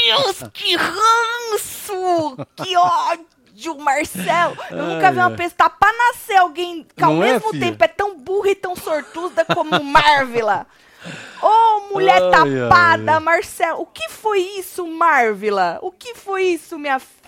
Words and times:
Deus, 0.00 0.50
que 0.52 0.76
ranço! 0.76 2.36
Que 2.56 2.76
ódio, 2.76 3.78
Marcelo! 3.78 4.56
Eu 4.70 4.82
nunca 4.82 5.10
vi 5.12 5.18
uma 5.18 5.26
ai. 5.26 5.36
pessoa. 5.36 5.56
Tá 5.56 5.70
pra 5.70 5.92
nascer 5.92 6.36
alguém 6.36 6.86
que 6.96 7.04
ao 7.04 7.12
é, 7.22 7.32
mesmo 7.32 7.50
filha? 7.50 7.66
tempo 7.66 7.84
é 7.84 7.88
tão 7.88 8.18
burra 8.18 8.50
e 8.50 8.54
tão 8.54 8.74
sortuda 8.76 9.44
como 9.44 9.82
Marvila. 9.82 10.66
Ô, 11.42 11.92
mulher 11.92 12.22
Ai, 12.22 12.30
tapada, 12.30 13.14
ai. 13.14 13.20
Marcelo. 13.20 13.80
O 13.80 13.86
que 13.86 14.08
foi 14.08 14.40
isso, 14.40 14.86
Marvila? 14.86 15.78
O 15.82 15.90
que 15.90 16.14
foi 16.14 16.44
isso, 16.44 16.78
minha 16.78 16.98
filha? 16.98 17.21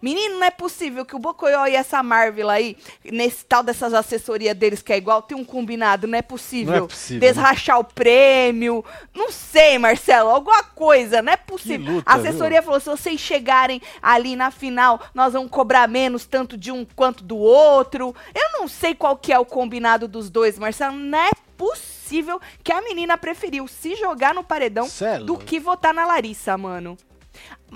Menino, 0.00 0.36
não 0.36 0.44
é 0.44 0.50
possível 0.50 1.04
que 1.04 1.14
o 1.14 1.18
Bocoió 1.18 1.66
e 1.66 1.74
essa 1.74 2.02
Marvila 2.02 2.54
aí, 2.54 2.76
nesse 3.04 3.44
tal 3.44 3.62
dessas 3.62 3.94
assessorias 3.94 4.56
deles 4.56 4.82
que 4.82 4.92
é 4.92 4.96
igual, 4.96 5.22
tem 5.22 5.36
um 5.36 5.44
combinado. 5.44 6.06
Não 6.06 6.18
é 6.18 6.22
possível. 6.22 6.76
Não 6.76 6.84
é 6.84 6.88
possível, 6.88 7.20
né? 7.20 7.26
Desrachar 7.26 7.78
o 7.78 7.84
prêmio. 7.84 8.84
Não 9.14 9.30
sei, 9.30 9.78
Marcelo. 9.78 10.30
Alguma 10.30 10.62
coisa. 10.62 11.22
Não 11.22 11.32
é 11.32 11.36
possível. 11.36 11.94
luta, 11.94 12.10
a 12.10 12.16
assessoria 12.16 12.62
falou: 12.62 12.80
se 12.80 12.86
vocês 12.86 13.20
chegarem 13.20 13.80
ali 14.02 14.36
na 14.36 14.50
final, 14.50 15.00
nós 15.14 15.32
vamos 15.32 15.50
cobrar 15.50 15.88
menos 15.88 16.26
tanto 16.26 16.56
de 16.56 16.70
um 16.70 16.84
quanto 16.84 17.22
do 17.24 17.36
outro. 17.36 18.14
Eu 18.34 18.60
não 18.60 18.68
sei 18.68 18.94
qual 18.94 19.16
que 19.16 19.32
é 19.32 19.38
o 19.38 19.44
combinado 19.44 20.08
dos 20.08 20.30
dois, 20.30 20.58
Marcelo. 20.58 20.96
Não 20.96 21.18
é 21.18 21.30
possível 21.56 22.40
que 22.62 22.72
a 22.72 22.82
menina 22.82 23.16
preferiu 23.16 23.66
se 23.66 23.94
jogar 23.94 24.34
no 24.34 24.44
paredão 24.44 24.86
Cê 24.88 25.04
é 25.04 25.18
do 25.18 25.38
que 25.38 25.58
votar 25.58 25.94
na 25.94 26.06
Larissa, 26.06 26.56
mano. 26.58 26.96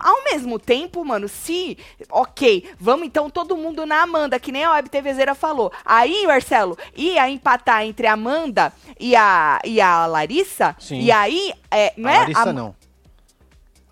Ao 0.00 0.24
mesmo 0.24 0.58
tempo, 0.58 1.04
mano, 1.04 1.28
se. 1.28 1.77
Ok, 2.10 2.70
vamos 2.78 3.06
então 3.06 3.28
todo 3.30 3.56
mundo 3.56 3.84
na 3.86 4.02
Amanda, 4.02 4.38
que 4.40 4.52
nem 4.52 4.64
a 4.64 4.72
Web 4.72 4.88
TVzeira 4.88 5.34
falou. 5.34 5.72
Aí, 5.84 6.27
Marcelo, 6.27 6.77
ia 6.96 7.28
empatar 7.30 7.84
entre 7.84 8.06
a 8.06 8.12
Amanda 8.14 8.72
e 8.98 9.14
a, 9.16 9.60
e 9.64 9.80
a 9.80 10.06
Larissa. 10.06 10.74
Sim. 10.78 11.00
E 11.00 11.10
aí. 11.12 11.52
É, 11.70 11.92
não 11.96 12.08
a 12.10 12.12
é? 12.14 12.18
Larissa 12.20 12.50
A- 12.50 12.52
não. 12.52 12.74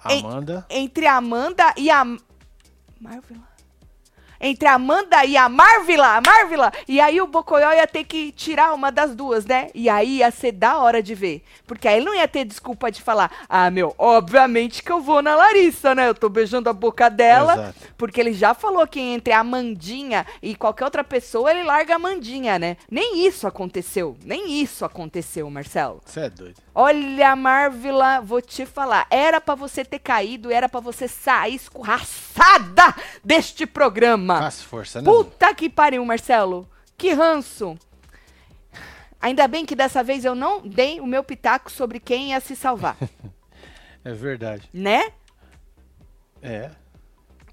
Amanda. 0.02 0.64
Entre 0.70 1.06
a 1.06 1.16
Amanda 1.16 1.72
e 1.76 1.90
a. 1.90 2.04
Marvila. 3.00 3.45
Entre 4.40 4.68
a 4.68 4.74
Amanda 4.74 5.24
e 5.24 5.36
a 5.36 5.48
Marvila, 5.48 6.16
a 6.16 6.20
Marvila. 6.20 6.72
E 6.86 7.00
aí 7.00 7.20
o 7.20 7.26
Bocoió 7.26 7.72
ia 7.72 7.86
ter 7.86 8.04
que 8.04 8.32
tirar 8.32 8.74
uma 8.74 8.90
das 8.92 9.14
duas, 9.14 9.46
né? 9.46 9.68
E 9.74 9.88
aí 9.88 10.18
ia 10.18 10.30
ser 10.30 10.52
da 10.52 10.78
hora 10.78 11.02
de 11.02 11.14
ver. 11.14 11.42
Porque 11.66 11.88
aí 11.88 11.96
ele 11.96 12.06
não 12.06 12.14
ia 12.14 12.28
ter 12.28 12.44
desculpa 12.44 12.90
de 12.90 13.02
falar, 13.02 13.30
ah, 13.48 13.70
meu, 13.70 13.94
obviamente 13.98 14.82
que 14.82 14.92
eu 14.92 15.00
vou 15.00 15.22
na 15.22 15.34
Larissa, 15.34 15.94
né? 15.94 16.08
Eu 16.08 16.14
tô 16.14 16.28
beijando 16.28 16.68
a 16.68 16.72
boca 16.72 17.08
dela. 17.08 17.54
Exato. 17.54 17.74
Porque 17.96 18.20
ele 18.20 18.32
já 18.32 18.54
falou 18.54 18.86
que 18.86 19.00
entre 19.00 19.32
a 19.32 19.42
Mandinha 19.42 20.26
e 20.42 20.54
qualquer 20.54 20.84
outra 20.84 21.04
pessoa, 21.04 21.50
ele 21.50 21.62
larga 21.62 21.96
a 21.96 21.98
Mandinha, 21.98 22.58
né? 22.58 22.76
Nem 22.90 23.26
isso 23.26 23.46
aconteceu. 23.46 24.16
Nem 24.24 24.60
isso 24.60 24.84
aconteceu, 24.84 25.48
Marcelo. 25.50 26.00
Você 26.04 26.20
é 26.20 26.30
doido. 26.30 26.56
Olha, 26.74 27.34
Marvila, 27.34 28.20
vou 28.20 28.42
te 28.42 28.66
falar. 28.66 29.06
Era 29.10 29.40
pra 29.40 29.54
você 29.54 29.82
ter 29.84 29.98
caído, 29.98 30.52
era 30.52 30.68
pra 30.68 30.78
você 30.78 31.08
sair 31.08 31.54
escorraçada 31.54 32.94
deste 33.24 33.64
programa. 33.64 34.25
Faz 34.26 34.62
força, 34.62 35.00
né? 35.00 35.10
Puta 35.10 35.54
que 35.54 35.68
pariu, 35.68 36.04
Marcelo. 36.04 36.68
Que 36.96 37.12
ranço. 37.12 37.78
Ainda 39.20 39.48
bem 39.48 39.64
que 39.64 39.74
dessa 39.74 40.02
vez 40.02 40.24
eu 40.24 40.34
não 40.34 40.60
dei 40.66 41.00
o 41.00 41.06
meu 41.06 41.24
pitaco 41.24 41.70
sobre 41.70 41.98
quem 41.98 42.30
ia 42.30 42.40
se 42.40 42.54
salvar, 42.54 42.96
É 44.04 44.12
verdade. 44.12 44.68
né? 44.72 45.10
É. 46.42 46.70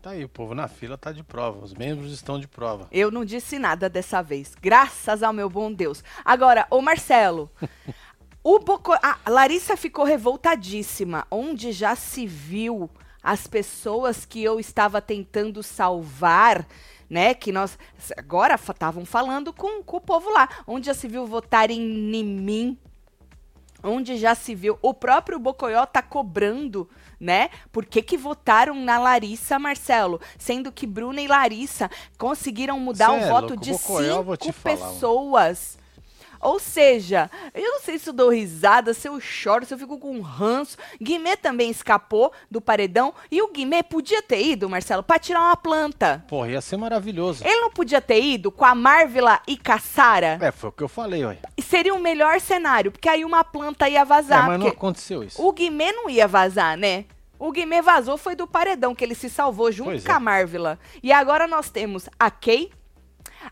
Tá 0.01 0.11
aí, 0.11 0.23
o 0.23 0.29
povo 0.29 0.53
na 0.53 0.67
fila 0.67 0.97
tá 0.97 1.11
de 1.13 1.23
prova. 1.23 1.63
Os 1.63 1.73
membros 1.73 2.11
estão 2.11 2.37
de 2.37 2.47
prova. 2.47 2.87
Eu 2.91 3.09
não 3.09 3.23
disse 3.23 3.57
nada 3.57 3.89
dessa 3.89 4.21
vez. 4.21 4.53
Graças 4.61 5.23
ao 5.23 5.31
meu 5.31 5.49
bom 5.49 5.71
Deus. 5.71 6.03
Agora, 6.25 6.67
ô 6.69 6.81
Marcelo, 6.81 7.49
o 8.43 8.59
Boco... 8.59 8.91
a 9.01 9.17
Larissa 9.29 9.77
ficou 9.77 10.03
revoltadíssima. 10.03 11.25
Onde 11.31 11.71
já 11.71 11.95
se 11.95 12.27
viu 12.27 12.89
as 13.23 13.47
pessoas 13.47 14.25
que 14.25 14.43
eu 14.43 14.59
estava 14.59 15.01
tentando 15.01 15.63
salvar, 15.63 16.67
né? 17.09 17.33
Que 17.33 17.51
nós 17.51 17.79
agora 18.17 18.55
estavam 18.55 19.05
falando 19.05 19.53
com, 19.53 19.81
com 19.81 19.97
o 19.97 20.01
povo 20.01 20.29
lá. 20.29 20.49
Onde 20.67 20.87
já 20.87 20.93
se 20.93 21.07
viu 21.07 21.25
votarem 21.25 21.79
em 21.79 22.23
mim? 22.23 22.77
Onde 23.81 24.17
já 24.17 24.33
se 24.33 24.55
viu, 24.55 24.79
o 24.81 24.93
próprio 24.93 25.37
Bocoió 25.37 25.85
tá 25.85 26.01
cobrando, 26.01 26.89
né? 27.19 27.49
Por 27.69 27.85
que 27.85 28.01
que 28.01 28.17
votaram 28.17 28.75
na 28.75 28.97
Larissa, 28.97 29.59
Marcelo? 29.59 30.21
Sendo 30.37 30.71
que 30.71 30.87
Bruna 30.87 31.21
e 31.21 31.27
Larissa 31.27 31.91
conseguiram 32.17 32.79
mudar 32.79 33.09
Cê 33.09 33.11
o 33.11 33.19
é 33.19 33.29
voto 33.29 33.49
louco, 33.49 33.63
de 33.63 33.71
vou 33.71 34.37
cinco 34.41 34.61
pessoas. 34.61 35.77
Ou 36.43 36.59
seja, 36.59 37.29
eu 37.53 37.71
não 37.71 37.79
sei 37.79 37.97
se 37.97 38.09
eu 38.09 38.13
dou 38.13 38.29
risada, 38.29 38.93
se 38.93 39.07
eu 39.07 39.19
choro, 39.19 39.65
se 39.65 39.73
eu 39.73 39.77
fico 39.77 39.97
com 39.97 40.19
ranço. 40.21 40.77
Guimê 41.01 41.35
também 41.37 41.69
escapou 41.71 42.31
do 42.51 42.59
paredão. 42.61 43.13
E 43.31 43.41
o 43.41 43.51
Guimê 43.51 43.81
podia 43.83 44.21
ter 44.21 44.41
ido, 44.45 44.69
Marcelo, 44.69 45.01
pra 45.03 45.17
tirar 45.19 45.39
uma 45.41 45.55
planta. 45.57 46.23
Porra, 46.27 46.49
ia 46.49 46.61
ser 46.61 46.77
maravilhoso. 46.77 47.43
Ele 47.45 47.61
não 47.61 47.71
podia 47.71 48.01
ter 48.01 48.21
ido 48.21 48.51
com 48.51 48.65
a 48.65 48.75
Marvila 48.75 49.39
e 49.47 49.55
Caçara? 49.57 50.37
É, 50.41 50.51
foi 50.51 50.69
o 50.69 50.73
que 50.73 50.83
eu 50.83 50.89
falei, 50.89 51.23
ué. 51.25 51.37
Seria 51.61 51.93
o 51.93 51.99
melhor 51.99 52.39
cenário, 52.39 52.91
porque 52.91 53.09
aí 53.09 53.23
uma 53.25 53.43
planta 53.43 53.87
ia 53.89 54.01
É, 54.01 54.05
vazar. 54.05 54.45
mas 54.47 54.59
não 54.59 54.67
aconteceu 54.67 55.23
isso. 55.23 55.41
o 55.41 55.51
Guimê 55.51 55.91
não 55.93 56.09
ia 56.09 56.27
vazar, 56.27 56.77
né? 56.77 57.05
O 57.39 57.51
Guimê 57.51 57.81
vazou 57.81 58.17
foi 58.17 58.35
do 58.35 58.45
paredão, 58.47 58.93
que 58.95 59.03
ele 59.03 59.15
se 59.15 59.29
salvou 59.29 59.71
junto 59.71 59.89
Pois 59.91 60.05
com 60.05 60.11
é. 60.11 60.15
a 60.15 60.19
Marvila. 60.19 60.79
E 61.01 61.11
agora 61.11 61.47
nós 61.47 61.69
temos 61.69 62.07
a 62.19 62.29
Kay, 62.31 62.71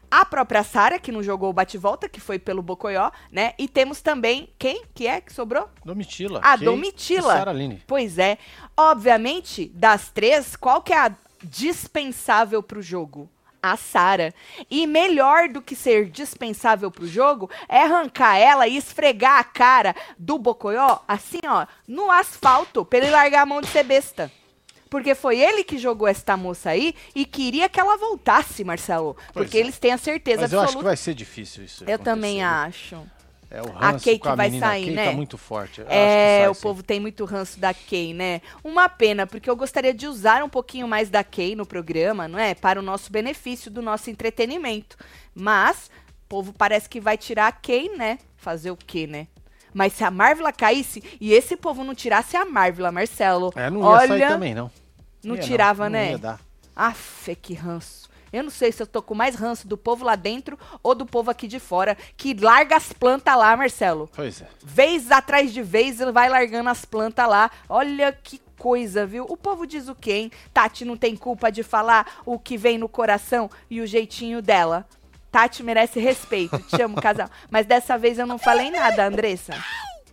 a 0.09 0.25
própria 0.25 0.63
Sara, 0.63 0.99
que 0.99 1.11
não 1.11 1.23
jogou 1.23 1.49
o 1.49 1.53
bate-volta, 1.53 2.09
que 2.09 2.19
foi 2.19 2.37
pelo 2.39 2.61
Bocoió, 2.61 3.11
né? 3.31 3.53
E 3.57 3.67
temos 3.67 4.01
também, 4.01 4.49
quem 4.57 4.83
que 4.93 5.07
é 5.07 5.21
que 5.21 5.33
sobrou? 5.33 5.69
Domitila. 5.85 6.41
A 6.43 6.55
Domitila. 6.55 7.33
e 7.33 7.37
Saraline. 7.37 7.83
Pois 7.87 8.17
é. 8.17 8.37
Obviamente, 8.75 9.67
das 9.73 10.09
três, 10.09 10.55
qual 10.55 10.81
que 10.81 10.93
é 10.93 10.97
a 10.97 11.11
dispensável 11.43 12.61
pro 12.61 12.81
jogo? 12.81 13.29
A 13.63 13.77
Sara. 13.77 14.33
E 14.69 14.87
melhor 14.87 15.47
do 15.47 15.61
que 15.61 15.75
ser 15.75 16.09
dispensável 16.09 16.89
pro 16.89 17.05
jogo 17.07 17.49
é 17.69 17.83
arrancar 17.83 18.37
ela 18.37 18.67
e 18.67 18.75
esfregar 18.75 19.39
a 19.39 19.43
cara 19.43 19.95
do 20.17 20.39
Bocoió, 20.39 20.97
assim, 21.07 21.39
ó, 21.47 21.67
no 21.87 22.09
asfalto, 22.09 22.83
pra 22.83 22.97
ele 22.97 23.11
largar 23.11 23.43
a 23.43 23.45
mão 23.45 23.61
de 23.61 23.67
ser 23.67 23.83
besta. 23.83 24.31
Porque 24.91 25.15
foi 25.15 25.39
ele 25.39 25.63
que 25.63 25.77
jogou 25.77 26.05
esta 26.05 26.35
moça 26.35 26.69
aí 26.71 26.93
e 27.15 27.25
queria 27.25 27.69
que 27.69 27.79
ela 27.79 27.95
voltasse, 27.97 28.61
Marcelo. 28.65 29.15
Pois 29.33 29.45
porque 29.45 29.57
é. 29.57 29.61
eles 29.61 29.79
têm 29.79 29.93
a 29.93 29.97
certeza 29.97 30.41
Mas 30.41 30.51
eu 30.51 30.59
acho 30.59 30.67
que 30.67 30.79
absoluta. 30.79 30.89
vai 30.89 30.97
ser 30.97 31.13
difícil 31.13 31.63
isso. 31.63 31.85
Eu 31.87 31.95
acontecer, 31.95 32.03
também 32.03 32.37
viu? 32.39 32.45
acho. 32.47 33.07
É 33.49 33.61
o 33.61 33.71
A 33.77 33.91
ranço 33.91 34.05
Kay 34.05 34.19
com 34.19 34.23
que 34.23 34.29
a 34.29 34.35
vai 34.35 34.51
sair, 34.59 34.85
Kay 34.85 34.93
né? 34.95 35.05
tá 35.05 35.11
muito 35.13 35.37
forte. 35.37 35.79
Eu 35.79 35.87
É, 35.89 36.47
o 36.49 36.53
sim. 36.53 36.61
povo 36.61 36.83
tem 36.83 36.99
muito 36.99 37.23
ranço 37.23 37.57
da 37.59 37.73
Kay, 37.73 38.13
né? 38.13 38.41
Uma 38.63 38.89
pena, 38.89 39.25
porque 39.25 39.49
eu 39.49 39.55
gostaria 39.55 39.93
de 39.93 40.07
usar 40.07 40.43
um 40.43 40.49
pouquinho 40.49 40.87
mais 40.89 41.09
da 41.09 41.23
Kay 41.23 41.55
no 41.55 41.65
programa, 41.65 42.27
não 42.27 42.37
é? 42.39 42.53
Para 42.53 42.77
o 42.79 42.83
nosso 42.83 43.09
benefício 43.11 43.71
do 43.71 43.81
nosso 43.81 44.09
entretenimento. 44.09 44.97
Mas, 45.33 45.89
o 46.25 46.27
povo 46.29 46.53
parece 46.53 46.89
que 46.89 46.99
vai 46.99 47.17
tirar 47.17 47.47
a 47.47 47.51
Kay, 47.53 47.89
né? 47.97 48.19
Fazer 48.37 48.71
o 48.71 48.77
quê, 48.77 49.07
né? 49.07 49.27
Mas 49.73 49.93
se 49.93 50.03
a 50.03 50.11
Marvela 50.11 50.51
caísse 50.51 51.01
e 51.19 51.31
esse 51.33 51.55
povo 51.55 51.83
não 51.83 51.95
tirasse 51.95 52.35
a 52.35 52.43
Marvela, 52.43 52.91
Marcelo, 52.91 53.53
É, 53.55 53.69
não 53.69 53.79
ia 53.81 53.85
olha, 53.85 54.07
sair 54.07 54.27
também, 54.27 54.53
não. 54.53 54.69
Não 55.23 55.37
tirava, 55.37 55.85
não, 55.85 55.91
né? 55.91 56.05
Não 56.05 56.11
ia 56.11 56.17
dar. 56.17 56.39
Aff, 56.75 57.35
que 57.35 57.53
ranço. 57.53 58.09
Eu 58.31 58.43
não 58.43 58.49
sei 58.49 58.71
se 58.71 58.81
eu 58.81 58.87
tô 58.87 59.01
com 59.01 59.13
mais 59.13 59.35
ranço 59.35 59.67
do 59.67 59.77
povo 59.77 60.05
lá 60.05 60.15
dentro 60.15 60.57
ou 60.81 60.95
do 60.95 61.05
povo 61.05 61.29
aqui 61.29 61.47
de 61.47 61.59
fora, 61.59 61.97
que 62.15 62.33
larga 62.33 62.77
as 62.77 62.93
plantas 62.93 63.35
lá, 63.35 63.55
Marcelo. 63.57 64.09
Pois 64.15 64.41
é. 64.41 64.47
Vez 64.63 65.11
atrás 65.11 65.51
de 65.51 65.61
vez, 65.61 65.99
ele 65.99 66.13
vai 66.13 66.29
largando 66.29 66.69
as 66.69 66.85
plantas 66.85 67.27
lá. 67.27 67.51
Olha 67.67 68.13
que 68.13 68.39
coisa, 68.57 69.05
viu? 69.05 69.25
O 69.27 69.35
povo 69.35 69.67
diz 69.67 69.89
o 69.89 69.95
quê, 69.95 70.13
hein? 70.13 70.31
Tati 70.53 70.85
não 70.85 70.95
tem 70.95 71.15
culpa 71.15 71.51
de 71.51 71.61
falar 71.61 72.21
o 72.25 72.39
que 72.39 72.55
vem 72.57 72.77
no 72.77 72.87
coração 72.87 73.49
e 73.69 73.81
o 73.81 73.87
jeitinho 73.87 74.41
dela. 74.41 74.87
Tati 75.31 75.63
merece 75.63 75.99
respeito. 75.99 76.59
Te 76.59 76.81
amo, 76.81 77.01
casal. 77.01 77.29
Mas 77.49 77.65
dessa 77.65 77.97
vez 77.97 78.19
eu 78.19 78.27
não 78.27 78.37
falei 78.37 78.69
nada, 78.69 79.07
Andressa. 79.07 79.53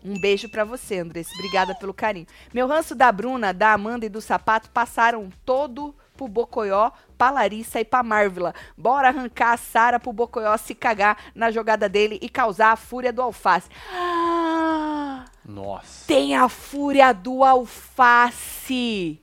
Um 0.04 0.18
beijo 0.20 0.48
pra 0.48 0.64
você, 0.64 0.98
Andressa. 0.98 1.30
Obrigada 1.34 1.74
pelo 1.74 1.92
carinho. 1.92 2.26
Meu 2.52 2.66
ranço 2.66 2.94
da 2.94 3.10
Bruna, 3.10 3.52
da 3.52 3.72
Amanda 3.72 4.06
e 4.06 4.08
do 4.08 4.20
Sapato 4.20 4.70
passaram 4.70 5.28
todo 5.44 5.94
pro 6.16 6.26
Bocoió, 6.28 6.90
pra 7.16 7.30
Larissa 7.30 7.80
e 7.80 7.84
pra 7.84 8.02
Marvila. 8.02 8.54
Bora 8.76 9.08
arrancar 9.08 9.52
a 9.52 9.56
Sara 9.56 10.00
pro 10.00 10.12
Bocoió 10.12 10.56
se 10.56 10.74
cagar 10.74 11.16
na 11.34 11.50
jogada 11.50 11.88
dele 11.88 12.18
e 12.20 12.28
causar 12.28 12.72
a 12.72 12.76
fúria 12.76 13.12
do 13.12 13.22
alface. 13.22 13.68
Ah, 13.92 15.24
Nossa. 15.44 16.06
tem 16.06 16.34
a 16.36 16.48
fúria 16.48 17.12
do 17.12 17.44
alface. 17.44 19.22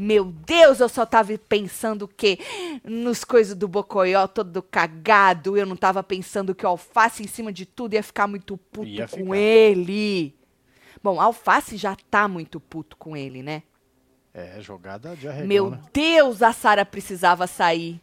Meu 0.00 0.26
Deus, 0.26 0.78
eu 0.78 0.88
só 0.88 1.04
tava 1.04 1.36
pensando 1.36 2.02
o 2.02 2.08
quê? 2.08 2.38
Nos 2.84 3.24
coisas 3.24 3.56
do 3.56 3.66
Bocoió 3.66 4.28
todo 4.28 4.62
cagado. 4.62 5.56
Eu 5.56 5.66
não 5.66 5.74
tava 5.74 6.04
pensando 6.04 6.54
que 6.54 6.64
o 6.64 6.68
alface 6.68 7.24
em 7.24 7.26
cima 7.26 7.52
de 7.52 7.66
tudo 7.66 7.94
ia 7.94 8.02
ficar 8.04 8.28
muito 8.28 8.56
puto 8.56 8.86
Ia 8.86 9.08
com 9.08 9.16
ficar. 9.16 9.36
ele. 9.36 10.36
Bom, 11.02 11.20
alface 11.20 11.76
já 11.76 11.96
tá 12.08 12.28
muito 12.28 12.60
puto 12.60 12.96
com 12.96 13.16
ele, 13.16 13.42
né? 13.42 13.64
É, 14.32 14.60
jogada 14.60 15.16
de 15.16 15.26
arregão, 15.26 15.48
Meu 15.48 15.70
né? 15.70 15.80
Deus, 15.92 16.42
a 16.42 16.52
Sara 16.52 16.84
precisava 16.84 17.48
sair. 17.48 18.00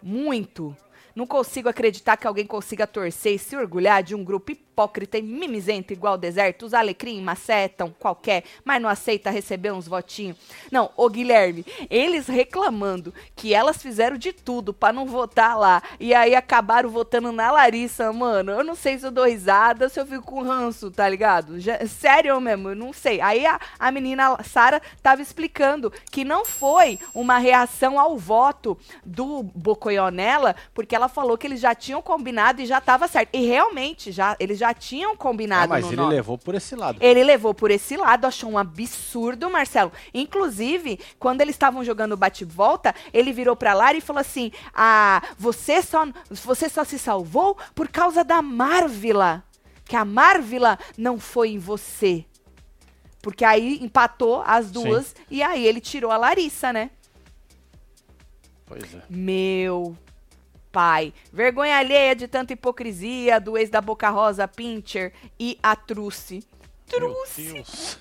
Muito. 0.00 0.76
Não 1.16 1.26
consigo 1.26 1.68
acreditar 1.68 2.16
que 2.16 2.28
alguém 2.28 2.46
consiga 2.46 2.86
torcer 2.86 3.34
e 3.34 3.38
se 3.40 3.56
orgulhar 3.56 4.04
de 4.04 4.14
um 4.14 4.22
grupo 4.22 4.52
hipócrita 4.78 5.18
e 5.18 5.22
mimizento 5.22 5.92
igual 5.92 6.16
deserto. 6.16 6.64
Os 6.66 6.72
alecrim 6.74 7.20
macetam 7.20 7.92
qualquer, 7.98 8.44
mas 8.64 8.80
não 8.80 8.88
aceita 8.88 9.28
receber 9.30 9.72
uns 9.72 9.88
votinhos. 9.88 10.36
Não, 10.70 10.90
ô 10.96 11.08
Guilherme, 11.08 11.66
eles 11.90 12.28
reclamando 12.28 13.12
que 13.34 13.52
elas 13.52 13.82
fizeram 13.82 14.16
de 14.16 14.32
tudo 14.32 14.72
pra 14.72 14.92
não 14.92 15.04
votar 15.04 15.58
lá. 15.58 15.82
E 15.98 16.14
aí 16.14 16.34
acabaram 16.34 16.88
votando 16.88 17.32
na 17.32 17.50
Larissa, 17.50 18.12
mano. 18.12 18.52
Eu 18.52 18.62
não 18.62 18.76
sei 18.76 18.98
se 18.98 19.06
eu 19.06 19.10
dou 19.10 19.24
risada 19.26 19.88
se 19.88 19.98
eu 19.98 20.06
fico 20.06 20.22
com 20.24 20.42
ranço, 20.42 20.90
tá 20.90 21.08
ligado? 21.08 21.58
Já- 21.58 21.84
sério 21.86 22.40
mesmo, 22.40 22.68
eu 22.70 22.76
não 22.76 22.92
sei. 22.92 23.20
Aí 23.20 23.44
a, 23.46 23.58
a 23.78 23.90
menina 23.90 24.38
Sara 24.44 24.80
tava 25.02 25.20
explicando 25.22 25.92
que 26.10 26.24
não 26.24 26.44
foi 26.44 26.98
uma 27.12 27.38
reação 27.38 27.98
ao 27.98 28.16
voto 28.16 28.78
do 29.04 29.42
Bocoió 29.42 30.10
nela, 30.10 30.54
porque 30.72 30.94
ela 30.94 31.08
falou 31.08 31.36
que 31.36 31.46
eles 31.46 31.60
já 31.60 31.74
tinham 31.74 32.00
combinado 32.00 32.60
e 32.62 32.66
já 32.66 32.80
tava 32.80 33.08
certo. 33.08 33.30
E 33.32 33.46
realmente, 33.46 34.12
já, 34.12 34.36
eles 34.38 34.58
já 34.58 34.67
tinham 34.74 35.12
Ah, 35.12 35.16
combinado 35.16 35.68
mas 35.68 35.84
no 35.84 35.90
ele 35.90 35.96
nome. 35.96 36.14
levou 36.14 36.36
por 36.38 36.54
esse 36.54 36.74
lado. 36.76 36.98
Ele 37.00 37.22
levou 37.24 37.52
por 37.54 37.70
esse 37.70 37.96
lado, 37.96 38.26
achou 38.26 38.50
um 38.50 38.58
absurdo, 38.58 39.48
Marcelo. 39.50 39.92
Inclusive, 40.12 40.98
quando 41.18 41.40
eles 41.40 41.54
estavam 41.54 41.84
jogando 41.84 42.16
bate-volta, 42.16 42.94
ele 43.12 43.32
virou 43.32 43.54
pra 43.56 43.74
Lara 43.74 43.96
e 43.96 44.00
falou 44.00 44.20
assim: 44.20 44.50
Ah, 44.74 45.22
você 45.38 45.82
só, 45.82 46.06
você 46.30 46.68
só 46.68 46.84
se 46.84 46.98
salvou 46.98 47.56
por 47.74 47.88
causa 47.88 48.22
da 48.24 48.40
Marvila. 48.42 49.44
Que 49.84 49.96
a 49.96 50.04
Marvila 50.04 50.78
não 50.96 51.18
foi 51.18 51.50
em 51.50 51.58
você. 51.58 52.24
Porque 53.22 53.44
aí 53.44 53.78
empatou 53.82 54.42
as 54.46 54.70
duas 54.70 55.14
e 55.30 55.42
aí 55.42 55.66
ele 55.66 55.80
tirou 55.80 56.10
a 56.10 56.16
Larissa, 56.16 56.72
né? 56.72 56.90
Pois 58.66 58.94
é. 58.94 59.02
Meu 59.08 59.96
pai. 60.72 61.12
Vergonha 61.32 61.78
alheia 61.78 62.14
de 62.14 62.28
tanta 62.28 62.52
hipocrisia 62.52 63.40
do 63.40 63.56
ex 63.56 63.70
da 63.70 63.80
Boca 63.80 64.10
Rosa, 64.10 64.46
Pincher 64.48 65.12
e 65.38 65.58
a 65.62 65.74
Truce. 65.74 66.44
Meu 66.90 67.00
Truce. 67.00 67.52
Deus. 67.52 67.98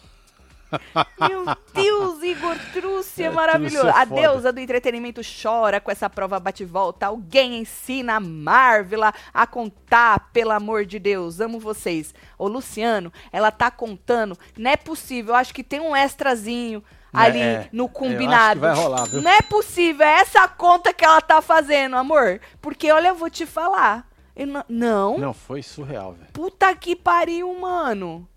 Meu 1.30 1.46
Deus, 1.74 2.24
Igor 2.24 2.58
Truce 2.74 3.24
é 3.24 3.28
É, 3.28 3.30
maravilhoso. 3.30 3.86
Truce 3.86 3.98
é 3.98 4.02
a 4.02 4.06
deusa 4.06 4.52
do 4.52 4.60
entretenimento 4.60 5.22
chora 5.42 5.80
com 5.80 5.90
essa 5.90 6.10
prova 6.10 6.40
bate-volta. 6.40 7.08
Alguém 7.08 7.60
ensina 7.60 8.16
a 8.16 8.20
Marvila 8.20 9.14
a 9.34 9.48
contar, 9.48 10.30
pelo 10.34 10.52
amor 10.52 10.86
de 10.86 11.00
Deus. 11.00 11.40
Amo 11.40 11.60
vocês. 11.60 12.14
Ô, 12.38 12.48
Luciano, 12.48 13.14
ela 13.32 13.50
tá 13.50 13.72
contando. 13.72 14.38
Não 14.58 14.72
é 14.72 14.76
possível. 14.76 15.34
Eu 15.34 15.38
acho 15.38 15.54
que 15.54 15.64
tem 15.64 15.80
um 15.80 15.96
extrazinho 15.96 16.84
ali 17.14 17.40
É, 17.40 17.70
no 17.72 17.88
combinado. 17.90 18.60
vai 18.60 18.74
rolar, 18.76 19.06
viu? 19.06 19.22
Não 19.22 19.32
é 19.32 19.42
possível. 19.42 20.06
É 20.06 20.20
essa 20.20 20.48
conta 20.48 20.94
que 20.94 21.04
ela 21.06 21.22
tá 21.22 21.42
fazendo, 21.42 21.96
amor. 21.96 22.40
Porque, 22.62 22.92
olha, 22.92 23.10
eu 23.10 23.16
vou 23.16 23.30
te 23.30 23.46
falar. 23.46 24.08
Não- 24.36 24.66
não, 24.70 25.18
Não, 25.18 25.34
foi 25.34 25.64
surreal, 25.64 26.14
velho. 26.14 26.32
puta 26.32 26.74
que 26.76 26.96
pariu, 26.96 27.52
mano. 27.60 28.28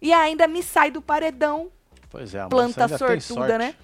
E 0.00 0.12
ainda 0.12 0.46
me 0.46 0.62
sai 0.62 0.90
do 0.90 1.02
paredão 1.02 1.70
Pois 2.08 2.34
é, 2.34 2.40
a 2.40 2.48
planta 2.48 2.86
sortuda, 2.96 3.58
né? 3.58 3.74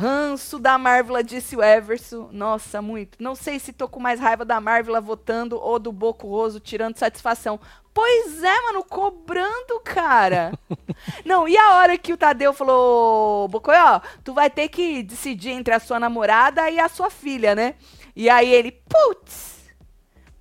Ranço 0.00 0.58
da 0.58 0.78
Marvela, 0.78 1.22
disse 1.22 1.54
o 1.54 1.62
Everson. 1.62 2.30
Nossa, 2.32 2.80
muito. 2.80 3.22
Não 3.22 3.34
sei 3.34 3.58
se 3.58 3.70
tô 3.70 3.86
com 3.86 4.00
mais 4.00 4.18
raiva 4.18 4.46
da 4.46 4.58
Marvela 4.58 4.98
votando 4.98 5.60
ou 5.60 5.78
do 5.78 5.92
Boco 5.92 6.26
Roso 6.26 6.58
tirando 6.58 6.96
satisfação. 6.96 7.60
Pois 7.92 8.42
é, 8.42 8.60
mano, 8.62 8.82
cobrando, 8.82 9.78
cara. 9.84 10.52
Não, 11.22 11.46
e 11.46 11.54
a 11.54 11.74
hora 11.74 11.98
que 11.98 12.14
o 12.14 12.16
Tadeu 12.16 12.54
falou, 12.54 13.46
Bocoió, 13.48 14.00
tu 14.24 14.32
vai 14.32 14.48
ter 14.48 14.70
que 14.70 15.02
decidir 15.02 15.50
entre 15.50 15.74
a 15.74 15.78
sua 15.78 16.00
namorada 16.00 16.70
e 16.70 16.80
a 16.80 16.88
sua 16.88 17.10
filha, 17.10 17.54
né? 17.54 17.74
E 18.16 18.30
aí 18.30 18.50
ele, 18.50 18.72
putz, 18.72 19.68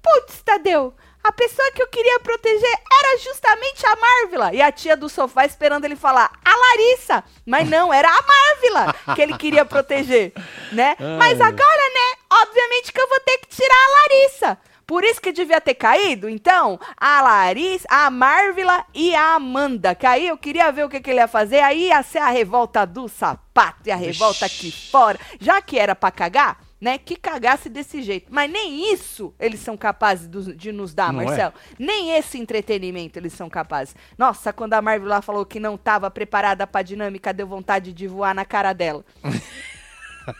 putz, 0.01 0.41
Tadeu, 0.41 0.93
a 1.29 1.31
pessoa 1.31 1.71
que 1.71 1.81
eu 1.81 1.87
queria 1.87 2.19
proteger 2.19 2.79
era 2.91 3.19
justamente 3.19 3.85
a 3.85 3.95
Marvila. 3.95 4.53
E 4.53 4.61
a 4.61 4.71
tia 4.71 4.97
do 4.97 5.07
sofá 5.07 5.45
esperando 5.45 5.85
ele 5.85 5.95
falar, 5.95 6.31
a 6.43 6.55
Larissa. 6.55 7.23
Mas 7.45 7.69
não, 7.69 7.93
era 7.93 8.09
a 8.09 8.21
Marvila 8.23 9.15
que 9.15 9.21
ele 9.21 9.37
queria 9.37 9.63
proteger, 9.63 10.33
né? 10.71 10.95
Mas 11.19 11.39
Ai. 11.39 11.47
agora, 11.47 11.93
né, 11.93 12.17
obviamente 12.41 12.91
que 12.91 12.99
eu 12.99 13.07
vou 13.07 13.19
ter 13.19 13.37
que 13.37 13.47
tirar 13.47 13.75
a 13.75 14.01
Larissa. 14.01 14.57
Por 14.87 15.03
isso 15.03 15.21
que 15.21 15.31
devia 15.31 15.61
ter 15.61 15.75
caído, 15.75 16.27
então, 16.27 16.79
a 16.97 17.21
Larissa, 17.21 17.85
a 17.87 18.09
Marvila 18.09 18.83
e 18.91 19.13
a 19.13 19.35
Amanda. 19.35 19.93
Que 19.93 20.07
aí 20.07 20.27
eu 20.27 20.37
queria 20.37 20.71
ver 20.71 20.83
o 20.85 20.89
que, 20.89 20.99
que 20.99 21.11
ele 21.11 21.19
ia 21.19 21.27
fazer. 21.27 21.59
Aí 21.59 21.89
ia 21.89 22.01
ser 22.01 22.17
a 22.17 22.29
revolta 22.29 22.87
do 22.87 23.07
sapato 23.07 23.87
e 23.87 23.91
a 23.91 23.95
revolta 23.95 24.47
aqui 24.47 24.71
fora. 24.71 25.19
Já 25.39 25.61
que 25.61 25.77
era 25.77 25.93
pra 25.93 26.09
cagar, 26.09 26.57
né? 26.79 26.97
Que 26.97 27.15
cagasse 27.15 27.69
desse 27.69 28.01
jeito. 28.01 28.27
Mas 28.29 28.49
nem 28.51 28.93
isso 28.93 29.33
eles 29.39 29.59
são 29.59 29.75
capazes 29.75 30.29
de 30.55 30.71
nos 30.71 30.93
dar, 30.93 31.11
Não 31.11 31.21
é? 31.21 31.25
Marcelo. 31.25 31.53
Nem 31.77 32.11
esse 32.17 32.37
entretenimento 32.37 33.19
eles 33.19 33.33
são 33.33 33.49
capazes. 33.49 33.95
Nossa, 34.17 34.53
quando 34.53 34.73
a 34.73 34.81
Marvel 34.81 35.07
lá 35.07 35.21
falou 35.21 35.45
que 35.45 35.59
não 35.59 35.77
tava 35.77 36.09
preparada 36.09 36.65
pra 36.65 36.81
dinâmica, 36.81 37.33
deu 37.33 37.47
vontade 37.47 37.93
de 37.93 38.07
voar 38.07 38.33
na 38.33 38.45
cara 38.45 38.73
dela. 38.73 39.03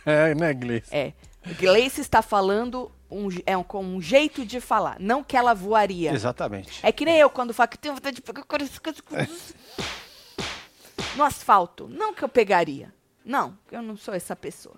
É, 0.06 0.36
né, 0.36 0.54
Gleice? 0.54 0.94
É. 0.94 1.12
Gleice 1.58 2.00
está 2.00 2.22
falando 2.22 2.92
um, 3.10 3.28
é 3.44 3.56
um, 3.56 3.62
com 3.64 3.84
um 3.84 4.00
jeito 4.00 4.46
de 4.46 4.60
falar, 4.60 4.96
não 5.00 5.24
que 5.24 5.36
ela 5.36 5.52
voaria. 5.52 6.12
Exatamente. 6.12 6.78
É 6.80 6.92
que 6.92 7.04
nem 7.04 7.18
eu 7.18 7.28
quando 7.28 7.52
falo 7.52 7.68
que 7.68 7.78
tenho 7.78 7.94
vontade 7.94 8.16
de 8.16 8.22
pegar 8.22 8.44
no 11.16 11.24
asfalto. 11.24 11.88
Não 11.88 12.14
que 12.14 12.22
eu 12.22 12.28
pegaria. 12.28 12.92
Não, 13.24 13.56
eu 13.70 13.82
não 13.82 13.96
sou 13.96 14.14
essa 14.14 14.36
pessoa. 14.36 14.76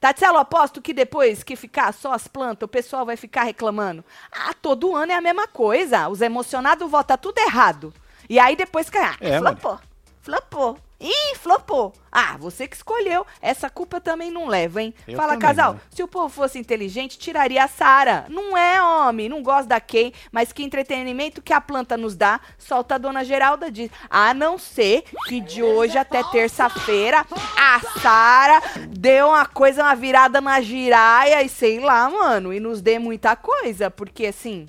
Tatielo, 0.00 0.38
aposto 0.38 0.80
que 0.80 0.92
depois 0.92 1.42
que 1.42 1.56
ficar 1.56 1.92
só 1.92 2.12
as 2.12 2.26
plantas, 2.28 2.66
o 2.66 2.68
pessoal 2.68 3.04
vai 3.06 3.16
ficar 3.16 3.44
reclamando. 3.44 4.04
Ah, 4.30 4.52
todo 4.60 4.94
ano 4.94 5.12
é 5.12 5.14
a 5.14 5.20
mesma 5.20 5.46
coisa. 5.46 6.08
Os 6.08 6.20
emocionados 6.20 6.90
votam 6.90 7.16
tudo 7.18 7.38
errado. 7.38 7.92
E 8.28 8.38
aí 8.38 8.54
depois 8.56 8.88
que. 8.88 8.98
Ah, 8.98 9.16
É, 9.20 9.38
flopou. 9.38 9.78
Flopou. 10.22 10.78
Ih, 11.00 11.34
flopou. 11.36 11.94
Ah, 12.12 12.36
você 12.38 12.68
que 12.68 12.76
escolheu. 12.76 13.26
Essa 13.40 13.70
culpa 13.70 14.00
também 14.00 14.30
não 14.30 14.46
leva, 14.46 14.82
hein? 14.82 14.92
Eu 15.08 15.16
Fala, 15.16 15.32
também 15.32 15.48
casal. 15.48 15.72
não. 15.72 15.80
Se 15.90 16.02
o 16.02 16.08
povo 16.08 16.28
fosse 16.28 16.58
inteligente, 16.58 17.18
tiraria 17.18 17.64
a 17.64 17.68
Sara. 17.68 18.26
Não 18.28 18.54
é, 18.54 18.82
homem. 18.82 19.26
Não 19.26 19.42
gosta 19.42 19.66
da 19.66 19.80
Kay. 19.80 20.12
Mas 20.30 20.52
que 20.52 20.62
entretenimento 20.62 21.40
que 21.40 21.54
a 21.54 21.60
planta 21.60 21.96
nos 21.96 22.14
dá, 22.14 22.38
solta 22.58 22.96
a 22.96 22.98
dona 22.98 23.24
Geralda 23.24 23.70
diz. 23.70 23.90
A 24.10 24.34
não 24.34 24.58
ser 24.58 25.04
que 25.26 25.40
de 25.40 25.62
hoje 25.62 25.96
até 25.96 26.22
terça-feira, 26.22 27.24
a 27.56 27.80
Sara 28.00 28.60
deu 28.90 29.28
uma 29.28 29.46
coisa, 29.46 29.82
uma 29.82 29.94
virada 29.96 30.38
na 30.42 30.60
giraia 30.60 31.42
e 31.42 31.48
sei 31.48 31.80
lá, 31.80 32.10
mano. 32.10 32.52
E 32.52 32.60
nos 32.60 32.82
dê 32.82 32.98
muita 32.98 33.34
coisa. 33.36 33.90
Porque, 33.90 34.26
assim, 34.26 34.68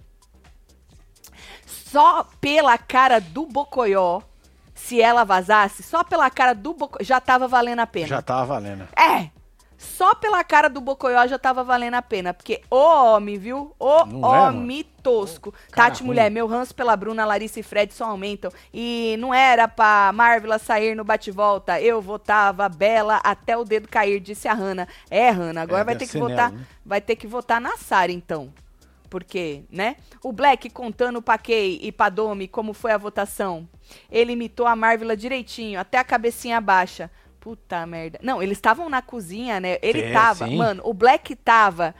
só 1.65 2.25
pela 2.39 2.77
cara 2.77 3.20
do 3.20 3.46
Bocoió, 3.46 4.22
se 4.86 5.02
ela 5.02 5.24
vazasse, 5.24 5.84
só 5.84 6.04
pela 6.04 6.30
cara 6.30 6.54
do 6.54 6.74
Bocoió, 6.74 7.04
já 7.04 7.20
tava 7.22 7.48
valendo 7.48 7.80
a 7.80 7.88
pena. 7.88 8.08
Já 8.08 8.22
tava 8.22 8.46
valendo. 8.46 8.88
É. 8.98 9.30
Só 9.78 10.14
pela 10.14 10.44
cara 10.44 10.70
do 10.70 10.80
Bocoió 10.80 11.26
já 11.28 11.40
tava 11.40 11.64
valendo 11.64 11.96
a 11.96 12.02
pena. 12.04 12.34
Porque 12.36 12.62
o 12.70 12.76
homem, 12.76 13.38
viu? 13.40 13.74
O 13.80 14.06
Não 14.06 14.36
é, 14.36 14.40
homem 14.50 14.84
tosco. 15.02 15.52
cara 15.72 15.90
Tati, 15.90 16.04
mulher, 16.04 16.30
meu 16.30 16.46
ranço 16.46 16.76
pela 16.76 16.96
Bruna, 16.96 17.26
Larissa 17.26 17.60
e 17.60 17.64
Fred 17.64 17.92
só 17.92 18.06
aumentam. 18.06 18.52
E 18.72 19.16
não 19.18 19.34
era 19.34 19.68
pra 19.68 20.12
Marvila 20.14 20.60
sair 20.60 20.94
no 20.96 21.04
bate-volta. 21.04 21.82
Eu 21.82 22.00
votava 22.00 22.70
Bela 22.70 23.20
até 23.24 23.58
o 23.58 23.64
dedo 23.64 23.88
cair, 23.88 24.20
disse 24.20 24.48
a 24.48 24.54
Hanna. 24.54 24.88
É, 25.10 25.32
Hanna, 25.32 25.62
agora 25.64 25.82
É, 25.82 25.86
vai 25.86 25.96
ter 25.96 26.08
que 26.08 26.20
votar. 26.20 26.52
nela, 26.52 26.62
né? 26.62 26.68
Vai 26.86 27.02
ter 27.02 27.16
que 27.16 27.26
votar 27.26 27.60
na 27.60 27.76
Sara, 27.78 28.12
então. 28.12 28.54
Porque, 29.12 29.65
né? 29.70 29.98
O 30.24 30.32
Black 30.32 30.70
contando 30.70 31.22
pra 31.22 31.38
Kay 31.38 31.80
e 31.84 31.91
pra 31.91 32.08
Domi 32.08 32.48
como 32.48 32.74
foi 32.74 32.94
a 32.94 32.98
votação. 32.98 33.68
Ele 34.10 34.32
imitou 34.32 34.65
a 34.65 34.74
Marvila 34.74 35.18
direitinho, 35.18 35.77
até 35.82 35.98
a 35.98 36.03
cabecinha 36.03 36.62
baixa. 36.62 37.12
Puta 37.41 37.86
merda. 37.86 38.20
Não, 38.24 38.41
eles 38.41 38.58
estavam 38.58 38.88
na 38.88 39.01
cozinha, 39.01 39.60
né? 39.60 39.77
Ele 39.82 40.00
É, 40.00 40.13
tava, 40.13 40.48
sim. 40.48 40.56
mano, 40.56 40.82
o 40.86 40.94
Black 40.94 41.36
tava. 41.36 41.94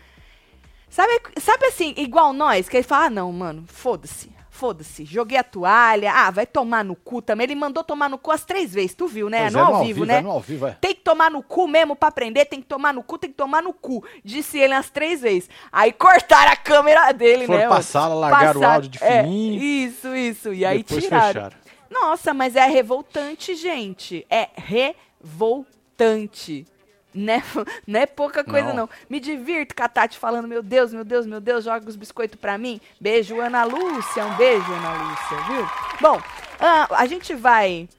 Sabe, 0.88 1.20
sabe 1.40 1.66
assim, 1.66 1.94
igual 1.98 2.32
nós, 2.32 2.70
que 2.70 2.78
ele 2.78 2.84
fala, 2.84 3.08
ah, 3.08 3.10
não, 3.10 3.32
mano, 3.34 3.66
foda-se. 3.68 4.32
Foda-se, 4.54 5.06
joguei 5.06 5.38
a 5.38 5.46
toalha. 5.46 6.12
Ah, 6.14 6.30
vai 6.30 6.46
tomar 6.46 6.84
no 6.84 6.94
cu 6.94 7.22
também. 7.22 7.46
Ele 7.46 7.56
mandou 7.56 7.86
tomar 7.86 8.10
no 8.10 8.18
cu 8.18 8.32
as 8.32 8.44
três 8.44 8.74
vezes, 8.74 8.94
tu 8.94 9.08
viu, 9.08 9.30
né? 9.30 9.44
Pois 9.44 9.54
no 9.54 9.60
é, 9.60 9.64
ao 9.64 9.86
vivo, 9.86 10.04
né? 10.06 10.18
É 10.18 10.22
no 10.22 10.30
ao 10.30 10.42
vivo, 10.42 10.68
é. 10.68 10.72
Tem 10.80 10.94
que 10.94 11.00
tomar 11.02 11.32
no 11.32 11.42
cu 11.42 11.70
mesmo 11.70 11.96
pra 11.96 12.10
aprender, 12.10 12.44
tem 12.44 12.60
que 12.60 12.68
tomar 12.68 12.94
no 12.94 13.02
cu, 13.02 13.18
tem 13.18 13.30
que 13.30 13.38
tomar 13.38 13.64
no 13.64 13.72
cu. 13.74 14.04
Disse 14.26 14.60
ele 14.60 14.74
umas 14.76 14.90
três 14.90 15.22
vezes. 15.22 15.50
Aí 15.72 15.94
cortaram 15.94 16.52
a 16.52 16.56
câmera 16.58 17.14
dele, 17.14 17.46
Foram 17.46 17.60
né? 17.60 17.66
pra 17.66 17.76
mano? 17.76 17.84
sala, 17.84 18.14
largaram 18.14 18.60
o 18.60 18.66
áudio 18.66 18.90
de 18.92 19.02
é, 19.02 19.24
fininho. 19.24 19.64
isso, 19.64 20.14
isso. 20.14 20.54
E 20.54 20.66
aí 20.66 20.84
tiraram. 20.84 21.28
fecharam. 21.28 21.56
Nossa, 21.90 22.34
mas 22.34 22.58
é 22.58 22.66
revoltante, 22.68 23.56
gente. 23.56 24.26
É 24.30 24.50
revoltante. 24.56 26.66
Né? 27.14 27.44
Não 27.86 28.00
é 28.00 28.06
pouca 28.06 28.44
coisa, 28.44 28.70
não. 28.70 28.76
Não. 28.76 28.90
Me 29.10 29.20
divirto 29.20 29.76
com 29.76 29.84
a 29.84 29.90
Tati 29.90 30.18
falando, 30.18 30.48
meu 30.48 30.64
Deus, 30.64 30.94
meu 30.94 31.04
Deus, 31.04 31.26
meu 31.26 31.42
Deus, 31.42 31.66
joga 31.66 31.90
os 31.90 31.96
biscoitos 31.96 32.40
pra 32.40 32.58
mim. 32.58 32.80
Beijo, 33.00 33.40
Ana 33.40 33.66
Lúcia. 33.66 34.26
Um 34.26 34.36
beijo, 34.36 34.72
Ana 34.72 34.94
Lúcia, 34.94 35.38
viu? 35.48 35.70
Bom, 36.00 36.22
ah, 36.60 36.88
a 36.92 37.06
gente 37.06 37.34
vai. 37.36 37.90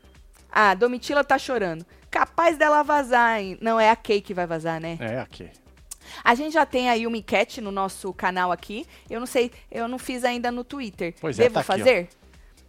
Ah, 0.51 0.75
Domitila 0.75 1.23
tá 1.23 1.39
chorando. 1.39 1.85
Capaz 2.11 2.57
dela 2.57 2.83
vazar, 2.83 3.41
hein? 3.41 3.59
Não, 3.61 3.79
é 3.79 3.91
a 3.91 3.97
Kay 3.97 4.21
que 4.21 4.35
vai 4.35 4.47
vazar, 4.47 4.81
né? 4.81 4.97
É, 5.01 5.19
aqui. 5.21 5.51
A 6.23 6.35
gente 6.35 6.53
já 6.53 6.67
tem 6.67 6.91
aí 6.91 7.07
uma 7.07 7.17
enquete 7.17 7.61
no 7.61 7.71
nosso 7.71 8.13
canal 8.13 8.53
aqui. 8.53 8.87
Eu 9.09 9.21
não 9.21 9.27
sei, 9.27 9.51
eu 9.71 9.89
não 9.89 9.99
fiz 9.99 10.25
ainda 10.25 10.51
no 10.51 10.65
Twitter. 10.65 11.15
Pois 11.21 11.39
é, 11.39 11.45
Devo 11.45 11.55
tá 11.55 11.61
aqui, 11.61 11.71
ó. 11.71 11.77
fazer? 11.79 12.09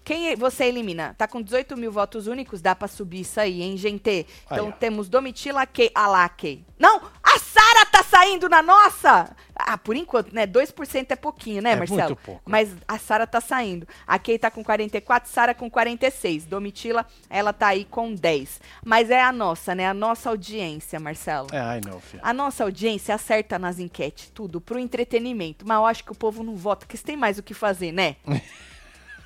Quem 0.03 0.35
você 0.35 0.65
elimina? 0.65 1.15
Tá 1.17 1.27
com 1.27 1.41
18 1.41 1.77
mil 1.77 1.91
votos 1.91 2.27
únicos, 2.27 2.61
dá 2.61 2.75
pra 2.75 2.87
subir 2.87 3.21
isso 3.21 3.39
aí, 3.39 3.61
hein, 3.61 3.77
gente? 3.77 4.27
Então 4.45 4.67
Aí, 4.67 4.73
temos 4.73 5.07
Domitila 5.07 5.59
lá, 5.95 6.29
Kay. 6.29 6.65
Não! 6.77 7.01
A 7.23 7.39
Sara 7.39 7.85
tá 7.85 8.03
saindo 8.03 8.49
na 8.49 8.61
nossa! 8.61 9.33
Ah, 9.55 9.77
por 9.77 9.95
enquanto, 9.95 10.33
né? 10.33 10.45
2% 10.45 11.05
é 11.11 11.15
pouquinho, 11.15 11.61
né, 11.61 11.71
É 11.71 11.75
Marcelo? 11.77 11.99
muito 12.01 12.15
pouco. 12.17 12.41
Mas 12.45 12.69
a 12.85 12.97
Sara 12.97 13.25
tá 13.25 13.39
saindo. 13.39 13.87
A 14.05 14.19
Kay 14.19 14.37
tá 14.37 14.51
com 14.51 14.61
44, 14.63 15.29
Sara 15.31 15.53
com 15.53 15.69
46. 15.69 16.45
Domitila, 16.45 17.05
ela 17.29 17.53
tá 17.53 17.67
aí 17.67 17.85
com 17.85 18.13
10. 18.13 18.59
Mas 18.83 19.09
é 19.09 19.21
a 19.23 19.31
nossa, 19.31 19.73
né? 19.73 19.87
A 19.87 19.93
nossa 19.93 20.29
audiência, 20.29 20.99
Marcelo. 20.99 21.47
É, 21.53 21.59
ai 21.59 21.81
não, 21.85 22.01
filho. 22.01 22.21
A 22.25 22.33
nossa 22.33 22.63
audiência 22.65 23.15
acerta 23.15 23.57
nas 23.57 23.79
enquetes, 23.79 24.29
tudo, 24.33 24.59
pro 24.59 24.77
entretenimento. 24.77 25.65
Mas 25.65 25.77
eu 25.77 25.85
acho 25.85 26.03
que 26.03 26.11
o 26.11 26.15
povo 26.15 26.43
não 26.43 26.55
vota, 26.57 26.79
porque 26.85 26.95
eles 26.95 27.03
têm 27.03 27.15
mais 27.15 27.37
o 27.37 27.43
que 27.43 27.53
fazer, 27.53 27.93
né? 27.93 28.17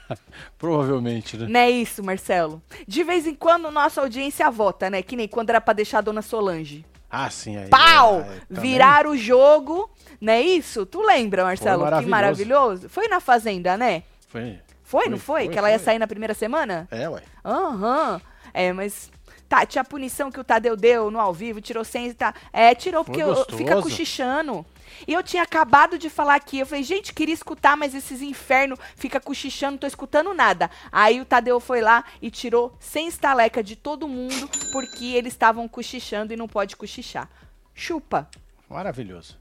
Provavelmente, 0.57 1.37
né? 1.37 1.47
Não 1.49 1.59
é 1.59 1.69
isso, 1.69 2.03
Marcelo? 2.03 2.61
De 2.87 3.03
vez 3.03 3.25
em 3.27 3.35
quando, 3.35 3.69
nossa 3.71 4.01
audiência 4.01 4.49
vota, 4.49 4.89
né? 4.89 5.01
Que 5.01 5.15
nem 5.15 5.27
quando 5.27 5.49
era 5.49 5.61
pra 5.61 5.73
deixar 5.73 5.99
a 5.99 6.01
dona 6.01 6.21
Solange. 6.21 6.85
Ah, 7.09 7.29
sim, 7.29 7.57
aí. 7.57 7.69
Pau! 7.69 8.19
é, 8.19 8.23
também. 8.53 8.71
Virar 8.71 9.07
o 9.07 9.15
jogo, 9.17 9.89
não 10.19 10.33
é 10.33 10.41
isso? 10.41 10.85
Tu 10.85 11.01
lembra, 11.01 11.43
Marcelo? 11.45 11.79
que 11.79 11.83
maravilhoso. 11.83 12.09
maravilhoso. 12.09 12.89
Foi 12.89 13.07
na 13.07 13.19
Fazenda, 13.19 13.77
né? 13.77 14.03
Foi. 14.27 14.59
Foi, 14.83 15.01
Foi, 15.03 15.09
não 15.09 15.17
foi? 15.17 15.43
foi, 15.45 15.49
que 15.53 15.57
ela 15.59 15.69
ia 15.71 15.77
foi. 15.79 15.85
sair 15.85 15.99
na 15.99 16.07
primeira 16.07 16.33
semana? 16.33 16.87
É, 16.91 17.09
ué. 17.09 17.21
Aham. 17.43 18.21
É, 18.53 18.71
mas. 18.73 19.09
Tati, 19.49 19.79
a 19.79 19.83
punição 19.83 20.29
que 20.29 20.39
o 20.39 20.43
Tadeu 20.43 20.75
deu 20.75 21.09
no 21.09 21.19
ao 21.21 21.33
vivo, 21.33 21.61
tirou 21.61 21.83
100 21.85 22.07
e 22.07 22.13
tá. 22.13 22.33
É, 22.51 22.75
tirou 22.75 23.03
porque 23.05 23.23
eu- 23.23 23.45
fica 23.45 23.81
cochichando. 23.81 24.65
E 25.05 25.13
eu 25.13 25.21
tinha 25.21 25.43
acabado 25.43 25.97
de 25.97 26.09
falar 26.09 26.35
aqui. 26.35 26.59
Eu 26.59 26.65
falei, 26.65 26.83
gente, 26.83 27.13
queria 27.13 27.33
escutar, 27.33 27.75
mas 27.75 27.93
esses 27.93 28.21
infernos 28.21 28.79
fica 28.95 29.19
cochichando, 29.19 29.73
não 29.73 29.77
tô 29.79 29.87
escutando 29.87 30.33
nada. 30.33 30.71
Aí 30.91 31.19
o 31.19 31.25
Tadeu 31.25 31.59
foi 31.59 31.81
lá 31.81 32.03
e 32.21 32.31
tirou 32.31 32.75
100 32.79 33.07
estaleca 33.07 33.61
de 33.61 33.75
todo 33.75 34.07
mundo, 34.07 34.49
porque 34.71 35.05
eles 35.05 35.33
estavam 35.33 35.67
cochichando 35.67 36.33
e 36.33 36.37
não 36.37 36.47
pode 36.47 36.75
cochichar. 36.75 37.29
Chupa. 37.73 38.29
Maravilhoso. 38.69 39.37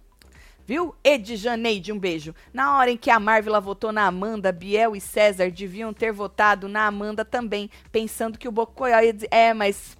Viu? 0.66 0.96
Ed 1.04 1.36
Janeide, 1.36 1.92
um 1.92 1.98
beijo. 1.98 2.34
Na 2.52 2.76
hora 2.76 2.90
em 2.90 2.96
que 2.96 3.08
a 3.08 3.20
Marvila 3.20 3.60
votou 3.60 3.92
na 3.92 4.04
Amanda, 4.04 4.50
Biel 4.50 4.96
e 4.96 5.00
César 5.00 5.48
deviam 5.48 5.92
ter 5.92 6.12
votado 6.12 6.68
na 6.68 6.86
Amanda 6.86 7.24
também, 7.24 7.70
pensando 7.92 8.36
que 8.36 8.48
o 8.48 8.52
dizer. 9.12 9.28
É, 9.30 9.54
mas 9.54 9.96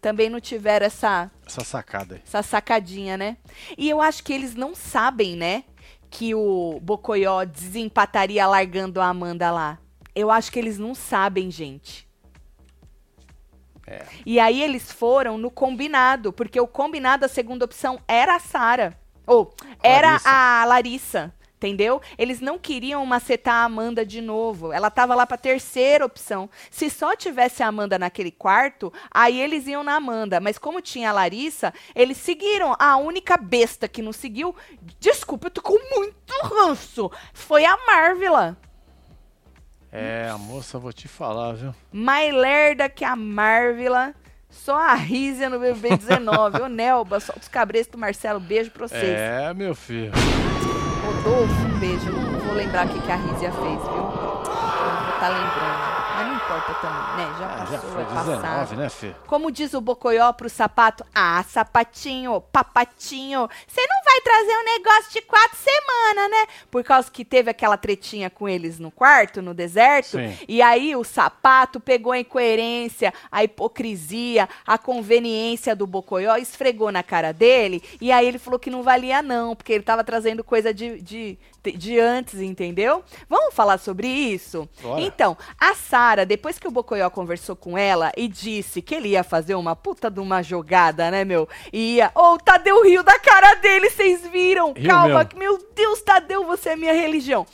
também 0.00 0.30
não 0.30 0.40
tiveram 0.40 0.86
essa, 0.86 1.30
Essa 1.46 1.64
sacada 1.64 2.20
essa 2.24 2.42
sacadinha, 2.42 3.16
né? 3.16 3.36
E 3.76 3.88
eu 3.88 4.00
acho 4.00 4.22
que 4.22 4.32
eles 4.32 4.54
não 4.54 4.74
sabem, 4.74 5.36
né? 5.36 5.64
Que 6.10 6.34
o 6.34 6.78
Bocoió 6.80 7.44
desempataria 7.44 8.46
largando 8.46 9.00
a 9.00 9.06
Amanda 9.06 9.50
lá. 9.50 9.78
Eu 10.14 10.30
acho 10.30 10.50
que 10.50 10.58
eles 10.58 10.78
não 10.78 10.94
sabem, 10.94 11.50
gente. 11.50 12.06
É. 13.86 14.04
E 14.24 14.40
aí 14.40 14.62
eles 14.62 14.90
foram 14.90 15.38
no 15.38 15.50
combinado, 15.50 16.32
porque 16.32 16.60
o 16.60 16.66
combinado, 16.66 17.24
a 17.24 17.28
segunda 17.28 17.64
opção, 17.64 18.00
era 18.08 18.34
a 18.34 18.40
Sara. 18.40 18.98
Ou, 19.26 19.54
era 19.82 20.10
Larissa. 20.10 20.30
a 20.30 20.64
Larissa. 20.64 21.34
Entendeu? 21.56 22.02
Eles 22.18 22.38
não 22.38 22.58
queriam 22.58 23.04
macetar 23.06 23.54
a 23.54 23.64
Amanda 23.64 24.04
de 24.04 24.20
novo. 24.20 24.72
Ela 24.72 24.90
tava 24.90 25.14
lá 25.14 25.26
pra 25.26 25.38
terceira 25.38 26.04
opção. 26.04 26.50
Se 26.70 26.90
só 26.90 27.16
tivesse 27.16 27.62
a 27.62 27.68
Amanda 27.68 27.98
naquele 27.98 28.30
quarto, 28.30 28.92
aí 29.10 29.40
eles 29.40 29.66
iam 29.66 29.82
na 29.82 29.94
Amanda. 29.94 30.38
Mas 30.38 30.58
como 30.58 30.82
tinha 30.82 31.08
a 31.08 31.12
Larissa, 31.14 31.72
eles 31.94 32.18
seguiram. 32.18 32.76
A 32.78 32.98
única 32.98 33.38
besta 33.38 33.88
que 33.88 34.02
não 34.02 34.12
seguiu, 34.12 34.54
desculpa, 35.00 35.46
eu 35.46 35.50
tô 35.50 35.62
com 35.62 35.78
muito 35.94 36.14
ranço, 36.42 37.10
foi 37.32 37.64
a 37.64 37.74
Marvila. 37.86 38.56
É, 39.90 40.28
a 40.28 40.36
moça, 40.36 40.78
vou 40.78 40.92
te 40.92 41.08
falar, 41.08 41.54
viu? 41.54 41.74
Mais 41.90 42.34
lerda 42.34 42.86
que 42.86 43.02
a 43.02 43.16
Marvila. 43.16 44.14
Só 44.50 44.76
a 44.76 44.94
Rízia 44.94 45.48
no 45.48 45.58
BBB19. 45.58 46.64
Ô, 46.64 46.68
Nelba, 46.68 47.18
solta 47.18 47.40
os 47.40 47.48
cabretos 47.48 47.90
do 47.90 47.98
Marcelo. 47.98 48.40
Beijo 48.40 48.70
pra 48.70 48.88
vocês. 48.88 49.02
É, 49.02 49.52
meu 49.54 49.74
filho. 49.74 50.12
Rodolfo, 51.06 51.66
um 51.66 51.78
beijo. 51.78 52.10
Não 52.10 52.40
vou 52.40 52.54
lembrar 52.54 52.86
o 52.86 52.88
que, 52.88 53.12
a 53.12 53.16
Rízia 53.16 53.52
fez, 53.52 53.80
viu? 53.80 53.96
Não 53.96 54.10
vou 54.10 54.42
estar 55.14 55.28
lembrando. 55.28 55.95
Importa 56.56 56.74
também, 56.80 57.26
né? 57.26 57.36
Já 57.38 57.46
Ah, 57.46 57.56
passou, 57.58 57.72
já 57.72 57.78
foi 57.80 58.02
é 58.02 58.04
passado. 58.06 58.26
19, 58.36 58.76
né, 58.76 58.88
filho? 58.88 59.16
Como 59.26 59.50
diz 59.50 59.74
o 59.74 59.80
Bocoió 59.80 60.32
pro 60.32 60.48
sapato, 60.48 61.04
ah, 61.14 61.44
sapatinho, 61.48 62.40
papatinho, 62.52 63.48
você 63.66 63.80
não 63.86 64.04
vai 64.04 64.20
trazer 64.20 64.56
um 64.58 64.64
negócio 64.64 65.12
de 65.12 65.20
quatro 65.22 65.56
semanas, 65.56 66.30
né? 66.30 66.46
Por 66.70 66.82
causa 66.82 67.10
que 67.10 67.24
teve 67.24 67.50
aquela 67.50 67.76
tretinha 67.76 68.30
com 68.30 68.48
eles 68.48 68.78
no 68.78 68.90
quarto, 68.90 69.42
no 69.42 69.52
deserto. 69.52 70.18
Sim. 70.18 70.36
E 70.48 70.62
aí 70.62 70.96
o 70.96 71.04
sapato 71.04 71.78
pegou 71.78 72.12
a 72.12 72.18
incoerência, 72.18 73.12
a 73.30 73.44
hipocrisia, 73.44 74.48
a 74.66 74.78
conveniência 74.78 75.76
do 75.76 75.86
Bocoió, 75.86 76.36
esfregou 76.36 76.90
na 76.90 77.02
cara 77.02 77.32
dele. 77.32 77.82
E 78.00 78.10
aí 78.10 78.26
ele 78.26 78.38
falou 78.38 78.58
que 78.58 78.70
não 78.70 78.82
valia 78.82 79.22
não, 79.22 79.54
porque 79.54 79.72
ele 79.72 79.84
tava 79.84 80.02
trazendo 80.04 80.42
coisa 80.42 80.72
de, 80.72 81.00
de, 81.00 81.38
de 81.72 81.98
antes, 81.98 82.40
entendeu? 82.40 83.02
Vamos 83.28 83.54
falar 83.54 83.78
sobre 83.78 84.06
isso? 84.08 84.68
Bora. 84.82 85.00
Então, 85.00 85.36
a 85.60 85.74
Sara, 85.74 86.24
depois 86.26 86.58
que 86.58 86.66
o 86.68 86.70
Bocoió 86.70 87.08
conversou 87.10 87.56
com 87.56 87.76
ela 87.76 88.12
e 88.16 88.28
disse 88.28 88.82
que 88.82 88.94
ele 88.94 89.08
ia 89.10 89.24
fazer 89.24 89.54
uma 89.54 89.74
puta 89.76 90.10
de 90.10 90.20
uma 90.20 90.42
jogada, 90.42 91.10
né, 91.10 91.24
meu? 91.24 91.48
E 91.72 91.96
ia. 91.96 92.10
Ô, 92.14 92.34
o 92.34 92.38
Tadeu 92.38 92.82
riu 92.82 93.02
da 93.02 93.18
cara 93.18 93.54
dele, 93.54 93.90
vocês 93.90 94.26
viram? 94.26 94.72
Riu 94.72 94.88
Calma, 94.88 95.24
que- 95.24 95.36
meu 95.36 95.58
Deus, 95.74 96.00
Tadeu, 96.02 96.44
você 96.44 96.70
é 96.70 96.76
minha 96.76 96.92
religião. 96.92 97.46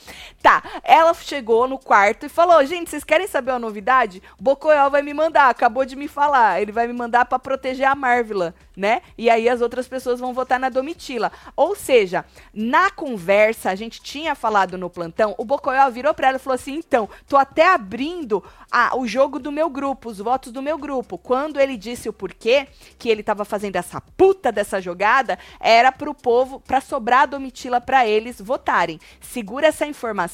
Tá, 0.43 0.61
ela 0.83 1.13
chegou 1.13 1.69
no 1.69 1.79
quarto 1.79 2.25
e 2.25 2.29
falou: 2.29 2.63
gente, 2.65 2.89
vocês 2.89 3.05
querem 3.05 3.27
saber 3.27 3.51
uma 3.53 3.59
novidade? 3.59 4.21
Bocoió 4.37 4.89
vai 4.89 5.01
me 5.01 5.13
mandar, 5.13 5.47
acabou 5.47 5.85
de 5.85 5.95
me 5.95 6.09
falar. 6.09 6.61
Ele 6.61 6.73
vai 6.73 6.85
me 6.85 6.91
mandar 6.91 7.23
pra 7.23 7.39
proteger 7.39 7.87
a 7.87 7.95
Marvila, 7.95 8.53
né? 8.75 9.01
E 9.17 9.29
aí 9.29 9.47
as 9.47 9.61
outras 9.61 9.87
pessoas 9.87 10.19
vão 10.19 10.33
votar 10.33 10.59
na 10.59 10.67
Domitila. 10.67 11.31
Ou 11.55 11.77
seja, 11.77 12.25
na 12.53 12.91
conversa, 12.91 13.69
a 13.69 13.75
gente 13.75 14.01
tinha 14.01 14.35
falado 14.35 14.77
no 14.77 14.89
plantão, 14.89 15.33
o 15.37 15.45
Bocoió 15.45 15.89
virou 15.89 16.13
pra 16.13 16.27
ela 16.27 16.35
e 16.35 16.41
falou 16.41 16.55
assim: 16.55 16.73
então, 16.73 17.07
tô 17.25 17.37
até 17.37 17.73
abrindo 17.73 18.43
a- 18.69 18.97
o 18.97 19.07
jogo 19.07 19.39
do 19.39 19.49
meu 19.49 19.69
grupo, 19.69 20.09
os 20.09 20.17
votos 20.17 20.51
do 20.51 20.61
meu 20.61 20.77
grupo. 20.77 21.17
Quando 21.17 21.57
ele 21.57 21.77
disse 21.77 22.09
o 22.09 22.13
porquê 22.13 22.67
que 22.99 23.07
ele 23.07 23.23
tava 23.23 23.45
fazendo 23.45 23.77
essa 23.77 24.01
puta 24.17 24.51
dessa 24.51 24.81
jogada, 24.81 25.39
era 25.57 25.89
pro 25.89 26.13
povo, 26.13 26.59
pra 26.59 26.81
sobrar 26.81 27.21
a 27.21 27.27
Domitila 27.27 27.79
pra 27.79 28.05
eles 28.05 28.41
votarem. 28.41 28.99
Segura 29.21 29.67
essa 29.67 29.85
informação, 29.85 30.32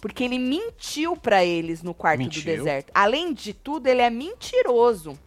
porque 0.00 0.24
ele 0.24 0.38
mentiu 0.38 1.16
pra 1.16 1.44
eles 1.44 1.82
no 1.82 1.94
quarto 1.94 2.18
do 2.20 2.24
Mentiu? 2.24 2.42
deserto. 2.42 2.90
Além 2.94 3.32
de 3.32 3.52
tudo, 3.52 3.86
ele 3.86 4.00
é 4.00 4.10
mentiroso. 4.10 5.18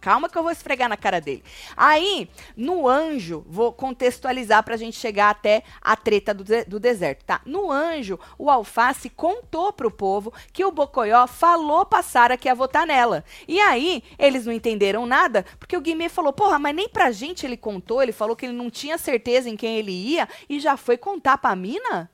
Calma 0.00 0.28
que 0.28 0.38
eu 0.38 0.42
vou 0.44 0.52
esfregar 0.52 0.88
na 0.88 0.96
cara 0.96 1.20
dele. 1.20 1.42
Aí, 1.76 2.30
no 2.56 2.86
anjo, 2.86 3.44
vou 3.48 3.72
contextualizar 3.72 4.62
pra 4.62 4.76
gente 4.76 4.96
chegar 4.96 5.28
até 5.30 5.64
a 5.82 5.96
treta 5.96 6.32
do, 6.32 6.44
do 6.66 6.78
deserto, 6.78 7.24
tá? 7.24 7.40
No 7.44 7.70
anjo, 7.70 8.18
o 8.38 8.48
Alface 8.48 9.10
contou 9.10 9.72
pro 9.72 9.90
povo 9.90 10.32
que 10.52 10.64
o 10.64 10.70
Bocoió 10.70 11.26
falou 11.26 11.84
pra 11.84 12.02
Sara 12.02 12.36
que 12.36 12.46
ia 12.48 12.54
votar 12.54 12.86
nela. 12.86 13.24
E 13.46 13.60
aí, 13.60 14.04
eles 14.18 14.46
não 14.46 14.52
entenderam 14.52 15.04
nada, 15.04 15.44
porque 15.58 15.76
o 15.76 15.80
Guimê 15.80 16.08
falou, 16.08 16.32
porra, 16.32 16.60
mas 16.60 16.76
nem 16.76 16.88
pra 16.88 17.10
gente 17.10 17.44
ele 17.44 17.56
contou, 17.56 18.00
ele 18.00 18.12
falou 18.12 18.36
que 18.36 18.46
ele 18.46 18.52
não 18.56 18.70
tinha 18.70 18.98
certeza 18.98 19.50
em 19.50 19.56
quem 19.56 19.76
ele 19.78 19.92
ia 19.92 20.28
e 20.48 20.60
já 20.60 20.76
foi 20.76 20.96
contar 20.96 21.38
pra 21.38 21.56
mina? 21.56 22.08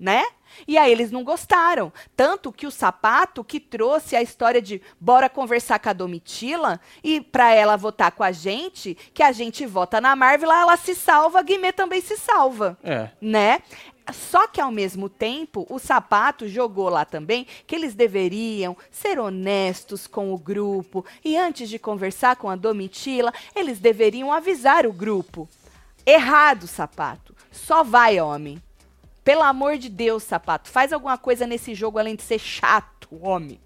Né? 0.00 0.24
E 0.66 0.78
aí 0.78 0.90
eles 0.90 1.10
não 1.12 1.22
gostaram. 1.22 1.92
Tanto 2.16 2.50
que 2.50 2.66
o 2.66 2.70
sapato 2.70 3.44
que 3.44 3.60
trouxe 3.60 4.16
a 4.16 4.22
história 4.22 4.60
de 4.60 4.80
bora 4.98 5.28
conversar 5.28 5.78
com 5.78 5.90
a 5.90 5.92
Domitila 5.92 6.80
e 7.04 7.20
pra 7.20 7.54
ela 7.54 7.76
votar 7.76 8.10
com 8.12 8.24
a 8.24 8.32
gente, 8.32 8.96
que 9.14 9.22
a 9.22 9.30
gente 9.30 9.64
vota 9.66 10.00
na 10.00 10.16
Marvel, 10.16 10.50
ela 10.50 10.76
se 10.76 10.94
salva, 10.94 11.38
a 11.38 11.42
Guimê 11.42 11.72
também 11.72 12.00
se 12.00 12.16
salva 12.16 12.76
É. 12.82 13.10
né? 13.20 13.62
Só 14.12 14.48
que 14.48 14.60
ao 14.60 14.72
mesmo 14.72 15.08
tempo, 15.08 15.64
o 15.70 15.78
sapato 15.78 16.48
jogou 16.48 16.88
lá 16.88 17.04
também 17.04 17.46
que 17.64 17.76
eles 17.76 17.94
deveriam 17.94 18.76
ser 18.90 19.20
honestos 19.20 20.08
com 20.08 20.34
o 20.34 20.38
grupo 20.38 21.04
e 21.24 21.36
antes 21.36 21.68
de 21.68 21.78
conversar 21.78 22.34
com 22.34 22.50
a 22.50 22.56
Domitila, 22.56 23.32
eles 23.54 23.78
deveriam 23.78 24.32
avisar 24.32 24.84
o 24.84 24.92
grupo. 24.92 25.48
Errado, 26.04 26.66
sapato. 26.66 27.36
Só 27.52 27.84
vai, 27.84 28.20
homem. 28.20 28.60
Pelo 29.22 29.42
amor 29.42 29.76
de 29.76 29.88
Deus, 29.88 30.22
sapato, 30.22 30.70
faz 30.70 30.92
alguma 30.92 31.18
coisa 31.18 31.46
nesse 31.46 31.74
jogo 31.74 31.98
além 31.98 32.16
de 32.16 32.22
ser 32.22 32.38
chato, 32.38 33.08
homem. 33.20 33.60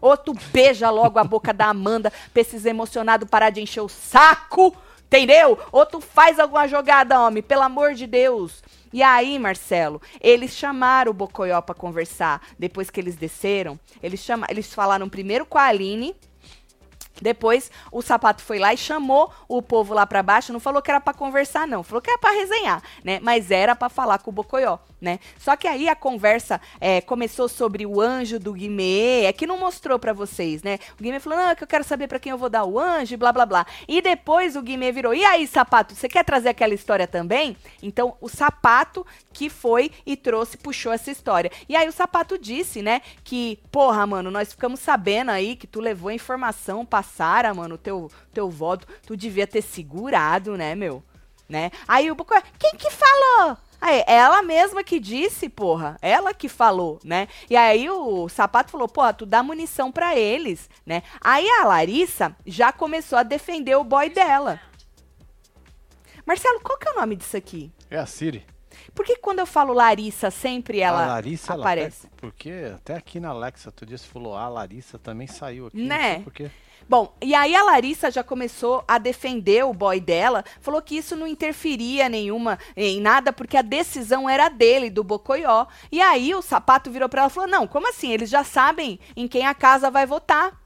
Ou 0.00 0.16
tu 0.16 0.34
beija 0.52 0.90
logo 0.90 1.18
a 1.18 1.24
boca 1.24 1.52
da 1.52 1.66
Amanda 1.66 2.12
pra 2.32 2.42
esses 2.42 2.64
emocionados 2.64 3.28
parar 3.28 3.50
de 3.50 3.60
encher 3.60 3.80
o 3.80 3.88
saco, 3.88 4.76
entendeu? 5.06 5.58
Ou 5.72 5.86
tu 5.86 6.00
faz 6.00 6.38
alguma 6.38 6.68
jogada, 6.68 7.20
homem, 7.20 7.42
pelo 7.42 7.62
amor 7.62 7.94
de 7.94 8.06
Deus. 8.06 8.62
E 8.92 9.02
aí, 9.02 9.38
Marcelo, 9.38 10.00
eles 10.20 10.52
chamaram 10.52 11.10
o 11.10 11.14
Bocoió 11.14 11.60
pra 11.60 11.74
conversar. 11.74 12.40
Depois 12.58 12.90
que 12.90 13.00
eles 13.00 13.16
desceram, 13.16 13.78
eles, 14.02 14.20
chama, 14.20 14.46
eles 14.50 14.72
falaram 14.72 15.08
primeiro 15.08 15.46
com 15.46 15.58
a 15.58 15.64
Aline, 15.64 16.14
Depois 17.22 17.70
o 17.90 18.02
sapato 18.02 18.42
foi 18.42 18.58
lá 18.58 18.72
e 18.72 18.76
chamou 18.76 19.32
o 19.48 19.62
povo 19.62 19.94
lá 19.94 20.06
para 20.06 20.22
baixo, 20.22 20.52
não 20.52 20.60
falou 20.60 20.82
que 20.82 20.90
era 20.90 21.00
para 21.00 21.14
conversar 21.14 21.66
não, 21.66 21.82
falou 21.82 22.00
que 22.00 22.10
era 22.10 22.18
para 22.18 22.34
resenhar, 22.34 22.82
né? 23.04 23.18
Mas 23.22 23.50
era 23.50 23.74
para 23.74 23.88
falar 23.88 24.18
com 24.18 24.30
o 24.30 24.32
Bocoió, 24.32 24.78
né? 25.00 25.18
Só 25.38 25.56
que 25.56 25.68
aí 25.68 25.88
a 25.88 25.96
conversa 25.96 26.60
é, 26.80 27.00
começou 27.00 27.48
sobre 27.48 27.86
o 27.86 28.00
anjo 28.00 28.38
do 28.38 28.52
Guimê, 28.52 29.24
é 29.24 29.32
que 29.32 29.46
não 29.46 29.58
mostrou 29.58 29.98
para 29.98 30.12
vocês, 30.12 30.62
né? 30.62 30.78
O 30.98 31.02
Guimê 31.02 31.20
falou, 31.20 31.38
não, 31.38 31.50
é 31.50 31.54
que 31.54 31.62
eu 31.62 31.68
quero 31.68 31.84
saber 31.84 32.08
para 32.08 32.18
quem 32.18 32.30
eu 32.30 32.38
vou 32.38 32.48
dar 32.48 32.64
o 32.64 32.78
anjo, 32.78 33.16
blá 33.16 33.32
blá 33.32 33.46
blá. 33.46 33.66
E 33.86 34.00
depois 34.00 34.56
o 34.56 34.62
Guimê 34.62 34.92
virou, 34.92 35.14
e 35.14 35.24
aí 35.24 35.46
sapato, 35.46 35.94
você 35.94 36.08
quer 36.08 36.24
trazer 36.24 36.50
aquela 36.50 36.74
história 36.74 37.06
também? 37.06 37.56
Então 37.82 38.16
o 38.20 38.28
sapato 38.28 39.06
que 39.32 39.50
foi 39.50 39.90
e 40.04 40.16
trouxe, 40.16 40.56
puxou 40.56 40.92
essa 40.92 41.10
história. 41.10 41.50
E 41.68 41.76
aí 41.76 41.86
o 41.88 41.92
sapato 41.92 42.38
disse, 42.38 42.80
né, 42.80 43.02
que, 43.22 43.58
porra, 43.70 44.06
mano, 44.06 44.30
nós 44.30 44.50
ficamos 44.50 44.80
sabendo 44.80 45.30
aí 45.30 45.56
que 45.56 45.66
tu 45.66 45.80
levou 45.80 46.08
a 46.08 46.14
informação 46.14 46.86
pra 46.86 47.02
Sara, 47.06 47.54
mano, 47.54 47.78
teu, 47.78 48.10
teu 48.34 48.50
voto, 48.50 48.86
tu 49.06 49.16
devia 49.16 49.46
ter 49.46 49.62
segurado, 49.62 50.56
né, 50.56 50.74
meu? 50.74 51.02
Né? 51.48 51.70
Aí 51.88 52.10
o 52.10 52.14
Buco, 52.14 52.34
quem 52.58 52.72
que 52.72 52.90
falou? 52.90 53.56
Aí, 53.80 54.02
ela 54.06 54.42
mesma 54.42 54.82
que 54.82 54.98
disse, 54.98 55.48
porra. 55.48 55.96
Ela 56.02 56.34
que 56.34 56.48
falou, 56.48 56.98
né? 57.04 57.28
E 57.48 57.56
aí 57.56 57.88
o 57.88 58.28
sapato 58.28 58.72
falou, 58.72 58.88
porra, 58.88 59.12
tu 59.12 59.24
dá 59.26 59.42
munição 59.42 59.92
para 59.92 60.16
eles, 60.16 60.68
né? 60.84 61.02
Aí 61.20 61.48
a 61.48 61.64
Larissa 61.64 62.34
já 62.44 62.72
começou 62.72 63.18
a 63.18 63.22
defender 63.22 63.76
o 63.76 63.84
boy 63.84 64.10
dela. 64.10 64.60
Marcelo, 66.24 66.60
qual 66.60 66.78
que 66.78 66.88
é 66.88 66.92
o 66.92 66.96
nome 66.96 67.14
disso 67.16 67.36
aqui? 67.36 67.70
É 67.88 67.98
a 67.98 68.06
Siri. 68.06 68.44
Por 68.94 69.04
que 69.04 69.16
quando 69.16 69.38
eu 69.38 69.46
falo 69.46 69.72
Larissa, 69.72 70.30
sempre 70.30 70.80
ela 70.80 71.04
a 71.04 71.06
Larissa, 71.06 71.54
aparece? 71.54 72.06
Ela, 72.06 72.16
porque 72.16 72.72
até 72.74 72.94
aqui 72.94 73.20
na 73.20 73.28
Alexa, 73.28 73.70
tu 73.70 73.86
disse 73.86 74.06
falou, 74.06 74.34
a 74.34 74.48
Larissa 74.48 74.98
também 74.98 75.26
saiu 75.26 75.66
aqui. 75.66 75.86
Né? 75.86 76.20
Por 76.20 76.32
quê? 76.32 76.50
Bom, 76.88 77.12
e 77.20 77.34
aí 77.34 77.54
a 77.54 77.64
Larissa 77.64 78.10
já 78.10 78.22
começou 78.22 78.84
a 78.86 78.96
defender 78.98 79.64
o 79.64 79.74
boy 79.74 79.98
dela, 79.98 80.44
falou 80.60 80.80
que 80.80 80.96
isso 80.96 81.16
não 81.16 81.26
interferia 81.26 82.08
nenhuma 82.08 82.58
em 82.76 83.00
nada, 83.00 83.32
porque 83.32 83.56
a 83.56 83.62
decisão 83.62 84.28
era 84.28 84.48
dele, 84.48 84.88
do 84.88 85.02
Bocoió. 85.02 85.66
E 85.90 86.00
aí 86.00 86.32
o 86.34 86.42
sapato 86.42 86.90
virou 86.90 87.08
para 87.08 87.22
ela 87.22 87.30
e 87.30 87.34
falou: 87.34 87.50
Não, 87.50 87.66
como 87.66 87.88
assim? 87.88 88.12
Eles 88.12 88.30
já 88.30 88.44
sabem 88.44 89.00
em 89.16 89.26
quem 89.26 89.46
a 89.46 89.54
casa 89.54 89.90
vai 89.90 90.06
votar. 90.06 90.60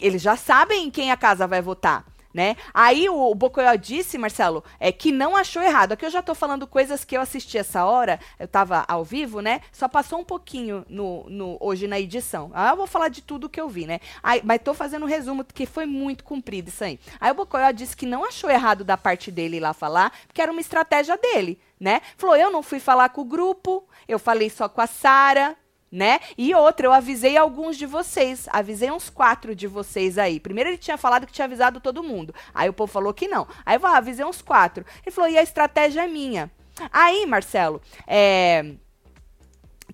Eles 0.00 0.22
já 0.22 0.36
sabem 0.36 0.86
em 0.86 0.90
quem 0.90 1.12
a 1.12 1.16
casa 1.16 1.46
vai 1.46 1.62
votar 1.62 2.15
né? 2.36 2.54
Aí 2.74 3.08
o, 3.08 3.30
o 3.30 3.34
Bocoyó 3.34 3.74
disse, 3.76 4.18
Marcelo, 4.18 4.62
é 4.78 4.92
que 4.92 5.10
não 5.10 5.34
achou 5.34 5.62
errado. 5.62 5.92
Aqui 5.92 6.04
eu 6.04 6.10
já 6.10 6.20
tô 6.20 6.34
falando 6.34 6.66
coisas 6.66 7.02
que 7.02 7.16
eu 7.16 7.22
assisti 7.22 7.56
essa 7.56 7.86
hora, 7.86 8.20
eu 8.38 8.46
tava 8.46 8.84
ao 8.86 9.02
vivo, 9.02 9.40
né? 9.40 9.62
Só 9.72 9.88
passou 9.88 10.18
um 10.18 10.24
pouquinho 10.24 10.84
no, 10.86 11.24
no 11.30 11.56
hoje 11.58 11.88
na 11.88 11.98
edição. 11.98 12.50
Aí 12.52 12.68
eu 12.68 12.76
vou 12.76 12.86
falar 12.86 13.08
de 13.08 13.22
tudo 13.22 13.48
que 13.48 13.58
eu 13.58 13.70
vi, 13.70 13.86
né? 13.86 14.00
Aí, 14.22 14.42
mas 14.44 14.60
tô 14.62 14.74
fazendo 14.74 15.04
um 15.04 15.08
resumo, 15.08 15.44
porque 15.44 15.64
foi 15.64 15.86
muito 15.86 16.24
comprido 16.24 16.68
isso 16.68 16.84
aí. 16.84 17.00
Aí 17.18 17.30
o 17.30 17.34
Bocoyó 17.34 17.70
disse 17.70 17.96
que 17.96 18.04
não 18.04 18.22
achou 18.22 18.50
errado 18.50 18.84
da 18.84 18.98
parte 18.98 19.30
dele 19.30 19.56
ir 19.56 19.60
lá 19.60 19.72
falar, 19.72 20.12
porque 20.26 20.42
era 20.42 20.52
uma 20.52 20.60
estratégia 20.60 21.16
dele, 21.16 21.58
né? 21.80 22.02
Falou, 22.18 22.36
eu 22.36 22.50
não 22.50 22.62
fui 22.62 22.78
falar 22.78 23.08
com 23.08 23.22
o 23.22 23.24
grupo, 23.24 23.82
eu 24.06 24.18
falei 24.18 24.50
só 24.50 24.68
com 24.68 24.82
a 24.82 24.86
Sara, 24.86 25.56
né? 25.90 26.20
E 26.36 26.54
outra, 26.54 26.86
eu 26.86 26.92
avisei 26.92 27.36
alguns 27.36 27.76
de 27.76 27.86
vocês, 27.86 28.48
avisei 28.52 28.90
uns 28.90 29.08
quatro 29.08 29.54
de 29.54 29.66
vocês 29.66 30.18
aí. 30.18 30.40
Primeiro 30.40 30.70
ele 30.70 30.78
tinha 30.78 30.98
falado 30.98 31.26
que 31.26 31.32
tinha 31.32 31.44
avisado 31.44 31.80
todo 31.80 32.02
mundo. 32.02 32.34
Aí 32.54 32.68
o 32.68 32.72
povo 32.72 32.92
falou 32.92 33.14
que 33.14 33.28
não. 33.28 33.46
Aí 33.64 33.76
eu 33.76 33.86
ah, 33.86 33.96
avisei 33.96 34.24
uns 34.24 34.42
quatro. 34.42 34.84
Ele 35.04 35.14
falou, 35.14 35.30
e 35.30 35.38
a 35.38 35.42
estratégia 35.42 36.04
é 36.04 36.08
minha. 36.08 36.50
Aí, 36.92 37.24
Marcelo, 37.24 37.80
é, 38.06 38.74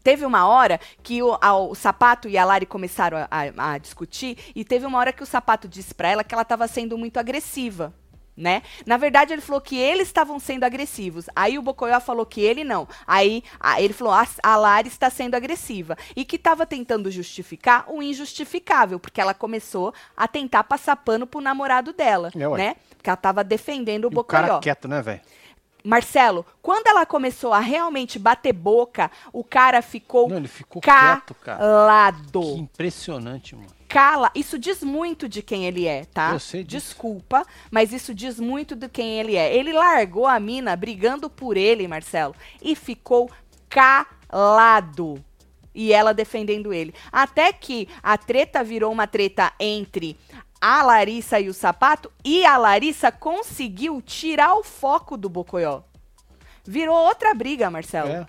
teve 0.03 0.25
uma 0.25 0.47
hora 0.49 0.81
que 1.03 1.23
o, 1.23 1.39
a, 1.41 1.57
o, 1.57 1.75
sapato 1.75 2.29
e 2.29 2.37
a 2.37 2.45
Lari 2.45 2.67
começaram 2.67 3.19
a, 3.19 3.29
a, 3.31 3.73
a, 3.73 3.79
discutir, 3.79 4.37
e 4.55 4.65
teve 4.65 4.85
uma 4.85 4.99
hora 4.99 5.13
que 5.13 5.23
o 5.23 5.27
sapato 5.27 5.69
disse 5.69 5.95
para 5.95 6.09
ela 6.09 6.25
que 6.25 6.35
ela 6.35 6.43
estava 6.43 6.67
sendo 6.67 6.99
muito 6.99 7.19
agressiva 7.19 7.95
né? 8.43 8.63
Na 8.85 8.97
verdade, 8.97 9.33
ele 9.33 9.41
falou 9.41 9.61
que 9.61 9.77
eles 9.79 10.09
estavam 10.09 10.39
sendo 10.41 10.65
agressivos. 10.65 11.27
Aí 11.35 11.57
o 11.57 11.63
Bocoyó 11.63 12.01
falou 12.01 12.27
que 12.27 12.41
ele 12.41 12.65
não. 12.65 12.89
Aí 13.07 13.45
a, 13.61 13.81
ele 13.81 13.95
falou 13.95 14.13
a, 14.13 14.27
a 14.43 14.57
Lari 14.57 14.89
está 14.89 15.09
sendo 15.09 15.37
agressiva 15.37 15.97
e 16.17 16.25
que 16.25 16.37
estava 16.37 16.67
tentando 16.67 17.11
justificar 17.11 17.85
o 17.89 18.03
injustificável, 18.03 18.99
porque 18.99 19.21
ela 19.21 19.33
começou 19.33 19.95
a 20.17 20.27
tentar 20.27 20.65
passar 20.65 20.97
pano 20.97 21.27
pro 21.27 21.41
namorado 21.41 21.93
dela, 21.93 22.31
é, 22.35 22.49
né? 22.57 22.77
Porque 22.97 23.09
ela 23.09 23.15
estava 23.15 23.45
defendendo 23.45 24.07
o 24.07 24.09
e 24.09 24.15
Bocoyó. 24.15 24.43
O 24.43 24.49
cara 24.49 24.59
quieto, 24.59 24.89
né, 24.89 25.01
velho? 25.01 25.21
Marcelo, 25.85 26.47
quando 26.61 26.87
ela 26.87 27.05
começou 27.05 27.53
a 27.53 27.59
realmente 27.59 28.17
bater 28.17 28.53
boca, 28.53 29.11
o 29.33 29.43
cara 29.43 29.83
ficou, 29.83 30.29
Não, 30.29 30.37
ele 30.37 30.49
ficou 30.49 30.81
calado. 30.81 31.23
Quieto, 31.23 31.35
cara. 31.35 32.13
Que 32.31 32.61
impressionante, 32.61 33.57
mano 33.57 33.82
cala, 33.93 34.31
isso 34.35 34.59
diz 34.59 34.83
muito 34.83 35.29
de 35.29 35.43
quem 35.43 35.67
ele 35.67 35.87
é, 35.87 36.07
tá? 36.07 36.33
Eu 36.33 36.41
sei 36.41 36.65
disso. 36.65 36.87
Desculpa, 36.87 37.45
mas 37.71 37.93
isso 37.93 38.15
diz 38.15 38.41
muito 38.41 38.75
de 38.75 38.89
quem 38.89 39.21
ele 39.21 39.37
é. 39.37 39.55
Ele 39.55 39.71
largou 39.71 40.27
a 40.27 40.41
mina 40.41 40.75
brigando 40.75 41.29
por 41.29 41.59
ele, 41.59 41.87
Marcelo, 41.87 42.35
e 42.63 42.75
ficou 42.75 43.31
calado. 43.69 45.23
E 45.75 45.93
ela 45.93 46.15
defendendo 46.15 46.73
ele. 46.73 46.95
Até 47.13 47.53
que 47.53 47.87
a 48.03 48.17
treta 48.17 48.65
virou 48.65 48.91
uma 48.91 49.07
treta 49.07 49.53
entre 49.61 50.19
a 50.59 50.83
Larissa 50.83 51.39
e 51.39 51.51
o 51.51 51.55
sapato, 51.55 52.11
e 52.25 52.47
a 52.47 52.57
Larissa 52.57 53.13
conseguiu 53.13 54.01
tirar 54.01 54.55
o 54.55 54.65
foco 54.65 55.19
do 55.19 55.29
Bocoió. 55.29 55.83
Virou 56.65 56.97
outra 56.97 57.35
briga, 57.35 57.71
Marcelo. 57.71 58.09
É. 58.09 58.27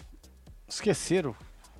Esqueceram 0.67 1.33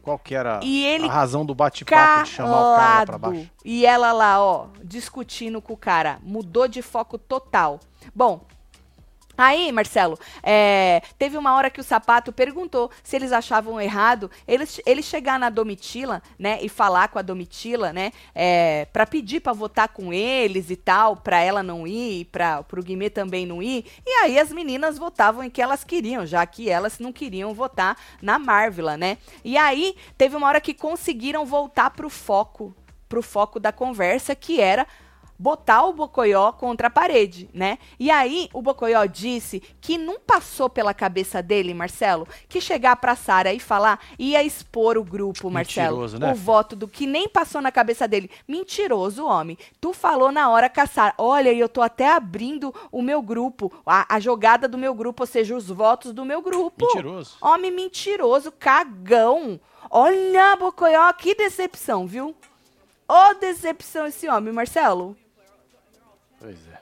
qual 0.03 0.19
que 0.19 0.35
era 0.35 0.59
a 0.59 1.07
razão 1.07 1.45
do 1.45 1.55
bate-papo 1.55 2.23
de 2.23 2.29
chamar 2.29 2.73
o 2.73 2.75
cara 2.75 3.05
pra 3.05 3.17
baixo? 3.17 3.49
E 3.63 3.85
ela 3.85 4.11
lá, 4.11 4.43
ó, 4.43 4.67
discutindo 4.83 5.61
com 5.61 5.71
o 5.71 5.77
cara. 5.77 6.19
Mudou 6.21 6.67
de 6.67 6.81
foco 6.81 7.17
total. 7.17 7.79
Bom, 8.13 8.45
Aí, 9.37 9.71
Marcelo, 9.71 10.17
é, 10.41 11.01
teve 11.17 11.37
uma 11.37 11.55
hora 11.55 11.69
que 11.69 11.79
o 11.79 11.83
sapato 11.83 12.31
perguntou 12.31 12.91
se 13.03 13.15
eles 13.15 13.31
achavam 13.31 13.81
errado 13.81 14.29
ele, 14.47 14.65
ele 14.85 15.01
chegar 15.01 15.39
na 15.39 15.49
Domitila, 15.49 16.21
né, 16.37 16.59
e 16.61 16.69
falar 16.69 17.07
com 17.07 17.17
a 17.17 17.21
Domitila, 17.21 17.91
né, 17.91 18.11
é, 18.35 18.85
para 18.93 19.05
pedir 19.05 19.39
para 19.39 19.53
votar 19.53 19.87
com 19.87 20.13
eles 20.13 20.69
e 20.69 20.75
tal, 20.75 21.15
para 21.17 21.39
ela 21.39 21.63
não 21.63 21.87
ir, 21.87 22.25
para 22.25 22.63
o 22.71 22.83
Guimê 22.83 23.09
também 23.09 23.45
não 23.45 23.61
ir. 23.61 23.85
E 24.05 24.09
aí 24.21 24.37
as 24.37 24.51
meninas 24.51 24.97
votavam 24.97 25.43
em 25.43 25.49
que 25.49 25.61
elas 25.61 25.83
queriam, 25.83 26.25
já 26.25 26.45
que 26.45 26.69
elas 26.69 26.99
não 26.99 27.11
queriam 27.11 27.53
votar 27.53 27.97
na 28.21 28.37
Marvila, 28.37 28.97
né? 28.97 29.17
E 29.43 29.57
aí 29.57 29.95
teve 30.17 30.35
uma 30.35 30.47
hora 30.47 30.61
que 30.61 30.73
conseguiram 30.73 31.45
voltar 31.45 31.89
pro 31.89 32.09
foco, 32.09 32.75
pro 33.09 33.21
foco 33.21 33.59
da 33.59 33.71
conversa, 33.71 34.35
que 34.35 34.59
era 34.59 34.87
botar 35.43 35.83
o 35.83 35.91
Bocoió 35.91 36.53
contra 36.53 36.87
a 36.87 36.89
parede, 36.89 37.49
né? 37.53 37.77
E 37.99 38.09
aí 38.09 38.49
o 38.53 38.61
Bocoió 38.61 39.03
disse 39.05 39.59
que 39.81 39.97
não 39.97 40.17
passou 40.17 40.69
pela 40.69 40.93
cabeça 40.93 41.43
dele, 41.43 41.73
Marcelo, 41.73 42.25
que 42.47 42.61
chegar 42.61 42.95
pra 42.95 43.13
Sara 43.13 43.51
e 43.51 43.59
falar 43.59 43.99
ia 44.17 44.41
expor 44.41 44.97
o 44.97 45.03
grupo, 45.03 45.51
Marcelo, 45.51 46.07
né? 46.17 46.31
o 46.31 46.33
voto 46.33 46.77
do 46.77 46.87
que 46.87 47.05
nem 47.05 47.27
passou 47.27 47.61
na 47.61 47.73
cabeça 47.73 48.07
dele. 48.07 48.31
Mentiroso, 48.47 49.25
homem. 49.25 49.57
Tu 49.81 49.91
falou 49.91 50.31
na 50.31 50.49
hora 50.49 50.69
caçar. 50.69 51.13
Olha, 51.17 51.51
eu 51.51 51.67
tô 51.67 51.81
até 51.81 52.07
abrindo 52.07 52.73
o 52.89 53.01
meu 53.01 53.21
grupo, 53.21 53.69
a, 53.85 54.15
a 54.15 54.21
jogada 54.21 54.65
do 54.65 54.77
meu 54.77 54.93
grupo, 54.93 55.23
ou 55.23 55.27
seja, 55.27 55.53
os 55.53 55.67
votos 55.67 56.13
do 56.13 56.23
meu 56.23 56.41
grupo. 56.41 56.85
Mentiroso. 56.85 57.35
Homem 57.41 57.69
mentiroso, 57.69 58.49
cagão. 58.49 59.59
Olha, 59.89 60.55
Bocoió, 60.55 61.11
que 61.11 61.35
decepção, 61.35 62.07
viu? 62.07 62.33
Ô, 63.09 63.13
oh, 63.13 63.33
decepção 63.33 64.07
esse 64.07 64.29
homem, 64.29 64.53
Marcelo. 64.53 65.17
Pois 66.43 66.57
é. 66.67 66.77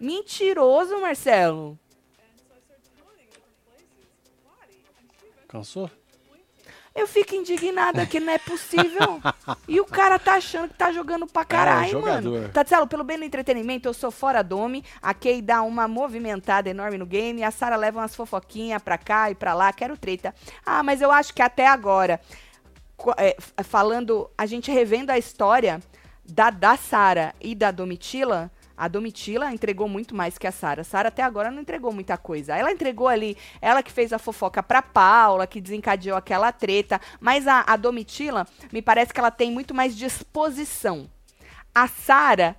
Mentiroso, 0.00 0.98
Marcelo. 0.98 1.78
Cansou? 5.46 5.90
Eu 6.94 7.06
fico 7.06 7.34
indignada 7.34 8.06
que 8.06 8.18
não 8.18 8.32
é 8.32 8.38
possível. 8.38 9.20
e 9.68 9.78
o 9.78 9.84
cara 9.84 10.18
tá 10.18 10.36
achando 10.36 10.70
que 10.70 10.78
tá 10.78 10.90
jogando 10.92 11.26
pra 11.26 11.44
caralho, 11.44 11.98
é, 11.98 12.00
mano. 12.00 12.48
Tatselo, 12.48 12.86
pelo 12.86 13.04
bem 13.04 13.18
do 13.18 13.24
entretenimento, 13.26 13.86
eu 13.86 13.92
sou 13.92 14.10
fora 14.10 14.42
dome. 14.42 14.82
A 15.02 15.12
Kay 15.12 15.42
dá 15.42 15.60
uma 15.60 15.86
movimentada 15.86 16.70
enorme 16.70 16.96
no 16.96 17.04
game. 17.04 17.44
A 17.44 17.50
Sara 17.50 17.76
leva 17.76 18.00
umas 18.00 18.16
fofoquinhas 18.16 18.82
pra 18.82 18.96
cá 18.96 19.30
e 19.30 19.34
pra 19.34 19.52
lá. 19.52 19.74
Quero 19.74 19.98
treta. 19.98 20.34
Ah, 20.64 20.82
mas 20.82 21.02
eu 21.02 21.12
acho 21.12 21.34
que 21.34 21.42
até 21.42 21.66
agora, 21.66 22.18
é, 23.18 23.36
falando, 23.62 24.30
a 24.38 24.46
gente 24.46 24.70
revendo 24.70 25.12
a 25.12 25.18
história 25.18 25.82
da, 26.24 26.48
da 26.48 26.78
Sara 26.78 27.34
e 27.38 27.54
da 27.54 27.70
Domitila 27.70 28.50
a 28.82 28.88
Domitila 28.88 29.52
entregou 29.52 29.86
muito 29.86 30.12
mais 30.12 30.36
que 30.36 30.44
a 30.44 30.50
Sara. 30.50 30.82
Sara 30.82 31.06
até 31.06 31.22
agora 31.22 31.52
não 31.52 31.62
entregou 31.62 31.92
muita 31.92 32.18
coisa. 32.18 32.56
Ela 32.56 32.72
entregou 32.72 33.06
ali, 33.06 33.36
ela 33.60 33.80
que 33.80 33.92
fez 33.92 34.12
a 34.12 34.18
fofoca 34.18 34.60
pra 34.60 34.82
Paula, 34.82 35.46
que 35.46 35.60
desencadeou 35.60 36.16
aquela 36.16 36.50
treta. 36.50 37.00
Mas 37.20 37.46
a, 37.46 37.60
a 37.60 37.76
Domitila, 37.76 38.44
me 38.72 38.82
parece 38.82 39.14
que 39.14 39.20
ela 39.20 39.30
tem 39.30 39.52
muito 39.52 39.72
mais 39.72 39.96
disposição. 39.96 41.08
A 41.72 41.86
Sara. 41.86 42.56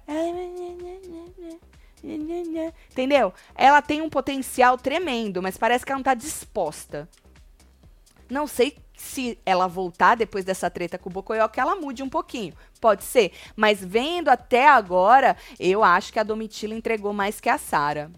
Entendeu? 2.90 3.34
Ela 3.54 3.82
tem 3.82 4.02
um 4.02 4.10
potencial 4.10 4.78
tremendo, 4.78 5.42
mas 5.42 5.58
parece 5.58 5.86
que 5.86 5.92
ela 5.92 6.00
não 6.00 6.04
tá 6.04 6.14
disposta. 6.14 7.10
Não 8.30 8.48
sei 8.48 8.78
se 8.96 9.38
ela 9.46 9.68
voltar 9.68 10.16
depois 10.16 10.46
dessa 10.46 10.70
treta 10.70 10.98
com 10.98 11.10
o 11.10 11.14
Bocoió, 11.14 11.48
que 11.48 11.60
ela 11.60 11.76
mude 11.76 12.04
um 12.04 12.10
pouquinho. 12.10 12.54
Pode 12.80 13.04
ser. 13.04 13.32
Mas 13.56 13.84
vendo 13.84 14.30
até 14.30 14.68
agora, 14.68 15.36
eu 15.60 15.84
acho 15.84 16.14
que 16.14 16.20
a 16.20 16.24
Domitila 16.24 16.76
entregou 16.76 17.14
mais 17.14 17.40
que 17.40 17.50
a 17.50 17.58
Sara 17.58 18.12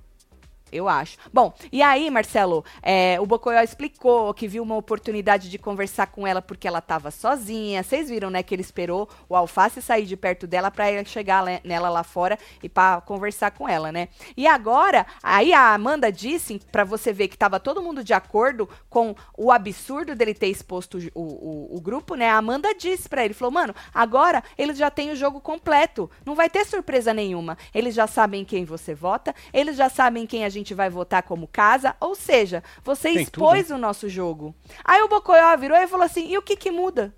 eu 0.75 0.89
acho. 0.89 1.17
Bom, 1.31 1.53
e 1.71 1.81
aí, 1.81 2.09
Marcelo, 2.09 2.63
é, 2.81 3.17
o 3.19 3.25
Bocoyó 3.25 3.61
explicou 3.61 4.33
que 4.33 4.47
viu 4.47 4.63
uma 4.63 4.75
oportunidade 4.75 5.49
de 5.49 5.57
conversar 5.57 6.07
com 6.07 6.25
ela 6.27 6.41
porque 6.41 6.67
ela 6.67 6.79
estava 6.79 7.11
sozinha. 7.11 7.83
Vocês 7.83 8.09
viram, 8.09 8.29
né, 8.29 8.43
que 8.43 8.53
ele 8.53 8.61
esperou 8.61 9.09
o 9.29 9.35
Alface 9.35 9.81
sair 9.81 10.05
de 10.05 10.17
perto 10.17 10.47
dela 10.47 10.69
para 10.71 10.91
ele 10.91 11.05
chegar 11.05 11.43
nela 11.63 11.89
lá 11.89 12.03
fora 12.03 12.37
e 12.61 12.69
para 12.69 13.01
conversar 13.01 13.51
com 13.51 13.67
ela, 13.67 13.91
né? 13.91 14.09
E 14.35 14.47
agora, 14.47 15.05
aí 15.21 15.53
a 15.53 15.73
Amanda 15.73 16.11
disse, 16.11 16.59
para 16.71 16.83
você 16.83 17.13
ver 17.13 17.27
que 17.27 17.37
tava 17.37 17.59
todo 17.59 17.81
mundo 17.81 18.03
de 18.03 18.13
acordo 18.13 18.69
com 18.89 19.15
o 19.37 19.51
absurdo 19.51 20.15
dele 20.15 20.33
ter 20.33 20.47
exposto 20.47 20.97
o, 21.13 21.21
o, 21.21 21.77
o 21.77 21.81
grupo, 21.81 22.15
né? 22.15 22.29
A 22.29 22.37
Amanda 22.37 22.73
disse 22.73 23.07
para 23.07 23.23
ele, 23.23 23.33
falou, 23.33 23.51
mano, 23.51 23.75
agora 23.93 24.43
eles 24.57 24.77
já 24.77 24.89
têm 24.89 25.11
o 25.11 25.15
jogo 25.15 25.39
completo, 25.39 26.09
não 26.25 26.35
vai 26.35 26.49
ter 26.49 26.65
surpresa 26.65 27.13
nenhuma. 27.13 27.57
Eles 27.73 27.93
já 27.93 28.07
sabem 28.07 28.43
quem 28.43 28.65
você 28.65 28.93
vota, 28.93 29.33
eles 29.53 29.75
já 29.77 29.89
sabem 29.89 30.25
quem 30.25 30.43
a 30.43 30.49
gente 30.49 30.64
vai 30.73 30.89
votar 30.89 31.23
como 31.23 31.47
casa, 31.47 31.95
ou 31.99 32.15
seja, 32.15 32.63
você 32.83 33.13
Tem 33.13 33.21
expôs 33.21 33.67
tudo. 33.67 33.75
o 33.75 33.79
nosso 33.79 34.09
jogo. 34.09 34.55
Aí 34.83 35.01
o 35.01 35.07
Bocoió 35.07 35.55
virou 35.57 35.77
e 35.77 35.87
falou 35.87 36.05
assim: 36.05 36.27
e 36.27 36.37
o 36.37 36.41
que 36.41 36.55
que 36.55 36.71
muda? 36.71 37.13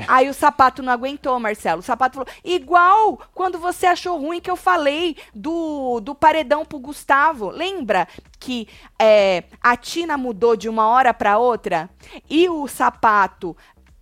Aí 0.08 0.28
o 0.28 0.34
sapato 0.34 0.82
não 0.82 0.92
aguentou, 0.92 1.38
Marcelo. 1.38 1.80
O 1.80 1.84
sapato 1.84 2.14
falou: 2.14 2.28
igual 2.44 3.18
quando 3.34 3.58
você 3.58 3.86
achou 3.86 4.18
ruim 4.18 4.40
que 4.40 4.50
eu 4.50 4.56
falei 4.56 5.16
do, 5.34 6.00
do 6.00 6.14
paredão 6.14 6.64
pro 6.64 6.78
Gustavo. 6.78 7.50
Lembra 7.50 8.08
que 8.38 8.68
é, 8.98 9.44
a 9.62 9.76
Tina 9.76 10.16
mudou 10.16 10.56
de 10.56 10.68
uma 10.68 10.88
hora 10.88 11.12
para 11.12 11.38
outra 11.38 11.90
e 12.28 12.48
o 12.48 12.66
sapato 12.66 13.56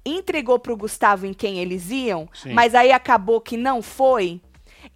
entregou 0.04 0.58
pro 0.58 0.76
Gustavo 0.76 1.26
em 1.26 1.34
quem 1.34 1.58
eles 1.58 1.90
iam, 1.90 2.28
Sim. 2.32 2.54
mas 2.54 2.74
aí 2.74 2.92
acabou 2.92 3.40
que 3.40 3.56
não 3.56 3.82
foi? 3.82 4.40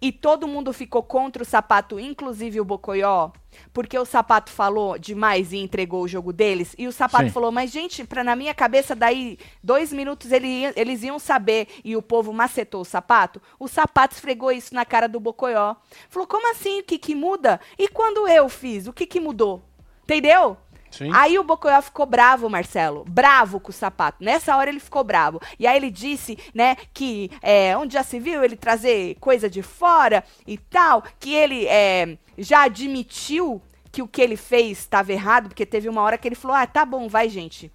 E 0.03 0.11
todo 0.11 0.49
mundo 0.49 0.73
ficou 0.73 1.01
contra 1.01 1.43
o 1.43 1.45
sapato, 1.45 1.97
inclusive 1.97 2.59
o 2.59 2.65
Bocoió, 2.65 3.31
porque 3.71 3.97
o 3.97 4.03
sapato 4.03 4.51
falou 4.51 4.99
demais 4.99 5.53
e 5.53 5.57
entregou 5.57 6.03
o 6.03 6.07
jogo 6.09 6.33
deles. 6.33 6.75
E 6.77 6.89
o 6.89 6.91
sapato 6.91 7.27
Sim. 7.27 7.29
falou, 7.29 7.53
mas 7.53 7.71
gente, 7.71 8.03
pra, 8.03 8.21
na 8.21 8.35
minha 8.35 8.53
cabeça, 8.53 8.93
daí 8.93 9.39
dois 9.63 9.93
minutos 9.93 10.29
ele, 10.33 10.73
eles 10.75 11.03
iam 11.03 11.17
saber. 11.17 11.69
E 11.85 11.95
o 11.95 12.01
povo 12.01 12.33
macetou 12.33 12.81
o 12.81 12.85
sapato. 12.85 13.41
O 13.57 13.69
sapato 13.69 14.15
esfregou 14.15 14.51
isso 14.51 14.75
na 14.75 14.83
cara 14.83 15.07
do 15.07 15.21
Bocoió. 15.21 15.73
Falou, 16.09 16.27
como 16.27 16.51
assim? 16.51 16.81
O 16.81 16.83
que, 16.83 16.97
que 16.97 17.15
muda? 17.15 17.61
E 17.79 17.87
quando 17.87 18.27
eu 18.27 18.49
fiz, 18.49 18.87
o 18.87 18.91
que, 18.91 19.05
que 19.05 19.21
mudou? 19.21 19.63
Entendeu? 20.03 20.57
Sim. 20.93 21.09
Aí 21.11 21.39
o 21.39 21.43
Bocoyó 21.43 21.81
ficou 21.81 22.05
bravo, 22.05 22.47
Marcelo. 22.47 23.03
Bravo 23.07 23.59
com 23.59 23.71
o 23.71 23.73
sapato. 23.73 24.23
Nessa 24.23 24.55
hora 24.55 24.69
ele 24.69 24.79
ficou 24.79 25.03
bravo. 25.03 25.41
E 25.57 25.65
aí 25.65 25.75
ele 25.75 25.89
disse, 25.89 26.37
né, 26.53 26.75
que 26.93 27.31
é, 27.41 27.75
onde 27.75 27.93
já 27.93 28.03
se 28.03 28.19
viu 28.19 28.43
ele 28.43 28.55
trazer 28.55 29.15
coisa 29.19 29.49
de 29.49 29.63
fora 29.63 30.23
e 30.45 30.55
tal, 30.55 31.03
que 31.19 31.33
ele 31.33 31.65
é, 31.65 32.15
já 32.37 32.63
admitiu 32.63 33.59
que 33.91 34.03
o 34.03 34.07
que 34.07 34.21
ele 34.21 34.37
fez 34.37 34.79
estava 34.79 35.11
errado, 35.11 35.49
porque 35.49 35.65
teve 35.65 35.89
uma 35.89 36.01
hora 36.01 36.17
que 36.17 36.27
ele 36.27 36.35
falou: 36.35 36.55
ah, 36.55 36.67
tá 36.67 36.85
bom, 36.85 37.07
vai, 37.07 37.27
gente 37.27 37.71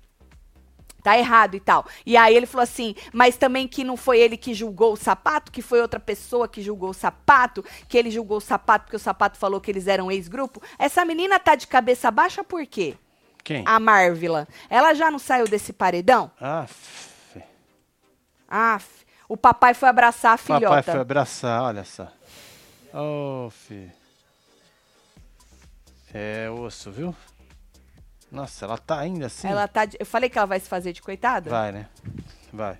tá 1.02 1.16
errado 1.16 1.54
e 1.54 1.60
tal. 1.60 1.86
E 2.04 2.16
aí 2.16 2.36
ele 2.36 2.44
falou 2.44 2.64
assim, 2.64 2.94
mas 3.12 3.36
também 3.36 3.66
que 3.66 3.82
não 3.84 3.96
foi 3.96 4.18
ele 4.18 4.36
que 4.36 4.52
julgou 4.52 4.92
o 4.92 4.96
sapato, 4.96 5.50
que 5.50 5.62
foi 5.62 5.80
outra 5.80 5.98
pessoa 5.98 6.48
que 6.48 6.60
julgou 6.60 6.90
o 6.90 6.94
sapato, 6.94 7.64
que 7.88 7.96
ele 7.96 8.10
julgou 8.10 8.38
o 8.38 8.42
sapato 8.42 8.84
porque 8.84 8.96
o 8.96 9.00
sapato 9.00 9.38
falou 9.38 9.60
que 9.60 9.70
eles 9.70 9.86
eram 9.86 10.10
ex-grupo. 10.10 10.60
Essa 10.78 11.04
menina 11.04 11.38
tá 11.38 11.54
de 11.54 11.66
cabeça 11.66 12.10
baixa 12.10 12.44
por 12.44 12.66
quê? 12.66 12.94
Quem? 13.48 13.64
A 13.66 13.80
Marvila. 13.80 14.46
Ela 14.68 14.92
já 14.92 15.10
não 15.10 15.18
saiu 15.18 15.48
desse 15.48 15.72
paredão? 15.72 16.30
Aff. 16.38 17.40
Aff. 18.46 19.06
O 19.26 19.38
papai 19.38 19.72
foi 19.72 19.88
abraçar 19.88 20.34
a 20.34 20.36
filhota. 20.36 20.66
O 20.66 20.68
papai 20.68 20.82
foi 20.82 21.00
abraçar, 21.00 21.62
olha 21.62 21.82
só. 21.82 22.08
Oh, 22.92 23.48
filho. 23.48 23.90
É 26.12 26.50
osso, 26.50 26.92
viu? 26.92 27.16
Nossa, 28.30 28.66
ela 28.66 28.76
tá 28.76 28.98
ainda 28.98 29.28
assim? 29.28 29.48
Ela 29.48 29.66
tá. 29.66 29.86
De... 29.86 29.96
Eu 29.98 30.04
falei 30.04 30.28
que 30.28 30.36
ela 30.36 30.46
vai 30.46 30.60
se 30.60 30.68
fazer 30.68 30.92
de 30.92 31.00
coitada? 31.00 31.48
Vai, 31.48 31.72
né? 31.72 31.88
Vai. 32.52 32.76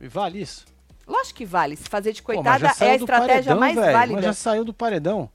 E 0.00 0.08
vale 0.08 0.40
isso? 0.40 0.64
Lógico 1.06 1.36
que 1.36 1.44
vale. 1.44 1.76
Se 1.76 1.90
fazer 1.90 2.14
de 2.14 2.22
coitada 2.22 2.70
Pô, 2.74 2.84
é 2.84 2.90
a 2.92 2.96
estratégia 2.96 3.54
paredão, 3.54 3.60
mais 3.60 3.74
véio, 3.74 3.92
válida. 3.92 4.16
Mas 4.16 4.24
já 4.24 4.32
saiu 4.32 4.64
do 4.64 4.72
paredão. 4.72 5.28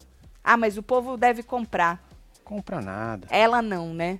Ah, 0.43 0.57
mas 0.57 0.75
o 0.75 0.81
povo 0.81 1.17
deve 1.17 1.43
comprar. 1.43 2.03
Compra 2.43 2.81
nada. 2.81 3.27
Ela 3.29 3.61
não, 3.61 3.93
né? 3.93 4.19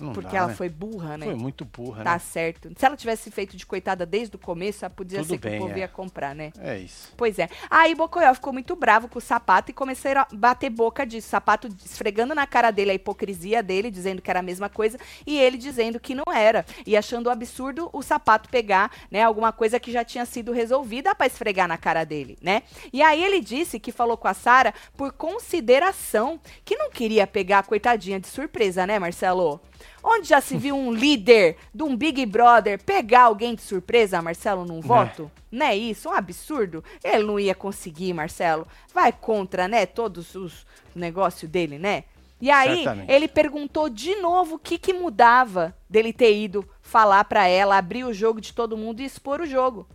Não 0.00 0.12
porque 0.12 0.30
dá, 0.30 0.38
ela 0.38 0.48
né? 0.48 0.54
foi 0.54 0.68
burra, 0.68 1.16
né? 1.16 1.26
Foi 1.26 1.34
muito 1.34 1.64
burra, 1.64 2.04
tá 2.04 2.12
né? 2.12 2.18
certo. 2.18 2.70
Se 2.76 2.84
ela 2.84 2.96
tivesse 2.96 3.30
feito 3.30 3.56
de 3.56 3.66
coitada 3.66 4.06
desde 4.06 4.36
o 4.36 4.38
começo, 4.38 4.84
ela 4.84 4.94
podia 4.94 5.18
Tudo 5.18 5.28
ser 5.28 5.38
bem, 5.38 5.52
que 5.52 5.58
o 5.58 5.60
povo 5.62 5.74
é. 5.74 5.80
ia 5.80 5.88
comprar, 5.88 6.34
né? 6.34 6.52
É 6.58 6.78
isso. 6.78 7.12
Pois 7.16 7.38
é. 7.38 7.48
Aí 7.70 7.94
Bocoyó 7.94 8.32
ficou 8.34 8.52
muito 8.52 8.76
bravo 8.76 9.08
com 9.08 9.18
o 9.18 9.22
sapato 9.22 9.70
e 9.70 9.74
começaram 9.74 10.22
a 10.22 10.28
bater 10.32 10.70
boca 10.70 11.04
disso. 11.04 11.26
O 11.26 11.30
sapato 11.30 11.68
esfregando 11.84 12.34
na 12.34 12.46
cara 12.46 12.70
dele 12.70 12.92
a 12.92 12.94
hipocrisia 12.94 13.62
dele, 13.62 13.90
dizendo 13.90 14.22
que 14.22 14.30
era 14.30 14.40
a 14.40 14.42
mesma 14.42 14.68
coisa, 14.68 14.98
e 15.26 15.38
ele 15.38 15.56
dizendo 15.56 15.98
que 15.98 16.14
não 16.14 16.32
era. 16.32 16.64
E 16.86 16.96
achando 16.96 17.30
absurdo 17.30 17.90
o 17.92 18.02
sapato 18.02 18.48
pegar, 18.48 18.90
né, 19.10 19.22
alguma 19.22 19.52
coisa 19.52 19.80
que 19.80 19.90
já 19.90 20.04
tinha 20.04 20.24
sido 20.24 20.52
resolvida 20.52 21.14
para 21.14 21.26
esfregar 21.26 21.66
na 21.66 21.76
cara 21.76 22.04
dele, 22.04 22.38
né? 22.40 22.62
E 22.92 23.02
aí 23.02 23.22
ele 23.22 23.40
disse 23.40 23.80
que 23.80 23.92
falou 23.92 24.16
com 24.16 24.28
a 24.28 24.34
Sara 24.34 24.72
por 24.96 25.12
consideração, 25.12 26.40
que 26.64 26.76
não 26.76 26.90
queria 26.90 27.26
pegar 27.26 27.60
a 27.60 27.62
coitadinha 27.62 28.20
de 28.20 28.28
surpresa, 28.28 28.86
né, 28.86 28.98
Marcelo? 28.98 29.60
Onde 30.02 30.28
já 30.28 30.40
se 30.40 30.56
viu 30.56 30.76
um 30.76 30.92
líder 30.92 31.56
de 31.74 31.82
um 31.82 31.96
Big 31.96 32.24
Brother 32.26 32.82
pegar 32.82 33.22
alguém 33.22 33.54
de 33.54 33.62
surpresa, 33.62 34.22
Marcelo, 34.22 34.64
num 34.64 34.80
voto? 34.80 35.30
É. 35.36 35.56
Não 35.56 35.66
é 35.66 35.76
isso? 35.76 36.08
Um 36.08 36.12
absurdo. 36.12 36.84
Ele 37.02 37.24
não 37.24 37.38
ia 37.38 37.54
conseguir, 37.54 38.12
Marcelo. 38.12 38.66
Vai 38.92 39.12
contra, 39.12 39.66
né, 39.66 39.86
todos 39.86 40.34
os 40.34 40.66
negócios 40.94 41.50
dele, 41.50 41.78
né? 41.78 42.04
E 42.40 42.50
aí, 42.50 42.84
Certamente. 42.84 43.10
ele 43.10 43.26
perguntou 43.26 43.88
de 43.88 44.14
novo 44.16 44.54
o 44.54 44.58
que, 44.58 44.78
que 44.78 44.92
mudava 44.92 45.76
dele 45.90 46.12
ter 46.12 46.36
ido 46.36 46.68
falar 46.80 47.24
para 47.24 47.48
ela, 47.48 47.76
abrir 47.76 48.04
o 48.04 48.14
jogo 48.14 48.40
de 48.40 48.52
todo 48.52 48.76
mundo 48.76 49.00
e 49.00 49.04
expor 49.04 49.40
o 49.40 49.46
jogo. 49.46 49.88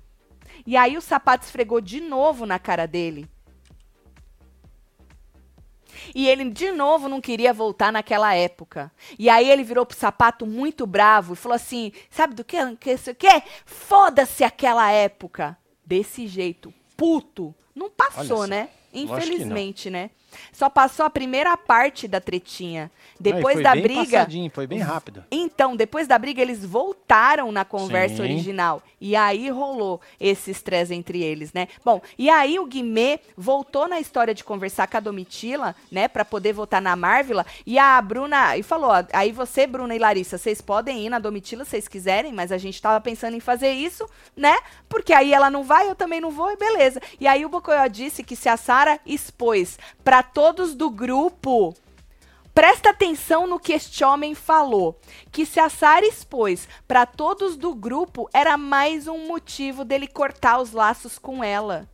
E 0.65 0.75
aí 0.75 0.97
o 0.97 1.01
sapato 1.01 1.45
esfregou 1.45 1.79
de 1.79 2.01
novo 2.01 2.45
na 2.45 2.59
cara 2.59 2.85
dele. 2.85 3.29
E 6.13 6.27
ele 6.27 6.49
de 6.49 6.71
novo 6.71 7.07
não 7.07 7.21
queria 7.21 7.53
voltar 7.53 7.91
naquela 7.91 8.33
época. 8.33 8.91
E 9.17 9.29
aí 9.29 9.49
ele 9.49 9.63
virou 9.63 9.85
pro 9.85 9.97
sapato 9.97 10.45
muito 10.45 10.85
bravo 10.85 11.33
e 11.33 11.37
falou 11.37 11.55
assim: 11.55 11.91
sabe 12.09 12.33
do 12.33 12.43
que? 12.43 12.57
Que 12.77 12.91
isso 12.91 13.13
quê? 13.15 13.43
Foda-se 13.65 14.43
aquela 14.43 14.91
época. 14.91 15.57
Desse 15.85 16.27
jeito, 16.27 16.73
puto. 16.95 17.53
Não 17.75 17.89
passou, 17.89 18.47
né? 18.47 18.69
Infelizmente, 18.93 19.89
né? 19.89 20.11
Só 20.51 20.69
passou 20.69 21.05
a 21.05 21.09
primeira 21.09 21.55
parte 21.55 22.07
da 22.07 22.19
tretinha. 22.19 22.91
Depois 23.19 23.57
Não, 23.57 23.63
da 23.63 23.75
briga. 23.75 24.27
Foi 24.53 24.67
bem 24.67 24.79
rápido. 24.79 25.23
Então, 25.31 25.75
depois 25.75 26.07
da 26.07 26.17
briga, 26.17 26.41
eles 26.41 26.65
voltaram 26.65 27.51
na 27.51 27.65
conversa 27.65 28.17
Sim. 28.17 28.23
original. 28.23 28.81
E 28.99 29.15
aí 29.15 29.49
rolou 29.49 29.99
esse 30.19 30.51
estresse 30.51 30.93
entre 30.93 31.21
eles, 31.21 31.51
né? 31.51 31.67
Bom, 31.83 32.01
e 32.17 32.29
aí 32.29 32.57
o 32.57 32.65
Guimê 32.65 33.19
voltou 33.35 33.87
na 33.87 33.99
história 33.99 34.33
de 34.33 34.43
conversar 34.43 34.87
com 34.87 34.97
a 34.97 34.99
Domitila, 35.01 35.75
né? 35.91 36.07
Pra 36.07 36.23
poder 36.23 36.53
votar 36.53 36.81
na 36.81 36.95
Marvila. 36.95 37.45
E 37.65 37.77
a 37.77 38.01
Bruna. 38.01 38.57
E 38.57 38.63
falou: 38.63 38.91
ó, 38.91 39.03
aí 39.11 39.31
você, 39.31 39.67
Bruna 39.67 39.95
e 39.95 39.99
Larissa, 39.99 40.37
vocês 40.37 40.61
podem 40.61 41.05
ir 41.05 41.09
na 41.09 41.19
Domitila 41.19 41.65
se 41.65 41.71
vocês 41.71 41.87
quiserem, 41.87 42.31
mas 42.31 42.51
a 42.51 42.57
gente 42.57 42.81
tava 42.81 43.01
pensando 43.01 43.35
em 43.35 43.39
fazer 43.39 43.71
isso, 43.71 44.09
né? 44.35 44.57
Porque 44.87 45.11
aí 45.11 45.33
ela 45.33 45.49
não 45.49 45.63
vai, 45.63 45.89
eu 45.89 45.95
também 45.95 46.21
não 46.21 46.31
vou, 46.31 46.51
e 46.51 46.55
beleza. 46.55 47.01
E 47.19 47.27
aí 47.27 47.45
o 47.45 47.49
Bocoyó 47.49 47.85
disse 47.87 48.23
que 48.23 48.35
se 48.35 48.47
a 48.47 48.55
Sara 48.55 48.99
expôs 49.05 49.77
pra 50.03 50.22
todos 50.23 50.73
do 50.73 50.89
grupo. 50.89 51.75
Presta 52.53 52.91
atenção 52.91 53.47
no 53.47 53.59
que 53.59 53.73
este 53.73 54.03
homem 54.03 54.35
falou, 54.35 54.99
que 55.31 55.45
se 55.45 55.59
a 55.59 55.69
Sara 55.69 56.05
expôs 56.05 56.67
para 56.87 57.05
todos 57.05 57.57
do 57.57 57.73
grupo 57.73 58.29
era 58.31 58.57
mais 58.57 59.07
um 59.07 59.27
motivo 59.27 59.83
dele 59.83 60.07
cortar 60.07 60.59
os 60.61 60.71
laços 60.71 61.17
com 61.17 61.43
ela. 61.43 61.89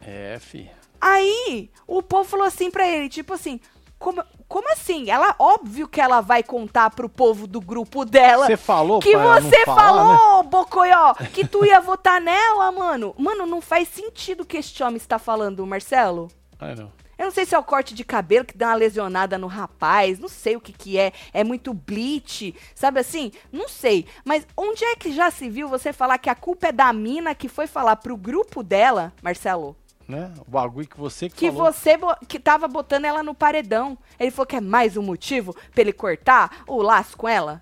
É, 0.00 0.38
fi. 0.38 0.70
Aí, 1.00 1.70
o 1.86 2.02
povo 2.02 2.28
falou 2.28 2.46
assim 2.46 2.70
para 2.70 2.88
ele, 2.88 3.08
tipo 3.08 3.34
assim, 3.34 3.60
como, 3.98 4.24
como 4.46 4.72
assim? 4.72 5.10
Ela, 5.10 5.34
óbvio 5.38 5.88
que 5.88 6.00
ela 6.00 6.20
vai 6.20 6.42
contar 6.42 6.90
pro 6.90 7.08
povo 7.08 7.46
do 7.46 7.60
grupo 7.60 8.04
dela. 8.04 8.46
Você 8.46 8.56
falou, 8.56 9.00
Que 9.00 9.16
você 9.16 9.64
falar, 9.64 9.82
falou, 9.82 10.42
né? 10.44 10.48
Bocoió, 10.48 11.14
que 11.32 11.46
tu 11.46 11.64
ia 11.64 11.80
votar 11.80 12.20
nela, 12.20 12.70
mano. 12.70 13.14
Mano, 13.18 13.44
não 13.44 13.60
faz 13.60 13.88
sentido 13.88 14.42
o 14.42 14.46
que 14.46 14.56
este 14.56 14.82
homem 14.82 14.96
está 14.96 15.18
falando, 15.18 15.66
Marcelo. 15.66 16.28
Ai, 16.60 16.74
não. 16.74 16.92
Eu 17.18 17.24
não 17.24 17.32
sei 17.32 17.44
se 17.44 17.52
é 17.52 17.58
o 17.58 17.64
corte 17.64 17.94
de 17.94 18.04
cabelo 18.04 18.44
que 18.44 18.56
dá 18.56 18.68
uma 18.68 18.76
lesionada 18.76 19.36
no 19.36 19.48
rapaz, 19.48 20.20
não 20.20 20.28
sei 20.28 20.54
o 20.54 20.60
que 20.60 20.72
que 20.72 20.96
é. 20.96 21.12
É 21.34 21.42
muito 21.42 21.74
bleach, 21.74 22.54
sabe 22.76 23.00
assim? 23.00 23.32
Não 23.50 23.68
sei. 23.68 24.06
Mas 24.24 24.46
onde 24.56 24.84
é 24.84 24.94
que 24.94 25.10
já 25.12 25.28
se 25.28 25.50
viu 25.50 25.68
você 25.68 25.92
falar 25.92 26.18
que 26.18 26.30
a 26.30 26.34
culpa 26.36 26.68
é 26.68 26.72
da 26.72 26.92
mina 26.92 27.34
que 27.34 27.48
foi 27.48 27.66
falar 27.66 27.96
pro 27.96 28.16
grupo 28.16 28.62
dela, 28.62 29.12
Marcelo? 29.20 29.76
Né? 30.08 30.32
O 30.46 30.50
bagulho 30.50 30.88
que 30.88 30.98
você 30.98 31.28
que, 31.28 31.36
Que 31.36 31.52
falou. 31.52 31.70
você 31.72 31.98
que 32.26 32.40
tava 32.40 32.66
botando 32.66 33.04
ela 33.04 33.22
no 33.22 33.34
paredão. 33.34 33.96
Ele 34.18 34.30
falou 34.30 34.46
que 34.46 34.56
é 34.56 34.60
mais 34.60 34.96
um 34.96 35.02
motivo 35.02 35.54
pra 35.72 35.82
ele 35.82 35.92
cortar 35.92 36.64
o 36.66 36.80
laço 36.80 37.16
com 37.16 37.28
ela. 37.28 37.60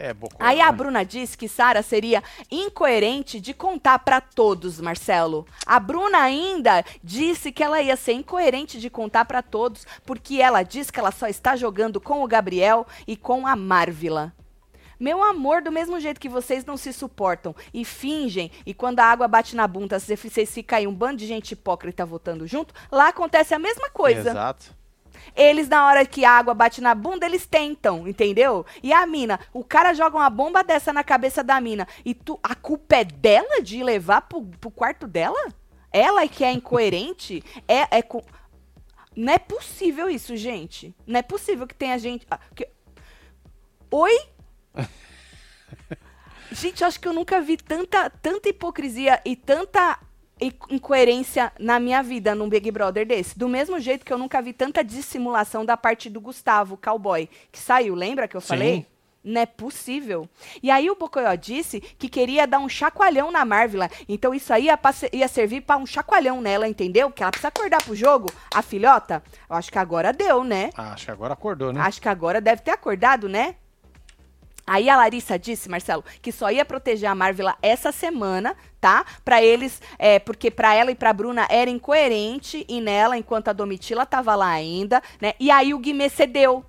É, 0.00 0.14
Bocó. 0.14 0.36
Aí 0.38 0.60
a 0.60 0.66
né? 0.66 0.72
Bruna 0.72 1.04
disse 1.04 1.36
que 1.36 1.48
Sara 1.48 1.82
seria 1.82 2.22
incoerente 2.50 3.40
de 3.40 3.52
contar 3.52 3.98
pra 3.98 4.20
todos, 4.20 4.80
Marcelo. 4.80 5.44
A 5.66 5.80
Bruna 5.80 6.18
ainda 6.20 6.84
disse 7.02 7.50
que 7.50 7.64
ela 7.64 7.80
ia 7.82 7.96
ser 7.96 8.12
incoerente 8.12 8.78
de 8.78 8.88
contar 8.88 9.24
pra 9.24 9.42
todos, 9.42 9.84
porque 10.06 10.40
ela 10.40 10.62
diz 10.62 10.88
que 10.90 11.00
ela 11.00 11.10
só 11.10 11.26
está 11.26 11.56
jogando 11.56 12.00
com 12.00 12.22
o 12.22 12.28
Gabriel 12.28 12.86
e 13.08 13.16
com 13.16 13.44
a 13.44 13.56
Marvila. 13.56 14.32
Meu 14.98 15.22
amor, 15.22 15.62
do 15.62 15.70
mesmo 15.70 16.00
jeito 16.00 16.20
que 16.20 16.28
vocês 16.28 16.64
não 16.64 16.76
se 16.76 16.92
suportam 16.92 17.54
e 17.72 17.84
fingem, 17.84 18.50
e 18.66 18.74
quando 18.74 19.00
a 19.00 19.04
água 19.04 19.28
bate 19.28 19.54
na 19.54 19.66
bunda, 19.66 19.98
vocês 19.98 20.52
ficam 20.52 20.78
aí 20.78 20.86
um 20.86 20.94
bando 20.94 21.16
de 21.18 21.26
gente 21.26 21.52
hipócrita 21.52 22.04
votando 22.04 22.46
junto, 22.46 22.74
lá 22.90 23.08
acontece 23.08 23.54
a 23.54 23.58
mesma 23.58 23.90
coisa. 23.90 24.30
Exato. 24.30 24.76
Eles, 25.36 25.68
na 25.68 25.86
hora 25.86 26.06
que 26.06 26.24
a 26.24 26.30
água 26.32 26.54
bate 26.54 26.80
na 26.80 26.94
bunda, 26.94 27.26
eles 27.26 27.46
tentam, 27.46 28.08
entendeu? 28.08 28.64
E 28.82 28.92
a 28.92 29.06
mina, 29.06 29.38
o 29.52 29.62
cara 29.62 29.92
joga 29.92 30.16
uma 30.16 30.30
bomba 30.30 30.62
dessa 30.64 30.92
na 30.92 31.04
cabeça 31.04 31.42
da 31.44 31.60
mina. 31.60 31.86
E 32.04 32.14
tu, 32.14 32.38
a 32.42 32.54
culpa 32.54 32.96
é 32.96 33.04
dela 33.04 33.60
de 33.62 33.82
levar 33.82 34.22
pro, 34.22 34.42
pro 34.42 34.70
quarto 34.70 35.06
dela? 35.06 35.38
Ela 35.92 36.22
é 36.22 36.28
que 36.28 36.44
é 36.44 36.52
incoerente? 36.52 37.42
é, 37.68 37.98
é 37.98 38.02
com... 38.02 38.22
Não 39.14 39.32
é 39.32 39.38
possível 39.38 40.08
isso, 40.08 40.36
gente. 40.36 40.94
Não 41.06 41.18
é 41.18 41.22
possível 41.22 41.66
que 41.66 41.74
tenha 41.74 41.98
gente. 41.98 42.26
ah, 42.30 42.38
que- 42.54 42.68
Oi? 43.90 44.20
Gente, 46.50 46.80
eu 46.80 46.88
acho 46.88 46.98
que 46.98 47.06
eu 47.06 47.12
nunca 47.12 47.40
vi 47.40 47.56
tanta, 47.56 48.08
tanta 48.08 48.48
hipocrisia 48.48 49.20
e 49.24 49.36
tanta 49.36 49.98
incoerência 50.70 51.52
na 51.58 51.78
minha 51.80 52.02
vida 52.02 52.34
num 52.34 52.48
Big 52.48 52.70
Brother 52.70 53.06
desse. 53.06 53.38
Do 53.38 53.48
mesmo 53.48 53.78
jeito 53.80 54.04
que 54.04 54.12
eu 54.12 54.18
nunca 54.18 54.40
vi 54.40 54.52
tanta 54.52 54.84
dissimulação 54.84 55.64
da 55.64 55.76
parte 55.76 56.08
do 56.08 56.20
Gustavo, 56.20 56.76
cowboy, 56.76 57.28
que 57.50 57.58
saiu, 57.58 57.94
lembra 57.94 58.28
que 58.28 58.36
eu 58.36 58.40
Sim. 58.40 58.46
falei? 58.46 58.86
Não 59.22 59.40
é 59.40 59.46
possível. 59.46 60.28
E 60.62 60.70
aí 60.70 60.88
o 60.88 60.94
Bocoyó 60.94 61.34
disse 61.34 61.80
que 61.80 62.08
queria 62.08 62.46
dar 62.46 62.60
um 62.60 62.68
chacoalhão 62.68 63.30
na 63.32 63.44
Marvila. 63.44 63.90
Então 64.08 64.32
isso 64.32 64.52
aí 64.52 64.66
ia, 64.66 64.78
ia 65.12 65.28
servir 65.28 65.62
pra 65.62 65.76
um 65.76 65.84
chacoalhão 65.84 66.40
nela, 66.40 66.68
entendeu? 66.68 67.10
Que 67.10 67.22
ela 67.22 67.30
precisa 67.30 67.48
acordar 67.48 67.82
pro 67.82 67.96
jogo, 67.96 68.32
a 68.54 68.62
filhota. 68.62 69.22
Eu 69.50 69.56
acho 69.56 69.72
que 69.72 69.78
agora 69.78 70.12
deu, 70.12 70.44
né? 70.44 70.70
Acho 70.76 71.04
que 71.06 71.10
agora 71.10 71.34
acordou, 71.34 71.72
né? 71.72 71.80
Acho 71.80 72.00
que 72.00 72.08
agora 72.08 72.40
deve 72.40 72.62
ter 72.62 72.70
acordado, 72.70 73.28
né? 73.28 73.56
Aí 74.68 74.90
a 74.90 74.96
Larissa 74.98 75.38
disse, 75.38 75.66
Marcelo, 75.66 76.04
que 76.20 76.30
só 76.30 76.50
ia 76.50 76.62
proteger 76.62 77.08
a 77.08 77.14
Marvila 77.14 77.56
essa 77.62 77.90
semana, 77.90 78.54
tá? 78.78 79.02
Pra 79.24 79.42
eles, 79.42 79.80
é, 79.98 80.18
porque 80.18 80.50
pra 80.50 80.74
ela 80.74 80.90
e 80.90 80.94
pra 80.94 81.10
Bruna 81.10 81.48
era 81.50 81.70
incoerente 81.70 82.66
e 82.68 82.78
nela, 82.78 83.16
enquanto 83.16 83.48
a 83.48 83.54
Domitila 83.54 84.04
tava 84.04 84.34
lá 84.34 84.50
ainda, 84.50 85.02
né? 85.22 85.32
E 85.40 85.50
aí 85.50 85.72
o 85.72 85.78
Guimê 85.78 86.10
cedeu. 86.10 86.62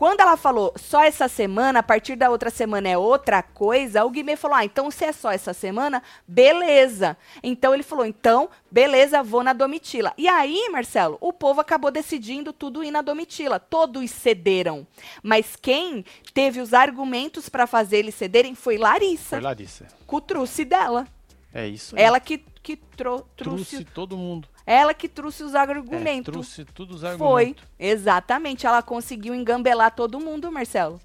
Quando 0.00 0.20
ela 0.20 0.34
falou 0.34 0.72
só 0.76 1.02
essa 1.04 1.28
semana, 1.28 1.80
a 1.80 1.82
partir 1.82 2.16
da 2.16 2.30
outra 2.30 2.48
semana 2.48 2.88
é 2.88 2.96
outra 2.96 3.42
coisa, 3.42 4.02
o 4.02 4.08
Guimê 4.08 4.34
falou: 4.34 4.56
ah, 4.56 4.64
então 4.64 4.90
se 4.90 5.04
é 5.04 5.12
só 5.12 5.30
essa 5.30 5.52
semana, 5.52 6.02
beleza. 6.26 7.18
Então 7.42 7.74
ele 7.74 7.82
falou: 7.82 8.06
então, 8.06 8.48
beleza, 8.70 9.22
vou 9.22 9.42
na 9.42 9.52
Domitila. 9.52 10.14
E 10.16 10.26
aí, 10.26 10.70
Marcelo, 10.72 11.18
o 11.20 11.34
povo 11.34 11.60
acabou 11.60 11.90
decidindo 11.90 12.50
tudo 12.50 12.82
ir 12.82 12.90
na 12.90 13.02
Domitila. 13.02 13.60
Todos 13.60 14.10
cederam. 14.10 14.86
Mas 15.22 15.54
quem 15.54 16.02
teve 16.32 16.62
os 16.62 16.72
argumentos 16.72 17.50
para 17.50 17.66
fazer 17.66 17.98
eles 17.98 18.14
cederem 18.14 18.54
foi 18.54 18.78
Larissa, 18.78 19.36
Foi 19.36 19.40
Larissa. 19.40 19.86
com 20.06 20.16
o 20.16 20.20
truce 20.22 20.64
dela. 20.64 21.06
É 21.52 21.68
isso 21.68 21.94
aí. 21.94 22.02
Ela 22.02 22.18
que, 22.20 22.38
que 22.62 22.74
tro- 22.76 23.26
trouxe 23.36 23.76
trouxe. 23.76 23.84
todo 23.84 24.16
mundo. 24.16 24.48
Ela 24.66 24.94
que 24.94 25.08
trouxe 25.08 25.42
os 25.42 25.54
É, 25.54 25.58
argumentos. 25.58 26.32
trouxe 26.32 26.64
todos 26.64 27.02
os 27.02 27.16
Foi, 27.16 27.42
argumentos. 27.42 27.64
exatamente. 27.78 28.66
Ela 28.66 28.82
conseguiu 28.82 29.34
engambelar 29.34 29.94
todo 29.94 30.20
mundo, 30.20 30.50
Marcelo. 30.52 31.00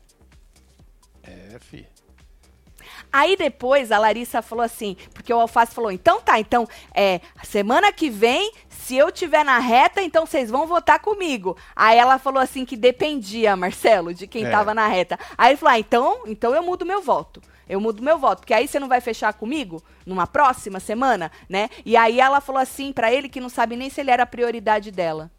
É, 1.23 1.57
fi. 1.59 1.87
Aí 3.11 3.35
depois 3.37 3.91
a 3.91 3.97
Larissa 3.97 4.41
falou 4.41 4.63
assim, 4.63 4.95
porque 5.13 5.33
o 5.33 5.39
Alface 5.39 5.73
falou, 5.73 5.91
então 5.91 6.19
tá, 6.21 6.39
então, 6.39 6.67
é, 6.93 7.21
semana 7.43 7.91
que 7.91 8.09
vem, 8.09 8.51
se 8.67 8.95
eu 8.95 9.11
tiver 9.11 9.43
na 9.43 9.57
reta, 9.57 10.01
então 10.01 10.25
vocês 10.25 10.49
vão 10.51 10.67
votar 10.67 10.99
comigo. 10.99 11.57
Aí 11.75 11.97
ela 11.97 12.19
falou 12.19 12.41
assim 12.41 12.65
que 12.65 12.75
dependia, 12.75 13.55
Marcelo, 13.55 14.13
de 14.13 14.27
quem 14.27 14.45
É. 14.45 14.49
tava 14.51 14.73
na 14.73 14.85
reta. 14.87 15.17
Aí 15.37 15.51
ele 15.51 15.57
falou, 15.57 15.73
ah, 15.75 15.79
então, 15.79 16.23
então 16.27 16.53
eu 16.53 16.61
mudo 16.61 16.85
meu 16.85 17.01
voto. 17.01 17.41
Eu 17.67 17.81
mudo 17.81 18.03
meu 18.03 18.17
voto, 18.17 18.39
porque 18.39 18.53
aí 18.53 18.67
você 18.67 18.79
não 18.79 18.87
vai 18.87 19.01
fechar 19.01 19.33
comigo 19.33 19.81
numa 20.05 20.27
próxima 20.27 20.79
semana, 20.79 21.31
né? 21.49 21.69
E 21.85 21.97
aí 21.97 22.19
ela 22.19 22.41
falou 22.41 22.61
assim 22.61 22.93
pra 22.93 23.11
ele 23.11 23.29
que 23.29 23.39
não 23.41 23.49
sabe 23.49 23.75
nem 23.75 23.89
se 23.89 24.01
ele 24.01 24.11
era 24.11 24.23
a 24.23 24.27
prioridade 24.27 24.91
dela. 24.91 25.31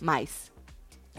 Mas 0.00 0.52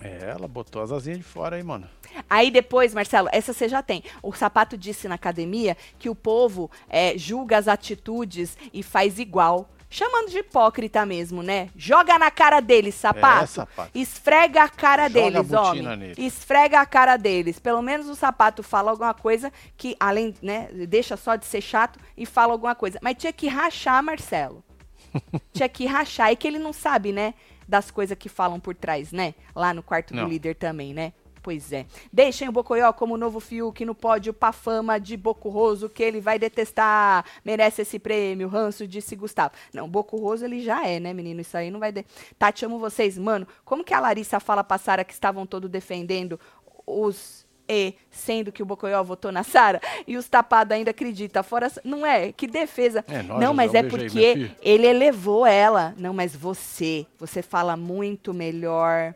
É, 0.01 0.29
ela 0.29 0.47
botou 0.47 0.81
as 0.81 0.91
asinhas 0.91 1.19
de 1.19 1.23
fora 1.23 1.55
aí, 1.55 1.63
mano. 1.63 1.87
Aí 2.29 2.49
depois, 2.49 2.93
Marcelo, 2.93 3.29
essa 3.31 3.53
você 3.53 3.67
já 3.67 3.81
tem. 3.81 4.03
O 4.21 4.33
sapato 4.33 4.77
disse 4.77 5.07
na 5.07 5.15
academia 5.15 5.75
que 5.99 6.09
o 6.09 6.15
povo 6.15 6.69
é, 6.89 7.17
julga 7.17 7.57
as 7.57 7.67
atitudes 7.67 8.57
e 8.73 8.81
faz 8.81 9.19
igual. 9.19 9.69
Chamando 9.89 10.29
de 10.29 10.39
hipócrita 10.39 11.05
mesmo, 11.05 11.41
né? 11.41 11.69
Joga 11.75 12.19
na 12.19 12.29
cara 12.29 12.59
deles, 12.59 12.93
sapato. 12.95 13.43
É, 13.43 13.47
sapato. 13.47 13.91
Esfrega 13.95 14.63
a 14.63 14.69
cara 14.69 15.07
Joga 15.07 15.19
a 15.19 15.23
deles, 15.31 15.47
botina 15.47 15.89
homem. 15.93 15.97
nele. 16.09 16.25
Esfrega 16.25 16.81
a 16.81 16.85
cara 16.85 17.15
deles. 17.15 17.57
Pelo 17.57 17.81
menos 17.81 18.07
o 18.07 18.15
sapato 18.15 18.61
fala 18.61 18.91
alguma 18.91 19.13
coisa 19.13 19.51
que, 19.77 19.95
além, 19.99 20.35
né, 20.41 20.67
deixa 20.89 21.15
só 21.15 21.35
de 21.35 21.45
ser 21.45 21.61
chato 21.61 21.99
e 22.17 22.25
fala 22.25 22.51
alguma 22.51 22.75
coisa. 22.75 22.99
Mas 23.01 23.15
tinha 23.17 23.31
que 23.31 23.47
rachar, 23.47 24.03
Marcelo. 24.03 24.61
tinha 25.53 25.69
que 25.69 25.85
rachar. 25.85 26.31
E 26.31 26.35
que 26.35 26.47
ele 26.47 26.59
não 26.59 26.73
sabe, 26.73 27.13
né? 27.13 27.33
Das 27.67 27.89
coisas 27.89 28.17
que 28.17 28.27
falam 28.29 28.59
por 28.59 28.75
trás, 28.75 29.11
né? 29.13 29.33
Lá 29.55 29.73
no 29.73 29.81
quarto 29.83 30.13
do 30.13 30.21
Não. 30.21 30.27
líder 30.27 30.55
também, 30.55 30.93
né? 30.93 31.13
Pois 31.47 31.71
é. 31.71 31.85
Deixem 32.11 32.49
o 32.49 32.51
Bocoió 32.51 32.91
como 32.91 33.15
novo 33.15 33.39
Fiuk 33.39 33.85
no 33.85 33.95
pódio 33.95 34.33
pra 34.33 34.51
fama 34.51 34.99
de 34.99 35.15
Bocurroso, 35.15 35.87
que 35.87 36.03
ele 36.03 36.19
vai 36.19 36.37
detestar. 36.37 37.23
Merece 37.45 37.83
esse 37.83 37.97
prêmio. 37.97 38.49
Ranço, 38.49 38.85
disse 38.85 39.15
Gustavo. 39.15 39.53
Não, 39.73 39.87
Bocurroso 39.87 40.43
ele 40.43 40.59
já 40.59 40.85
é, 40.85 40.99
né, 40.99 41.13
menino? 41.13 41.39
Isso 41.39 41.55
aí 41.55 41.71
não 41.71 41.79
vai... 41.79 41.93
De... 41.93 42.05
Tati, 42.37 42.65
amo 42.65 42.77
vocês. 42.77 43.17
Mano, 43.17 43.47
como 43.63 43.81
que 43.81 43.93
a 43.93 43.99
Larissa 44.01 44.41
fala 44.41 44.61
pra 44.61 44.77
Sara 44.77 45.05
que 45.05 45.13
estavam 45.13 45.45
todos 45.45 45.71
defendendo 45.71 46.37
os... 46.85 47.47
E, 47.69 47.93
sendo 48.11 48.51
que 48.51 48.61
o 48.61 48.65
Bocoió 48.65 49.01
votou 49.01 49.31
na 49.31 49.43
Sara, 49.43 49.81
e 50.05 50.17
os 50.17 50.27
tapados 50.27 50.75
ainda 50.75 50.91
acreditam. 50.91 51.41
Fora, 51.43 51.71
não 51.81 52.05
é? 52.05 52.33
Que 52.33 52.45
defesa. 52.45 53.05
É 53.07 53.21
nóis, 53.21 53.39
não, 53.39 53.53
mas 53.53 53.73
é 53.73 53.79
aí, 53.79 53.89
porque 53.89 54.33
filho. 54.33 54.51
ele 54.61 54.85
elevou 54.85 55.45
ela. 55.45 55.93
Não, 55.97 56.13
mas 56.13 56.35
você, 56.35 57.05
você 57.17 57.41
fala 57.41 57.77
muito 57.77 58.33
melhor 58.33 59.15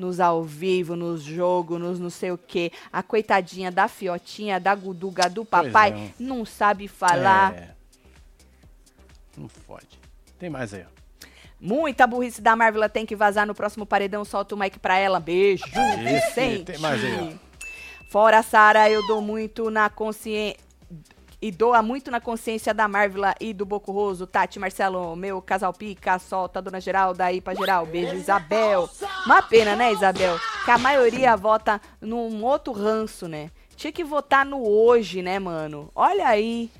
nos 0.00 0.18
ao 0.18 0.42
vivo, 0.42 0.96
nos 0.96 1.22
jogos, 1.22 1.78
nos 1.78 2.00
não 2.00 2.10
sei 2.10 2.32
o 2.32 2.38
quê. 2.38 2.72
A 2.92 3.02
coitadinha 3.02 3.70
da 3.70 3.86
fiotinha, 3.86 4.58
da 4.58 4.74
guduga 4.74 5.28
do 5.28 5.44
papai, 5.44 5.92
é. 5.92 6.10
não 6.18 6.44
sabe 6.44 6.88
falar. 6.88 7.54
É. 7.54 7.70
Não 9.36 9.48
fode. 9.48 10.00
Tem 10.38 10.48
mais 10.48 10.72
aí, 10.74 10.84
ó. 10.84 11.00
Muita 11.60 12.06
burrice 12.06 12.40
da 12.40 12.56
Marvel 12.56 12.88
tem 12.88 13.04
que 13.04 13.14
vazar 13.14 13.46
no 13.46 13.54
próximo 13.54 13.84
paredão. 13.84 14.24
Solta 14.24 14.54
o 14.54 14.58
mic 14.58 14.78
pra 14.78 14.96
ela. 14.96 15.20
Beijo, 15.20 15.64
Vicente. 16.02 16.64
tem 16.64 16.78
mais 16.78 17.04
aí, 17.04 17.38
Fora 18.08 18.38
a 18.38 18.42
Sara, 18.42 18.90
eu 18.90 19.06
dou 19.06 19.20
muito 19.20 19.70
na 19.70 19.88
consciência. 19.90 20.69
E 21.42 21.50
doa 21.50 21.82
muito 21.82 22.10
na 22.10 22.20
consciência 22.20 22.74
da 22.74 22.86
Marvila 22.86 23.34
e 23.40 23.54
do 23.54 23.64
Boco 23.64 23.90
Roso. 23.92 24.26
Tati, 24.26 24.58
Marcelo, 24.58 25.16
meu 25.16 25.40
casal 25.40 25.72
pica, 25.72 26.18
solta, 26.18 26.60
dona 26.60 26.80
Geralda 26.80 27.24
aí 27.24 27.40
pra 27.40 27.54
geral. 27.54 27.86
Beijo, 27.86 28.14
Isabel. 28.14 28.88
Uma 29.24 29.40
pena, 29.40 29.74
né, 29.74 29.90
Isabel? 29.90 30.38
Que 30.66 30.70
a 30.70 30.76
maioria 30.76 31.34
vota 31.36 31.80
num 31.98 32.44
outro 32.44 32.72
ranço, 32.72 33.26
né? 33.26 33.50
Tinha 33.74 33.90
que 33.90 34.04
votar 34.04 34.44
no 34.44 34.62
hoje, 34.68 35.22
né, 35.22 35.38
mano? 35.38 35.90
Olha 35.94 36.28
aí. 36.28 36.70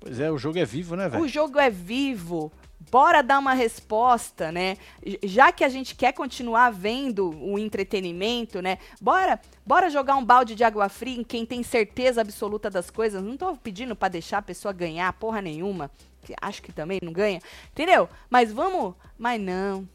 Pois 0.00 0.18
é, 0.18 0.30
o 0.30 0.38
jogo 0.38 0.58
é 0.58 0.64
vivo, 0.64 0.96
né, 0.96 1.06
O 1.06 1.10
velho? 1.10 1.28
jogo 1.28 1.58
é 1.58 1.68
vivo. 1.68 2.50
Bora 2.90 3.22
dar 3.22 3.38
uma 3.38 3.54
resposta, 3.54 4.50
né? 4.50 4.76
Já 5.22 5.52
que 5.52 5.62
a 5.62 5.68
gente 5.68 5.94
quer 5.94 6.12
continuar 6.12 6.70
vendo 6.70 7.30
o 7.40 7.58
entretenimento, 7.58 8.60
né? 8.60 8.78
Bora, 9.00 9.40
bora 9.64 9.88
jogar 9.88 10.16
um 10.16 10.24
balde 10.24 10.54
de 10.54 10.64
água 10.64 10.88
fria 10.88 11.20
em 11.20 11.24
quem 11.24 11.46
tem 11.46 11.62
certeza 11.62 12.20
absoluta 12.20 12.68
das 12.68 12.90
coisas. 12.90 13.22
Não 13.22 13.36
tô 13.36 13.56
pedindo 13.56 13.94
pra 13.94 14.08
deixar 14.08 14.38
a 14.38 14.42
pessoa 14.42 14.72
ganhar 14.72 15.12
porra 15.12 15.40
nenhuma. 15.40 15.90
que 16.22 16.34
acho 16.40 16.62
que 16.62 16.72
também 16.72 16.98
não 17.02 17.12
ganha. 17.12 17.40
Entendeu? 17.70 18.08
Mas 18.28 18.52
vamos, 18.52 18.94
mas 19.16 19.40
não. 19.40 19.88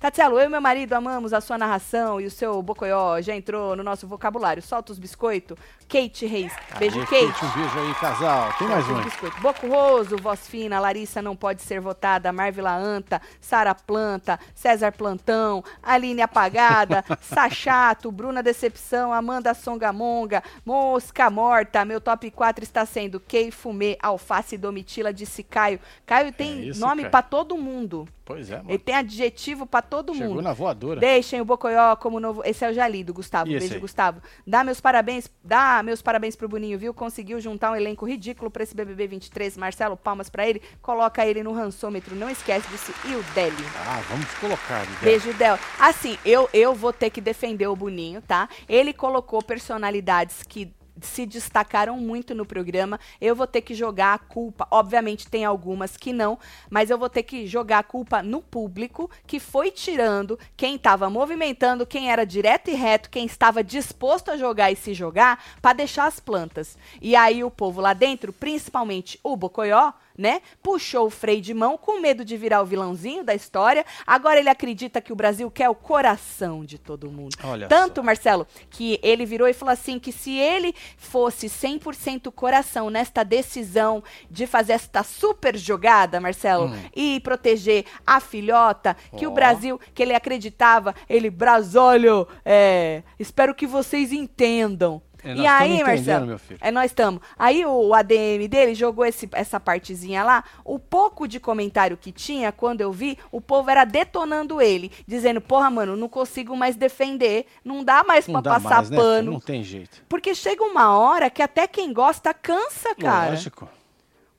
Tatielo, 0.00 0.40
eu 0.40 0.46
e 0.46 0.48
meu 0.48 0.62
marido 0.62 0.94
amamos 0.94 1.34
a 1.34 1.42
sua 1.42 1.58
narração 1.58 2.18
e 2.18 2.24
o 2.24 2.30
seu 2.30 2.62
bocoió 2.62 3.20
já 3.20 3.36
entrou 3.36 3.76
no 3.76 3.82
nosso 3.82 4.06
vocabulário. 4.06 4.62
Solta 4.62 4.92
os 4.92 4.98
biscoitos. 4.98 5.58
Kate 5.86 6.24
Reis. 6.24 6.50
Beijo, 6.78 7.00
Aê, 7.00 7.04
Kate. 7.04 7.44
Um 7.44 7.60
beijo 7.60 7.78
aí, 7.78 7.94
casal. 7.96 8.50
Tem 8.58 8.66
mais 8.66 8.88
um 8.88 8.92
os 8.92 8.98
aí. 8.98 9.04
biscoitos. 9.04 9.42
Boco 9.42 9.68
Roso, 9.68 10.16
Voz 10.16 10.48
Fina, 10.48 10.80
Larissa 10.80 11.20
não 11.20 11.36
pode 11.36 11.60
ser 11.60 11.82
votada, 11.82 12.32
Marvila 12.32 12.74
Anta, 12.74 13.20
Sara 13.42 13.74
Planta, 13.74 14.40
César 14.54 14.90
Plantão, 14.90 15.62
Aline 15.82 16.22
Apagada, 16.22 17.04
Sachato, 17.20 18.10
Bruna 18.10 18.42
Decepção, 18.42 19.12
Amanda 19.12 19.52
Songamonga, 19.52 20.42
Mosca 20.64 21.28
Morta. 21.28 21.84
Meu 21.84 22.00
top 22.00 22.30
4 22.30 22.64
está 22.64 22.86
sendo 22.86 23.20
Kei 23.20 23.50
Fumê, 23.50 23.98
Alface 24.02 24.56
Domitila, 24.56 25.12
disse 25.12 25.42
Caio. 25.42 25.78
Caio 26.06 26.32
tem 26.32 26.68
isso, 26.68 26.80
nome 26.80 27.06
pra 27.10 27.20
todo 27.20 27.54
mundo. 27.58 28.08
Pois 28.30 28.50
é, 28.50 28.58
mano. 28.58 28.70
Ele 28.70 28.78
tem 28.78 28.94
adjetivo 28.94 29.66
pra 29.66 29.82
todo 29.82 30.14
Chegou 30.14 30.28
mundo. 30.34 30.42
na 30.42 30.52
voadora. 30.52 31.00
Deixem 31.00 31.40
o 31.40 31.44
Bocoió 31.44 31.96
como 31.96 32.20
novo. 32.20 32.42
Esse 32.44 32.64
é 32.64 32.70
o 32.70 32.72
Jalido, 32.72 33.12
Gustavo. 33.12 33.50
E 33.50 33.58
Beijo? 33.58 33.80
Gustavo. 33.80 34.22
Dá 34.46 34.62
meus 34.62 34.80
parabéns, 34.80 35.28
dá 35.42 35.82
meus 35.82 36.00
parabéns 36.00 36.36
pro 36.36 36.48
Boninho, 36.48 36.78
viu? 36.78 36.94
Conseguiu 36.94 37.40
juntar 37.40 37.72
um 37.72 37.76
elenco 37.76 38.06
ridículo 38.06 38.48
pra 38.48 38.62
esse 38.62 38.74
BBB 38.74 39.08
23. 39.08 39.56
Marcelo, 39.56 39.96
palmas 39.96 40.30
pra 40.30 40.46
ele. 40.48 40.62
Coloca 40.80 41.26
ele 41.26 41.42
no 41.42 41.52
rançômetro. 41.52 42.14
Não 42.14 42.30
esquece 42.30 42.68
disse 42.68 42.92
e 43.04 43.16
o 43.16 43.22
Deli. 43.34 43.64
Ah, 43.86 44.00
vamos 44.08 44.32
colocar. 44.34 44.80
Lidé. 44.82 44.98
Beijo, 45.02 45.34
Del. 45.34 45.58
Assim, 45.78 46.16
eu, 46.24 46.48
eu 46.52 46.72
vou 46.72 46.92
ter 46.92 47.10
que 47.10 47.20
defender 47.20 47.66
o 47.66 47.74
Boninho, 47.74 48.22
tá? 48.22 48.48
Ele 48.68 48.92
colocou 48.92 49.42
personalidades 49.42 50.42
que 50.42 50.72
se 51.02 51.26
destacaram 51.26 51.96
muito 51.98 52.34
no 52.34 52.46
programa. 52.46 52.98
Eu 53.20 53.34
vou 53.34 53.46
ter 53.46 53.60
que 53.60 53.74
jogar 53.74 54.14
a 54.14 54.18
culpa. 54.18 54.66
Obviamente 54.70 55.28
tem 55.28 55.44
algumas 55.44 55.96
que 55.96 56.12
não, 56.12 56.38
mas 56.68 56.90
eu 56.90 56.98
vou 56.98 57.08
ter 57.08 57.22
que 57.22 57.46
jogar 57.46 57.78
a 57.78 57.82
culpa 57.82 58.22
no 58.22 58.40
público 58.40 59.10
que 59.26 59.40
foi 59.40 59.70
tirando 59.70 60.38
quem 60.56 60.76
estava 60.76 61.10
movimentando, 61.10 61.86
quem 61.86 62.10
era 62.10 62.24
direto 62.24 62.70
e 62.70 62.74
reto, 62.74 63.10
quem 63.10 63.26
estava 63.26 63.62
disposto 63.62 64.30
a 64.30 64.36
jogar 64.36 64.70
e 64.70 64.76
se 64.76 64.94
jogar 64.94 65.42
para 65.60 65.72
deixar 65.72 66.06
as 66.06 66.20
plantas. 66.20 66.76
E 67.00 67.16
aí 67.16 67.42
o 67.44 67.50
povo 67.50 67.80
lá 67.80 67.92
dentro, 67.92 68.32
principalmente 68.32 69.18
o 69.22 69.36
Bocoió, 69.36 69.92
né? 70.20 70.42
Puxou 70.62 71.06
o 71.06 71.10
freio 71.10 71.40
de 71.40 71.54
mão 71.54 71.78
com 71.78 72.00
medo 72.00 72.24
de 72.24 72.36
virar 72.36 72.60
o 72.62 72.66
vilãozinho 72.66 73.24
da 73.24 73.34
história. 73.34 73.84
Agora 74.06 74.38
ele 74.38 74.48
acredita 74.50 75.00
que 75.00 75.12
o 75.12 75.16
Brasil 75.16 75.50
quer 75.50 75.68
o 75.68 75.74
coração 75.74 76.64
de 76.64 76.78
todo 76.78 77.10
mundo. 77.10 77.36
Olha 77.42 77.66
Tanto, 77.66 78.04
Marcelo, 78.04 78.46
que 78.68 79.00
ele 79.02 79.24
virou 79.24 79.48
e 79.48 79.52
falou 79.54 79.72
assim 79.72 79.98
que 79.98 80.12
se 80.12 80.36
ele 80.36 80.74
fosse 80.96 81.46
100% 81.46 82.30
coração 82.30 82.90
nesta 82.90 83.24
decisão 83.24 84.02
de 84.30 84.46
fazer 84.46 84.74
esta 84.74 85.02
super 85.02 85.56
jogada, 85.56 86.20
Marcelo, 86.20 86.66
Hum. 86.66 86.76
e 86.94 87.20
proteger 87.20 87.84
a 88.06 88.20
filhota, 88.20 88.96
que 89.16 89.26
o 89.26 89.30
Ó. 89.30 89.34
Brasil, 89.34 89.80
que 89.94 90.02
ele 90.02 90.14
acreditava, 90.14 90.94
ele, 91.08 91.30
Brasólio, 91.30 92.28
é, 92.44 93.02
espero 93.18 93.54
que 93.54 93.66
vocês 93.66 94.12
entendam. 94.12 95.00
É, 95.22 95.34
e 95.34 95.46
aí, 95.46 95.82
Marcelo, 95.82 96.26
meu 96.26 96.38
filho. 96.38 96.58
é, 96.62 96.70
nós 96.70 96.86
estamos. 96.90 97.20
Aí 97.38 97.64
o, 97.66 97.92
ADM 97.94 98.48
dele 98.48 98.74
jogou 98.74 99.04
esse- 99.04 99.28
essa 99.32 99.60
partezinha 99.60 100.24
lá. 100.24 100.42
O 100.64 100.78
pouco 100.78 101.28
de 101.28 101.38
comentário 101.38 101.96
que 101.96 102.10
tinha, 102.10 102.50
quando 102.52 102.80
eu 102.80 102.90
vi, 102.92 103.18
o 103.30 103.40
povo 103.40 103.70
era 103.70 103.84
detonando 103.84 104.60
ele. 104.62 104.90
Dizendo, 105.06 105.40
porra, 105.40 105.68
mano, 105.70 105.96
não 105.96 106.08
consigo 106.08 106.56
mais 106.56 106.76
defender. 106.76 107.46
Não 107.64 107.84
dá 107.84 108.02
mais 108.02 108.26
Não 108.26 108.40
pra 108.40 108.52
dá 108.52 108.60
passar 108.60 108.76
mais, 108.76 108.90
né? 108.90 108.96
pano. 108.96 109.32
Não 109.32 109.40
tem 109.40 109.62
jeito. 109.62 110.02
Porque 110.08 110.34
chega 110.34 110.62
uma 110.64 110.96
hora 110.98 111.28
que 111.28 111.42
até 111.42 111.66
quem 111.66 111.92
gosta 111.92 112.32
cansa, 112.32 112.94
cara. 112.94 113.30
Lógico. 113.30 113.68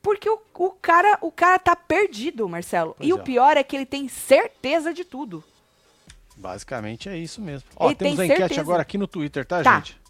Porque 0.02 0.28
o, 0.28 0.40
o 0.58 0.70
cara 0.70 1.16
o 1.20 1.30
cara 1.30 1.60
tá 1.60 1.76
perdido, 1.76 2.48
Marcelo. 2.48 2.96
Pois 2.98 3.08
e 3.08 3.12
é. 3.12 3.14
o 3.14 3.18
pior 3.20 3.56
é 3.56 3.62
que 3.62 3.76
ele 3.76 3.86
tem 3.86 4.08
certeza 4.08 4.92
de 4.92 5.04
tudo. 5.04 5.44
Basicamente 6.36 7.08
é 7.08 7.16
isso 7.16 7.40
mesmo. 7.40 7.68
Ó, 7.76 7.86
Ele 7.86 7.94
temos 7.94 8.16
tem 8.16 8.22
a 8.22 8.26
enquete 8.26 8.40
certeza. 8.40 8.60
agora 8.62 8.82
aqui 8.82 8.98
no 8.98 9.06
Twitter, 9.06 9.44
tá, 9.44 9.62
Tá. 9.62 9.74
gente? 9.76 10.00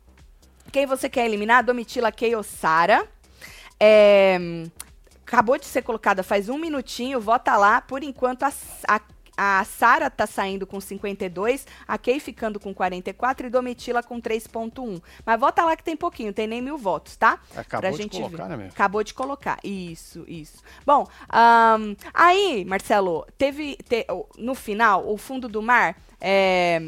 Quem 0.70 0.86
você 0.86 1.08
quer 1.08 1.24
eliminar? 1.26 1.64
Domitila 1.64 2.12
Keosara. 2.12 3.06
É, 3.80 4.38
acabou 5.26 5.58
de 5.58 5.66
ser 5.66 5.82
colocada 5.82 6.22
faz 6.22 6.48
um 6.48 6.58
minutinho, 6.58 7.20
vota 7.20 7.56
lá. 7.56 7.80
Por 7.80 8.02
enquanto, 8.02 8.44
a, 8.44 8.52
a, 8.88 9.00
a 9.60 9.64
Sara 9.64 10.08
tá 10.08 10.26
saindo 10.26 10.66
com 10.66 10.80
52, 10.80 11.66
a 11.88 11.98
Kay 11.98 12.20
ficando 12.20 12.60
com 12.60 12.72
44 12.72 13.46
e 13.46 13.50
Domitila 13.50 14.02
com 14.02 14.20
3.1. 14.20 15.02
Mas 15.26 15.40
vota 15.40 15.64
lá 15.64 15.74
que 15.76 15.82
tem 15.82 15.96
pouquinho, 15.96 16.32
tem 16.32 16.46
nem 16.46 16.62
mil 16.62 16.78
votos, 16.78 17.16
tá? 17.16 17.40
Acabou 17.56 17.90
Pra 17.92 18.04
de 18.04 18.08
colocar, 18.08 18.44
ver. 18.44 18.48
né, 18.50 18.56
meu? 18.56 18.66
Acabou 18.68 19.02
de 19.02 19.14
colocar. 19.14 19.58
Isso, 19.64 20.24
isso. 20.28 20.62
Bom, 20.86 21.06
ahn, 21.28 21.94
aí, 22.14 22.64
Marcelo, 22.64 23.26
teve. 23.36 23.76
te- 23.88 24.06
no 24.38 24.54
final, 24.54 25.08
o 25.08 25.16
fundo 25.18 25.48
do 25.48 25.60
mar. 25.60 25.96
é, 26.20 26.80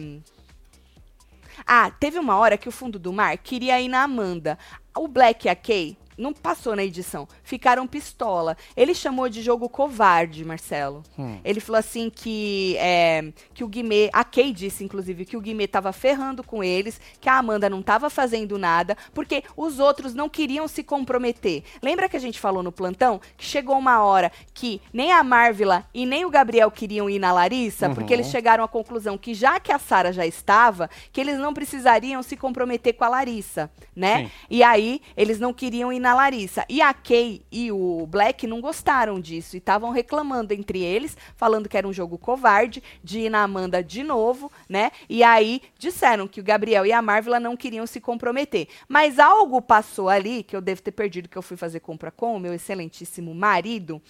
Ah, 1.67 1.90
teve 1.90 2.19
uma 2.19 2.37
hora 2.37 2.57
que 2.57 2.69
o 2.69 2.73
fundo 2.73 2.99
do 2.99 3.12
mar 3.12 3.37
queria 3.38 3.81
ir 3.81 3.88
na 3.88 4.03
Amanda. 4.03 4.59
O 4.97 5.09
Black 5.09 5.47
e 5.47 5.51
a 5.51 5.57
Kay 5.57 5.97
não 6.16 6.33
passou 6.33 6.74
na 6.77 6.85
edição. 6.85 7.27
Ficaram 7.42 7.87
pistola. 7.87 8.57
Ele 8.77 8.94
chamou 8.94 9.29
de 9.29 9.42
jogo 9.42 9.68
covarde, 9.68 10.44
Marcelo. 10.44 11.03
Hum. 11.18 11.38
Ele 11.44 11.61
falou 11.61 11.79
assim 11.79 12.11
que, 12.11 12.77
é, 12.79 13.33
que 13.53 13.64
o 13.64 13.68
Guimê, 13.68 14.11
a 14.12 14.24
Kay 14.24 14.53
disse, 14.53 14.85
inclusive, 14.85 15.24
que 15.24 15.37
o 15.37 15.40
Guimê 15.40 15.66
tava 15.66 15.92
ferrando 15.92 16.42
com 16.42 16.62
eles, 16.62 17.00
que 17.20 17.29
a 17.29 17.38
Amanda 17.38 17.68
não 17.70 17.83
tava 17.83 18.09
fazendo 18.11 18.59
nada, 18.59 18.96
porque 19.12 19.42
os 19.57 19.79
outros 19.79 20.14
não 20.14 20.29
queriam 20.29 20.66
se 20.68 20.83
comprometer. 20.83 21.62
Lembra 21.83 22.09
que 22.09 22.16
a 22.16 22.20
gente 22.20 22.38
falou 22.40 22.62
no 22.62 22.72
plantão 22.72 23.20
que 23.37 23.44
chegou 23.44 23.77
uma 23.79 24.03
hora 24.03 24.31
que 24.53 24.81
nem 24.92 25.12
a 25.12 25.22
Marvila 25.22 25.85
e 25.92 26.07
nem 26.07 26.24
o 26.24 26.31
Gabriel 26.31 26.70
queriam 26.70 27.09
ir 27.11 27.18
na 27.18 27.33
Larissa, 27.33 27.88
Uhum. 27.88 27.94
porque 27.94 28.12
eles 28.12 28.29
chegaram 28.29 28.62
à 28.64 28.68
conclusão 28.68 29.18
que 29.18 29.35
já 29.35 29.59
que 29.61 29.72
a 29.72 29.79
Sara 29.79 30.12
já 30.12 30.27
estava, 30.27 30.88
que 31.12 31.20
eles 31.20 31.38
não 31.38 31.53
precisariam 31.53 32.22
se 32.22 32.37
comprometer 32.37 32.94
com 32.94 33.05
a 33.05 33.09
Larissa, 33.09 33.70
né? 33.94 34.24
Sim. 34.24 34.31
E 34.50 34.62
aí 34.62 35.00
eles 35.16 35.38
não 35.40 35.53
queriam 35.53 35.92
ir 35.92 36.00
na 36.05 36.14
Larissa. 36.14 36.67
E 36.69 36.83
a 36.83 36.93
Kay 36.93 37.43
e 37.51 37.73
o 37.73 38.07
Black 38.07 38.47
não 38.47 38.61
gostaram 38.61 39.19
disso 39.19 39.57
e 39.57 39.59
estavam 39.59 39.90
reclamando 39.90 40.53
entre 40.53 40.81
eles, 40.81 41.17
falando 41.35 41.67
que 41.67 41.79
era 41.79 41.88
um 41.88 41.93
jogo 41.93 42.19
covarde, 42.19 42.83
de 43.03 43.21
ir 43.21 43.31
na 43.31 43.43
Amanda 43.43 43.83
de 43.83 44.03
novo, 44.03 44.53
né? 44.69 44.93
E 45.09 45.23
aí 45.23 45.62
disseram 45.79 46.29
que 46.29 46.40
o 46.40 46.45
Gabriel 46.45 46.85
e 46.85 46.93
a 46.93 47.01
Marvila 47.01 47.40
não 47.40 47.57
queriam 47.57 47.87
se 47.87 48.03
comprometer. 48.03 48.69
Mas 48.87 49.19
algo 49.19 49.62
passou 49.62 50.11
ali, 50.11 50.43
que 50.43 50.55
eu 50.55 50.61
devo 50.61 50.83
ter 50.83 50.93
perdido, 50.93 51.29
que 51.29 51.38
eu 51.38 51.43
fui 51.43 51.57
fazer 51.57 51.81
compra 51.81 52.11
com 52.11 52.37
o 52.37 52.40
meu 52.40 52.53
excelentíssimo 52.53 53.35
marido, 53.35 54.01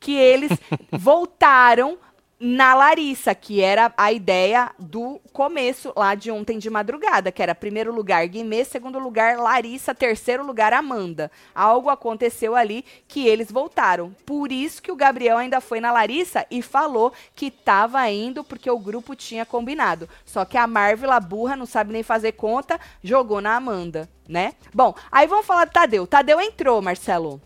que 0.00 0.14
eles 0.14 0.52
voltaram 0.90 1.98
na 2.44 2.74
Larissa, 2.74 3.36
que 3.36 3.60
era 3.60 3.94
a 3.96 4.10
ideia 4.10 4.72
do 4.76 5.20
começo 5.32 5.92
lá 5.94 6.16
de 6.16 6.28
ontem 6.28 6.58
de 6.58 6.68
madrugada, 6.68 7.30
que 7.30 7.40
era 7.40 7.54
primeiro 7.54 7.94
lugar 7.94 8.26
Guimê, 8.26 8.64
segundo 8.64 8.98
lugar 8.98 9.38
Larissa, 9.38 9.94
terceiro 9.94 10.44
lugar 10.44 10.72
Amanda. 10.72 11.30
Algo 11.54 11.88
aconteceu 11.88 12.56
ali 12.56 12.84
que 13.06 13.28
eles 13.28 13.52
voltaram. 13.52 14.12
Por 14.26 14.50
isso 14.50 14.82
que 14.82 14.90
o 14.90 14.96
Gabriel 14.96 15.38
ainda 15.38 15.60
foi 15.60 15.78
na 15.78 15.92
Larissa 15.92 16.44
e 16.50 16.60
falou 16.62 17.12
que 17.36 17.46
estava 17.46 18.10
indo 18.10 18.42
porque 18.42 18.68
o 18.68 18.78
grupo 18.78 19.14
tinha 19.14 19.46
combinado. 19.46 20.08
Só 20.26 20.44
que 20.44 20.58
a 20.58 20.66
Marvel, 20.66 21.12
a 21.12 21.20
burra, 21.20 21.54
não 21.54 21.64
sabe 21.66 21.92
nem 21.92 22.02
fazer 22.02 22.32
conta, 22.32 22.80
jogou 23.04 23.40
na 23.40 23.54
Amanda, 23.54 24.08
né? 24.28 24.54
Bom, 24.74 24.96
aí 25.12 25.28
vamos 25.28 25.46
falar 25.46 25.66
do 25.66 25.72
Tadeu. 25.72 26.08
Tadeu 26.08 26.40
entrou, 26.40 26.82
Marcelo. 26.82 27.40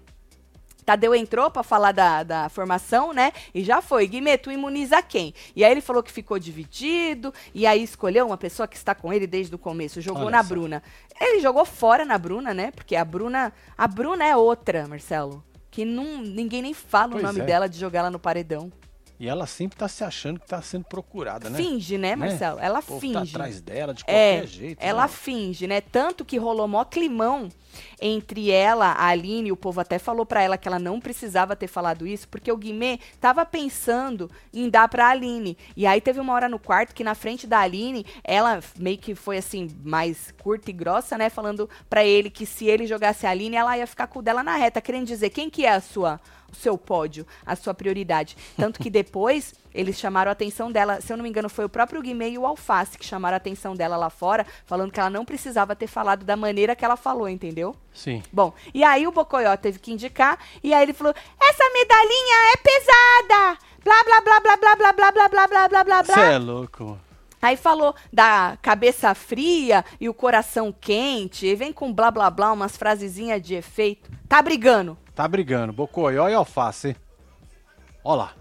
Tadeu 0.87 1.15
entrou 1.15 1.51
pra 1.51 1.65
falar 1.65 1.91
da, 1.91 2.23
da 2.23 2.49
formação, 2.49 3.13
né? 3.13 3.33
E 3.53 3.65
já 3.65 3.83
foi. 3.83 4.07
Guimê, 4.07 4.39
tu 4.39 4.53
imuniza 4.53 5.03
quem? 5.03 5.35
E 5.57 5.65
aí 5.65 5.73
ele 5.73 5.81
falou 5.81 6.01
que 6.03 6.13
ficou 6.13 6.39
dividido, 6.39 7.35
e 7.53 7.67
aí 7.67 7.83
escolheu 7.83 8.25
uma 8.27 8.37
pessoa 8.39 8.69
que 8.69 8.77
está 8.77 8.95
com 8.95 9.13
ele 9.13 9.27
desde 9.27 9.53
o 9.55 9.59
começo. 9.59 10.01
Jogou 10.01 10.23
Olha 10.23 10.31
na 10.31 10.43
só. 10.45 10.49
Bruna. 10.49 10.83
Ele 11.21 11.41
jogou 11.41 11.65
fora 11.65 12.05
na 12.05 12.17
Bruna, 12.17 12.55
né? 12.55 12.71
Porque 12.71 12.95
a 12.95 13.05
Bruna. 13.05 13.53
A 13.77 13.89
Bruna 13.89 14.25
é 14.25 14.37
outra, 14.37 14.87
Marcelo. 14.87 15.43
Que 15.71 15.85
não, 15.85 16.23
ninguém 16.23 16.63
nem 16.63 16.73
fala 16.73 17.13
Pois 17.13 17.23
o 17.25 17.27
nome 17.27 17.41
é. 17.41 17.45
dela 17.45 17.69
de 17.69 17.79
jogar 17.79 17.99
ela 18.01 18.11
no 18.11 18.19
paredão. 18.19 18.73
E 19.19 19.29
ela 19.29 19.47
sempre 19.47 19.79
tá 19.79 19.89
se 19.89 20.05
achando 20.05 20.39
que 20.39 20.47
tá 20.47 20.61
sendo 20.61 20.85
procurada, 20.85 21.49
né? 21.49 21.57
Finge, 21.57 21.97
né, 21.97 22.15
Marcelo? 22.15 22.61
Ela 22.61 22.81
O 22.81 22.83
povo 22.83 23.01
finge. 23.01 23.15
tá 23.15 23.21
atrás 23.23 23.61
dela 23.63 23.95
de 23.95 24.05
É, 24.07 24.35
qualquer 24.41 24.47
jeito. 24.47 24.79
ela 24.79 25.03
né? 25.03 25.09
finge, 25.09 25.67
né? 25.67 25.81
Tanto 25.81 26.23
que 26.23 26.37
rolou 26.37 26.69
mó 26.69 26.85
climão 26.85 27.49
entre 28.01 28.51
ela, 28.51 28.93
a 28.93 29.07
Aline, 29.09 29.53
o 29.53 29.57
povo 29.57 29.81
até 29.81 29.99
falou 29.99 30.27
pra 30.27 30.43
ela 30.43 30.59
que 30.59 30.69
ela 30.69 30.79
não 30.79 31.01
precisava 31.01 31.57
ter 31.57 31.67
falado 31.67 32.07
isso, 32.07 32.29
porque 32.29 32.51
o 32.51 32.57
Guimê 32.57 32.99
tava 33.21 33.45
pensando 33.45 34.31
em 34.53 34.69
dar 34.69 34.89
pra 34.89 35.09
Aline. 35.09 35.57
E 35.77 35.87
aí 35.87 36.01
teve 36.01 36.21
uma 36.21 36.33
hora 36.33 36.49
no 36.49 36.59
quarto 36.59 36.95
que 36.95 37.05
na 37.05 37.15
frente 37.15 37.47
da 37.47 37.61
Aline, 37.61 38.07
ela 38.23 38.61
meio 38.79 38.99
que 38.99 39.15
foi 39.15 39.39
assim, 39.39 39.69
mais 39.85 40.33
curta 40.43 40.71
e 40.71 40.73
grossa, 40.73 41.17
né? 41.17 41.31
Falando 41.31 41.69
pra 41.89 42.05
ele 42.05 42.31
que 42.31 42.47
se 42.47 42.67
ele 42.67 42.87
jogasse 42.87 43.27
a 43.27 43.31
Aline, 43.31 43.57
ela 43.57 43.77
ia 43.77 43.87
ficar 43.87 44.07
com 44.07 44.19
o 44.19 44.23
dela 44.23 44.43
na 44.43 44.57
reta, 44.57 44.81
querendo 44.81 45.07
dizer 45.07 45.31
quem 45.31 45.51
que 45.51 45.65
é 45.65 45.73
a 45.73 45.81
sua 45.81 46.21
o 46.51 46.55
seu 46.55 46.79
pódio, 46.79 47.27
a 47.45 47.57
sua 47.57 47.75
prioridade. 47.75 48.37
Tanto 48.57 48.81
que 48.81 48.91
depois 48.91 49.55
eles 49.77 49.99
chamaram 49.99 50.31
a 50.31 50.33
atenção 50.33 50.73
dela. 50.73 51.01
Se 51.01 51.13
eu 51.13 51.17
não 51.17 51.23
me 51.23 51.29
engano, 51.29 51.49
foi 51.49 51.67
o 51.67 51.69
próprio 51.69 52.01
Guimê 52.01 52.31
e 52.31 52.39
o 52.39 52.47
Alface 52.47 52.97
que 52.97 53.05
chamaram 53.05 53.35
a 53.35 53.37
atenção 53.37 53.75
dela 53.75 53.97
lá 53.97 54.09
fora, 54.09 54.47
falando 54.65 54.91
que 54.91 54.99
ela 54.99 55.11
não 55.11 55.25
precisava 55.25 55.77
ter 55.77 55.87
falado 55.87 56.25
da 56.25 56.35
maneira 56.37 56.75
que 56.75 56.85
ela 56.85 56.97
falou, 56.97 57.29
entendeu? 57.29 57.77
Sim. 57.93 58.23
Bom, 58.33 58.55
e 58.73 58.83
aí 58.83 59.07
o 59.07 59.13
Bocoió 59.13 59.55
teve 59.57 59.79
que 59.79 59.93
indicar, 59.93 60.39
e 60.65 60.73
aí 60.73 60.83
ele 60.83 60.95
falou: 60.95 61.15
essa 61.41 61.65
medalhinha 61.73 62.53
é 62.53 62.57
pesada! 62.57 63.59
Blá, 63.85 64.03
blá, 64.05 64.21
blá, 64.21 64.41
blá, 64.41 64.57
blá, 64.57 64.77
blá, 64.77 64.93
blá, 64.93 65.13
blá, 65.13 65.29
blá, 65.29 65.49
blá, 65.49 65.69
blá, 65.69 65.85
blá, 65.85 66.03
Você 66.03 66.21
é 66.21 66.39
louco. 66.39 66.99
Aí 67.41 67.57
falou 67.57 67.95
da 68.13 68.59
cabeça 68.61 69.15
fria 69.15 69.85
e 70.01 70.09
o 70.09 70.15
coração 70.15 70.73
quente, 70.73 71.47
e 71.47 71.55
vem 71.55 71.73
com 71.73 71.93
blá 71.93 72.11
blá 72.11 72.31
blá, 72.31 72.51
umas 72.51 72.77
frasezinhas 72.77 73.43
de 73.43 73.55
efeito. 73.55 74.11
Tá 74.29 74.41
brigando. 74.43 74.99
Tá 75.15 75.29
brigando. 75.29 75.73
Bocoió 75.73 76.29
e 76.29 76.35
alface. 76.35 76.97
Ó 78.03 78.15
lá. 78.15 78.33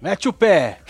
Mete 0.00 0.28
o 0.28 0.32
pé. 0.32 0.80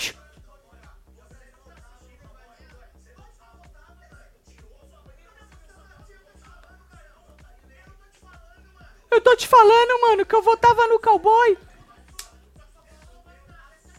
Eu 9.10 9.20
tô 9.20 9.34
te 9.34 9.48
falando, 9.48 10.00
mano, 10.02 10.26
que 10.26 10.34
eu 10.34 10.42
votava 10.42 10.86
no 10.86 11.00
cowboy. 11.00 11.58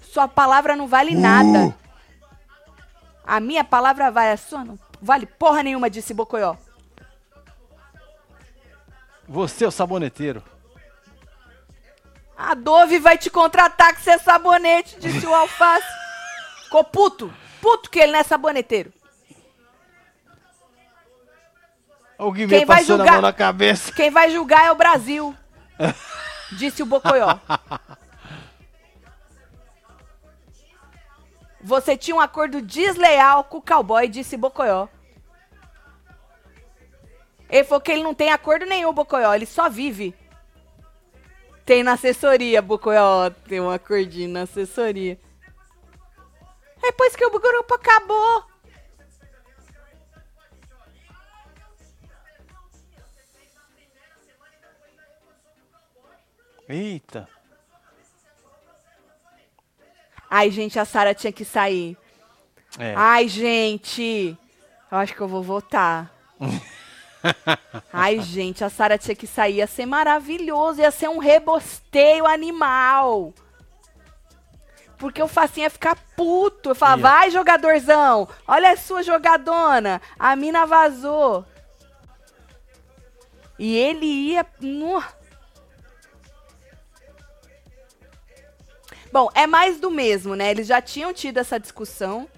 Sua 0.02 0.28
palavra 0.28 0.76
não 0.76 0.88
vale 0.88 1.16
nada. 1.16 1.76
A 3.26 3.40
minha 3.40 3.64
palavra 3.64 4.10
vale, 4.10 4.32
a 4.32 4.38
sua 4.38 4.64
não 4.64 4.80
vale 5.02 5.26
porra 5.26 5.64
nenhuma, 5.64 5.90
disse 5.90 6.14
Bocoió. 6.14 6.56
Você 9.28 9.66
é 9.66 9.68
o 9.68 9.72
saboneteiro. 9.72 10.44
A 12.42 12.54
Dove 12.54 13.00
vai 13.00 13.18
te 13.18 13.30
contratar 13.30 13.94
que 13.94 14.02
você 14.02 14.12
é 14.12 14.18
sabonete, 14.18 14.98
disse 14.98 15.26
o 15.28 15.36
Alface. 15.36 15.86
Ficou 16.64 16.86
puto. 16.86 17.34
Puto 17.62 17.90
que 17.90 18.00
ele 18.00 18.14
não 18.14 18.20
é 18.20 18.24
saboneteiro. 18.24 18.94
O 22.18 22.32
Guimê 22.32 22.60
Quem 22.60 22.66
vai 22.66 22.80
a 22.80 22.84
julgar- 22.84 23.12
mão 23.14 23.22
na 23.22 23.34
cabeça. 23.34 23.92
Quem 23.92 24.10
vai 24.10 24.32
julgar 24.32 24.66
é 24.66 24.72
o 24.72 24.76
Brasil, 24.76 25.36
disse 26.54 26.82
o 26.82 26.86
Bocoió. 26.86 27.38
Você 31.62 31.98
tinha 31.98 32.16
um 32.16 32.22
acordo 32.22 32.62
desleal 32.62 33.44
com 33.44 33.58
o 33.58 33.62
cowboy, 33.62 34.08
disse 34.08 34.38
Bocoió. 34.38 34.88
Ele 37.50 37.64
falou 37.66 37.82
que 37.82 37.92
ele 37.92 38.04
não 38.04 38.14
tem 38.14 38.32
acordo 38.32 38.66
nenhum, 38.66 38.94
Bocoió, 38.94 39.34
ele 39.34 39.46
só 39.46 39.70
vive. 39.70 40.16
Tem 41.70 41.84
na 41.84 41.94
assessoria, 41.94 42.64
Bocoió, 42.64 43.30
tem 43.30 43.62
um 43.62 43.70
acordinho 43.70 44.28
na 44.28 44.42
assessoria. 44.42 45.20
Depois 46.82 47.16
que 47.16 47.24
o 47.24 47.30
grupo 47.30 47.76
acabou. 47.76 48.44
Eita. 56.68 57.30
Ai, 60.28 60.50
gente, 60.50 60.80
a 60.80 60.86
Sara 60.86 61.14
tinha 61.14 61.32
que 61.32 61.46
sair. 61.46 61.96
É. 62.80 62.96
Ai, 62.98 63.28
gente. 63.28 64.36
Eu 64.92 64.98
acho 64.98 65.14
que 65.14 65.22
eu 65.22 65.28
vou 65.28 65.44
votar. 65.44 66.12
Ai, 67.92 68.20
gente, 68.22 68.64
a 68.64 68.70
Sara 68.70 68.98
tinha 68.98 69.16
que 69.16 69.28
sair. 69.28 69.56
Ia 69.56 69.68
ser 69.68 69.86
maravilhoso. 69.86 70.82
Ia 70.82 70.92
ser 70.92 71.10
um 71.10 71.18
rebosteio 71.18 72.26
animal. 72.26 73.34
Porque 74.98 75.22
o 75.22 75.28
Facinho 75.28 75.66
ia 75.66 75.70
ficar 75.70 75.96
puto. 76.16 76.72
Eu 76.72 76.76
falava, 76.76 77.00
Ia. 77.00 77.04
vai, 77.04 77.32
jogadorzão. 77.32 78.28
Olha 78.48 78.72
a 78.72 78.78
sua 78.78 79.04
jogadona. 79.04 80.02
A 80.18 80.36
mina 80.36 80.66
vazou. 80.66 81.46
E 83.58 83.76
ele 83.76 84.06
ia. 84.06 84.46
Nu. 84.60 85.04
Bom, 89.12 89.30
é 89.34 89.48
mais 89.48 89.80
do 89.80 89.90
mesmo, 89.90 90.36
né? 90.36 90.52
Eles 90.52 90.68
já 90.68 90.82
tinham 90.82 91.14
tido 91.14 91.38
essa 91.38 91.60
discussão 91.60 92.30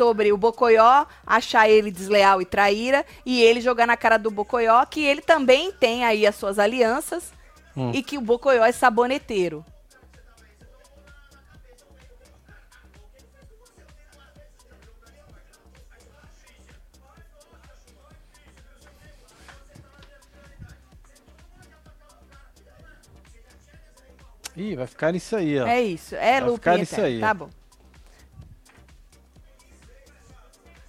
sobre 0.00 0.32
o 0.32 0.36
Bocoió 0.38 1.04
achar 1.26 1.68
ele 1.68 1.90
desleal 1.90 2.40
e 2.40 2.46
traíra 2.46 3.04
e 3.26 3.42
ele 3.42 3.60
jogar 3.60 3.86
na 3.86 3.98
cara 3.98 4.16
do 4.16 4.30
Bocoió 4.30 4.82
que 4.86 5.04
ele 5.04 5.20
também 5.20 5.70
tem 5.70 6.06
aí 6.06 6.26
as 6.26 6.36
suas 6.36 6.58
alianças 6.58 7.38
Hum. 7.76 7.92
e 7.94 8.02
que 8.02 8.16
o 8.16 8.20
Bocoió 8.22 8.64
é 8.64 8.72
saboneteiro. 8.72 9.62
Ih, 24.56 24.74
vai 24.76 24.86
ficar 24.86 25.12
nisso 25.12 25.36
aí, 25.36 25.60
ó. 25.60 25.66
É 25.66 25.80
isso, 25.80 26.14
é 26.16 26.40
Vai 26.40 26.52
ficar 26.54 26.78
nisso 26.78 27.00
aí. 27.00 27.20
Tá 27.20 27.34
bom. 27.34 27.50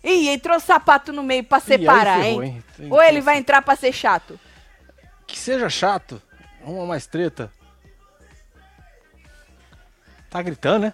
Ih, 0.04 0.30
entrou 0.30 0.60
sapato 0.60 1.14
no 1.14 1.22
meio 1.24 1.43
pra 1.43 1.60
separar, 1.60 2.22
ferrou, 2.22 2.43
hein? 2.43 2.64
Tem- 2.76 2.91
Ou 2.91 3.02
ele 3.02 3.22
vai 3.22 3.38
entrar 3.38 3.62
pra 3.62 3.76
ser 3.76 3.91
chato? 3.93 4.39
Que 5.28 5.38
seja 5.38 5.70
chato. 5.70 6.22
Uma 6.64 6.86
mais 6.86 7.06
treta. 7.08 7.52
Tá 10.30 10.41
gritando, 10.41 10.84
né? 10.84 10.93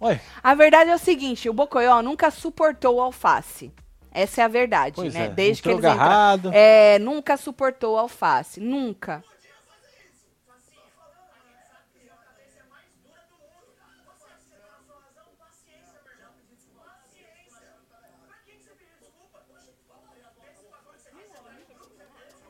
Olha, 0.00 0.20
A 0.42 0.54
verdade 0.54 0.90
é 0.90 0.94
o 0.94 0.98
seguinte, 0.98 1.48
o 1.48 1.52
Bocoió 1.54 2.02
nunca 2.02 2.30
suportou 2.30 2.96
o 2.96 3.00
alface. 3.00 3.72
Essa 4.12 4.42
é 4.42 4.44
a 4.44 4.48
verdade, 4.48 4.94
Pois 4.96 5.12
né? 5.12 5.24
é, 5.24 5.28
Desde 5.28 5.62
que 5.62 5.68
entrou 5.68 5.80
eles 5.80 5.92
entraram. 5.92 6.12
agarrado. 6.12 6.50
É, 6.52 6.98
nunca 7.00 7.36
suportou 7.36 7.94
o 7.94 7.98
alface, 7.98 8.60
nunca. 8.60 9.24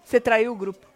Você 0.04 0.20
traiu 0.20 0.52
o 0.52 0.56
grupo. 0.56 0.86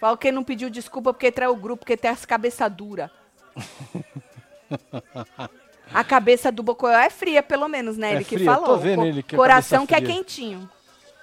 Fala 0.00 0.16
que 0.16 0.32
não 0.32 0.42
pediu 0.42 0.70
desculpa 0.70 1.12
porque 1.12 1.30
traiu 1.30 1.52
o 1.52 1.56
grupo, 1.56 1.80
porque 1.80 1.96
tem 1.96 2.10
as 2.10 2.24
cabeças 2.24 2.72
duras. 2.72 3.10
A 5.92 6.04
cabeça 6.04 6.52
do 6.52 6.62
Bocoió 6.62 6.96
é 6.96 7.10
fria, 7.10 7.42
pelo 7.42 7.66
menos, 7.66 7.96
né? 7.96 8.12
É 8.12 8.14
Ele 8.14 8.24
que 8.24 8.36
fria, 8.36 8.52
falou. 8.52 8.66
tô 8.68 8.76
vendo 8.78 9.04
ele 9.04 9.24
que 9.24 9.34
é 9.34 9.36
Coração 9.36 9.84
que 9.84 9.92
cabeça 9.92 10.12
é 10.12 10.14
fria. 10.14 10.24
quentinho. 10.24 10.70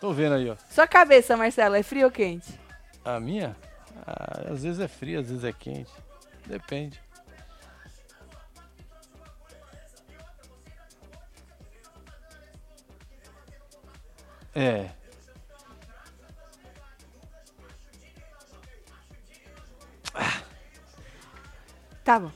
tô 0.02 0.12
vendo 0.12 0.34
aí, 0.36 0.50
ó. 0.50 0.58
Sua 0.70 0.86
cabeça, 0.86 1.38
Marcelo, 1.38 1.76
é 1.76 1.82
fria 1.84 2.04
ou 2.06 2.12
quente? 2.12 2.54
A 3.06 3.18
minha? 3.18 3.56
Ah, 4.06 4.52
às 4.52 4.64
vezes 4.64 4.82
é 4.82 4.88
frio, 4.90 5.22
às 5.22 5.30
vezes 5.30 5.46
é 5.46 5.54
quente. 5.54 5.90
Depende. 6.46 7.00
É. 14.56 14.90
Tá 22.04 22.20
bom. 22.20 22.32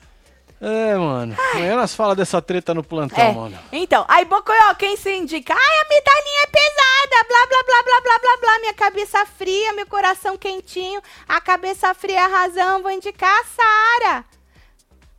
É, 0.60 0.96
mano. 0.96 1.36
Amanhã 1.54 1.76
nós 1.76 1.96
fala 1.96 2.16
dessa 2.16 2.40
treta 2.42 2.74
no 2.74 2.84
plantão, 2.84 3.24
É. 3.24 3.32
mano. 3.32 3.60
Então, 3.72 4.06
aí 4.08 4.26
Bocoió, 4.26 4.76
quem 4.76 4.96
se 4.96 5.12
indica? 5.16 5.54
Ai, 5.54 5.80
a 5.80 5.90
medalhinha 5.90 6.44
é 6.44 6.48
pesada, 6.48 7.28
blá, 7.28 7.48
blá, 7.48 7.64
blá, 7.64 7.84
blá, 7.84 8.02
blá, 8.02 8.20
blá, 8.20 8.38
blá, 8.42 8.60
minha 8.60 8.74
cabeça 8.74 9.26
fria, 9.26 9.74
meu 9.74 9.88
coração 9.88 10.38
quentinho, 10.38 11.02
a 11.28 11.42
cabeça 11.42 11.92
fria 11.96 12.18
é 12.20 12.24
a 12.24 12.28
razão, 12.28 12.84
vou 12.84 12.92
indicar 12.92 13.34
a 13.40 13.44
Sara. 13.46 14.26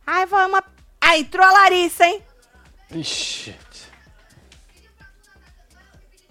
Ai, 0.07 0.25
vamos... 0.27 0.61
Aí, 1.01 1.21
entrou 1.21 1.45
a 1.45 1.51
Larissa, 1.51 2.05
hein? 2.05 2.23
Ixi. 2.91 3.53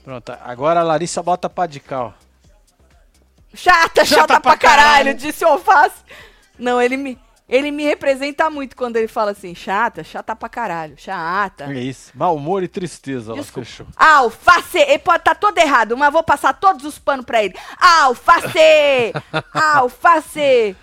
Pronto, 0.03 0.33
agora 0.43 0.81
a 0.81 0.85
Larissa 0.85 1.23
bota 1.23 1.51
pra 1.51 1.67
de 1.67 1.81
cal. 1.81 2.15
Chata, 3.55 4.05
chata, 4.05 4.21
Chata 4.23 4.27
pra 4.27 4.41
pra 4.41 4.57
caralho, 4.57 4.83
caralho. 4.89 5.15
disse 5.15 5.45
o 5.45 5.49
Alface. 5.49 5.97
Não, 6.59 6.81
ele 6.81 6.97
me, 6.97 7.19
ele 7.49 7.71
me 7.71 7.85
representa 7.85 8.49
muito 8.49 8.77
quando 8.77 8.97
ele 8.97 9.09
fala 9.09 9.33
assim, 9.33 9.55
chata, 9.55 10.03
chata 10.05 10.35
pra 10.37 10.49
caralho, 10.49 10.95
chata. 10.97 11.65
É 11.73 11.79
isso. 11.81 12.11
Mau 12.15 12.37
humor 12.37 12.63
e 12.63 12.69
tristeza, 12.69 13.33
ela 13.33 13.41
Desculpa. 13.41 13.67
fechou. 13.69 13.87
Alface! 13.97 14.79
Ele 14.79 14.99
pode 14.99 15.19
estar 15.19 15.35
todo 15.35 15.57
errado, 15.59 15.97
mas 15.97 16.13
vou 16.13 16.23
passar 16.23 16.53
todos 16.55 16.85
os 16.85 16.99
panos 16.99 17.25
pra 17.27 17.43
ele. 17.45 17.55
Alface! 17.79 19.13
Alface! 19.53 20.77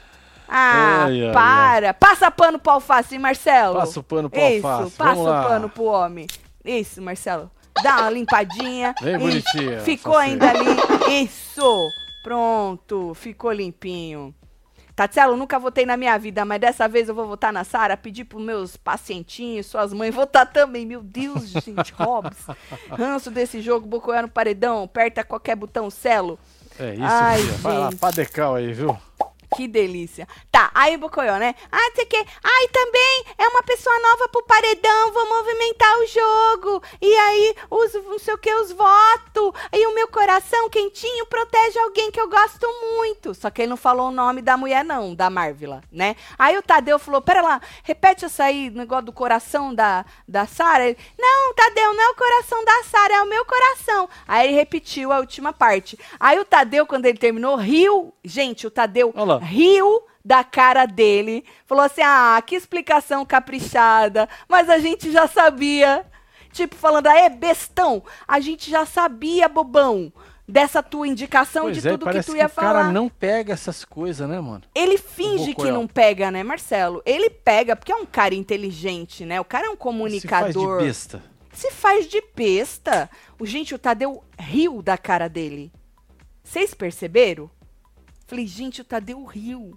Ah, 0.48 1.06
Ai, 1.06 1.26
ai, 1.28 1.32
para! 1.32 1.94
Passa 1.94 2.32
pano 2.32 2.58
pro 2.60 2.74
Alface, 2.74 3.18
Marcelo. 3.20 3.76
Passa 3.80 4.00
o 4.00 4.04
pano 4.04 4.30
pro 4.30 4.40
Isso, 4.40 4.68
alface. 4.68 4.96
passa 4.98 5.14
Vamos 5.16 5.28
o 5.30 5.48
pano 5.48 5.70
pro 5.70 5.84
homem. 5.84 6.26
Isso, 6.66 7.02
Marcelo. 7.02 7.52
Dá 7.84 8.02
uma 8.02 8.10
limpadinha. 8.10 8.94
Bem 9.02 9.16
Isso. 9.16 9.20
bonitinha, 9.26 9.80
Ficou 9.82 10.14
Alface. 10.16 10.32
ainda 10.32 10.50
ali. 10.50 11.24
Isso! 11.24 11.88
Pronto, 12.24 13.14
ficou 13.14 13.52
limpinho. 13.52 14.34
Tatselo, 14.96 15.38
nunca 15.38 15.58
votei 15.58 15.86
na 15.86 15.96
minha 15.96 16.18
vida, 16.20 16.44
mas 16.44 16.60
dessa 16.60 16.86
vez 16.86 17.08
eu 17.08 17.16
vou 17.16 17.26
votar 17.26 17.54
na 17.54 17.64
Sara, 17.64 17.96
pedir 17.96 18.26
pros 18.26 18.44
meus 18.44 18.76
pacientinhos, 18.76 19.68
suas 19.68 19.94
mães 19.94 20.14
votar 20.14 20.46
também. 20.52 20.86
Meu 20.86 21.02
Deus, 21.02 21.48
gente, 21.48 21.94
Hobbs. 21.94 22.46
Ranço 22.92 23.32
desse 23.32 23.62
jogo, 23.62 23.88
Bocoió 23.88 24.22
no 24.24 24.28
paredão, 24.28 24.84
aperta 24.84 25.24
qualquer 25.24 25.56
botão, 25.56 25.90
Celo. 25.90 26.38
É 26.78 26.96
isso, 26.96 27.04
Ai, 27.04 27.40
filha. 27.40 27.58
Vai 27.60 27.78
lá, 27.78 27.90
padecal 27.98 28.56
aí, 28.56 28.74
viu? 28.74 28.98
Que 29.56 29.68
delícia. 29.68 30.28
Tá, 30.52 30.70
aí 30.76 30.96
o 30.96 31.00
Bocoió, 31.00 31.38
né? 31.38 31.56
Ah, 31.72 31.92
sei 31.96 32.06
que. 32.06 32.18
Ai, 32.18 32.68
também 32.68 33.26
é 33.38 33.48
uma 33.48 33.64
pessoa 33.64 34.00
nova 34.00 34.28
pro 34.30 34.44
paredão, 34.44 35.12
vou 35.12 35.28
movimentar 35.28 35.98
o 36.00 36.08
jogo. 36.08 36.84
E 37.02 37.14
aí, 37.14 37.56
os, 37.70 37.94
não 38.06 38.20
sei 38.20 38.34
o 38.34 38.38
que, 38.38 38.54
os 38.54 38.72
votos. 38.72 39.54
E 39.74 39.88
o 39.88 39.96
meu 39.96 40.08
coração 40.08 40.70
quentinho 40.70 41.26
protege 41.26 41.80
alguém 41.80 42.12
que 42.12 42.22
eu 42.22 42.30
gosto 42.30 42.68
muito. 42.96 43.34
Só 43.34 43.50
que 43.50 43.64
ele 43.64 43.70
não 43.70 43.78
falou 43.78 44.10
o 44.10 44.12
nome 44.12 44.42
da 44.42 44.56
mulher, 44.56 44.86
não, 44.86 45.16
da 45.16 45.30
Marvila, 45.30 45.82
né? 45.92 46.16
Aí 46.38 46.58
o 46.58 46.62
Tadeu 46.62 47.00
falou: 47.00 47.22
pera 47.22 47.42
lá, 47.42 47.62
repete 47.84 48.26
essa 48.26 48.44
aí, 48.44 48.70
negócio 48.70 49.06
do 49.06 49.14
coração 49.14 49.74
da, 49.74 50.06
da 50.28 50.46
Sara. 50.46 50.96
Não, 51.18 51.54
Tadeu, 51.56 51.94
não 51.94 52.04
é 52.04 52.10
o 52.10 52.16
coração 52.16 52.64
da 52.64 52.84
Sara, 52.84 53.16
é 53.16 53.22
o 53.22 53.30
meu 53.30 53.44
coração. 53.46 54.08
Aí 54.28 54.48
ele 54.48 54.56
repetiu 54.56 55.12
a 55.12 55.20
última 55.20 55.52
parte. 55.52 55.98
Aí 56.20 56.38
o 56.38 56.46
Tadeu, 56.46 56.86
quando 56.86 57.06
ele 57.08 57.18
terminou, 57.18 57.56
riu. 57.56 58.14
Gente, 58.24 58.68
o 58.68 58.72
Tadeu 58.72 59.12
Olha 59.16 59.26
lá. 59.26 59.39
Riu 59.40 60.04
da 60.24 60.44
cara 60.44 60.86
dele, 60.86 61.44
falou 61.66 61.84
assim: 61.84 62.02
ah, 62.04 62.42
que 62.46 62.56
explicação 62.56 63.26
caprichada, 63.26 64.28
mas 64.48 64.70
a 64.70 64.78
gente 64.78 65.12
já 65.12 65.28
sabia. 65.28 66.06
Tipo, 66.52 66.76
falando, 66.76 67.08
ah, 67.08 67.16
é 67.18 67.30
bestão, 67.30 68.04
a 68.28 68.40
gente 68.40 68.72
já 68.72 68.84
sabia, 68.84 69.48
bobão, 69.48 70.12
dessa 70.50 70.82
tua 70.82 71.08
indicação 71.08 71.64
Pois 71.64 71.80
de 71.80 71.88
é, 71.88 71.92
tudo 71.92 72.10
que 72.10 72.24
tu 72.24 72.32
que, 72.32 72.38
ia 72.40 72.48
o 72.48 72.50
cara 72.50 72.80
falar. 72.80 72.92
não 72.92 73.08
pega 73.08 73.54
essas 73.54 73.86
coisas, 73.86 74.28
né, 74.28 74.40
mano? 74.40 74.64
Ele 74.74 74.98
finge 74.98 75.54
que 75.54 75.70
não 75.70 75.88
pega, 75.88 76.32
né, 76.32 76.44
Marcelo? 76.44 77.04
Ele 77.06 77.30
pega, 77.30 77.76
porque 77.76 77.92
é 77.92 77.96
um 77.96 78.06
cara 78.06 78.34
inteligente, 78.34 79.26
né? 79.26 79.40
O 79.40 79.46
cara 79.46 79.68
é 79.68 79.70
um 79.70 79.74
Se 79.74 79.78
faz 79.78 79.84
de 79.84 79.84
comunicador. 79.84 80.82
besta. 80.82 81.24
Se 81.54 81.72
faz 81.72 82.08
de 82.08 82.24
besta. 82.36 83.10
O 83.40 83.46
gente, 83.46 83.76
o 83.76 83.80
Tadeu 83.80 84.24
riu 84.40 84.82
da 84.82 84.98
cara 84.98 85.28
dele. 85.28 85.72
Vocês 86.44 86.74
perceberam? 86.74 87.50
Falei, 88.30 88.46
gente, 88.46 88.82
o 88.82 88.84
Tadeu 88.84 89.26
riu. 89.26 89.76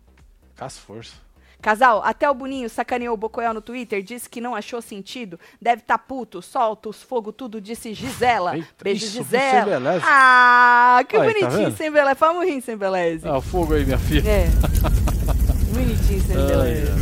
Com 0.59 0.65
as 0.67 0.77
forças. 0.77 1.15
Casal, 1.63 2.03
até 2.05 2.29
o 2.29 2.35
Boninho 2.35 2.69
sacaneou 2.69 3.15
o 3.15 3.17
Bocoel 3.17 3.55
no 3.55 3.63
Twitter, 3.63 4.03
disse 4.03 4.29
que 4.29 4.43
não 4.43 4.55
achou 4.55 4.83
sentido. 4.83 5.41
Deve 5.59 5.81
tá 5.81 5.97
puto, 5.97 6.43
solta 6.43 6.91
os 6.91 7.03
fogo 7.03 7.33
tudo, 7.33 7.63
disse 7.63 7.95
Gisela. 7.95 8.57
Eita, 8.57 8.69
Beijo, 8.83 9.07
isso, 9.07 9.15
Gisela. 9.15 9.81
Ah, 10.05 11.01
que 11.09 11.17
tá 11.17 11.25
bonitinho 11.25 11.51
vendo? 11.51 11.77
sem 11.79 11.91
beleza. 11.91 12.15
Vamos 12.17 12.45
rir 12.45 12.61
sem 12.61 12.77
beleza. 12.77 13.31
Ah, 13.31 13.39
o 13.39 13.41
fogo 13.41 13.73
aí, 13.73 13.87
minha 13.87 13.99
filha. 13.99 14.29
É. 14.29 14.47
bonitinho 15.73 16.21
sem 16.21 16.37
beleza. 16.37 16.93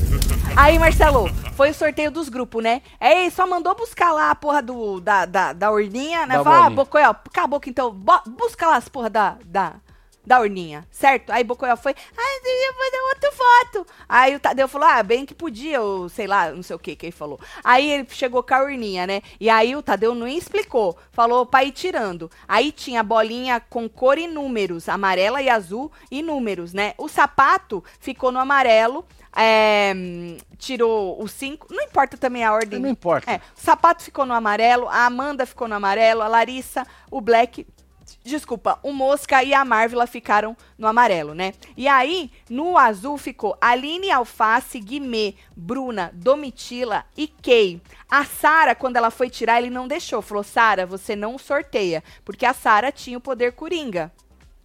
Aí, 0.54 0.78
Marcelo, 0.78 1.28
foi 1.56 1.70
o 1.70 1.74
sorteio 1.74 2.12
dos 2.12 2.28
grupos, 2.28 2.62
né? 2.62 2.80
É, 3.00 3.28
só 3.30 3.44
mandou 3.44 3.74
buscar 3.74 4.12
lá 4.12 4.30
a 4.30 4.36
porra 4.36 4.62
do, 4.62 5.00
da, 5.00 5.26
da, 5.26 5.52
da 5.52 5.72
urninha, 5.72 6.26
né? 6.26 6.34
Fala, 6.44 6.66
ah. 6.66 6.70
Bocoel, 6.70 7.10
acabou 7.10 7.58
que 7.58 7.70
então, 7.70 7.92
busca 8.28 8.68
lá 8.68 8.76
as 8.76 8.88
porra 8.88 9.10
da, 9.10 9.36
da, 9.44 9.74
da 10.30 10.40
urninha, 10.40 10.86
certo? 10.92 11.30
Aí 11.30 11.42
Bocoel 11.42 11.76
foi, 11.76 11.92
ah, 11.92 12.40
eu 12.44 12.72
vou 12.74 12.90
dar 12.92 13.02
outro 13.08 13.30
voto. 13.36 13.92
Aí 14.08 14.36
o 14.36 14.38
Tadeu 14.38 14.68
falou, 14.68 14.86
ah, 14.86 15.02
bem 15.02 15.26
que 15.26 15.34
podia, 15.34 15.80
ou 15.80 16.08
sei 16.08 16.28
lá, 16.28 16.52
não 16.52 16.62
sei 16.62 16.76
o 16.76 16.78
que 16.78 16.94
que 16.94 17.06
ele 17.06 17.12
falou. 17.12 17.40
Aí 17.64 17.90
ele 17.90 18.06
chegou 18.08 18.40
com 18.40 18.54
a 18.54 18.62
urninha, 18.62 19.08
né? 19.08 19.22
E 19.40 19.50
aí 19.50 19.74
o 19.74 19.82
Tadeu 19.82 20.14
não 20.14 20.28
explicou, 20.28 20.96
falou 21.10 21.44
pra 21.44 21.64
ir 21.64 21.72
tirando. 21.72 22.30
Aí 22.46 22.70
tinha 22.70 23.00
a 23.00 23.02
bolinha 23.02 23.58
com 23.58 23.88
cor 23.88 24.18
e 24.18 24.28
números, 24.28 24.88
amarela 24.88 25.42
e 25.42 25.50
azul 25.50 25.90
e 26.12 26.22
números, 26.22 26.72
né? 26.72 26.94
O 26.96 27.08
sapato 27.08 27.82
ficou 27.98 28.30
no 28.30 28.38
amarelo, 28.38 29.04
é, 29.36 29.92
tirou 30.58 31.20
os 31.20 31.32
cinco, 31.32 31.66
não 31.70 31.82
importa 31.82 32.16
também 32.16 32.44
a 32.44 32.52
ordem. 32.52 32.78
Não 32.78 32.88
importa. 32.88 33.28
É, 33.28 33.40
o 33.56 33.60
sapato 33.60 34.04
ficou 34.04 34.24
no 34.24 34.32
amarelo, 34.32 34.88
a 34.88 35.06
Amanda 35.06 35.44
ficou 35.44 35.66
no 35.66 35.74
amarelo, 35.74 36.22
a 36.22 36.28
Larissa, 36.28 36.86
o 37.10 37.20
Black, 37.20 37.66
desculpa, 38.24 38.78
o 38.82 38.92
Mosca 38.92 39.42
e 39.42 39.54
a 39.54 39.64
Marvila 39.64 40.06
ficaram 40.06 40.56
no 40.78 40.86
amarelo, 40.86 41.34
né? 41.34 41.52
E 41.76 41.88
aí, 41.88 42.30
no 42.48 42.76
azul 42.76 43.16
ficou 43.16 43.56
Aline, 43.60 44.10
Alface, 44.10 44.78
Guimê, 44.78 45.34
Bruna, 45.56 46.10
Domitila 46.14 47.04
e 47.16 47.26
Kay. 47.26 47.80
A 48.10 48.24
Sara, 48.24 48.74
quando 48.74 48.96
ela 48.96 49.10
foi 49.10 49.30
tirar, 49.30 49.60
ele 49.60 49.70
não 49.70 49.88
deixou. 49.88 50.20
Falou, 50.20 50.44
Sara, 50.44 50.84
você 50.86 51.16
não 51.16 51.38
sorteia. 51.38 52.02
Porque 52.24 52.44
a 52.44 52.52
Sara 52.52 52.92
tinha 52.92 53.16
o 53.18 53.20
poder 53.20 53.52
coringa 53.52 54.12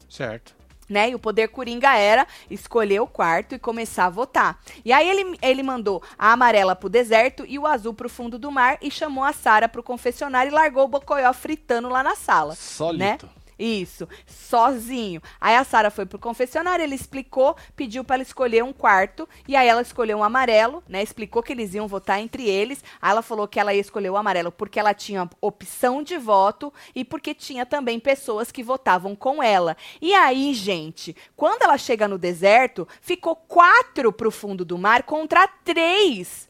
Certo. 0.09 0.55
né? 0.89 1.09
E 1.09 1.15
o 1.15 1.19
poder 1.19 1.47
coringa 1.49 1.95
era 1.95 2.27
escolher 2.49 2.99
o 2.99 3.07
quarto 3.07 3.55
e 3.55 3.59
começar 3.59 4.05
a 4.05 4.09
votar. 4.09 4.59
E 4.83 4.91
aí 4.93 5.09
ele, 5.09 5.37
ele 5.41 5.63
mandou 5.63 6.01
a 6.17 6.31
amarela 6.31 6.75
pro 6.75 6.89
deserto 6.89 7.45
e 7.47 7.57
o 7.57 7.65
azul 7.65 7.93
pro 7.93 8.09
fundo 8.09 8.37
do 8.37 8.51
mar 8.51 8.77
e 8.81 8.91
chamou 8.91 9.23
a 9.23 9.33
Sara 9.33 9.67
pro 9.69 9.81
confessionário 9.83 10.51
e 10.51 10.53
largou 10.53 10.83
o 10.85 10.87
Bocoió 10.87 11.31
fritando 11.33 11.89
lá 11.89 12.03
na 12.03 12.15
sala. 12.15 12.55
Solito. 12.55 13.25
Né? 13.25 13.31
Isso, 13.57 14.07
sozinho. 14.25 15.21
Aí 15.39 15.55
a 15.55 15.63
Sara 15.63 15.89
foi 15.89 16.05
pro 16.05 16.19
confessionário, 16.19 16.83
ele 16.83 16.95
explicou, 16.95 17.55
pediu 17.75 18.03
para 18.03 18.17
ela 18.17 18.23
escolher 18.23 18.63
um 18.63 18.73
quarto, 18.73 19.27
e 19.47 19.55
aí 19.55 19.67
ela 19.67 19.81
escolheu 19.81 20.17
um 20.17 20.23
amarelo, 20.23 20.83
né? 20.87 21.01
Explicou 21.01 21.41
que 21.41 21.53
eles 21.53 21.73
iam 21.73 21.87
votar 21.87 22.19
entre 22.19 22.47
eles. 22.47 22.83
Aí 23.01 23.11
ela 23.11 23.21
falou 23.21 23.47
que 23.47 23.59
ela 23.59 23.73
ia 23.73 23.79
escolher 23.79 24.09
o 24.09 24.17
amarelo 24.17 24.51
porque 24.51 24.79
ela 24.79 24.93
tinha 24.93 25.29
opção 25.39 26.03
de 26.03 26.17
voto 26.17 26.73
e 26.93 27.05
porque 27.05 27.33
tinha 27.33 27.65
também 27.65 27.99
pessoas 27.99 28.51
que 28.51 28.63
votavam 28.63 29.15
com 29.15 29.41
ela. 29.41 29.77
E 30.01 30.13
aí, 30.13 30.53
gente, 30.53 31.15
quando 31.35 31.61
ela 31.61 31.77
chega 31.77 32.07
no 32.07 32.17
deserto, 32.17 32.87
ficou 33.01 33.35
quatro 33.35 34.11
pro 34.11 34.31
fundo 34.31 34.65
do 34.65 34.77
mar 34.77 35.03
contra 35.03 35.47
três 35.47 36.49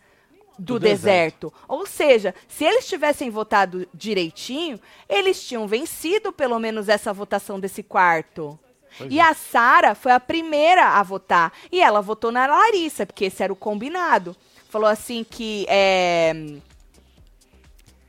do, 0.58 0.74
Do 0.74 0.80
deserto. 0.80 1.54
Ou 1.68 1.86
seja, 1.86 2.34
se 2.48 2.64
eles 2.64 2.88
tivessem 2.88 3.30
votado 3.30 3.88
direitinho, 3.94 4.80
eles 5.08 5.46
tinham 5.46 5.68
vencido 5.68 6.32
pelo 6.32 6.60
menos 6.60 6.90
essa 6.90 7.14
votação 7.14 7.60
desse 7.60 7.84
quarto. 7.84 8.58
Pois 8.98 9.12
e 9.12 9.20
é. 9.20 9.24
a 9.24 9.34
Sara 9.34 9.94
foi 9.94 10.12
a 10.12 10.20
primeira 10.20 10.90
a 10.90 11.04
votar. 11.04 11.52
E 11.72 11.82
ela 11.82 12.02
votou 12.02 12.32
na 12.32 12.48
Larissa, 12.48 13.06
porque 13.06 13.26
esse 13.26 13.44
era 13.44 13.52
o 13.52 13.56
combinado. 13.56 14.36
Falou 14.70 14.90
assim 14.90 15.24
que. 15.24 15.66
É, 15.70 16.34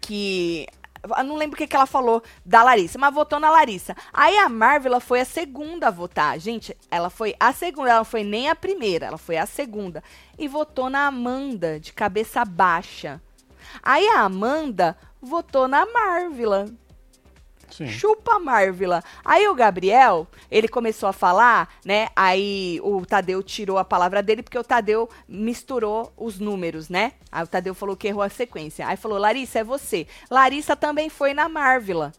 que. 0.00 0.66
Eu 1.16 1.24
não 1.24 1.36
lembro 1.36 1.54
o 1.54 1.58
que, 1.58 1.66
que 1.66 1.76
ela 1.76 1.86
falou 1.86 2.22
da 2.44 2.62
Larissa, 2.62 2.98
mas 2.98 3.14
votou 3.14 3.38
na 3.38 3.50
Larissa. 3.50 3.94
Aí 4.12 4.36
a 4.38 4.48
Marvel 4.48 5.00
foi 5.00 5.20
a 5.20 5.24
segunda 5.24 5.88
a 5.88 5.90
votar. 5.90 6.38
Gente, 6.38 6.76
ela 6.90 7.10
foi 7.10 7.34
a 7.38 7.52
segunda, 7.52 7.90
ela 7.90 7.98
não 7.98 8.04
foi 8.04 8.24
nem 8.24 8.48
a 8.48 8.54
primeira, 8.54 9.06
ela 9.06 9.18
foi 9.18 9.36
a 9.36 9.46
segunda. 9.46 10.02
E 10.38 10.48
votou 10.48 10.88
na 10.88 11.06
Amanda, 11.06 11.78
de 11.78 11.92
cabeça 11.92 12.44
baixa. 12.44 13.20
Aí 13.82 14.06
a 14.08 14.20
Amanda 14.20 14.96
votou 15.20 15.68
na 15.68 15.84
Marvila. 15.86 16.66
Sim. 17.76 17.88
Chupa 17.88 18.38
Marvila. 18.38 19.04
Aí 19.22 19.46
o 19.48 19.54
Gabriel, 19.54 20.26
ele 20.50 20.66
começou 20.66 21.08
a 21.08 21.12
falar, 21.12 21.68
né? 21.84 22.08
Aí 22.16 22.80
o 22.82 23.04
Tadeu 23.04 23.42
tirou 23.42 23.76
a 23.76 23.84
palavra 23.84 24.22
dele 24.22 24.42
porque 24.42 24.58
o 24.58 24.64
Tadeu 24.64 25.10
misturou 25.28 26.10
os 26.16 26.38
números, 26.38 26.88
né? 26.88 27.12
Aí 27.30 27.44
o 27.44 27.46
Tadeu 27.46 27.74
falou 27.74 27.94
que 27.94 28.08
errou 28.08 28.22
a 28.22 28.30
sequência. 28.30 28.86
Aí 28.86 28.96
falou: 28.96 29.18
"Larissa, 29.18 29.58
é 29.58 29.64
você". 29.64 30.06
Larissa 30.30 30.74
também 30.74 31.10
foi 31.10 31.34
na 31.34 31.50
Marvila. 31.50 32.12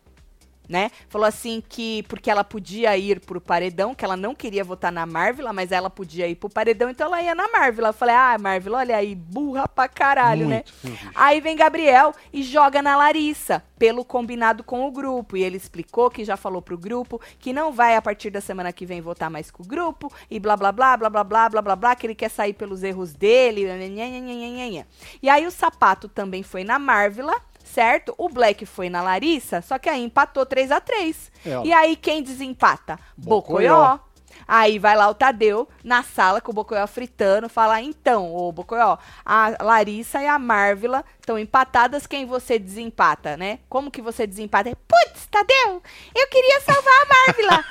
Né? 0.68 0.92
Falou 1.08 1.26
assim 1.26 1.64
que 1.68 2.04
porque 2.04 2.30
ela 2.30 2.44
podia 2.44 2.98
ir 2.98 3.22
pro 3.22 3.40
paredão, 3.40 3.96
que 3.96 4.04
ela 4.04 4.18
não 4.18 4.36
queria 4.36 4.64
votar 4.64 4.92
na 4.92 5.06
Marvel, 5.06 5.52
mas 5.54 5.72
ela 5.72 5.90
podia 5.90 6.28
ir 6.28 6.36
pro 6.36 6.50
paredão, 6.50 6.90
então 6.90 7.08
ela 7.08 7.22
ia 7.22 7.34
na 7.34 7.48
Marvel. 7.48 7.86
Eu 7.86 7.94
falei, 7.94 8.16
ah, 8.16 8.38
Marvel, 8.38 8.74
olha 8.74 8.98
aí, 8.98 9.16
burra 9.16 9.68
pra 9.68 9.88
caralho, 9.88 10.46
né? 10.46 10.64
Uhum. 10.84 10.96
Aí 11.16 11.40
vem 11.40 11.56
Gabriel 11.56 12.14
e 12.34 12.44
joga 12.44 12.82
na 12.82 12.98
Larissa, 12.98 13.64
pelo 13.80 14.04
combinado 14.04 14.64
com 14.64 14.86
o 14.86 14.92
grupo. 14.92 15.38
E 15.38 15.44
ele 15.44 15.56
explicou 15.56 16.10
que 16.10 16.26
já 16.26 16.36
falou 16.36 16.62
pro 16.62 16.78
grupo 16.78 17.22
que 17.40 17.54
não 17.54 17.72
vai 17.72 17.96
a 17.96 18.02
partir 18.02 18.30
da 18.30 18.42
semana 18.42 18.74
que 18.74 18.86
vem 18.86 19.00
votar 19.00 19.30
mais 19.30 19.50
com 19.50 19.64
o 19.64 19.66
grupo, 19.66 20.12
e 20.30 20.40
blá 20.40 20.58
blá 20.58 20.72
blá, 20.72 20.98
blá 20.98 21.10
blá 21.10 21.24
blá, 21.24 21.50
blá 21.50 21.76
blá 21.76 21.96
que 21.96 22.06
ele 22.06 22.16
quer 22.16 22.30
sair 22.30 22.54
pelos 22.54 22.84
erros 22.84 23.14
dele. 23.14 23.66
Nhanhanhanhanhanhan. 23.66 24.86
E 25.22 25.30
aí 25.30 25.46
o 25.46 25.52
sapato 25.52 26.10
também 26.10 26.44
foi 26.44 26.64
na 26.64 26.78
Marvel 26.78 27.28
Certo? 27.68 28.16
O 28.18 28.30
Black 28.30 28.66
foi 28.66 28.90
na 28.90 29.02
Larissa, 29.02 29.62
só 29.62 29.78
que 29.78 29.90
aí 29.90 30.04
empatou 30.04 30.46
3 30.46 30.72
a 30.72 30.80
3 30.80 31.32
É. 31.46 31.62
E 31.66 31.74
aí 31.74 31.96
quem 31.96 32.24
desempata? 32.24 32.98
Bocoió. 33.16 33.76
Bocoió. 33.76 34.00
Aí 34.48 34.80
vai 34.80 34.96
lá 34.96 35.10
o 35.10 35.14
Tadeu 35.14 35.68
na 35.84 36.04
sala 36.04 36.40
com 36.40 36.52
o 36.52 36.56
Bocoió 36.56 36.88
fritando, 36.88 37.50
fala: 37.50 37.82
então, 37.82 38.34
ô 38.34 38.52
Bocoió, 38.52 38.98
a 39.26 39.54
Larissa 39.62 40.22
e 40.22 40.28
a 40.28 40.40
Marvila 40.40 41.04
estão 41.20 41.38
empatadas, 41.38 42.08
quem 42.08 42.26
você 42.26 42.58
desempata, 42.58 43.36
né? 43.36 43.60
Como 43.68 43.92
que 43.92 44.02
você 44.02 44.26
desempata? 44.26 44.72
Putz, 44.88 45.28
Tadeu, 45.30 45.82
eu 46.16 46.28
queria 46.28 46.62
salvar 46.62 46.94
a 46.94 47.06
Marvila. 47.28 47.66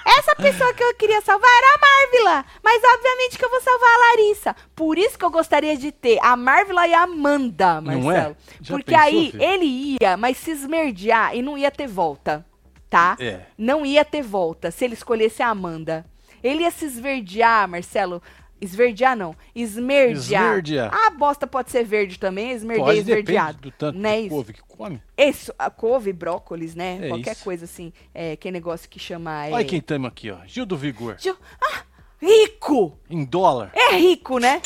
Essa 0.18 0.36
pessoa 0.36 0.74
que 0.74 0.82
eu 0.84 0.94
queria 0.94 1.20
salvar 1.22 1.50
era 1.50 1.74
a 1.74 1.78
Marvila, 1.78 2.44
mas 2.62 2.82
obviamente 2.84 3.38
que 3.38 3.44
eu 3.44 3.50
vou 3.50 3.60
salvar 3.62 3.90
a 3.90 3.98
Larissa. 4.10 4.56
Por 4.76 4.98
isso 4.98 5.18
que 5.18 5.24
eu 5.24 5.30
gostaria 5.30 5.76
de 5.76 5.90
ter 5.92 6.18
a 6.22 6.36
Marvila 6.36 6.86
e 6.86 6.92
a 6.94 7.02
Amanda, 7.02 7.80
Não 7.80 8.02
Marcelo. 8.02 8.32
é? 8.32 8.36
Já 8.60 8.74
Porque 8.74 8.90
pensou, 8.92 9.06
aí 9.06 9.30
filho? 9.30 9.42
ele 9.42 9.96
ia, 10.00 10.16
mas 10.16 10.36
se 10.36 10.50
esmerdear 10.50 11.34
e 11.34 11.40
não 11.42 11.56
ia 11.56 11.70
ter 11.70 11.86
volta, 11.86 12.44
tá? 12.92 13.16
É. 13.18 13.40
Não 13.56 13.86
ia 13.86 14.04
ter 14.04 14.22
volta 14.22 14.70
se 14.70 14.84
ele 14.84 14.92
escolhesse 14.92 15.42
a 15.42 15.48
Amanda. 15.48 16.04
Ele 16.44 16.62
ia 16.62 16.70
se 16.70 16.84
esverdear, 16.84 17.66
Marcelo. 17.66 18.22
Esverdear 18.60 19.16
não, 19.16 19.34
esmerdear. 19.56 20.44
Esmerdear. 20.50 20.94
A 20.94 21.10
bosta 21.10 21.48
pode 21.48 21.70
ser 21.72 21.82
verde 21.84 22.16
também, 22.18 22.52
esmerdear 22.52 22.86
Pode, 22.86 22.98
esverdeado. 23.00 23.58
do 23.58 23.70
tanto 23.72 23.98
Não 23.98 24.08
é 24.08 24.16
de 24.18 24.26
isso? 24.26 24.28
couve 24.28 24.52
que 24.52 24.60
come. 24.62 25.02
Isso, 25.18 25.52
a 25.58 25.68
couve, 25.68 26.12
brócolis, 26.12 26.74
né? 26.76 27.00
É 27.02 27.08
Qualquer 27.08 27.32
isso. 27.32 27.42
coisa 27.42 27.64
assim, 27.64 27.92
é, 28.14 28.36
que 28.36 28.50
negócio 28.52 28.88
que 28.88 29.00
chama... 29.00 29.46
É... 29.46 29.52
Olha 29.52 29.64
quem 29.64 29.80
tamo 29.80 30.06
aqui, 30.06 30.30
ó. 30.30 30.36
Gil 30.46 30.64
do 30.64 30.76
Vigor. 30.76 31.16
Gil- 31.18 31.36
Ah, 31.60 31.82
rico! 32.20 32.96
Em 33.10 33.24
dólar. 33.24 33.72
É 33.74 33.96
rico, 33.96 34.38
né? 34.38 34.62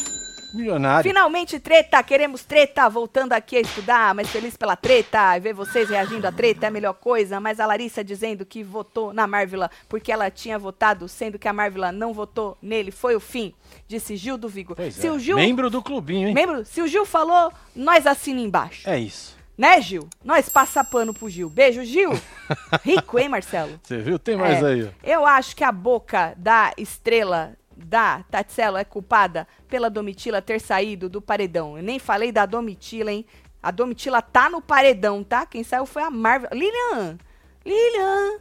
Milionário. 0.56 1.08
Finalmente 1.08 1.60
treta, 1.60 2.02
queremos 2.02 2.42
treta, 2.42 2.88
voltando 2.88 3.32
aqui 3.32 3.56
a 3.56 3.60
estudar, 3.60 4.14
mas 4.14 4.28
feliz 4.28 4.56
pela 4.56 4.74
treta, 4.76 5.36
e 5.36 5.40
ver 5.40 5.52
vocês 5.52 5.88
reagindo 5.88 6.26
à 6.26 6.32
treta 6.32 6.66
é 6.66 6.68
a 6.68 6.70
melhor 6.72 6.94
coisa, 6.94 7.38
mas 7.38 7.60
a 7.60 7.66
Larissa 7.66 8.02
dizendo 8.02 8.44
que 8.46 8.62
votou 8.62 9.12
na 9.12 9.26
Marvila 9.26 9.70
porque 9.88 10.10
ela 10.10 10.30
tinha 10.30 10.58
votado, 10.58 11.08
sendo 11.08 11.38
que 11.38 11.48
a 11.48 11.52
Marvila 11.52 11.92
não 11.92 12.12
votou 12.12 12.56
nele, 12.62 12.90
foi 12.90 13.14
o 13.14 13.20
fim, 13.20 13.54
disse 13.86 14.16
Gil 14.16 14.36
do 14.38 14.48
Vigor. 14.48 14.76
Pois 14.76 14.94
se 14.94 15.06
é. 15.06 15.12
o 15.12 15.18
Gil, 15.18 15.36
Membro 15.36 15.68
do 15.70 15.82
clubinho, 15.82 16.28
hein? 16.28 16.34
membro, 16.34 16.64
se 16.64 16.80
o 16.80 16.86
Gil 16.88 17.04
falou, 17.04 17.52
nós 17.74 18.06
assina 18.06 18.40
embaixo. 18.40 18.88
É 18.88 18.98
isso. 18.98 19.36
Né, 19.56 19.80
Gil? 19.80 20.06
Nós 20.22 20.50
passa 20.50 20.84
pano 20.84 21.14
pro 21.14 21.30
Gil. 21.30 21.48
Beijo, 21.48 21.82
Gil. 21.82 22.10
Rico, 22.84 23.18
hein, 23.18 23.28
Marcelo? 23.28 23.80
Você 23.82 23.96
viu? 23.98 24.18
Tem 24.18 24.36
mais 24.36 24.62
É, 24.62 24.66
aí. 24.66 24.90
Eu 25.02 25.24
acho 25.24 25.56
que 25.56 25.64
a 25.64 25.72
boca 25.72 26.34
da 26.36 26.72
estrela 26.76 27.54
da 27.76 28.24
Tatselo 28.30 28.76
é 28.76 28.84
culpada 28.84 29.46
pela 29.68 29.90
Domitila 29.90 30.40
ter 30.40 30.60
saído 30.60 31.08
do 31.08 31.20
paredão. 31.20 31.76
Eu 31.76 31.82
nem 31.82 31.98
falei 31.98 32.32
da 32.32 32.46
Domitila, 32.46 33.12
hein? 33.12 33.26
A 33.62 33.70
Domitila 33.70 34.22
tá 34.22 34.48
no 34.48 34.62
paredão, 34.62 35.22
tá? 35.22 35.44
Quem 35.44 35.62
saiu 35.62 35.86
foi 35.86 36.02
a 36.02 36.10
Marvel. 36.10 36.50
Lilian! 36.52 37.18
Lilian! 37.64 38.40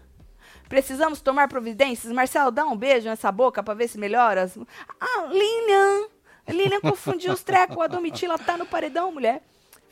Precisamos 0.69 1.21
tomar 1.21 1.47
providências. 1.47 2.13
Marcelo, 2.13 2.51
dá 2.51 2.65
um 2.65 2.75
beijo 2.75 3.07
nessa 3.07 3.31
boca 3.31 3.61
pra 3.61 3.73
ver 3.73 3.87
se 3.87 3.97
melhora. 3.97 4.51
Ah, 4.99 5.25
Lilian! 5.31 6.07
Lilian 6.47 6.79
confundiu 6.79 7.33
os 7.33 7.43
trecos. 7.43 7.77
A 7.79 7.87
Domitila 7.87 8.37
tá 8.37 8.57
no 8.57 8.65
paredão, 8.65 9.11
mulher. 9.11 9.41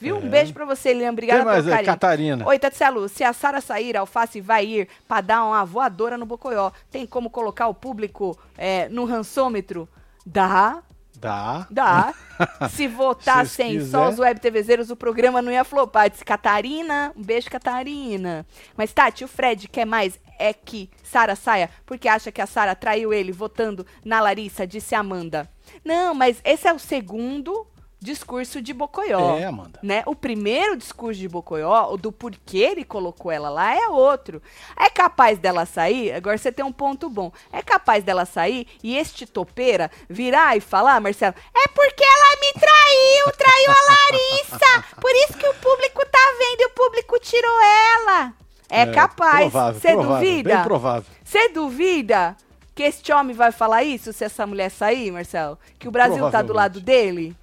Viu? 0.04 0.18
Um 0.18 0.26
É. 0.26 0.30
beijo 0.30 0.54
pra 0.54 0.66
você, 0.66 0.91
Lilian. 0.91 1.12
Obrigada 1.12 1.45
mais 1.45 1.60
pelo 1.64 1.70
carinho. 1.70 1.86
Catarina. 1.86 2.45
Oi, 2.47 2.60
Tatselo, 2.60 3.08
se 3.08 3.24
a 3.24 3.32
Sara 3.32 3.62
sair, 3.62 3.95
a 3.95 4.01
Alface 4.01 4.41
vai 4.41 4.66
ir 4.66 4.88
pra 5.08 5.22
dar 5.22 5.45
uma 5.45 5.64
voadora 5.64 6.18
no 6.18 6.26
Bocoió. 6.26 6.72
Tem 6.91 7.08
como 7.08 7.30
colocar 7.30 7.68
o 7.68 7.74
público 7.74 8.38
é, 8.58 8.89
no 8.89 9.06
rançômetro? 9.06 9.88
Dá, 10.26 10.84
Dá. 11.18 11.66
dá. 11.72 12.14
se 12.70 12.86
votassem 12.86 13.80
Se 13.80 13.91
só 13.91 14.10
os 14.10 14.20
web 14.20 14.39
TVzeiros, 14.41 14.89
o 14.89 14.95
programa 14.95 15.41
não 15.41 15.54
ia 15.54 15.64
flopar. 15.64 16.10
Disse 16.10 16.26
Catarina, 16.26 17.14
um 17.16 17.22
beijo, 17.24 17.49
Catarina. 17.49 18.45
Mas, 18.76 18.91
Tati, 18.91 19.24
o 19.24 19.28
Fred 19.28 19.70
quer 19.70 19.86
mais 19.86 20.20
é 20.38 20.51
que 20.51 20.89
Sara 21.01 21.36
saia, 21.36 21.70
porque 21.86 22.10
acha 22.10 22.30
que 22.30 22.41
a 22.41 22.45
Sara 22.45 22.76
traiu 22.76 23.14
ele 23.14 23.32
votando 23.32 23.86
na 24.04 24.20
Larissa, 24.20 24.68
disse 24.68 24.95
Amanda. 24.95 25.49
Não, 25.86 26.14
mas 26.14 26.41
esse 26.43 26.68
é 26.68 26.74
o 26.74 26.80
segundo 26.80 27.66
discurso 28.04 28.62
de 28.62 28.74
Bocoió 28.74 29.38
É, 29.38 29.45
Amanda. 29.45 29.80
né? 29.82 30.04
O 30.06 30.14
primeiro 30.16 30.76
discurso 30.76 31.20
de 31.20 31.28
Bocoió, 31.30 31.91
o 31.91 31.97
do 31.97 32.12
porquê 32.12 32.58
ele 32.60 32.84
colocou 32.84 33.32
ela 33.32 33.49
lá, 33.49 33.74
é 33.76 33.88
outro. 33.88 34.41
É 34.78 34.89
capaz 34.89 35.39
dela 35.39 35.66
sair, 35.66 36.12
agora 36.12 36.38
você 36.38 36.51
tem 36.51 36.66
um 36.66 36.72
ponto 36.72 37.10
bom, 37.10 37.32
é 37.51 37.62
capaz 37.62 38.04
dela 38.04 38.26
sair 38.26 38.68
e 38.84 38.97
este 38.97 39.26
topeira 39.26 39.89
virar 40.10 40.56
e 40.58 40.60
falar, 40.60 40.99
Marcelo, 40.99 41.34
é 41.56 41.68
porque 41.70 42.04
ela 42.04 42.36
me 42.41 42.54
traiu, 42.60 43.32
traiu 43.38 43.72
a 43.72 43.91
Larissa, 43.93 44.86
por 44.99 45.12
isso 45.12 45.38
que 45.38 45.47
o 45.47 45.54
público 45.56 46.06
tá 46.12 46.20
vendo 46.38 46.62
e 46.62 46.66
o 46.66 46.70
público 46.72 47.18
tirou 47.20 47.62
ela. 47.62 48.34
É, 48.70 48.88
capaz, 48.88 49.51
provável, 49.51 49.80
você 49.80 49.95
duvida? 49.95 50.56
Bem 50.56 50.64
provável. 50.64 51.12
Você 51.24 51.49
duvida 51.49 52.36
que 52.74 52.82
este 52.82 53.14
homem 53.14 53.36
vai 53.36 53.51
falar 53.51 53.84
isso 53.84 54.12
se 54.12 54.24
essa 54.24 54.47
mulher 54.47 54.72
sair, 54.72 55.12
Marcelo? 55.12 55.60
Que 55.78 55.88
o 55.88 55.91
Brasil 55.91 56.28
tá 56.32 56.41
do 56.41 56.54
lado 56.54 56.82
dele? 56.82 57.36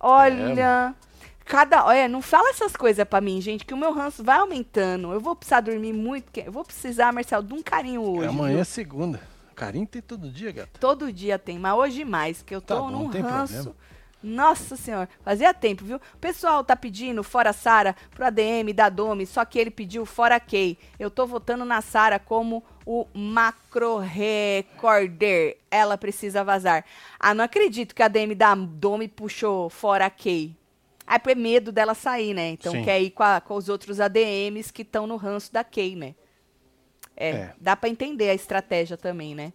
Olha. 0.00 0.94
Cada, 1.44 1.84
olha, 1.84 2.06
não 2.08 2.22
fala 2.22 2.50
essas 2.50 2.76
coisas 2.76 3.04
pra 3.04 3.20
mim, 3.20 3.40
gente, 3.40 3.64
que 3.66 3.74
o 3.74 3.76
meu 3.76 3.92
ranço 3.92 4.22
vai 4.22 4.38
aumentando. 4.38 5.12
Eu 5.12 5.18
vou 5.20 5.34
precisar 5.34 5.60
dormir 5.60 5.92
muito. 5.92 6.30
que- 6.30 6.42
Eu 6.46 6.52
vou 6.52 6.64
precisar, 6.64 7.12
Marcelo, 7.12 7.42
de 7.42 7.52
um 7.52 7.60
carinho 7.62 8.02
hoje. 8.02 8.28
Amanhã 8.28 8.52
viu? 8.52 8.60
é 8.60 8.64
segunda. 8.64 9.20
Carinho 9.56 9.86
tem 9.86 10.00
todo 10.00 10.30
dia, 10.30 10.52
gata. 10.52 10.70
Todo 10.78 11.12
dia 11.12 11.38
tem, 11.38 11.58
mas 11.58 11.74
hoje 11.74 12.04
mais, 12.04 12.38
porque 12.38 12.54
eu 12.54 12.60
tô 12.62 12.74
Tá 12.76 12.80
bom, 12.80 12.90
num 12.90 13.06
ranço. 13.08 13.52
problema. 13.54 13.76
Nossa 14.22 14.76
senhora, 14.76 15.08
fazia 15.22 15.52
tempo, 15.54 15.82
viu? 15.84 15.96
O 15.96 16.18
pessoal 16.18 16.62
tá 16.62 16.76
pedindo 16.76 17.22
fora 17.24 17.52
Sara 17.54 17.96
pro 18.14 18.24
ADM 18.26 18.72
da 18.74 18.88
Domi, 18.90 19.24
só 19.26 19.44
que 19.46 19.58
ele 19.58 19.70
pediu 19.70 20.04
fora 20.06 20.38
Kay. 20.38 20.78
Eu 20.98 21.10
tô 21.10 21.26
votando 21.26 21.64
na 21.64 21.80
Sara 21.80 22.18
como 22.18 22.62
o 22.92 23.06
macro 23.14 23.98
recorder. 23.98 25.58
Ela 25.70 25.96
precisa 25.96 26.42
vazar. 26.42 26.84
Ah, 27.20 27.32
não 27.32 27.44
acredito 27.44 27.94
que 27.94 28.02
a 28.02 28.06
ADM 28.06 28.34
da 28.34 28.52
Domi 28.56 29.06
puxou 29.06 29.70
fora 29.70 30.10
Kay. 30.10 30.56
Ah, 31.06 31.14
é 31.14 31.18
por 31.20 31.36
medo 31.36 31.70
dela 31.70 31.94
sair, 31.94 32.34
né? 32.34 32.48
Então 32.50 32.72
Sim. 32.72 32.82
quer 32.82 33.00
ir 33.00 33.10
com, 33.10 33.22
a- 33.22 33.40
com 33.40 33.54
os 33.54 33.68
outros 33.68 34.00
ADMs 34.00 34.72
que 34.72 34.82
estão 34.82 35.06
no 35.06 35.14
ranço 35.16 35.52
da 35.52 35.62
Kay, 35.62 35.94
né? 35.94 36.14
É, 37.16 37.28
É. 37.30 37.54
dá 37.60 37.76
pra 37.76 37.88
entender 37.88 38.28
a 38.30 38.34
estratégia 38.34 38.96
também, 38.96 39.36
né? 39.36 39.52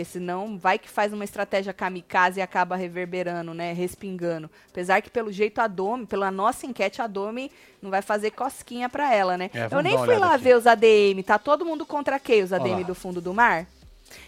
Porque 0.00 0.04
senão 0.12 0.56
vai 0.56 0.78
que 0.78 0.88
faz 0.88 1.12
uma 1.12 1.24
estratégia 1.24 1.74
kamikaze 1.74 2.40
e 2.40 2.42
acaba 2.42 2.74
reverberando, 2.74 3.52
né? 3.52 3.74
Respingando. 3.74 4.50
Apesar 4.70 5.02
que 5.02 5.10
pelo 5.10 5.30
jeito 5.30 5.60
a 5.60 5.66
Domi, 5.66 6.06
pela 6.06 6.30
nossa 6.30 6.64
enquete, 6.64 7.02
a 7.02 7.06
Domi 7.06 7.52
não 7.82 7.90
vai 7.90 8.00
fazer 8.00 8.30
cosquinha 8.30 8.88
pra 8.88 9.14
ela, 9.14 9.36
né? 9.36 9.50
É, 9.52 9.68
Eu 9.70 9.82
nem 9.82 9.98
fui 9.98 10.16
lá 10.16 10.34
aqui. 10.36 10.44
ver 10.44 10.56
os 10.56 10.66
ADM. 10.66 11.22
Tá 11.22 11.38
todo 11.38 11.66
mundo 11.66 11.84
contra 11.84 12.18
quem, 12.18 12.42
os 12.42 12.50
ADM 12.50 12.80
lá. 12.80 12.82
do 12.84 12.94
fundo 12.94 13.20
do 13.20 13.34
mar? 13.34 13.66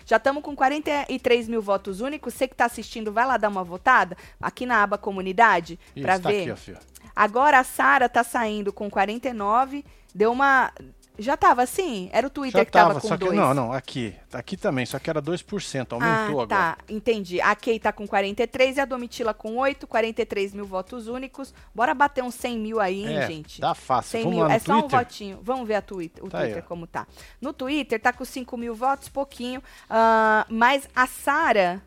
Já 0.04 0.18
estamos 0.18 0.42
com 0.42 0.54
43 0.54 1.48
mil 1.48 1.62
votos 1.62 2.02
únicos. 2.02 2.34
Você 2.34 2.46
que 2.46 2.54
tá 2.54 2.66
assistindo, 2.66 3.10
vai 3.10 3.24
lá 3.26 3.38
dar 3.38 3.48
uma 3.48 3.64
votada 3.64 4.14
aqui 4.38 4.66
na 4.66 4.82
aba 4.82 4.98
comunidade 4.98 5.80
pra 6.02 6.18
tá 6.18 6.28
ver. 6.28 6.50
aqui, 6.50 6.74
ó. 6.76 6.78
Agora 7.16 7.58
a 7.60 7.64
Sara 7.64 8.10
tá 8.10 8.22
saindo 8.22 8.74
com 8.74 8.90
49. 8.90 9.86
Deu 10.14 10.32
uma. 10.32 10.70
Já 11.18 11.36
tava 11.36 11.62
assim? 11.62 12.08
Era 12.12 12.26
o 12.26 12.30
Twitter 12.30 12.60
Já 12.60 12.64
que 12.64 12.70
tava, 12.70 12.88
tava, 12.88 13.00
com 13.00 13.08
só 13.08 13.16
que. 13.16 13.24
2. 13.24 13.36
Não, 13.36 13.52
não, 13.52 13.72
aqui. 13.72 14.14
Tá 14.30 14.38
aqui 14.38 14.56
também, 14.56 14.86
só 14.86 14.98
que 14.98 15.10
era 15.10 15.20
2%. 15.20 15.92
Aumentou 15.92 16.00
ah, 16.40 16.42
agora. 16.42 16.46
tá, 16.46 16.78
entendi. 16.88 17.40
A 17.40 17.54
Kay 17.54 17.78
tá 17.78 17.92
com 17.92 18.06
43 18.06 18.76
e 18.76 18.80
a 18.80 18.84
Domitila 18.84 19.34
com 19.34 19.56
8, 19.56 19.86
43 19.86 20.54
mil 20.54 20.64
votos 20.64 21.08
únicos. 21.08 21.52
Bora 21.74 21.94
bater 21.94 22.24
uns 22.24 22.34
100 22.34 22.58
mil 22.58 22.80
aí, 22.80 23.04
hein, 23.04 23.16
É, 23.18 23.26
gente? 23.26 23.60
Tá 23.60 23.74
fácil. 23.74 24.12
100 24.12 24.22
Vamos 24.24 24.36
mil, 24.38 24.46
é 24.46 24.58
só 24.58 24.78
um 24.78 24.88
votinho. 24.88 25.38
Vamos 25.42 25.68
ver 25.68 25.82
Twitter, 25.82 26.24
o 26.24 26.28
Tá 26.28 26.38
aí, 26.38 26.44
Twitter 26.46 26.64
ó. 26.64 26.68
como 26.68 26.86
tá. 26.86 27.06
No 27.40 27.52
Twitter 27.52 28.00
tá 28.00 28.12
com 28.12 28.24
5 28.24 28.56
mil 28.56 28.74
votos, 28.74 29.08
pouquinho. 29.08 29.62
ah, 29.90 30.46
mas 30.48 30.88
a 30.94 31.06
Sara. 31.06 31.82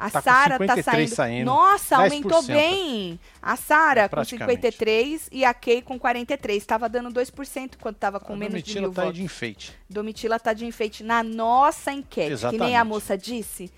A 0.00 0.10
Tá 0.10 0.22
Sara 0.22 0.58
tá 0.58 0.74
53 0.76 0.84
saindo. 1.10 1.14
saindo. 1.14 1.44
Nossa, 1.46 1.96
10%. 1.96 2.00
aumentou 2.04 2.42
bem. 2.42 3.20
A 3.42 3.54
Sara 3.56 4.08
com 4.08 4.16
Praticamente. 4.16 4.56
53 4.62 5.28
e 5.30 5.44
a 5.44 5.52
Kay 5.52 5.82
com 5.82 5.98
43. 5.98 6.64
Tava 6.64 6.88
dando 6.88 7.10
2% 7.10 7.72
quando 7.80 7.96
tava 7.96 8.18
com 8.18 8.32
A 8.32 8.36
menos 8.36 8.54
de 8.54 8.60
Domitila 8.62 8.80
mil 8.86 8.92
tá 8.94 9.02
votos. 9.02 9.16
de 9.18 9.22
enfeite. 9.24 9.72
Domitila 9.88 10.40
tá 10.40 10.52
de 10.52 10.64
enfeite 10.64 11.04
na 11.04 11.22
nossa 11.22 11.92
enquete. 11.92 12.14
Que 12.14 12.28
nem 12.28 12.32
Exatamente. 12.32 12.74
a 12.76 12.84
moça 12.84 13.18
disse, 13.18 13.70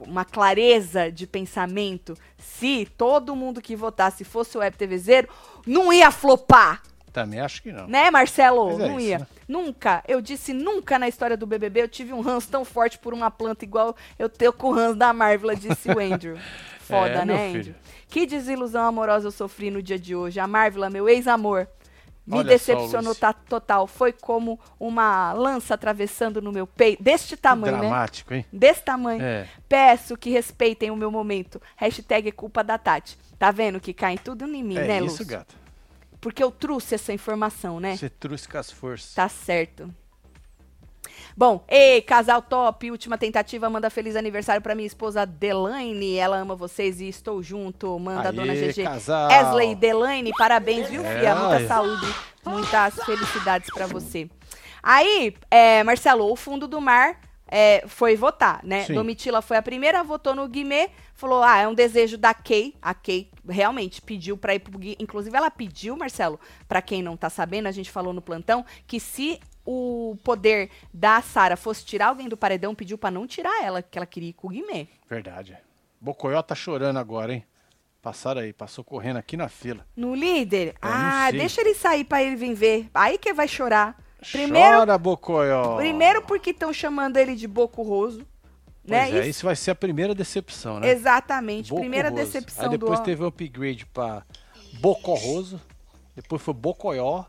uma 0.00 0.24
clareza 0.24 1.10
de 1.12 1.26
pensamento. 1.26 2.16
Se 2.38 2.88
todo 2.96 3.36
mundo 3.36 3.60
que 3.60 3.76
votasse 3.76 4.24
fosse 4.24 4.56
o 4.56 4.60
Web 4.60 4.76
TV 4.76 4.96
Zero, 4.98 5.28
não 5.66 5.92
ia 5.92 6.10
flopar. 6.10 6.82
Também 7.12 7.40
acho 7.40 7.62
que 7.62 7.72
não. 7.72 7.86
Né, 7.88 8.10
Marcelo? 8.10 8.70
É 8.72 8.88
não 8.88 8.98
isso, 8.98 9.08
ia. 9.08 9.18
né? 9.20 9.26
Nunca, 9.48 10.02
eu 10.06 10.20
disse 10.20 10.52
nunca 10.52 10.98
na 10.98 11.08
história 11.08 11.36
do 11.36 11.46
BBB 11.46 11.82
eu 11.82 11.88
tive 11.88 12.12
um 12.12 12.20
ranço 12.20 12.48
tão 12.48 12.64
forte 12.64 12.98
por 12.98 13.14
uma 13.14 13.30
planta 13.30 13.64
igual 13.64 13.96
eu 14.18 14.28
tenho 14.28 14.52
com 14.52 14.68
o 14.68 14.72
ranço 14.74 14.96
da 14.96 15.12
Marvel, 15.12 15.54
disse 15.56 15.90
o 15.90 15.98
Andrew. 15.98 16.36
Foda, 16.80 17.08
É, 17.22 17.24
né, 17.24 17.48
Andrew? 17.48 17.62
filho. 17.64 17.76
Que 18.08 18.26
desilusão 18.26 18.84
amorosa 18.84 19.26
eu 19.28 19.30
sofri 19.32 19.70
no 19.70 19.82
dia 19.82 19.98
de 19.98 20.14
hoje. 20.14 20.38
A 20.40 20.46
Marvel, 20.46 20.88
meu 20.90 21.08
ex-amor, 21.08 21.68
me 22.26 22.38
Olha 22.38 22.58
só, 22.58 22.72
decepcionou 22.74 23.08
Luiz. 23.10 23.18
ta- 23.18 23.32
total. 23.32 23.86
Foi 23.86 24.12
como 24.12 24.58
uma 24.80 25.32
lança 25.32 25.74
atravessando 25.74 26.40
no 26.42 26.50
meu 26.52 26.66
peito. 26.66 27.02
Deste 27.02 27.36
tamanho, 27.36 27.74
né? 27.74 27.80
Dramático, 27.80 28.32
hein? 28.34 28.44
Desse 28.52 28.82
tamanho. 28.82 29.20
É. 29.22 29.46
Peço 29.68 30.16
que 30.16 30.30
respeitem 30.30 30.90
o 30.90 30.96
meu 30.96 31.10
momento. 31.10 31.60
Hashtag 31.76 32.28
é 32.28 32.32
culpa 32.32 32.62
da 32.64 32.76
Tati. 32.78 33.18
Tá 33.38 33.50
vendo 33.50 33.80
que 33.80 33.92
cai 33.94 34.16
tudo 34.18 34.44
em 34.46 34.62
mim, 34.62 34.76
É 34.78 34.86
né, 34.86 34.96
isso, 34.98 35.04
Lúcio? 35.22 35.26
gata. 35.26 35.54
Porque 36.20 36.42
eu 36.42 36.50
trouxe 36.50 36.94
essa 36.94 37.12
informação, 37.12 37.78
né? 37.78 37.96
Você 37.96 38.08
trouxe 38.08 38.48
com 38.48 38.58
as 38.58 38.70
forças. 38.70 39.14
Tá 39.14 39.28
certo. 39.28 39.92
Bom, 41.36 41.64
ei, 41.68 42.02
casal 42.02 42.42
top, 42.42 42.90
última 42.90 43.16
tentativa, 43.16 43.70
manda 43.70 43.88
feliz 43.90 44.16
aniversário 44.16 44.60
pra 44.60 44.74
minha 44.74 44.86
esposa 44.86 45.24
Delaine. 45.24 46.16
Ela 46.16 46.36
ama 46.36 46.56
vocês 46.56 47.00
e 47.00 47.08
estou 47.08 47.40
junto. 47.42 47.96
Manda 47.98 48.28
a 48.28 48.32
dona 48.32 48.52
Aê, 48.52 48.72
GG. 48.72 48.82
casal. 48.82 49.28
Wesley 49.30 49.74
Delaine, 49.76 50.32
parabéns, 50.36 50.88
viu, 50.88 51.04
É, 51.04 51.20
Fia? 51.20 51.34
Muita 51.36 51.68
saúde, 51.68 52.06
muitas 52.44 52.94
felicidades 53.04 53.70
pra 53.72 53.86
você. 53.86 54.28
Aí, 54.82 55.34
é, 55.50 55.84
Marcelo, 55.84 56.30
o 56.30 56.34
fundo 56.34 56.66
do 56.66 56.80
mar 56.80 57.20
é, 57.46 57.84
foi 57.86 58.16
votar, 58.16 58.60
né? 58.64 58.84
Sim. 58.84 58.94
Domitila 58.94 59.40
foi 59.40 59.56
a 59.56 59.62
primeira, 59.62 60.02
votou 60.02 60.34
no 60.34 60.48
Guimê, 60.48 60.90
falou: 61.18 61.42
ah, 61.42 61.58
é 61.58 61.68
um 61.68 61.74
desejo 61.74 62.16
da 62.16 62.32
Kay. 62.32 62.74
A 62.80 62.94
Kay 62.94 63.28
realmente 63.46 64.00
pediu 64.00 64.36
pra 64.36 64.54
ir 64.54 64.60
pro 64.60 64.78
Gui. 64.78 64.96
Inclusive, 64.98 65.36
ela 65.36 65.50
pediu, 65.50 65.96
Marcelo, 65.96 66.40
pra 66.66 66.80
quem 66.80 67.02
não 67.02 67.16
tá 67.16 67.28
sabendo, 67.28 67.66
a 67.66 67.72
gente 67.72 67.90
falou 67.90 68.12
no 68.12 68.22
plantão, 68.22 68.64
que 68.86 68.98
se 68.98 69.40
o 69.66 70.16
poder 70.24 70.70
da 70.94 71.20
Sara 71.20 71.56
fosse 71.56 71.84
tirar 71.84 72.06
alguém 72.06 72.28
do 72.28 72.36
paredão, 72.36 72.74
pediu 72.74 72.96
pra 72.96 73.10
não 73.10 73.26
tirar 73.26 73.62
ela, 73.62 73.82
que 73.82 73.98
ela 73.98 74.06
queria 74.06 74.30
ir 74.30 74.32
com 74.32 74.46
o 74.46 74.50
Guimê. 74.50 74.86
Verdade. 75.06 75.58
Bocoió 76.00 76.40
tá 76.40 76.54
chorando 76.54 76.98
agora, 76.98 77.34
hein? 77.34 77.44
Passaram 78.00 78.40
aí, 78.40 78.52
passou 78.52 78.84
correndo 78.84 79.16
aqui 79.16 79.36
na 79.36 79.48
fila. 79.48 79.84
No 79.96 80.14
líder? 80.14 80.76
Não 80.80 80.90
ah, 80.90 81.30
deixa 81.32 81.60
ele 81.60 81.74
sair 81.74 82.04
pra 82.04 82.22
ele 82.22 82.36
vir 82.36 82.54
ver. 82.54 82.88
Aí 82.94 83.18
que 83.18 83.34
vai 83.34 83.48
chorar. 83.48 83.98
Primeiro, 84.32 84.78
Chora, 84.78 84.98
Bocoió. 84.98 85.76
primeiro 85.76 86.22
porque 86.22 86.50
estão 86.50 86.72
chamando 86.72 87.16
ele 87.16 87.34
de 87.34 87.46
Boco 87.46 87.82
Roso. 88.88 89.04
Né? 89.04 89.10
Pois 89.10 89.24
é, 89.26 89.28
Isso- 89.28 89.44
vai 89.46 89.56
ser 89.56 89.70
a 89.70 89.74
primeira 89.74 90.14
decepção, 90.14 90.80
né? 90.80 90.88
Exatamente. 90.90 91.72
Primeira 91.74 92.10
decepção 92.10 92.64
Aí 92.64 92.70
depois 92.70 92.98
do 93.00 93.04
teve 93.04 93.22
um 93.22 93.26
upgrade 93.26 93.86
pra 93.86 94.22
Bocorroso. 94.80 95.60
Depois 96.16 96.42
foi 96.42 96.54
Bocoió. 96.54 97.24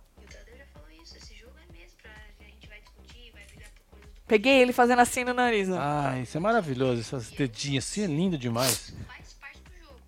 Peguei 4.27 4.61
ele 4.61 4.71
fazendo 4.71 4.99
assim 4.99 5.23
no 5.23 5.33
nariz. 5.33 5.69
ó. 5.69 5.77
Ah, 5.79 6.19
isso 6.21 6.37
é 6.37 6.39
maravilhoso. 6.39 7.01
Essas 7.01 7.29
dedinhas 7.31 7.85
assim 7.85 8.03
é 8.03 8.07
lindo 8.07 8.37
demais. 8.37 8.93
faz 9.07 9.33
parte 9.33 9.59
do 9.63 9.83
jogo. 9.83 9.99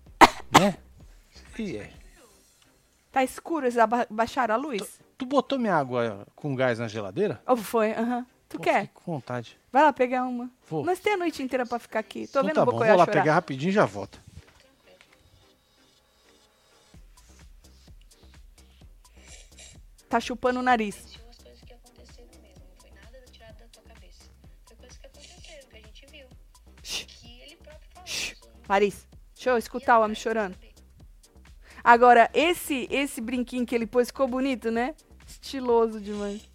Né? 0.60 0.76
E 1.58 1.76
é. 1.76 1.90
Tá 3.10 3.22
escuro, 3.24 3.66
eles 3.66 3.76
aba- 3.76 4.06
baixaram 4.08 4.54
a 4.54 4.56
luz. 4.56 5.00
Tu 5.18 5.26
botou 5.26 5.58
minha 5.58 5.74
água 5.74 6.26
com 6.36 6.54
gás 6.54 6.78
na 6.78 6.86
geladeira? 6.88 7.42
Oh, 7.46 7.56
foi, 7.56 7.92
aham. 7.92 8.24
Tu 8.52 8.58
Pô, 8.58 8.64
quer? 8.64 8.88
com 8.88 9.12
vontade. 9.14 9.56
Vai 9.72 9.82
lá 9.82 9.94
pegar 9.94 10.24
uma. 10.24 10.50
Vou. 10.68 10.84
Nós 10.84 11.00
temos 11.00 11.16
a 11.16 11.18
noite 11.20 11.42
inteira 11.42 11.64
pra 11.64 11.78
ficar 11.78 12.00
aqui. 12.00 12.26
Tô 12.26 12.40
Então 12.40 12.42
vendo 12.44 12.54
tá 12.56 12.62
o 12.62 12.66
bom, 12.66 12.72
Bocoió 12.72 12.90
vou 12.90 12.98
lá 12.98 13.04
chorar. 13.06 13.20
pegar 13.22 13.32
rapidinho 13.32 13.70
e 13.70 13.72
já 13.72 13.86
volto. 13.86 14.20
Tá 20.08 20.20
chupando 20.20 20.60
o 20.60 20.62
nariz. 20.62 20.96
Larissa, 28.68 29.06
deixa 29.34 29.50
eu 29.50 29.58
escutar 29.58 29.98
o 29.98 30.02
homem 30.04 30.14
chorando. 30.14 30.56
Agora, 31.84 32.30
esse 32.32 32.86
esse 32.90 33.20
brinquinho 33.20 33.66
que 33.66 33.74
ele 33.74 33.86
pôs 33.86 34.08
ficou 34.08 34.28
bonito, 34.28 34.70
né? 34.70 34.94
Estiloso 35.26 36.00
demais. 36.00 36.48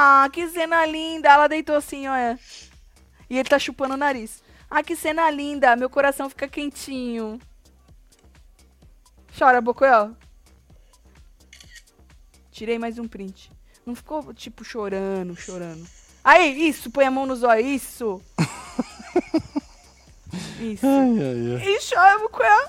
Ah, 0.00 0.28
que 0.32 0.48
cena 0.48 0.86
linda. 0.86 1.28
Ela 1.28 1.48
deitou 1.48 1.74
assim, 1.74 2.06
olha. 2.06 2.38
E 3.28 3.36
ele 3.36 3.48
tá 3.48 3.58
chupando 3.58 3.94
o 3.94 3.96
nariz. 3.96 4.44
Ah, 4.70 4.80
que 4.80 4.94
cena 4.94 5.28
linda. 5.28 5.74
Meu 5.74 5.90
coração 5.90 6.30
fica 6.30 6.46
quentinho. 6.46 7.40
Chora, 9.36 9.60
Bocoel. 9.60 10.14
Tirei 12.52 12.78
mais 12.78 12.96
um 12.96 13.08
print. 13.08 13.50
Não 13.84 13.92
ficou, 13.96 14.32
tipo, 14.32 14.64
chorando, 14.64 15.34
chorando. 15.34 15.84
Aí, 16.22 16.68
isso, 16.68 16.92
põe 16.92 17.06
a 17.06 17.10
mão 17.10 17.26
nos 17.26 17.42
olhos, 17.42 17.66
isso. 17.66 18.22
Isso. 20.60 20.84
Ai, 20.84 21.18
ai, 21.22 21.56
ai. 21.56 21.68
E 21.68 21.78
chora, 21.88 22.18
Bocoel. 22.18 22.68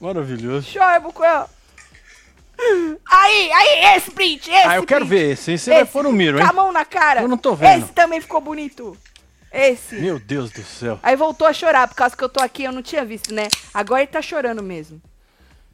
Maravilhoso. 0.00 0.66
Chora, 0.72 0.98
Bocoel. 0.98 1.48
Aí, 3.10 3.52
aí, 3.52 3.96
esse 3.96 4.10
print, 4.10 4.50
esse 4.50 4.66
Ah, 4.68 4.76
eu 4.76 4.84
quero 4.84 5.06
print. 5.06 5.18
ver 5.18 5.32
esse. 5.32 5.52
Esse 5.52 5.70
vai 5.70 5.82
Esse, 5.82 5.92
pôr 5.92 6.04
no 6.04 6.12
miro, 6.12 6.38
hein? 6.38 6.44
Com 6.44 6.50
a 6.50 6.52
mão 6.52 6.72
na 6.72 6.84
cara. 6.84 7.22
Eu 7.22 7.28
não 7.28 7.38
tô 7.38 7.54
vendo. 7.54 7.84
Esse 7.84 7.92
também 7.92 8.20
ficou 8.20 8.40
bonito. 8.40 8.96
Esse. 9.52 9.96
Meu 9.96 10.18
Deus 10.18 10.50
do 10.50 10.62
céu. 10.62 10.98
Aí 11.02 11.16
voltou 11.16 11.46
a 11.46 11.52
chorar, 11.52 11.88
por 11.88 11.94
causa 11.96 12.16
que 12.16 12.22
eu 12.22 12.28
tô 12.28 12.40
aqui, 12.40 12.62
eu 12.64 12.72
não 12.72 12.82
tinha 12.82 13.04
visto, 13.04 13.32
né? 13.34 13.48
Agora 13.74 14.02
ele 14.02 14.10
tá 14.10 14.22
chorando 14.22 14.62
mesmo. 14.62 15.00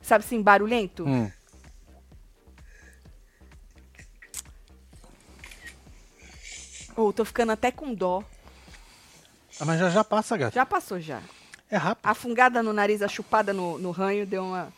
Sabe 0.01 0.24
assim, 0.24 0.41
barulhento? 0.41 1.05
Hum. 1.07 1.30
Ou 6.97 7.12
tô 7.12 7.24
ficando 7.24 7.53
até 7.53 7.70
com 7.70 7.93
dó. 7.95 8.22
Ah, 9.61 9.64
mas 9.64 9.78
já 9.78 9.91
já 9.91 10.03
passa, 10.05 10.37
gato. 10.37 10.55
Já 10.55 10.64
passou 10.64 10.99
já. 11.01 11.20
É 11.70 11.76
rápido. 11.76 12.05
A 12.07 12.14
fungada 12.14 12.62
no 12.62 12.72
nariz, 12.72 13.03
a 13.03 13.09
chupada 13.09 13.53
no, 13.53 13.78
no 13.78 13.91
ranho, 13.91 14.26
deu 14.26 14.45
uma. 14.45 14.72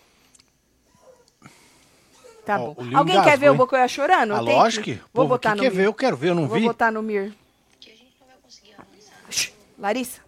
Tá 2.49 2.59
Ó, 2.59 2.72
bom. 2.72 2.82
o 2.82 2.96
Alguém 2.96 3.22
quer 3.22 3.36
ver 3.36 3.51
o 3.51 3.53
hein? 3.53 3.59
Bocoia 3.59 3.86
chorando? 3.86 4.34
Ah, 4.34 4.42
Tem 4.42 4.55
lógico 4.57 4.84
que. 4.84 4.94
Vou 4.94 5.03
Povo 5.12 5.28
botar 5.28 5.55
no 5.55 5.62
quer 5.62 5.70
mir. 5.70 5.76
ver, 5.76 5.86
eu 5.86 5.92
quero 5.92 6.16
ver, 6.16 6.30
eu 6.30 6.34
não 6.34 6.49
Vou 6.49 6.59
vi. 6.59 6.64
botar 6.64 6.90
no 6.90 7.03
mir. 7.03 7.34
Que 7.78 7.90
a 7.90 7.92
gente 7.94 8.14
não 8.18 8.26
vai 8.26 8.36
conseguir 8.42 8.72
avançar. 8.72 9.12
Shh, 9.30 9.53
Larissa. 9.78 10.20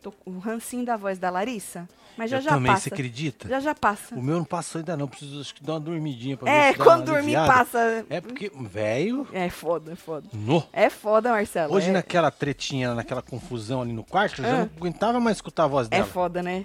Tô 0.00 0.12
com 0.12 0.30
o 0.30 0.38
rancinho 0.38 0.84
da 0.84 0.96
voz 0.96 1.18
da 1.18 1.28
Larissa. 1.28 1.88
Mas 2.16 2.30
já 2.30 2.36
eu 2.36 2.40
já 2.42 2.50
também, 2.50 2.70
passa. 2.70 2.82
você 2.88 2.94
acredita? 2.94 3.48
Já 3.48 3.58
já 3.58 3.74
passa. 3.74 4.14
O 4.14 4.22
meu 4.22 4.36
não 4.36 4.44
passou 4.44 4.78
ainda 4.78 4.96
não, 4.96 5.08
preciso 5.08 5.40
acho 5.40 5.52
que 5.54 5.64
dar 5.64 5.72
uma 5.72 5.80
dormidinha 5.80 6.36
pra 6.36 6.44
ver 6.52 6.56
É, 6.56 6.72
se 6.72 6.78
dá 6.78 6.84
uma 6.84 6.90
quando 6.92 7.04
dormir 7.06 7.34
aliviada. 7.36 7.52
passa. 7.52 8.06
É 8.08 8.20
porque, 8.20 8.52
velho, 8.54 9.26
É 9.32 9.48
foda, 9.50 9.92
é 9.92 9.96
foda. 9.96 10.28
no. 10.32 10.62
É 10.72 10.88
foda, 10.88 11.30
Marcelo. 11.32 11.74
Hoje 11.74 11.88
é, 11.88 11.92
naquela 11.92 12.30
tretinha, 12.30 12.94
naquela 12.94 13.22
confusão 13.22 13.82
ali 13.82 13.92
no 13.92 14.04
quarto, 14.04 14.40
eu 14.40 14.44
já 14.44 14.50
Ah. 14.52 14.56
não 14.58 14.70
aguentava 14.76 15.18
mais 15.18 15.38
escutar 15.38 15.64
a 15.64 15.66
voz 15.66 15.88
é 15.88 15.90
dela. 15.90 16.04
foda, 16.04 16.42
né? 16.44 16.64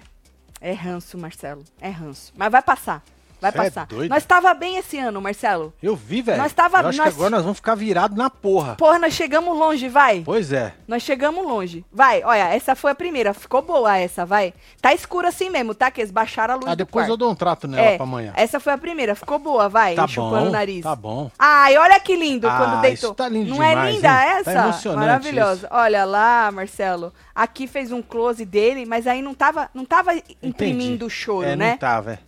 É 0.60 0.72
ranço, 0.72 1.16
Marcelo. 1.18 1.64
É 1.80 1.88
ranço. 1.88 2.32
Mas 2.36 2.52
vai 2.52 2.62
passar. 2.62 3.02
Vai 3.40 3.52
Cê 3.52 3.58
é 3.58 3.62
passar. 3.64 3.86
doido? 3.86 4.10
Nós 4.10 4.24
tava 4.24 4.52
bem 4.54 4.76
esse 4.76 4.98
ano, 4.98 5.20
Marcelo. 5.20 5.72
Eu 5.82 5.94
vi, 5.94 6.22
velho. 6.22 6.38
Nós 6.42 6.52
tava- 6.52 6.80
eu 6.82 6.88
acho 6.88 6.98
nós- 6.98 7.14
agora 7.14 7.30
nós 7.30 7.42
vamos 7.42 7.58
ficar 7.58 7.74
virados 7.74 8.16
na 8.18 8.28
porra. 8.28 8.74
Porra, 8.74 8.98
nós 8.98 9.14
chegamos 9.14 9.56
longe, 9.56 9.88
vai. 9.88 10.22
Pois 10.24 10.52
é. 10.52 10.74
Nós 10.86 11.02
chegamos 11.02 11.44
longe. 11.46 11.84
Vai, 11.92 12.22
olha, 12.24 12.48
essa 12.54 12.74
foi 12.74 12.90
a 12.90 12.94
primeira. 12.94 13.32
Ficou 13.32 13.62
boa 13.62 13.96
essa, 13.96 14.26
vai. 14.26 14.52
Tá 14.82 14.92
escuro 14.92 15.26
assim 15.28 15.50
mesmo, 15.50 15.74
tá? 15.74 15.90
Que 15.90 16.00
eles 16.00 16.10
baixaram 16.10 16.54
a 16.54 16.56
luz 16.56 16.68
Ah, 16.68 16.74
depois 16.74 17.08
eu 17.08 17.16
dou 17.16 17.30
um 17.30 17.34
trato 17.34 17.68
nela 17.68 17.82
é, 17.86 17.96
pra 17.96 18.04
amanhã. 18.04 18.32
Essa 18.36 18.58
foi 18.58 18.72
a 18.72 18.78
primeira. 18.78 19.14
Ficou 19.14 19.38
boa, 19.38 19.68
vai. 19.68 19.94
Tá 19.94 20.06
bom, 20.06 20.46
o 20.46 20.50
nariz. 20.50 20.82
tá 20.82 20.96
bom. 20.96 21.30
Ai, 21.38 21.76
olha 21.78 22.00
que 22.00 22.16
lindo 22.16 22.48
Ah, 22.48 22.56
quando 22.58 22.80
deitou. 22.82 23.10
isso 23.10 23.14
tá 23.14 23.28
lindo 23.28 23.50
Não 23.54 23.62
é 23.62 23.68
demais, 23.70 23.94
linda 23.94 24.08
hein? 24.08 24.28
essa? 24.40 24.52
Tá 24.52 24.62
emocionante 24.64 25.00
Maravilhosa. 25.06 25.68
Olha 25.70 26.04
lá, 26.04 26.50
Marcelo. 26.52 27.12
Aqui 27.34 27.66
fez 27.68 27.92
um 27.92 28.02
close 28.02 28.44
dele, 28.44 28.84
mas 28.84 29.06
aí 29.06 29.22
não 29.22 29.32
tava, 29.32 29.70
não 29.72 29.84
tava 29.84 30.10
imprimindo 30.42 31.06
o 31.06 31.10
choro, 31.10 31.46
é, 31.46 31.54
né? 31.54 31.70
não 31.72 31.78
tava, 31.78 32.12
é. 32.14 32.18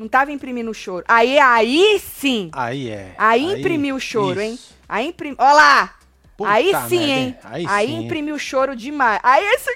Não 0.00 0.08
tava 0.08 0.32
imprimindo 0.32 0.70
o 0.70 0.72
choro. 0.72 1.04
Aí, 1.06 1.38
aí 1.38 2.00
sim. 2.00 2.48
Aí 2.54 2.88
é. 2.88 3.14
Aí, 3.18 3.60
imprimiu 3.60 3.96
o 3.96 4.00
choro, 4.00 4.40
hein? 4.40 4.54
isso. 4.54 4.74
Aí 4.88 5.08
imprimiu. 5.08 5.36
Olha 5.38 5.52
lá! 5.52 5.94
Puta 6.38 6.50
aí 6.50 6.72
sim, 6.88 7.00
merda, 7.00 7.12
hein? 7.12 7.18
hein? 7.18 7.36
Aí 7.44 7.66
Aí, 7.68 7.86
sim, 7.86 7.94
hein? 7.96 8.04
imprimiu 8.06 8.34
o 8.34 8.38
choro 8.38 8.74
demais. 8.74 9.20
Aí 9.22 9.44
esse, 9.44 9.68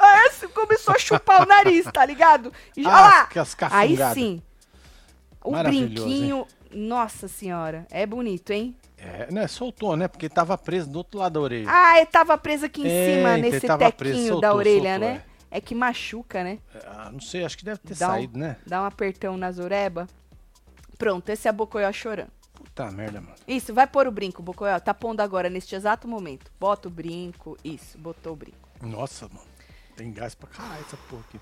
aí 0.00 0.26
esse 0.26 0.48
começou 0.48 0.92
a 0.92 0.98
chupar 0.98 1.44
o 1.44 1.46
nariz, 1.46 1.84
tá 1.84 2.04
ligado? 2.04 2.52
E, 2.76 2.84
olha 2.84 2.96
Ah, 2.96 3.00
lá! 3.00 3.28
Aí 3.70 3.96
sim. 4.12 4.42
O 5.44 5.52
brinquinho. 5.52 6.48
Nossa 6.72 7.28
senhora. 7.28 7.86
É 7.92 8.04
bonito, 8.04 8.50
hein? 8.50 8.74
É, 8.98 9.28
né? 9.30 9.46
Soltou, 9.46 9.96
né? 9.96 10.08
Porque 10.08 10.28
tava 10.28 10.58
preso 10.58 10.90
do 10.90 10.98
outro 10.98 11.20
lado 11.20 11.34
da 11.34 11.40
orelha. 11.40 11.66
Ah, 11.68 11.96
ele 11.98 12.06
tava 12.06 12.36
preso 12.36 12.66
aqui 12.66 12.82
em 12.82 12.90
É, 12.90 13.04
cima, 13.16 13.38
então 13.38 13.50
nesse 13.52 13.66
tava 13.68 13.92
preso, 13.92 14.14
tequinho 14.16 14.32
soltou, 14.32 14.50
da 14.50 14.54
orelha, 14.54 14.94
soltou, 14.94 15.08
né? 15.08 15.22
É. 15.26 15.29
que 15.58 15.74
machuca, 15.74 16.44
né? 16.44 16.58
Ah, 16.86 17.08
não 17.10 17.20
sei, 17.20 17.42
acho 17.44 17.56
que 17.56 17.64
deve 17.64 17.78
ter 17.78 17.94
Dá 17.96 18.08
um- 18.08 18.10
saído, 18.10 18.38
né? 18.38 18.56
Dá 18.66 18.82
um 18.82 18.84
apertão 18.84 19.38
nas 19.38 19.58
orebas. 19.58 20.06
Pronto, 20.98 21.26
esse 21.30 21.48
é 21.48 21.50
a 21.50 21.52
Bocoió 21.54 21.90
chorando. 21.92 22.30
Puta 22.52 22.90
merda, 22.90 23.22
mano. 23.22 23.34
Isso, 23.48 23.72
vai 23.72 23.86
pôr 23.86 24.06
o 24.06 24.12
brinco, 24.12 24.42
Bocoió. 24.42 24.78
Tá 24.78 24.92
pondo 24.92 25.20
agora, 25.22 25.48
neste 25.48 25.74
exato 25.74 26.06
momento. 26.06 26.52
Bota 26.60 26.88
o 26.88 26.90
brinco. 26.90 27.56
Isso, 27.64 27.96
botou 27.96 28.34
o 28.34 28.36
brinco. 28.36 28.68
Nossa, 28.82 29.26
mano. 29.28 29.48
Tem 29.96 30.12
gás 30.12 30.34
pra 30.34 30.46
caralho 30.48 30.82
essa 30.86 30.96
porra 31.08 31.22
aqui. 31.26 31.40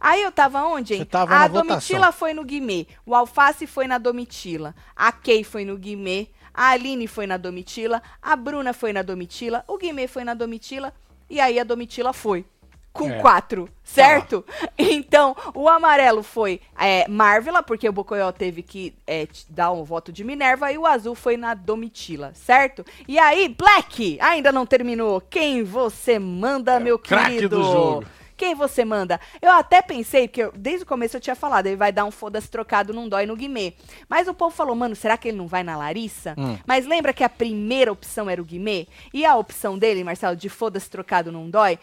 Aí 0.00 0.22
eu 0.22 0.32
tava 0.32 0.62
onde, 0.64 0.94
hein? 0.94 1.00
Você 1.00 1.04
tava 1.06 1.34
a 1.34 1.38
na 1.40 1.48
Domitila 1.48 1.98
votação. 2.00 2.12
foi 2.12 2.32
no 2.34 2.44
Guimê. 2.44 2.86
O 3.04 3.14
Alface 3.14 3.66
foi 3.66 3.86
na 3.86 3.98
Domitila. 3.98 4.74
A 4.96 5.12
Kay 5.12 5.44
foi 5.44 5.64
no 5.64 5.76
Guimê. 5.76 6.28
A 6.52 6.68
Aline 6.70 7.06
foi 7.06 7.26
na 7.26 7.36
Domitila. 7.36 8.02
A 8.22 8.34
Bruna 8.36 8.72
foi 8.72 8.92
na 8.92 9.02
Domitila. 9.02 9.64
O 9.68 9.76
Guimê 9.76 10.06
foi 10.08 10.24
na 10.24 10.32
Domitila. 10.34 10.92
E 11.28 11.40
aí 11.40 11.58
a 11.58 11.64
Domitila 11.64 12.12
foi. 12.12 12.44
Com 12.92 13.10
É. 13.10 13.18
quatro, 13.20 13.68
certo? 13.82 14.44
Então, 14.78 15.34
o 15.52 15.68
amarelo 15.68 16.22
foi 16.22 16.60
é, 16.78 17.08
Marvela, 17.08 17.60
porque 17.60 17.88
o 17.88 17.92
Bocoyó 17.92 18.30
teve 18.30 18.62
que 18.62 18.94
é, 19.04 19.26
dar 19.48 19.72
um 19.72 19.82
voto 19.82 20.12
de 20.12 20.22
Minerva, 20.22 20.70
e 20.70 20.78
o 20.78 20.86
azul 20.86 21.16
foi 21.16 21.36
na 21.36 21.54
Domitila, 21.54 22.32
certo? 22.34 22.84
E 23.08 23.18
aí, 23.18 23.48
Black, 23.48 24.16
ainda 24.20 24.52
não 24.52 24.64
terminou. 24.64 25.20
Quem 25.20 25.64
você 25.64 26.20
manda, 26.20 26.78
meu 26.78 26.94
É 26.94 26.98
craque 26.98 27.30
querido? 27.34 27.56
do 27.56 27.62
jogo. 27.64 28.04
Quem 28.44 28.54
você 28.54 28.84
manda? 28.84 29.18
Eu 29.40 29.50
até 29.50 29.80
pensei, 29.80 30.28
porque 30.28 30.42
eu- 30.42 30.52
desde 30.54 30.82
o 30.82 30.86
começo 30.86 31.16
eu 31.16 31.20
tinha 31.20 31.34
falado, 31.34 31.66
ele 31.66 31.76
vai 31.76 31.90
dar 31.90 32.04
um 32.04 32.10
foda-se 32.10 32.46
trocado, 32.50 32.92
não 32.92 33.08
dói 33.08 33.24
no 33.24 33.34
Guimê. 33.34 33.72
Mas 34.06 34.28
o 34.28 34.34
povo 34.34 34.54
falou, 34.54 34.76
mano, 34.76 34.94
será 34.94 35.16
que 35.16 35.28
ele 35.28 35.38
não 35.38 35.46
vai 35.46 35.62
na 35.62 35.78
Larissa? 35.78 36.34
Hum. 36.36 36.58
Mas 36.66 36.84
lembra 36.84 37.14
que 37.14 37.24
a 37.24 37.28
primeira 37.30 37.90
opção 37.90 38.28
era 38.28 38.42
o 38.42 38.44
Guimê? 38.44 38.86
E 39.14 39.24
a 39.24 39.34
opção 39.34 39.78
dele, 39.78 40.04
Marcelo, 40.04 40.36
de 40.36 40.50
foda-se 40.50 40.90
trocado 40.90 41.32
não 41.32 41.48
dói, 41.48 41.78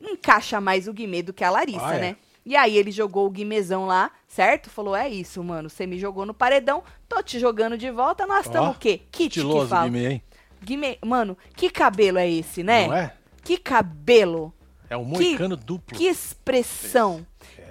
encaixa 0.00 0.60
mais 0.60 0.86
o 0.86 0.92
Guimê 0.92 1.20
do 1.20 1.32
que 1.32 1.42
a 1.42 1.50
Larissa, 1.50 1.84
Ah, 1.88 1.96
é? 1.96 2.00
né? 2.00 2.16
E 2.46 2.54
aí 2.54 2.76
ele 2.78 2.92
jogou 2.92 3.26
o 3.26 3.30
Guimezão 3.30 3.84
lá, 3.84 4.12
certo? 4.28 4.70
Falou: 4.70 4.94
é 4.94 5.08
isso, 5.08 5.42
mano. 5.42 5.68
Você 5.68 5.84
me 5.84 5.98
jogou 5.98 6.24
no 6.24 6.32
paredão, 6.32 6.82
tô 7.08 7.20
te 7.24 7.40
jogando 7.40 7.76
de 7.76 7.90
volta. 7.90 8.24
Nós 8.24 8.46
estamos 8.46 8.76
o 8.76 8.78
quê? 8.78 9.00
Kit 9.10 9.40
que 9.42 9.66
fala. 9.66 9.84
Guimê, 9.86 10.06
hein? 10.12 10.22
Guime... 10.62 10.98
Mano, 11.04 11.36
que 11.56 11.68
cabelo 11.68 12.18
é 12.18 12.30
esse, 12.30 12.62
né? 12.62 12.86
Não 12.86 12.94
é? 12.94 13.12
Que 13.44 13.58
cabelo. 13.58 14.54
É 14.90 14.96
um 14.96 15.04
moicano 15.04 15.56
duplo. 15.56 15.96
Que 15.96 16.04
expressão. 16.06 17.26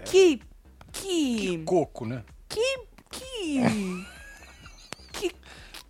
Que. 0.05 0.41
Que. 0.91 1.61
coco, 1.65 2.05
né? 2.05 2.24
Que. 2.47 2.80
Que. 3.11 3.61
que. 5.13 5.32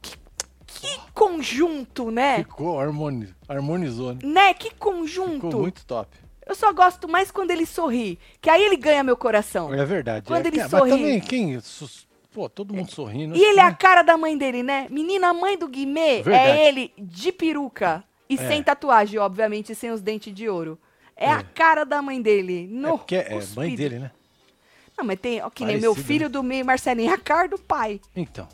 Que, 0.01 0.19
que 0.67 0.99
conjunto, 1.13 2.09
né? 2.11 2.37
Ficou, 2.37 2.79
harmoni... 2.79 3.33
harmonizou, 3.47 4.13
né? 4.13 4.19
Né? 4.23 4.53
Que 4.53 4.73
conjunto. 4.75 5.47
Ficou 5.47 5.61
muito 5.61 5.85
top. 5.85 6.17
Eu 6.45 6.55
só 6.55 6.71
gosto 6.71 7.07
mais 7.09 7.29
quando 7.29 7.51
ele 7.51 7.65
sorri. 7.65 8.17
Que 8.39 8.49
aí 8.49 8.63
ele 8.63 8.77
ganha 8.77 9.03
meu 9.03 9.17
coração. 9.17 9.73
É 9.73 9.83
verdade. 9.85 10.25
Quando 10.25 10.45
é, 10.45 10.47
ele 10.49 10.61
que- 10.61 10.69
sorri. 10.69 10.91
Mas 10.91 10.99
também, 10.99 11.19
quem... 11.19 11.59
Pô, 12.31 12.47
todo 12.47 12.73
mundo 12.73 12.89
sorrindo. 12.91 13.35
E 13.35 13.43
ele 13.43 13.59
é 13.59 13.63
a 13.63 13.73
cara 13.73 14.01
da 14.03 14.15
mãe 14.15 14.37
dele, 14.37 14.61
né? 14.63 14.87
Menina, 14.89 15.29
a 15.29 15.33
mãe 15.33 15.57
do 15.57 15.67
Guimê 15.67 16.21
Verdade. 16.21 16.49
é 16.59 16.67
ele 16.69 16.93
de 16.97 17.31
peruca. 17.31 18.03
E 18.29 18.35
É. 18.35 18.47
sem 18.47 18.61
tatuagem, 18.63 19.19
obviamente, 19.19 19.73
sem 19.73 19.89
os 19.91 20.01
dentes 20.01 20.33
de 20.33 20.47
ouro. 20.47 20.77
É, 21.17 21.29
a 21.29 21.39
É. 21.39 21.43
cara 21.43 21.83
da 21.83 22.01
mãe 22.01 22.21
dele. 22.21 22.65
É 22.65 22.67
No, 22.75 22.97
porque 22.99 23.15
é 23.15 23.39
mãe 23.55 23.75
dele, 23.75 23.99
né? 23.99 24.11
Não, 24.97 25.05
mas 25.05 25.19
tem, 25.19 25.41
ó, 25.41 25.49
que 25.49 25.65
nem 25.65 25.79
meu 25.79 25.91
Parecido, 25.91 26.07
filho 26.07 26.25
né? 26.25 26.29
do 26.29 26.43
meio, 26.43 26.65
Marcelinho, 26.65 27.11
é 27.11 27.13
a 27.13 27.17
cara 27.19 27.47
do 27.47 27.57
pai. 27.57 27.99
Então. 28.15 28.47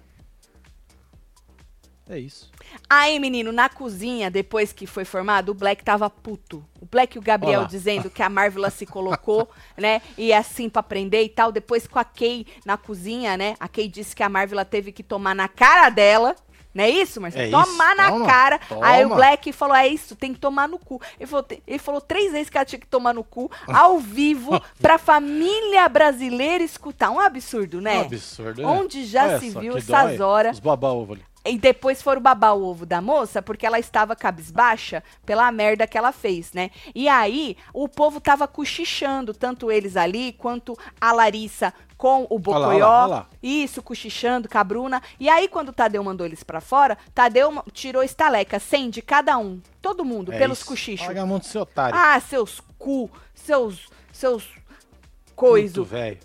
É 2.10 2.20
isso. 2.20 2.52
Aí, 2.90 3.18
menino, 3.18 3.54
na 3.54 3.70
cozinha, 3.70 4.30
depois 4.30 4.74
que 4.74 4.86
foi 4.86 5.06
formado, 5.06 5.50
o 5.50 5.54
Black 5.54 5.86
tava 5.86 6.10
puto. 6.10 6.64
O 6.82 6.86
Black 6.86 7.16
e 7.16 7.20
o 7.20 7.22
Gabriel 7.22 7.62
Olá. 7.62 7.68
dizendo 7.70 8.10
que 8.10 8.22
a 8.22 8.28
Marvel 8.30 8.70
se 8.70 8.86
colocou, 8.86 9.50
né? 9.78 10.02
E 10.18 10.34
é 10.34 10.38
assim 10.38 10.68
pra 10.68 10.82
aprender 10.82 11.24
e 11.24 11.30
tal. 11.30 11.50
Depois 11.50 11.88
com 11.88 11.98
a 11.98 12.04
Kay 12.04 12.46
na 12.66 12.76
cozinha, 12.76 13.38
né? 13.38 13.56
A 13.58 13.70
Kay 13.70 13.88
disse 13.88 14.14
que 14.14 14.22
a 14.22 14.28
Marvel 14.28 14.64
teve 14.66 14.92
que 14.92 15.02
tomar 15.02 15.34
na 15.34 15.48
cara 15.48 15.90
dela. 15.90 16.36
Não 16.74 16.84
é 16.84 16.90
isso, 16.90 17.22
Marcelo? 17.22 17.46
É 17.46 17.52
tomar 17.52 17.92
isso, 17.92 17.98
na 17.98 18.12
toma, 18.12 18.26
cara. 18.26 18.60
Aí 18.82 19.06
o 19.06 19.10
toma. 19.10 19.16
Black 19.16 19.54
falou: 19.54 19.76
é 19.76 19.88
isso, 19.88 20.16
tem 20.16 20.34
que 20.34 20.40
tomar 20.40 20.68
no 20.68 20.80
cu. 20.80 21.02
Ele 21.20 21.28
falou, 21.28 21.46
ele 21.68 21.80
falou 21.80 22.02
três 22.02 22.32
vezes 22.32 22.50
que 22.50 22.58
ela 22.58 22.66
tinha 22.66 22.80
que 22.80 22.88
tomar 22.88 23.14
no 23.14 23.24
cu, 23.24 23.52
ao 23.68 24.00
vivo, 24.00 24.62
pra 24.82 24.98
família 24.98 25.88
brasileira 25.88 26.64
escutar. 26.64 27.12
Um 27.12 27.20
absurdo, 27.20 27.80
né? 27.80 28.00
Um 28.00 28.02
absurdo, 28.02 28.62
né? 28.62 28.68
Onde 28.68 29.06
já 29.06 29.26
Olha 29.26 29.40
se 29.40 29.52
só 29.52 29.60
viu 29.60 29.78
essas 29.78 30.20
horas. 30.20 30.58
Os 30.58 30.60
baba-ovo 30.60 31.14
ali. 31.14 31.24
E 31.46 31.58
depois 31.58 32.02
foram 32.02 32.22
babar 32.22 32.56
o 32.56 32.64
ovo 32.64 32.86
da 32.86 33.02
moça, 33.02 33.42
porque 33.42 33.66
ela 33.66 33.78
estava 33.78 34.16
cabisbaixa 34.16 35.04
pela 35.26 35.52
merda 35.52 35.86
que 35.86 35.98
ela 35.98 36.14
fez, 36.14 36.54
né? 36.54 36.72
E 36.96 37.10
aí, 37.10 37.58
o 37.74 37.90
povo 37.90 38.22
tava 38.22 38.48
cochichando, 38.48 39.34
tanto 39.34 39.70
eles 39.70 39.98
ali, 39.98 40.32
quanto 40.32 40.78
a 41.02 41.12
Larissa 41.12 41.74
com 42.04 42.28
o 42.30 42.38
Bocoió. 42.38 42.68
olha 42.68 42.86
lá, 42.86 43.04
olha 43.04 43.08
lá. 43.16 43.28
Isso, 43.42 43.82
cochichando 43.82 44.50
com 44.50 44.58
a 44.58 44.64
Bruna. 44.66 45.02
E 45.18 45.30
aí, 45.30 45.48
quando 45.48 45.70
o 45.70 45.74
Tadeu 45.74 46.04
mandou 46.04 46.28
eles 46.28 46.44
pra 46.44 46.60
fora, 46.60 46.98
Tadeu 47.16 47.64
tirou 47.72 48.04
estaleca, 48.04 48.60
100 48.60 48.90
de 48.90 49.02
cada 49.02 49.38
um. 49.38 49.62
Todo 49.82 50.04
mundo, 50.04 50.34
É 50.34 50.38
pelos 50.38 50.58
isso. 50.58 50.68
cochichos. 50.68 51.06
Larga 51.06 51.22
a 51.22 51.26
mão 51.26 51.40
do 51.40 51.46
seu 51.46 51.62
otário. 51.62 51.98
Ah, 51.98 52.20
seus 52.20 52.60
cu, 52.78 53.10
seus. 53.34 53.88
seus. 54.12 54.44
Puto, 54.44 55.34
coiso. 55.34 55.86
velho. 55.88 56.20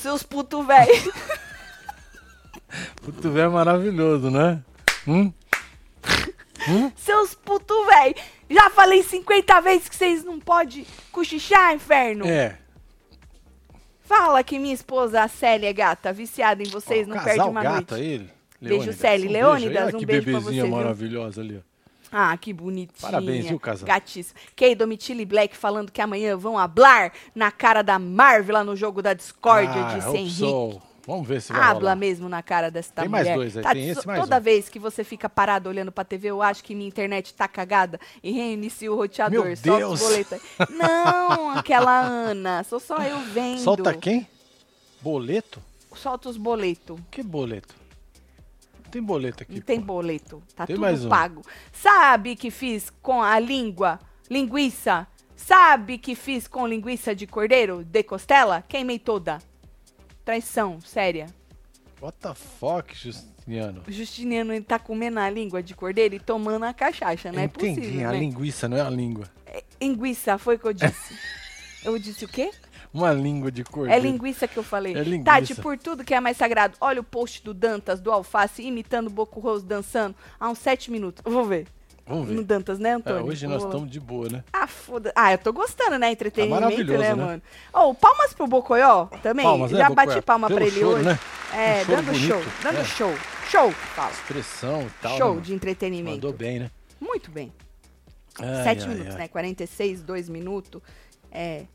seus 0.00 0.24
puto 0.24 0.64
velho. 0.64 0.90
Puto 3.00 3.30
velho 3.30 3.46
é 3.46 3.48
maravilhoso, 3.48 4.28
né? 4.28 4.60
Hum? 5.06 5.32
Seus 6.96 7.34
puto 7.34 7.74
véi. 7.86 8.14
Já 8.50 8.70
falei 8.70 9.02
50 9.02 9.60
vezes 9.60 9.88
que 9.88 9.94
vocês 9.96 10.24
não 10.24 10.40
podem 10.40 10.86
cochichar, 11.10 11.74
inferno. 11.74 12.26
É. 12.26 12.58
Fala 14.14 14.44
que 14.44 14.58
minha 14.58 14.74
esposa, 14.74 15.22
a 15.22 15.28
Célia, 15.28 15.70
é 15.70 15.72
gata, 15.72 16.12
viciada 16.12 16.62
em 16.62 16.66
vocês, 16.66 17.06
não 17.08 17.18
perde 17.18 17.40
uma 17.40 17.62
gato 17.62 17.92
noite. 17.92 18.06
ele. 18.06 18.30
Beijo. 18.60 18.92
Célia. 18.92 19.28
Um 19.28 19.32
Leônidas, 19.32 19.82
beijo 19.84 19.96
um 19.96 20.00
que 20.00 20.06
beijo 20.06 20.22
pra 20.24 20.32
bebezinha 20.32 20.62
você, 20.62 20.68
viu? 20.68 20.76
maravilhosa 20.76 21.40
ali, 21.40 21.56
ó. 21.56 21.72
Ah, 22.14 22.36
que 22.36 22.52
bonitinha. 22.52 22.92
Parabéns, 23.00 23.46
viu, 23.46 23.58
casal? 23.58 23.86
Gatíssimo. 23.86 24.38
Kay, 24.54 24.74
Domitila 24.74 25.22
e 25.22 25.24
Black 25.24 25.56
falando 25.56 25.90
que 25.90 26.00
amanhã 26.02 26.36
vão 26.36 26.58
hablar 26.58 27.10
na 27.34 27.50
cara 27.50 27.80
da 27.80 27.98
Marvel 27.98 28.52
lá 28.56 28.62
no 28.62 28.76
jogo 28.76 29.00
da 29.00 29.14
Discord, 29.14 29.66
ah, 29.78 29.94
disse 29.94 30.08
hope 30.08 30.18
Henrique. 30.18 30.34
so. 30.36 30.82
Vamos 31.06 31.26
ver 31.26 31.40
se 31.42 31.52
vai 31.52 31.60
Habla 31.60 31.74
rolar. 31.90 31.96
mesmo 31.96 32.28
na 32.28 32.42
cara 32.42 32.70
desta 32.70 33.02
Tem 33.02 33.10
mais 33.10 33.24
mulher. 33.24 33.36
dois 33.36 33.56
aí, 33.56 33.62
Tá, 33.62 33.72
tem 33.72 33.88
esse 33.88 34.06
mais 34.06 34.20
Toda 34.20 34.36
um. 34.36 34.40
vez 34.40 34.68
que 34.68 34.78
você 34.78 35.02
fica 35.02 35.28
parado 35.28 35.68
olhando 35.68 35.90
pra 35.90 36.04
TV, 36.04 36.28
eu 36.28 36.40
acho 36.40 36.62
que 36.62 36.74
minha 36.74 36.86
internet 36.88 37.34
tá 37.34 37.48
cagada 37.48 37.98
e 38.22 38.30
reinicia 38.30 38.92
o 38.92 38.94
roteador. 38.96 39.44
Meu 39.46 39.56
Deus! 39.56 40.00
os 40.00 40.08
boletos 40.08 40.32
aí. 40.32 40.40
Não, 40.70 41.50
aquela 41.58 42.00
Ana. 42.00 42.62
Sou 42.64 42.78
só 42.78 42.98
eu 42.98 43.18
vendo. 43.20 43.58
Solta 43.58 43.92
quem? 43.94 44.28
Boleto? 45.00 45.60
Solta 45.94 46.28
os 46.28 46.36
boletos. 46.36 46.98
Que 47.10 47.22
boleto? 47.22 47.74
Não 48.84 48.90
tem 48.92 49.02
boleto 49.02 49.42
aqui. 49.42 49.54
Não 49.56 49.60
tem 49.62 49.80
pô. 49.80 49.86
boleto. 49.86 50.42
Tá 50.54 50.66
Tem 50.66 50.76
tudo 50.76 50.82
mais 50.82 51.04
um. 51.04 51.08
pago. 51.08 51.42
Sabe 51.72 52.36
que 52.36 52.50
fiz 52.50 52.90
com 53.02 53.20
a 53.22 53.38
língua, 53.40 53.98
linguiça? 54.30 55.06
Sabe 55.34 55.98
que 55.98 56.14
fiz 56.14 56.46
com 56.46 56.66
linguiça 56.66 57.12
de 57.14 57.26
cordeiro, 57.26 57.82
de 57.82 58.02
costela? 58.04 58.62
Queimei 58.68 58.98
toda. 59.00 59.38
Traição, 60.24 60.80
séria. 60.80 61.26
What 62.00 62.16
the 62.20 62.34
fuck, 62.34 62.94
Justiniano? 62.96 63.82
O 63.86 63.92
Justiniano 63.92 64.52
ele 64.52 64.64
tá 64.64 64.78
comendo 64.78 65.18
a 65.20 65.30
língua 65.30 65.62
de 65.62 65.74
cordeiro 65.74 66.14
e 66.14 66.20
tomando 66.20 66.64
a 66.64 66.72
cachaça, 66.74 67.30
não 67.32 67.40
é 67.40 67.44
Entendi, 67.44 67.80
possível, 67.80 68.08
a 68.08 68.12
né? 68.12 68.18
linguiça, 68.18 68.68
não 68.68 68.76
é 68.76 68.80
a 68.80 68.90
língua. 68.90 69.24
Linguiça, 69.80 70.38
foi 70.38 70.56
o 70.56 70.58
que 70.58 70.66
eu 70.66 70.72
disse. 70.72 71.18
eu 71.84 71.98
disse 71.98 72.24
o 72.24 72.28
quê? 72.28 72.50
Uma 72.94 73.12
língua 73.12 73.50
de 73.50 73.62
É 73.62 73.64
cordeiro. 73.64 74.02
linguiça 74.02 74.46
que 74.46 74.56
eu 74.56 74.62
falei. 74.62 74.94
É 74.94 75.02
linguiça. 75.02 75.24
Tati, 75.24 75.54
por 75.56 75.78
tudo 75.78 76.04
que 76.04 76.12
é 76.14 76.20
mais 76.20 76.36
sagrado, 76.36 76.76
olha 76.80 77.00
o 77.00 77.04
post 77.04 77.42
do 77.42 77.54
Dantas, 77.54 78.00
do 78.00 78.12
Alface, 78.12 78.62
imitando 78.62 79.06
o 79.06 79.10
Boco 79.10 79.40
Rose 79.40 79.64
dançando 79.64 80.14
há 80.38 80.48
uns 80.48 80.58
sete 80.58 80.90
minutos. 80.90 81.22
Eu 81.24 81.32
vou 81.32 81.44
ver. 81.44 81.66
Vamos 82.06 82.28
No 82.28 82.36
ver. 82.38 82.44
Dantas, 82.44 82.78
né, 82.78 82.90
É, 82.90 82.92
Antônio? 82.94 83.24
hoje 83.26 83.46
nós 83.46 83.62
estamos 83.64 83.90
de 83.90 84.00
boa, 84.00 84.28
né? 84.28 84.44
Ah, 84.52 84.66
foda. 84.66 85.12
Ah, 85.14 85.32
eu 85.32 85.38
tô 85.38 85.52
gostando, 85.52 85.98
né? 85.98 86.10
Entretenimento, 86.10 86.60
Tá 86.60 86.66
maravilhoso, 86.68 86.98
né, 87.00 87.14
né? 87.14 87.24
mano? 87.24 87.42
Ô, 87.72 87.94
palmas 87.94 88.34
pro 88.34 88.46
Bocoió 88.46 89.06
também. 89.22 89.44
Palmas, 89.44 89.70
né, 89.70 89.78
Já 89.78 89.88
Bocoió? 89.88 90.06
bati 90.06 90.22
palma 90.22 90.48
Pelo 90.48 90.58
pra 90.58 90.66
ele 90.66 90.80
choro, 90.80 90.96
hoje. 90.96 91.04
né? 91.04 91.18
É, 91.54 91.82
Um 91.82 91.86
dando 91.86 92.06
bonito, 92.06 92.26
show. 92.26 92.42
Dando 92.62 92.78
é. 92.78 92.84
show. 92.84 93.14
Show, 93.50 93.70
fala. 93.70 94.10
Expressão 94.10 94.82
e 94.82 94.90
tal. 95.00 95.16
show 95.16 95.34
né, 95.36 95.40
de 95.42 95.54
entretenimento. 95.54 96.16
Mandou 96.16 96.32
bem, 96.32 96.58
né? 96.60 96.70
Muito 97.00 97.30
bem. 97.30 97.52
Ai, 98.40 98.64
Sete 98.64 98.82
ai, 98.82 98.88
minutos, 98.88 99.12
ai. 99.14 99.18
né? 99.22 99.28
46, 99.28 100.02
2 100.02 100.28
minutos. 100.28 100.80
É. 101.30 101.66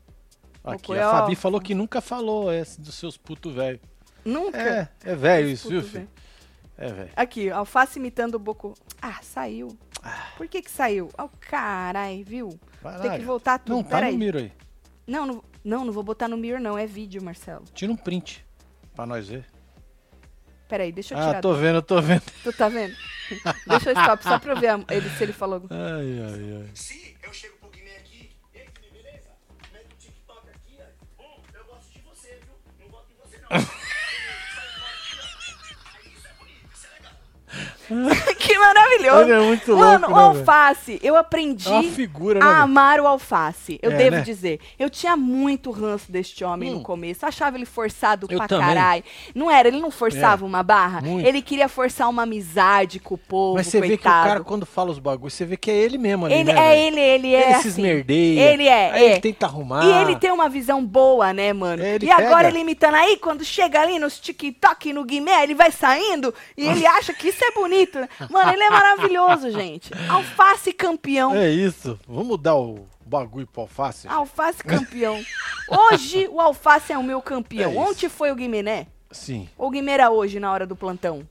Aqui, 0.64 0.88
Bocoió. 0.88 1.08
a 1.08 1.10
Fabi 1.20 1.36
falou 1.36 1.60
que 1.60 1.74
nunca 1.74 2.00
falou 2.00 2.52
esse 2.52 2.80
dos 2.80 2.94
seus 2.96 3.16
putos 3.16 3.54
velho. 3.54 3.80
Nunca. 4.24 4.58
É, 4.58 4.88
é 5.04 5.14
velho 5.14 5.48
isso, 5.48 5.68
viu, 5.68 5.80
filho? 5.82 5.92
velho. 5.92 6.08
É 6.78 6.92
velho. 6.92 7.10
Aqui, 7.16 7.50
alface 7.50 7.98
imitando 7.98 8.36
o 8.36 8.38
Boco. 8.38 8.72
Ah, 9.02 9.18
saiu. 9.20 9.76
Por 10.36 10.46
que 10.46 10.62
que 10.62 10.70
saiu? 10.70 11.10
Ó, 11.18 11.28
carai, 11.40 12.22
viu? 12.24 12.58
Vai 12.80 13.00
Tem 13.00 13.10
lá, 13.10 13.18
que 13.18 13.24
voltar 13.24 13.58
tudo. 13.58 13.74
Não, 13.76 13.82
tá 13.82 14.00
no 14.00 14.12
miro 14.16 14.38
aí. 14.38 14.52
Não, 15.06 15.26
não, 15.26 15.44
não, 15.64 15.84
não 15.86 15.92
vou 15.92 16.04
botar 16.04 16.28
no 16.28 16.36
mirror, 16.36 16.60
não. 16.60 16.78
É 16.78 16.86
vídeo, 16.86 17.20
Marcelo. 17.22 17.64
Tira 17.74 17.90
um 17.90 17.96
print 17.96 18.46
pra 18.94 19.04
nós 19.04 19.28
ver. 19.28 19.44
Peraí, 20.68 20.92
deixa 20.92 21.14
eu 21.14 21.18
Ah, 21.18 21.26
tirar. 21.26 21.40
tô 21.40 21.52
vendo, 21.54 21.82
tô 21.82 22.00
vendo. 22.00 22.22
Tu 22.44 22.52
tá 22.52 22.68
vendo? 22.68 22.94
deixa 23.66 23.90
eu 23.90 23.94
stop, 24.00 24.22
só 24.22 24.38
pra 24.38 24.52
eu 24.52 24.60
ver 24.60 24.84
ele, 24.90 25.08
se 25.10 25.22
ele 25.24 25.32
falou. 25.32 25.62
Ai, 25.70 26.20
ai, 26.20 26.60
ai. 26.62 26.70
Se 26.74 27.16
eu 27.22 27.32
chego 27.32 27.56
pro 27.56 27.70
Guimê 27.70 27.96
aqui, 27.96 28.30
e 28.54 28.58
aí, 28.58 28.66
beleza? 28.92 29.30
Mete 29.72 29.86
o 29.94 29.96
TikTok 29.98 30.48
aqui, 30.50 30.76
ó. 30.78 31.22
Bom, 31.22 31.42
eu 31.54 31.64
gosto 31.64 31.90
de 31.90 32.00
você, 32.02 32.38
viu? 32.44 32.54
Não 32.78 32.88
gosto 32.90 33.08
de 33.08 33.14
você, 33.14 33.38
não. 33.40 33.48
que 38.38 38.58
maravilhoso. 38.58 39.20
Ele 39.22 39.32
é 39.32 39.40
muito 39.40 39.76
Mano, 39.76 40.06
louco, 40.08 40.12
o 40.12 40.16
né, 40.16 40.32
velho? 40.34 40.38
alface, 40.40 41.00
eu 41.02 41.16
aprendi 41.16 41.72
É 41.72 41.82
figura, 41.84 42.38
né, 42.40 42.44
a 42.44 42.48
velho? 42.50 42.62
amar 42.62 43.00
o 43.00 43.06
alface. 43.06 43.78
Eu 43.82 43.92
É, 43.92 43.96
devo 43.96 44.16
né? 44.16 44.22
dizer. 44.22 44.60
Eu 44.78 44.90
tinha 44.90 45.16
muito 45.16 45.70
ranço 45.70 46.10
deste 46.10 46.44
homem 46.44 46.70
no 46.70 46.78
Hum. 46.78 46.82
começo. 46.82 47.24
Achava 47.26 47.56
ele 47.56 47.64
forçado 47.66 48.26
Eu 48.30 48.38
pra 48.38 48.48
caralho. 48.48 49.02
Não 49.34 49.50
era, 49.50 49.68
ele 49.68 49.80
não 49.80 49.90
forçava 49.90 50.44
É, 50.44 50.48
uma 50.48 50.62
barra. 50.62 51.00
muito. 51.00 51.26
Ele 51.26 51.40
queria 51.42 51.68
forçar 51.68 52.08
uma 52.08 52.22
amizade 52.24 52.98
com 53.00 53.14
o 53.14 53.18
povo, 53.18 53.54
Mas 53.56 53.66
você 53.68 53.80
vê 53.80 53.88
que 53.88 53.94
o 53.94 53.98
coitado. 53.98 54.28
cara, 54.28 54.40
quando 54.44 54.66
fala 54.66 54.90
os 54.90 54.98
bagulhos, 54.98 55.34
você 55.34 55.44
vê 55.44 55.56
que 55.56 55.70
é 55.70 55.74
ele 55.76 55.98
mesmo 55.98 56.26
ali, 56.26 56.34
Ele 56.34 56.52
né, 56.52 56.74
é 56.74 56.86
ele, 56.86 57.00
ele 57.00 57.34
é 57.34 57.42
Ele 57.44 57.52
assim. 57.52 57.62
se 57.62 57.68
esmerdeia. 57.68 58.52
Ele 58.52 58.66
é, 58.68 58.90
aí 58.92 59.04
é. 59.04 59.10
ele 59.12 59.20
tenta 59.20 59.46
arrumar. 59.46 59.84
E 59.84 59.92
ele 60.02 60.16
tem 60.16 60.30
uma 60.30 60.48
visão 60.48 60.84
boa, 60.84 61.32
né, 61.32 61.52
mano? 61.52 61.82
É, 61.82 61.94
ele 61.94 62.06
e 62.06 62.10
agora 62.10 62.36
pega. 62.44 62.48
ele 62.50 62.58
imitando 62.60 62.94
aí, 62.94 63.16
quando 63.16 63.44
chega 63.44 63.80
ali 63.80 63.98
nos 63.98 64.18
TikTok, 64.18 64.92
no 64.92 65.04
Guimé, 65.04 65.42
ele 65.42 65.54
vai 65.54 65.70
saindo 65.70 66.34
e 66.56 66.66
ele 66.66 66.86
acha 66.86 67.12
que 67.14 67.28
isso 67.28 67.44
é 67.44 67.50
bonito. 67.52 67.77
Né? 67.86 68.08
Mano, 68.30 68.52
ele 68.52 68.62
é 68.62 68.70
maravilhoso, 68.70 69.50
gente. 69.50 69.92
Alface 70.08 70.72
campeão. 70.72 71.34
É 71.34 71.50
isso. 71.50 71.98
Vamos 72.06 72.38
dar 72.38 72.56
o 72.56 72.86
bagulho 73.04 73.46
pro 73.46 73.62
alface? 73.62 74.06
Alface 74.08 74.62
campeão. 74.64 75.22
Hoje 75.68 76.28
o 76.28 76.40
Alface 76.40 76.92
é 76.92 76.98
o 76.98 77.02
meu 77.02 77.20
campeão. 77.22 77.72
É. 77.72 77.76
Ontem 77.76 78.08
foi 78.08 78.30
o 78.30 78.34
Guimené? 78.34 78.86
Sim. 79.10 79.48
Ou 79.56 79.68
o 79.68 79.70
Guimê 79.70 79.92
era 79.92 80.10
hoje, 80.10 80.38
na 80.38 80.52
hora 80.52 80.66
do 80.66 80.76
plantão? 80.76 81.26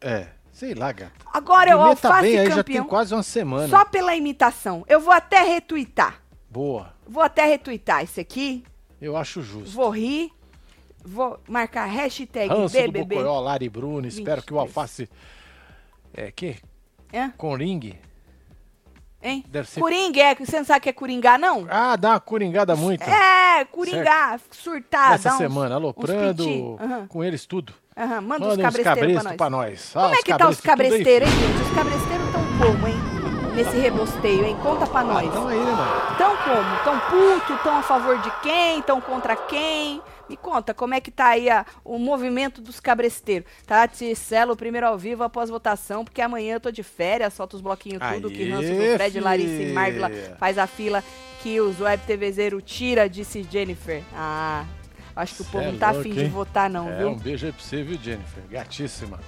É. 0.00 0.28
Sei 0.52 0.74
lá, 0.74 0.90
gata. 0.90 1.12
Agora 1.34 1.70
é 1.70 1.76
o 1.76 1.78
tá 1.78 2.08
Alface 2.08 2.22
bem 2.22 2.38
aí, 2.38 2.46
já 2.48 2.54
tem 2.64 2.76
campeão. 2.76 2.84
quase 2.86 3.14
uma 3.14 3.22
semana. 3.22 3.68
Só 3.68 3.84
pela 3.84 4.14
imitação. 4.14 4.84
Eu 4.88 5.00
vou 5.00 5.12
até 5.12 5.42
retweetar. 5.42 6.22
Boa. 6.48 6.94
Vou 7.06 7.22
até 7.22 7.44
retweetar 7.44 8.02
esse 8.02 8.20
aqui. 8.20 8.64
Eu 9.00 9.16
acho 9.16 9.42
justo. 9.42 9.70
Vou 9.70 9.90
rir. 9.90 10.32
Vou 11.04 11.38
marcar 11.46 11.84
hashtag 11.84 12.48
Ranço 12.48 12.74
do 12.74 12.80
BBB. 12.80 13.16
Bocoió, 13.16 13.38
Lari 13.40 13.68
Bruno. 13.68 14.06
Espero 14.06 14.42
que 14.42 14.52
o 14.52 14.56
23. 14.56 14.60
Alface... 14.60 15.10
É, 16.16 16.30
que? 16.32 16.56
Hã? 17.14 17.30
Coringue. 17.36 17.98
Hein? 19.22 19.44
Deve 19.48 19.68
ser... 19.68 19.80
Coringa, 19.80 20.20
é, 20.20 20.34
você 20.34 20.56
não 20.58 20.64
sabe 20.64 20.78
o 20.78 20.82
que 20.82 20.88
é 20.88 20.92
coringar, 20.92 21.38
não? 21.38 21.66
Ah, 21.68 21.96
dá 21.96 22.10
uma 22.10 22.20
coringada 22.20 22.76
muito. 22.76 23.02
É, 23.02 23.64
coringar, 23.66 24.38
surtar. 24.50 25.10
Nessa 25.12 25.30
dá 25.30 25.34
uns- 25.34 25.38
semana, 25.38 25.74
aloprando 25.74 26.76
com 27.08 27.24
eles 27.24 27.44
tudo. 27.44 27.74
aham, 27.96 28.20
Manda, 28.20 28.46
Manda 28.46 28.46
uns 28.54 28.62
cabresteiros 28.62 28.84
cabrestos 28.84 29.22
pra 29.22 29.24
nós. 29.24 29.36
pra 29.36 29.50
nós. 29.50 29.92
Ah, 29.96 30.02
Como 30.02 30.14
é 30.14 30.22
que 30.22 30.36
tá 30.36 30.48
os 30.48 30.60
cabresteiros, 30.60 31.28
hein, 31.28 31.34
gente? 31.38 31.62
Os 31.62 31.74
cabresteiros 31.74 32.26
estão 32.26 32.42
como, 32.58 32.88
hein? 32.88 32.94
Nesse 33.56 33.76
rebosteio, 33.78 34.44
hein? 34.44 34.56
Conta 34.62 34.86
pra 34.86 35.00
Ah, 35.00 35.04
nós. 35.04 35.26
então 35.26 35.48
aí, 35.48 35.58
né, 35.58 35.72
mano? 35.72 36.16
Tão 36.18 36.36
como? 36.36 36.84
Tão 36.84 37.00
puto? 37.10 37.62
Tão 37.64 37.78
a 37.78 37.82
favor 37.82 38.18
de 38.20 38.30
quem? 38.42 38.82
Tão 38.82 39.00
contra 39.00 39.34
quem? 39.34 40.02
Me 40.28 40.36
conta, 40.36 40.74
como 40.74 40.92
é 40.94 41.00
que 41.00 41.10
tá 41.10 41.28
aí 41.28 41.48
a- 41.48 41.64
o 41.84 41.98
movimento 41.98 42.60
dos 42.60 42.80
cabresteiros? 42.80 43.48
Tati 43.66 44.14
Celo, 44.16 44.56
primeiro 44.56 44.86
ao 44.86 44.98
vivo 44.98 45.22
após 45.22 45.48
votação, 45.48 46.04
porque 46.04 46.20
amanhã 46.20 46.54
eu 46.54 46.60
tô 46.60 46.70
de 46.72 46.82
férias, 46.82 47.32
solta 47.34 47.54
os 47.56 47.62
bloquinhos 47.62 48.02
tudo, 48.14 48.30
que 48.30 48.42
Aê, 48.42 48.50
ranço 48.50 48.68
do 48.74 48.94
Fred, 48.96 49.20
Larissa 49.20 49.62
e. 49.62 49.72
Marvila 49.72 50.10
faz 50.38 50.58
a 50.58 50.66
fila 50.66 51.02
que 51.42 51.60
os 51.60 51.80
web 51.80 52.02
TVzeiro 52.06 52.60
tira, 52.60 53.08
disse 53.08 53.46
Jennifer. 53.48 54.02
Ah, 54.14 54.64
acho 55.14 55.36
que 55.36 55.42
o 55.42 55.44
povo 55.44 55.64
é 55.64 55.70
não 55.72 55.78
tá 55.78 55.90
afim 55.90 56.10
de 56.10 56.24
votar 56.24 56.68
não, 56.68 56.88
É, 56.90 56.98
viu? 56.98 57.08
um 57.10 57.16
beijo 57.16 57.46
aí 57.46 57.52
pra 57.52 57.62
você, 57.62 57.82
viu, 57.84 57.96
Jennifer? 58.02 58.42
Gatíssima. 58.50 59.20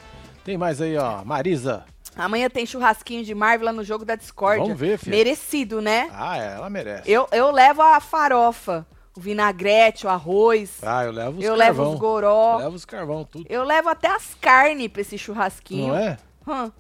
Tem 0.45 0.59
mais 0.59 0.81
aí, 0.81 0.97
ó. 0.97 1.25
Marisa. 1.25 1.85
Amanhã 2.17 2.51
tem 2.51 2.67
churrasquinho 2.67 3.23
de 3.25 3.33
Marvila 3.37 3.71
no 3.73 3.85
jogo 3.85 4.05
da 4.05 4.17
Discord. 4.17 4.61
Vamos 4.63 4.77
ver, 4.81 4.99
filha. 4.99 5.15
Merecido, 5.17 5.81
né? 5.81 6.11
Ah, 6.13 6.37
é, 6.39 6.55
ela 6.55 6.69
merece. 6.69 7.09
Eu, 7.09 7.29
eu 7.31 7.53
levo 7.53 7.81
a 7.83 8.01
farofa, 8.01 8.85
o 9.19 9.21
vinagrete, 9.21 10.07
o 10.07 10.09
arroz. 10.09 10.79
Ah, 10.83 11.05
eu 11.05 11.11
levo 11.13 11.39
os 11.39 11.45
eu 11.45 11.57
carvão. 11.57 11.67
levo 11.85 11.93
os 11.93 11.99
goró. 11.99 12.53
Eu 12.55 12.59
levo 12.59 12.77
os 12.77 12.85
carvão, 12.85 13.25
tudo. 13.25 13.45
Eu 13.49 13.65
levo 13.65 13.89
até 13.89 14.09
as 14.09 14.33
carnes 14.35 14.87
pra 14.89 15.03
esse 15.03 15.19
churrasquinho. 15.19 15.89
Não 15.89 15.99
é? 15.99 16.17
Hum. 16.47 16.71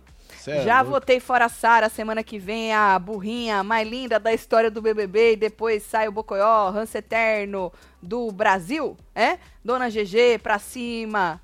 É 0.46 0.62
Já 0.64 0.80
louco. 0.80 0.92
votei 0.92 1.20
fora 1.20 1.44
a 1.46 1.48
Sara, 1.48 1.88
semana 1.90 2.22
que 2.22 2.38
vem 2.38 2.72
a 2.72 2.96
burrinha 2.98 3.62
mais 3.62 3.86
linda 3.86 4.18
da 4.20 4.32
história 4.32 4.70
do 4.70 4.80
BBB 4.80 5.32
e 5.32 5.36
depois 5.36 5.82
sai 5.82 6.08
o 6.08 6.12
Bocoió, 6.12 6.70
ranço 6.70 6.96
eterno 6.96 7.70
do 8.00 8.30
Brasil, 8.30 8.96
é? 9.14 9.38
Dona 9.62 9.90
GG 9.90 10.38
pra 10.42 10.58
cima 10.58 11.38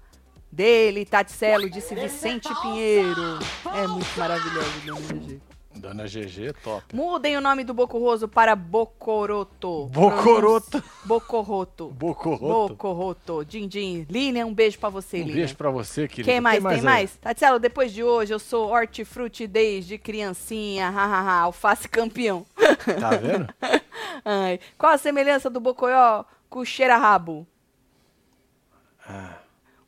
dele, 0.51 1.05
Taticelo, 1.05 1.68
disse 1.68 1.95
Vicente 1.95 2.49
Pinheiro. 2.62 3.38
É 3.74 3.86
muito 3.86 4.18
maravilhoso, 4.18 4.70
Dona 4.86 5.01
GG. 5.01 5.40
Dona 5.85 6.05
GG, 6.07 6.55
top. 6.62 6.97
Mudem 6.97 7.37
o 7.37 7.43
nome 7.43 7.62
do 7.62 7.74
Bocorroso 7.74 8.26
para 8.26 8.57
Bocoroto. 8.57 9.85
Bocoroto. 9.93 10.82
Bocorroto. 11.05 11.89
Bocorroto. 11.91 12.68
Bocorroto. 12.74 13.45
Din, 13.45 13.68
din. 13.68 14.07
Lilian, 14.09 14.47
um 14.47 14.55
beijo 14.55 14.78
pra 14.78 14.89
você, 14.89 15.18
Um 15.18 15.20
Lilian. 15.20 15.35
beijo 15.37 15.57
pra 15.57 15.70
você, 15.70 16.09
querido. 16.09 16.26
Quem 16.30 16.41
mais? 16.41 16.62
Tem 16.62 16.72
aí? 16.72 16.80
mais? 16.80 17.16
Tatielo, 17.18 17.59
depois 17.59 17.93
de 17.93 18.03
hoje 18.03 18.32
eu 18.32 18.39
sou 18.39 18.70
hortifruti 18.70 19.47
desde 19.47 19.99
criancinha. 19.99 20.89
Hahaha, 20.89 21.41
alface 21.43 21.87
campeão. 21.87 22.47
Tá 22.99 23.11
vendo? 23.11 23.47
Ai. 24.24 24.59
Qual 24.78 24.91
a 24.93 24.97
semelhança 24.99 25.51
do 25.51 25.61
Bocoió 25.61 26.24
com 26.49 26.61
o 26.61 26.64
cheira-rabo? 26.64 27.47
Ah, 29.07 29.37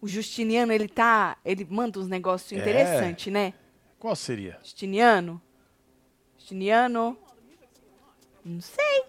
O 0.02 0.06
Justiniano, 0.06 0.72
ele 0.74 0.88
tá. 0.88 1.38
Ele 1.42 1.66
manda 1.70 1.98
uns 1.98 2.06
negócios 2.06 2.52
É. 2.52 2.56
interessantes, 2.60 3.32
né? 3.32 3.54
qual 3.98 4.14
seria? 4.14 4.58
Justiniano? 4.62 5.40
Justiniano? 6.46 7.16
Não 8.44 8.60
sei. 8.60 9.04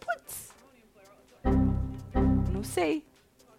Putz. 0.00 0.48
Não 2.50 2.64
sei. 2.64 3.04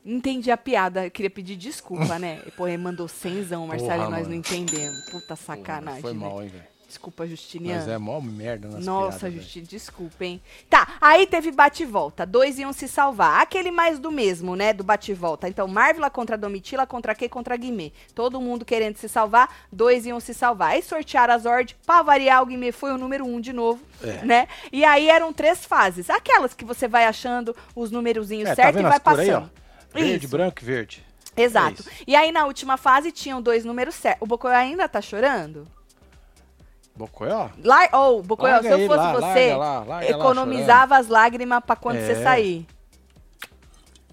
Entendi 0.04 0.50
a 0.50 0.58
piada. 0.58 1.06
Eu 1.06 1.12
queria 1.12 1.30
pedir 1.30 1.56
desculpa, 1.56 2.18
né? 2.18 2.42
E, 2.48 2.50
Porra, 2.58 2.70
ele 2.72 2.82
mandou 2.82 3.08
cenzão, 3.08 3.68
Marcelo, 3.68 3.92
e 3.92 3.96
Porra, 3.98 4.10
nós 4.10 4.22
mano. 4.22 4.30
não 4.30 4.36
entendemos. 4.36 5.06
Puta 5.12 5.36
sacanagem. 5.36 6.02
Foi 6.02 6.14
né? 6.14 6.20
mal, 6.20 6.42
hein, 6.42 6.50
velho? 6.50 6.79
Desculpa, 6.90 7.28
Justiniano. 7.28 7.82
Mas 7.82 7.88
é 7.88 8.00
mó 8.00 8.20
merda 8.20 8.68
nas 8.68 8.84
Nossa, 8.84 9.20
piadas, 9.20 9.36
Justiniano, 9.44 9.70
desculpa, 9.70 10.26
hein? 10.26 10.42
Tá, 10.68 10.98
aí 11.00 11.28
teve 11.28 11.52
bate 11.52 11.84
e 11.84 11.86
volta. 11.86 12.26
Dois 12.26 12.58
iam 12.58 12.74
se 12.74 12.88
salvar. 12.88 13.42
Aquele 13.42 13.70
mais 13.70 14.00
do 14.00 14.12
mesmo, 14.12 14.56
né? 14.56 14.74
Do 14.74 14.84
bate 14.84 15.12
e 15.12 15.14
volta. 15.14 15.48
Então, 15.48 15.68
Marvila 15.68 16.10
contra 16.10 16.36
Domitila, 16.36 16.88
contra 16.88 17.14
Kay, 17.14 17.30
contra 17.30 17.56
Guimê. 17.56 17.94
Todo 18.16 18.42
mundo 18.42 18.66
querendo 18.66 18.98
se 18.98 19.08
salvar, 19.08 19.56
dois 19.72 20.08
iam 20.08 20.20
se 20.20 20.34
salvar. 20.34 20.72
Aí 20.72 20.82
sortearam 20.82 21.36
as 21.36 21.46
ordens. 21.46 21.78
Pra 21.86 22.02
variar, 22.02 22.42
o 22.42 22.48
Guimê 22.48 22.72
foi 22.72 22.92
o 22.92 22.98
número 22.98 23.24
um 23.24 23.40
de 23.40 23.54
novo, 23.54 23.84
É. 24.04 24.26
né? 24.26 24.48
E 24.74 24.84
aí 24.84 25.10
eram 25.10 25.32
três 25.32 25.64
fases. 25.64 26.10
Aquelas 26.10 26.56
que 26.56 26.66
você 26.66 26.88
vai 26.88 27.06
achando 27.06 27.56
os 27.76 27.92
numerozinhos 27.92 28.50
É, 28.50 28.56
tá 28.56 28.70
e 28.70 28.82
vai 28.82 28.94
aí, 28.94 29.00
passando. 29.00 29.52
ó? 29.56 29.94
Verde, 29.94 30.26
Isso. 30.26 30.36
branco 30.36 30.60
e 30.64 30.66
verde. 30.66 31.06
Exato. 31.38 31.84
É 31.88 32.04
e 32.08 32.16
aí, 32.16 32.32
na 32.32 32.46
última 32.48 32.78
fase, 32.78 33.12
tinham 33.12 33.40
dois 33.42 33.64
números 33.64 33.94
certos. 33.94 34.22
O 34.24 34.26
Bocoió 34.26 34.56
ainda 34.56 34.90
tá 34.90 35.02
chorando? 35.02 35.68
Bocoió? 37.00 37.50
Lar 37.64 37.90
oh, 37.94 38.22
Bocoió, 38.22 38.52
Larga 38.56 38.76
se 38.76 38.82
eu 38.82 38.88
fosse 38.88 38.98
lá, 38.98 39.14
você, 39.14 39.56
larga 39.56 39.90
larga 39.90 40.12
economizava 40.12 40.98
as 40.98 41.08
lágrimas 41.08 41.64
pra 41.66 41.78
quando 41.78 42.00
você 42.00 42.12
É. 42.12 42.24
sair. 42.24 42.68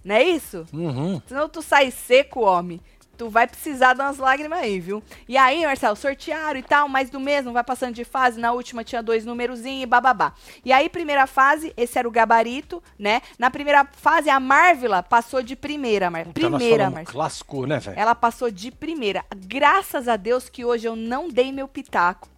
Não 0.05 0.15
é 0.15 0.23
isso? 0.23 0.65
Uhum. 0.73 1.21
Senão 1.27 1.49
tu 1.49 1.61
sai 1.61 1.91
seco, 1.91 2.43
homem. 2.43 2.81
Tu 3.17 3.29
vai 3.31 3.47
precisar 3.47 3.95
dar 3.95 4.05
umas 4.05 4.19
lágrimas 4.19 4.59
aí, 4.59 4.79
viu? 4.79 5.03
E 5.27 5.39
aí, 5.39 5.65
Marcelo, 5.65 5.97
sortearam 5.97 6.61
e 6.61 6.63
tal, 6.63 6.87
mais 6.87 7.09
do 7.09 7.19
mesmo, 7.19 7.51
vai 7.53 7.65
passando 7.65 7.95
de 7.95 8.05
fase. 8.05 8.39
Na 8.39 8.53
última 8.53 8.85
tinha 8.85 9.03
dois 9.03 9.25
numerozinhos 9.25 9.83
e 9.83 9.87
bababá. 9.87 10.35
E 10.65 10.73
aí, 10.73 10.89
primeira 10.89 11.27
fase, 11.27 11.73
esse 11.79 11.99
era 11.99 12.07
o 12.07 12.11
gabarito, 12.11 12.81
né? 12.99 13.23
Na 13.39 13.51
primeira 13.51 13.87
fase, 13.91 14.29
a 14.29 14.39
Marvila 14.39 15.03
passou 15.03 15.43
de 15.43 15.57
primeira, 15.57 16.11
Mar... 16.11 16.27
Puta, 16.27 16.51
nós 16.51 16.61
Primeira, 16.61 16.85
Marcelo. 16.91 17.07
Clássico, 17.07 17.67
né, 17.67 17.79
velho? 17.81 17.99
Ela 17.99 18.15
passou 18.15 18.51
de 18.51 18.71
primeira. 18.71 19.25
Graças 19.35 20.07
a 20.09 20.17
Deus 20.17 20.49
que 20.51 20.65
hoje 20.65 20.87
eu 20.87 20.95
não 20.95 21.29
dei 21.29 21.51
meu 21.51 21.67
pitaco. 21.67 22.29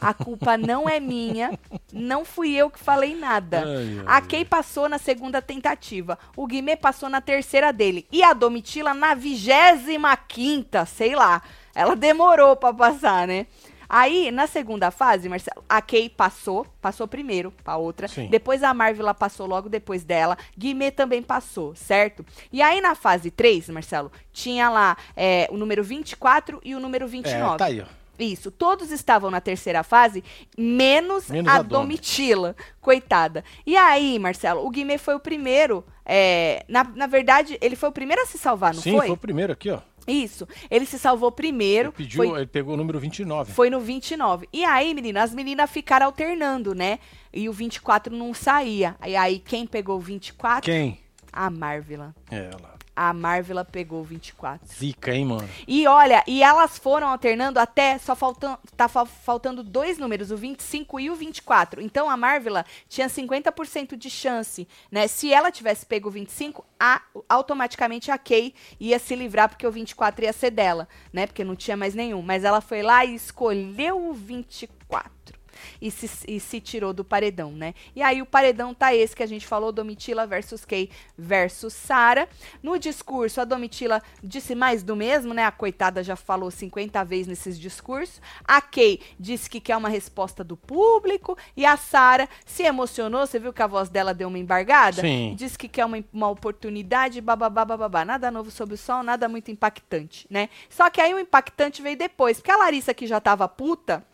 A 0.00 0.14
culpa 0.14 0.56
não 0.56 0.88
é 0.88 1.00
minha. 1.00 1.58
Não 1.92 2.24
fui 2.24 2.54
eu 2.54 2.70
que 2.70 2.78
falei 2.78 3.14
nada. 3.14 3.64
Ai, 3.64 3.98
ai, 3.98 4.04
A 4.06 4.20
Kay 4.20 4.44
passou 4.44 4.88
na 4.88 4.98
segunda 4.98 5.40
tentativa. 5.42 6.18
O 6.36 6.46
Guimê 6.46 6.76
passou 6.76 7.08
na 7.08 7.20
terceira 7.20 7.72
dele. 7.72 8.06
E 8.10 8.22
a 8.22 8.32
Domitila 8.32 8.94
na 8.94 9.14
vigésima 9.14 10.16
quinta, 10.16 10.84
sei 10.86 11.14
lá. 11.14 11.42
Ela 11.74 11.94
demorou 11.94 12.56
pra 12.56 12.72
passar, 12.72 13.26
né? 13.26 13.46
Aí, 13.92 14.30
na 14.30 14.46
segunda 14.46 14.92
fase, 14.92 15.28
Marcelo, 15.28 15.64
a 15.68 15.82
Kay 15.82 16.08
passou, 16.08 16.64
passou 16.80 17.08
primeiro 17.08 17.52
pra 17.64 17.76
outra. 17.76 18.06
Sim. 18.06 18.28
Depois 18.28 18.62
a 18.62 18.72
Marvila 18.72 19.12
passou 19.12 19.48
logo 19.48 19.68
depois 19.68 20.04
dela. 20.04 20.38
Guimê 20.56 20.92
também 20.92 21.20
passou, 21.20 21.74
certo? 21.74 22.24
E 22.52 22.62
aí, 22.62 22.80
na 22.80 22.94
fase 22.94 23.32
3, 23.32 23.68
Marcelo, 23.70 24.12
tinha 24.32 24.70
lá 24.70 24.96
é, 25.16 25.48
o 25.50 25.56
número 25.56 25.82
24 25.82 26.60
e 26.64 26.76
o 26.76 26.78
número 26.78 27.08
29. 27.08 27.54
É, 27.54 27.56
tá 27.56 27.64
aí, 27.64 27.80
ó. 27.80 27.99
Isso, 28.20 28.50
todos 28.50 28.90
estavam 28.90 29.30
na 29.30 29.40
terceira 29.40 29.82
fase, 29.82 30.22
menos, 30.56 31.28
Menos 31.28 31.50
a, 31.50 31.56
a 31.56 31.62
Domi. 31.62 31.80
Domitila, 31.90 32.54
coitada. 32.80 33.42
E 33.66 33.76
aí, 33.76 34.18
Marcelo, 34.18 34.64
o 34.66 34.70
Guimê 34.70 34.98
foi 34.98 35.14
o 35.14 35.20
primeiro, 35.20 35.84
é, 36.04 36.64
na, 36.68 36.84
na 36.84 37.06
verdade, 37.06 37.56
ele 37.60 37.76
foi 37.76 37.88
o 37.88 37.92
primeiro 37.92 38.22
a 38.22 38.26
se 38.26 38.36
salvar, 38.36 38.74
não 38.74 38.82
Sim, 38.82 38.92
foi? 38.92 39.06
foi 39.06 39.14
o 39.14 39.18
primeiro 39.18 39.52
aqui, 39.52 39.70
ó. 39.70 39.80
Isso, 40.06 40.46
ele 40.70 40.86
se 40.86 40.98
salvou 40.98 41.30
primeiro, 41.30 41.90
Ele 41.90 41.96
pediu, 41.96 42.24
foi, 42.24 42.38
ele 42.38 42.46
pegou 42.46 42.74
o 42.74 42.76
número 42.76 42.98
29. 42.98 43.52
foi 43.52 43.70
no 43.70 43.80
29. 43.80 44.48
E 44.52 44.64
aí, 44.64 44.94
menina, 44.94 45.22
as 45.22 45.32
meninas 45.32 45.70
ficaram 45.70 46.06
alternando, 46.06 46.74
né? 46.74 46.98
E 47.32 47.48
o 47.48 47.52
24 47.52 48.14
não 48.14 48.34
saía. 48.34 48.96
E 49.06 49.14
aí, 49.14 49.38
quem 49.38 49.66
pegou 49.66 49.98
o 49.98 50.00
24? 50.00 50.64
Quem? 50.64 50.98
A 51.32 51.48
Marvila. 51.48 52.14
Ela. 52.30 52.79
A 52.94 53.12
Marvila 53.12 53.64
pegou 53.64 54.00
o 54.00 54.04
24. 54.04 54.66
Zica, 54.68 55.14
hein, 55.14 55.24
mano? 55.24 55.48
E 55.66 55.86
olha, 55.86 56.22
e 56.26 56.42
elas 56.42 56.76
foram 56.78 57.08
alternando 57.08 57.58
até 57.58 57.96
só 57.98 58.14
faltando, 58.14 58.58
tá 58.76 58.88
fa- 58.88 59.06
faltando 59.06 59.62
dois 59.62 59.96
números, 59.98 60.30
o 60.30 60.36
25 60.36 61.00
e 61.00 61.08
o 61.10 61.14
24. 61.14 61.80
Então 61.80 62.10
a 62.10 62.16
Marvila 62.16 62.64
tinha 62.88 63.08
50% 63.08 63.96
de 63.96 64.10
chance, 64.10 64.68
né? 64.90 65.06
Se 65.08 65.32
ela 65.32 65.50
tivesse 65.50 65.86
pego 65.86 66.08
o 66.08 66.12
25, 66.12 66.64
a, 66.78 67.00
automaticamente 67.28 68.10
a 68.10 68.18
Kay 68.18 68.54
ia 68.78 68.98
se 68.98 69.14
livrar 69.14 69.48
porque 69.48 69.66
o 69.66 69.72
24 69.72 70.24
ia 70.24 70.32
ser 70.32 70.50
dela, 70.50 70.86
né? 71.12 71.26
Porque 71.26 71.44
não 71.44 71.56
tinha 71.56 71.76
mais 71.76 71.94
nenhum, 71.94 72.20
mas 72.22 72.44
ela 72.44 72.60
foi 72.60 72.82
lá 72.82 73.04
e 73.04 73.14
escolheu 73.14 74.10
o 74.10 74.12
24. 74.12 75.39
E 75.80 75.90
se, 75.90 76.10
e 76.26 76.40
se 76.40 76.60
tirou 76.60 76.92
do 76.92 77.04
paredão, 77.04 77.52
né? 77.52 77.74
E 77.94 78.02
aí 78.02 78.22
o 78.22 78.26
paredão 78.26 78.74
tá 78.74 78.94
esse 78.94 79.14
que 79.14 79.22
a 79.22 79.26
gente 79.26 79.46
falou, 79.46 79.72
Domitila 79.72 80.26
versus 80.26 80.64
Kay 80.64 80.90
versus 81.16 81.72
Sara. 81.72 82.28
No 82.62 82.78
discurso, 82.78 83.40
a 83.40 83.44
Domitila 83.44 84.02
disse 84.22 84.54
mais 84.54 84.82
do 84.82 84.94
mesmo, 84.96 85.34
né? 85.34 85.44
A 85.44 85.50
coitada 85.50 86.02
já 86.02 86.16
falou 86.16 86.50
50 86.50 87.04
vezes 87.04 87.26
nesses 87.26 87.58
discursos. 87.58 88.20
A 88.44 88.60
Kay 88.60 89.00
disse 89.18 89.48
que 89.48 89.60
quer 89.60 89.76
uma 89.76 89.88
resposta 89.88 90.44
do 90.44 90.56
público. 90.56 91.36
E 91.56 91.64
a 91.66 91.76
Sara 91.76 92.28
se 92.44 92.62
emocionou. 92.62 93.26
Você 93.26 93.38
viu 93.38 93.52
que 93.52 93.62
a 93.62 93.66
voz 93.66 93.88
dela 93.88 94.14
deu 94.14 94.28
uma 94.28 94.38
embargada? 94.38 95.02
Sim. 95.02 95.34
Disse 95.36 95.58
que 95.58 95.68
quer 95.68 95.84
uma, 95.84 96.02
uma 96.12 96.28
oportunidade, 96.28 97.20
bababá, 97.20 97.64
bababá. 97.64 98.04
Nada 98.04 98.30
novo 98.30 98.50
sob 98.50 98.74
o 98.74 98.76
sol, 98.76 99.02
nada 99.02 99.28
muito 99.28 99.50
impactante, 99.50 100.26
né? 100.30 100.48
Só 100.68 100.88
que 100.90 101.00
aí 101.00 101.12
o 101.14 101.18
impactante 101.18 101.82
veio 101.82 101.96
depois. 101.96 102.38
Porque 102.38 102.50
a 102.50 102.56
Larissa, 102.56 102.94
que 102.94 103.06
já 103.06 103.20
tava 103.20 103.48
puta, 103.48 104.04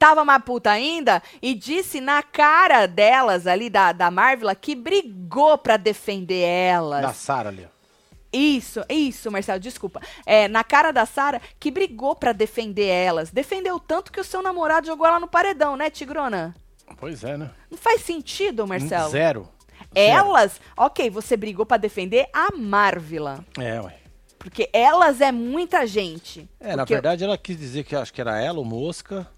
tava 0.00 0.24
mais 0.24 0.42
puta 0.42 0.70
ainda 0.70 1.22
e 1.42 1.54
disse 1.54 2.00
na 2.00 2.22
cara 2.22 2.86
delas 2.86 3.46
ali, 3.46 3.68
da, 3.68 3.92
da 3.92 4.10
Marvel, 4.10 4.50
que 4.56 4.74
brigou 4.74 5.58
pra 5.58 5.76
defender 5.76 6.40
elas. 6.40 7.02
Da 7.02 7.12
Sara 7.12 7.50
ali, 7.50 7.66
ó. 7.66 7.80
Isso, 8.32 8.80
isso, 8.88 9.30
Marcelo, 9.30 9.60
desculpa. 9.60 10.00
É, 10.24 10.48
na 10.48 10.64
cara 10.64 10.92
da 10.92 11.04
Sara, 11.04 11.42
que 11.58 11.70
brigou 11.70 12.14
pra 12.14 12.32
defender 12.32 12.86
elas. 12.86 13.30
Defendeu 13.30 13.78
tanto 13.78 14.10
que 14.10 14.20
o 14.20 14.24
seu 14.24 14.40
namorado 14.40 14.86
jogou 14.86 15.06
ela 15.06 15.20
no 15.20 15.28
paredão, 15.28 15.76
né, 15.76 15.90
Tigrona? 15.90 16.54
Pois 16.96 17.22
é, 17.22 17.36
né? 17.36 17.50
Não 17.70 17.76
faz 17.76 18.02
sentido, 18.02 18.66
Marcelo. 18.66 19.10
Zero. 19.10 19.40
Zero. 19.42 19.48
Elas, 19.94 20.60
ok, 20.76 21.10
você 21.10 21.36
brigou 21.36 21.66
pra 21.66 21.76
defender 21.76 22.28
a 22.32 22.56
Marvila. 22.56 23.44
É, 23.58 23.80
ué. 23.80 23.96
Porque 24.38 24.70
elas 24.72 25.20
é 25.20 25.32
muita 25.32 25.86
gente. 25.86 26.48
É, 26.60 26.74
na 26.74 26.84
verdade 26.84 27.24
ela 27.24 27.36
quis 27.36 27.58
dizer 27.58 27.84
que 27.84 27.94
acho 27.94 28.12
que 28.12 28.20
era 28.20 28.40
ela, 28.40 28.60
o 28.60 28.64
Mosca 28.64 29.28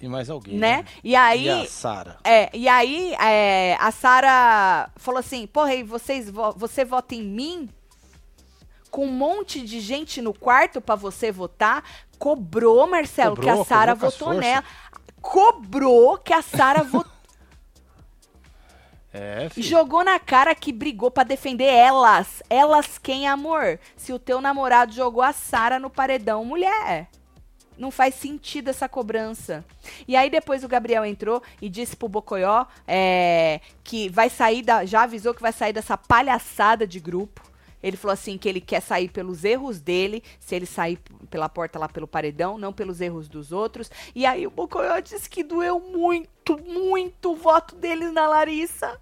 e 0.00 0.08
mais 0.08 0.28
alguém. 0.30 0.56
Né? 0.58 0.84
E 1.02 1.14
aí. 1.16 1.44
E 1.44 1.50
a 1.50 1.66
Sara. 1.66 2.18
É, 2.24 2.50
e 2.56 2.68
aí 2.68 3.14
é, 3.14 3.76
a 3.80 3.90
Sara 3.90 4.90
falou 4.96 5.20
assim: 5.20 5.46
porra, 5.46 5.74
e 5.74 5.82
vocês, 5.82 6.28
vo- 6.30 6.52
você 6.56 6.84
vota 6.84 7.14
em 7.14 7.22
mim? 7.22 7.68
Com 8.90 9.06
um 9.06 9.12
monte 9.12 9.60
de 9.62 9.80
gente 9.80 10.22
no 10.22 10.32
quarto 10.32 10.80
pra 10.80 10.94
você 10.94 11.30
votar? 11.32 11.84
Cobrou, 12.18 12.86
Marcelo, 12.86 13.36
Cobrou, 13.36 13.54
que 13.54 13.60
a 13.60 13.64
Sara 13.64 13.94
votou 13.94 14.32
nela. 14.34 14.64
Cobrou 15.20 16.18
que 16.18 16.32
a 16.32 16.42
Sara 16.42 16.82
votou. 16.82 17.12
É. 19.18 19.48
Jogou 19.56 20.04
na 20.04 20.18
cara 20.18 20.54
que 20.54 20.70
brigou 20.70 21.10
pra 21.10 21.24
defender 21.24 21.64
elas. 21.64 22.42
Elas 22.50 22.98
quem, 22.98 23.26
amor? 23.26 23.80
Se 23.96 24.12
o 24.12 24.18
teu 24.18 24.42
namorado 24.42 24.92
jogou 24.92 25.22
a 25.22 25.32
Sara 25.32 25.78
no 25.78 25.88
paredão, 25.88 26.44
mulher. 26.44 27.08
Não 27.78 27.90
faz 27.90 28.14
sentido 28.14 28.68
essa 28.68 28.88
cobrança. 28.88 29.64
E 30.08 30.16
aí 30.16 30.30
depois 30.30 30.64
o 30.64 30.68
Gabriel 30.68 31.04
entrou 31.04 31.42
e 31.60 31.68
disse 31.68 31.96
pro 31.96 32.08
Bocoió 32.08 32.64
é, 32.86 33.60
que 33.84 34.08
vai 34.08 34.30
sair 34.30 34.62
da. 34.62 34.84
Já 34.84 35.02
avisou 35.02 35.34
que 35.34 35.42
vai 35.42 35.52
sair 35.52 35.72
dessa 35.72 35.96
palhaçada 35.96 36.86
de 36.86 36.98
grupo. 37.00 37.42
Ele 37.82 37.96
falou 37.96 38.14
assim 38.14 38.36
que 38.38 38.48
ele 38.48 38.60
quer 38.60 38.80
sair 38.80 39.08
pelos 39.08 39.44
erros 39.44 39.78
dele, 39.80 40.22
se 40.40 40.56
ele 40.56 40.66
sair 40.66 40.98
pela 41.30 41.48
porta 41.48 41.78
lá 41.78 41.88
pelo 41.88 42.08
paredão, 42.08 42.58
não 42.58 42.72
pelos 42.72 43.00
erros 43.00 43.28
dos 43.28 43.52
outros. 43.52 43.90
E 44.14 44.24
aí 44.26 44.46
o 44.46 44.50
Bocoió 44.50 44.98
disse 44.98 45.28
que 45.28 45.44
doeu 45.44 45.78
muito, 45.78 46.58
muito 46.66 47.32
o 47.32 47.36
voto 47.36 47.76
deles 47.76 48.12
na 48.12 48.26
Larissa. 48.26 48.98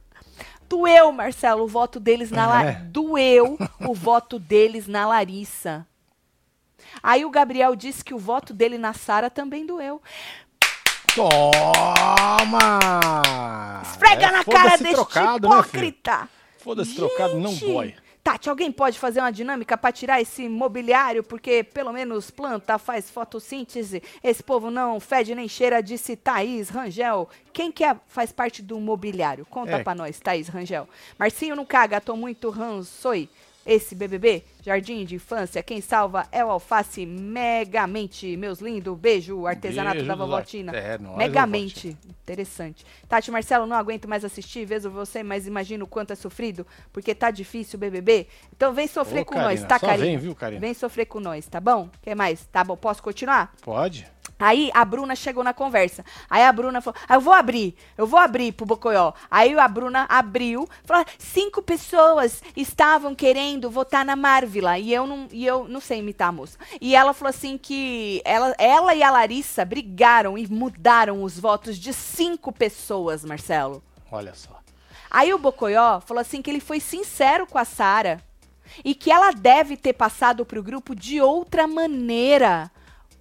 Doeu, 0.69 1.13
Marcelo, 1.13 1.65
o 1.65 1.69
voto 1.69 2.01
deles 2.01 2.31
na 2.31 2.43
É. 2.43 2.47
Larissa. 2.47 2.85
Doeu 2.85 3.59
o 3.87 3.95
voto 3.95 4.39
deles 4.39 4.87
na 4.87 5.07
Larissa. 5.07 5.87
Aí 7.03 7.25
o 7.25 7.31
Gabriel 7.31 7.75
disse 7.77 8.05
que 8.05 8.15
o 8.15 8.19
voto 8.19 8.53
dele 8.55 8.79
na 8.79 8.93
Sara 8.93 9.29
também 9.31 9.65
doeu. 9.67 10.01
Toma! 11.15 12.81
Esfrega 13.83 14.27
É, 14.27 14.31
na 14.33 14.45
cara 14.45 14.77
deste 14.77 14.95
trocado, 14.95 15.49
né, 15.49 15.55
hipócrita. 15.59 16.29
Foda-se 16.59 16.95
trocado, 16.95 17.39
não 17.39 17.55
dói. 17.55 17.95
Tati, 18.23 18.49
alguém 18.49 18.73
pode 18.73 18.99
fazer 18.99 19.21
uma 19.21 19.31
dinâmica 19.31 19.77
pra 19.77 19.93
tirar 19.93 20.19
esse 20.19 20.49
mobiliário? 20.49 21.23
Porque 21.23 21.63
pelo 21.63 21.93
menos 21.93 22.31
planta 22.31 22.79
faz 22.79 23.11
fotossíntese. 23.11 24.03
Esse 24.23 24.43
povo 24.43 24.71
não 24.71 24.99
fede 24.99 25.35
nem 25.35 25.47
cheira, 25.47 25.83
disse 25.83 26.17
Thaís 26.17 26.71
Rangel. 26.71 27.29
Quem 27.53 27.71
que 27.71 27.85
é- 27.85 27.95
faz 28.07 28.33
parte 28.33 28.63
do 28.63 28.81
mobiliário? 28.81 29.45
Conta 29.45 29.73
É. 29.73 29.83
pra 29.83 29.95
nós, 29.95 30.19
Thaís 30.19 30.49
Rangel. 30.49 30.89
Marcinho 31.19 31.55
não 31.55 31.67
caga, 31.67 32.01
tô 32.01 32.17
muito 32.17 32.49
rançoi. 32.49 33.29
Esse 33.67 33.95
BBB, 33.95 34.45
Jardim 34.63 35.05
de 35.05 35.15
Infância, 35.15 35.63
quem 35.63 35.81
salva 35.81 36.27
é 36.31 36.45
o 36.45 36.51
Alface 36.51 37.07
Megamente. 37.07 38.37
Meus 38.37 38.61
lindos, 38.61 38.99
beijo, 38.99 39.47
artesanato 39.47 39.97
Beijo 39.97 40.09
da 40.09 40.15
Vovotina. 40.15 40.73
é, 40.77 40.99
nóis, 40.99 41.17
Megamente, 41.17 41.97
interessante. 42.23 42.85
Tati 43.09 43.31
Marcelo, 43.31 43.67
não 43.67 43.77
aguento 43.77 44.07
mais 44.07 44.25
assistir, 44.25 44.67
vejo 44.67 44.91
você, 44.91 45.23
mas 45.23 45.47
imagino 45.47 45.85
o 45.85 45.89
quanto 45.89 46.13
é 46.13 46.17
sofrido, 46.17 46.67
porque 46.93 47.15
tá 47.15 47.31
difícil 47.31 47.77
o 47.77 47.81
BBB. 47.81 48.27
Então 48.55 48.73
vem 48.75 48.87
sofrer 48.87 49.23
Ô, 49.23 49.25
com 49.25 49.35
Karina, 49.35 49.51
nós, 49.51 49.65
tá, 49.65 49.79
Karina? 49.79 50.05
vem, 50.05 50.19
viu, 50.19 50.35
Karina? 50.35 50.61
Vem 50.61 50.75
sofrer 50.75 51.07
com 51.07 51.21
nós, 51.21 51.47
tá 51.47 51.61
bom? 51.61 51.89
Quer 52.03 52.15
mais? 52.15 52.47
Tá 52.47 52.63
bom, 52.63 52.77
posso 52.77 53.03
continuar? 53.03 53.55
Pode? 53.63 54.07
Aí 54.39 54.71
a 54.75 54.85
Bruna 54.85 55.15
chegou 55.15 55.45
na 55.45 55.55
conversa. 55.55 56.05
Aí 56.29 56.43
a 56.43 56.53
Bruna 56.53 56.81
falou: 56.81 56.99
ah, 57.09 57.15
Eu 57.15 57.21
vou 57.21 57.33
abrir, 57.33 57.77
eu 57.97 58.07
vou 58.07 58.19
abrir 58.19 58.53
pro 58.53 58.67
Bocoió. 58.67 59.13
Aí 59.31 59.57
a 59.59 59.69
Bruna 59.69 60.07
abriu, 60.09 60.69
falou: 60.85 61.05
cinco 61.19 61.63
pessoas 61.63 62.43
estavam 62.57 63.15
querendo 63.15 63.71
votar 63.71 64.05
na 64.05 64.17
Marvila. 64.17 64.79
E 64.79 64.93
eu 64.93 65.07
não, 65.07 65.29
e 65.31 65.47
eu 65.47 65.69
não 65.69 65.81
sei 65.81 65.99
imitar 65.99 66.29
a 66.29 66.33
moça. 66.33 66.59
E 66.81 66.95
ela 66.95 67.13
falou 67.13 67.31
assim 67.31 67.57
que 67.57 68.21
ela, 68.25 68.55
ela 68.59 68.95
e 68.95 69.03
a 69.03 69.11
Larissa 69.11 69.65
brigaram 69.65 70.37
e 70.37 70.47
mudaram 70.47 71.23
os 71.23 71.39
votos 71.39 71.79
de 71.79 71.93
cinco 71.93 72.53
pessoas, 72.53 73.25
Marcelo. 73.25 73.83
Olha 74.11 74.35
só. 74.35 74.61
Aí 75.11 75.33
o 75.33 75.39
Bocoió 75.39 76.01
falou 76.01 76.21
assim 76.21 76.43
que 76.43 76.51
ele 76.51 76.61
foi 76.61 76.81
sincero 76.81 77.47
com 77.47 77.57
a 77.57 77.65
Sara 77.65 78.21
e 78.85 78.95
que 78.95 79.11
ela 79.11 79.31
deve 79.31 79.77
ter 79.77 79.93
passado 79.93 80.45
pro 80.45 80.63
grupo 80.63 80.95
de 80.95 81.21
outra 81.21 81.67
maneira. 81.67 82.71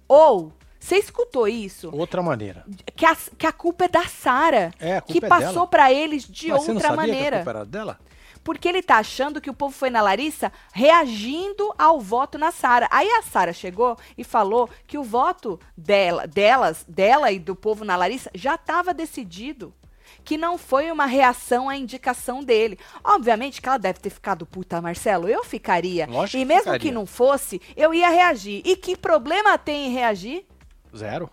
Ou, 0.08 0.52
você 0.84 0.96
escutou 0.96 1.48
isso? 1.48 1.90
Outra 1.94 2.22
maneira. 2.22 2.62
Que 2.94 3.06
a, 3.06 3.16
que 3.16 3.46
a 3.46 3.52
culpa 3.52 3.86
é 3.86 3.88
da 3.88 4.06
Sara. 4.06 4.70
É, 4.78 5.00
que 5.00 5.16
é 5.24 5.26
passou 5.26 5.66
pra 5.66 5.90
eles 5.90 6.24
de 6.24 6.48
Mas 6.48 6.68
outra 6.68 6.74
sabia 6.74 6.80
que 6.80 6.92
a 6.92 6.96
maneira. 6.96 7.36
culpa 7.38 7.50
era 7.50 7.64
dela? 7.64 7.98
Porque 8.42 8.68
ele 8.68 8.82
tá 8.82 8.96
achando 8.96 9.40
que 9.40 9.48
o 9.48 9.54
povo 9.54 9.74
foi 9.74 9.88
na 9.88 10.02
Larissa 10.02 10.52
reagindo 10.74 11.74
ao 11.78 11.98
voto 11.98 12.36
na 12.36 12.52
Sara. 12.52 12.86
Aí 12.90 13.08
a 13.08 13.22
Sara 13.22 13.54
chegou 13.54 13.96
e 14.18 14.22
falou 14.22 14.68
que 14.86 14.98
o 14.98 15.02
voto 15.02 15.58
dela, 15.74 16.26
delas, 16.26 16.84
dela 16.86 17.32
e 17.32 17.38
do 17.38 17.56
povo 17.56 17.82
na 17.82 17.96
Larissa 17.96 18.30
já 18.34 18.54
estava 18.54 18.92
decidido. 18.92 19.72
Que 20.22 20.36
não 20.36 20.58
foi 20.58 20.90
uma 20.90 21.06
reação 21.06 21.66
à 21.66 21.78
indicação 21.78 22.44
dele. 22.44 22.78
Obviamente 23.02 23.62
que 23.62 23.68
ela 23.68 23.78
deve 23.78 24.00
ter 24.00 24.10
ficado 24.10 24.44
puta, 24.44 24.82
Marcelo. 24.82 25.30
Eu 25.30 25.44
ficaria. 25.44 26.06
Lógico 26.06 26.36
e 26.36 26.40
que 26.40 26.44
mesmo 26.44 26.64
que 26.64 26.72
ficaria. 26.72 26.92
não 26.92 27.06
fosse, 27.06 27.62
eu 27.74 27.94
ia 27.94 28.10
reagir. 28.10 28.60
E 28.66 28.76
que 28.76 28.94
problema 28.94 29.56
tem 29.56 29.86
em 29.86 29.90
reagir? 29.90 30.46
Zero. 30.96 31.30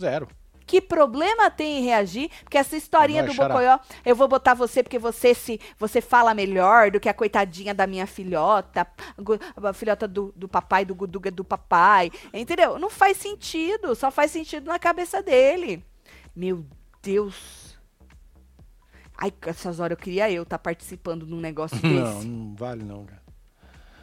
Zero. 0.00 0.28
Que 0.66 0.80
problema 0.80 1.50
tem 1.50 1.78
em 1.78 1.82
reagir? 1.84 2.30
Porque 2.44 2.56
essa 2.56 2.76
historinha 2.76 3.22
Vai 3.22 3.30
do 3.30 3.34
chorar. 3.34 3.48
Bocoió, 3.48 3.78
eu 4.06 4.16
vou 4.16 4.26
botar 4.26 4.54
você 4.54 4.82
porque 4.82 4.98
você 4.98 5.34
se 5.34 5.60
você 5.78 6.00
fala 6.00 6.32
melhor 6.32 6.90
do 6.90 6.98
que 7.00 7.08
a 7.08 7.14
coitadinha 7.14 7.74
da 7.74 7.86
minha 7.86 8.06
filhota, 8.06 8.86
a 9.56 9.72
filhota 9.72 10.08
do, 10.08 10.32
do 10.34 10.48
papai, 10.48 10.84
do 10.84 10.94
Guduga 10.94 11.30
do 11.30 11.44
papai. 11.44 12.10
Entendeu? 12.32 12.78
Não 12.78 12.88
faz 12.88 13.16
sentido. 13.18 13.94
Só 13.94 14.10
faz 14.10 14.30
sentido 14.30 14.66
na 14.66 14.78
cabeça 14.78 15.22
dele. 15.22 15.84
Meu 16.34 16.64
Deus. 17.02 17.78
Ai, 19.18 19.32
essas 19.42 19.78
horas 19.78 19.96
eu 19.98 20.02
queria 20.02 20.30
eu 20.30 20.42
estar 20.42 20.58
participando 20.58 21.26
de 21.26 21.34
um 21.34 21.40
negócio 21.40 21.78
Não, 21.82 22.14
desse. 22.14 22.26
não 22.26 22.54
vale 22.54 22.82
não, 22.82 23.04
cara. 23.04 23.22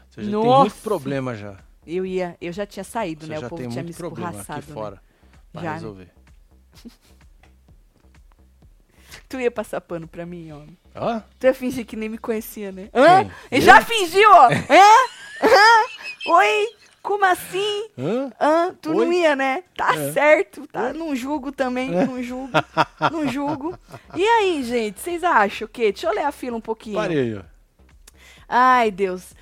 Você 0.10 0.24
já 0.24 0.30
tem 0.32 0.40
Nossa. 0.40 0.62
muito 0.62 0.82
problema 0.84 1.36
já. 1.36 1.58
Eu 1.86 2.06
ia, 2.06 2.38
eu 2.40 2.52
já 2.52 2.66
tinha 2.66 2.84
saído, 2.84 3.26
Você 3.26 3.32
né? 3.32 3.40
O 3.40 3.50
povo 3.50 3.68
tinha 3.68 3.84
me 3.84 3.92
escorraçado. 3.92 4.60
aqui 4.60 4.70
né? 4.70 4.74
fora 4.74 5.02
pra 5.52 5.62
Já, 5.62 5.68
né? 5.70 5.74
resolver. 5.76 6.12
Tu 9.28 9.40
ia 9.40 9.52
passar 9.52 9.80
pano 9.82 10.08
pra 10.08 10.26
mim, 10.26 10.52
homem. 10.52 10.78
Hã? 10.96 11.24
Tu 11.40 11.46
ia 11.46 11.54
fingir 11.54 11.86
que 11.86 11.96
nem 11.96 12.10
me 12.10 12.18
conhecia, 12.18 12.72
né? 12.72 12.90
Hã? 12.94 13.30
Ele 13.52 13.62
já 13.64 13.82
fingiu, 13.82 14.30
ó. 14.32 14.50
Hã? 14.50 15.44
Hã? 15.44 16.32
Oi? 16.32 16.70
Como 17.02 17.26
assim? 17.26 17.90
Hã? 17.98 18.32
Hã? 18.40 18.76
Tu 18.82 18.90
não 18.92 19.08
Oi? 19.08 19.16
ia, 19.22 19.36
né? 19.36 19.64
Tá 19.76 19.94
certo, 20.12 20.68
tá? 20.68 20.94
Não 20.94 21.16
julgo 21.16 21.52
também, 21.52 21.90
não 21.90 22.22
julgo. 22.22 22.52
Não 23.12 23.28
julgo. 23.28 23.78
E 24.16 24.24
aí, 24.24 24.64
gente, 24.64 25.00
vocês 25.00 25.24
acham 25.24 25.66
o 25.66 25.70
quê? 25.70 25.92
Deixa 25.92 26.08
eu 26.08 26.14
ler 26.14 26.26
a 26.26 26.32
fila 26.32 26.58
um 26.58 26.62
pouquinho. 26.62 26.98
Parei, 26.98 27.36
ó. 27.38 27.42
Ai, 28.48 28.92
Deus. 28.92 29.34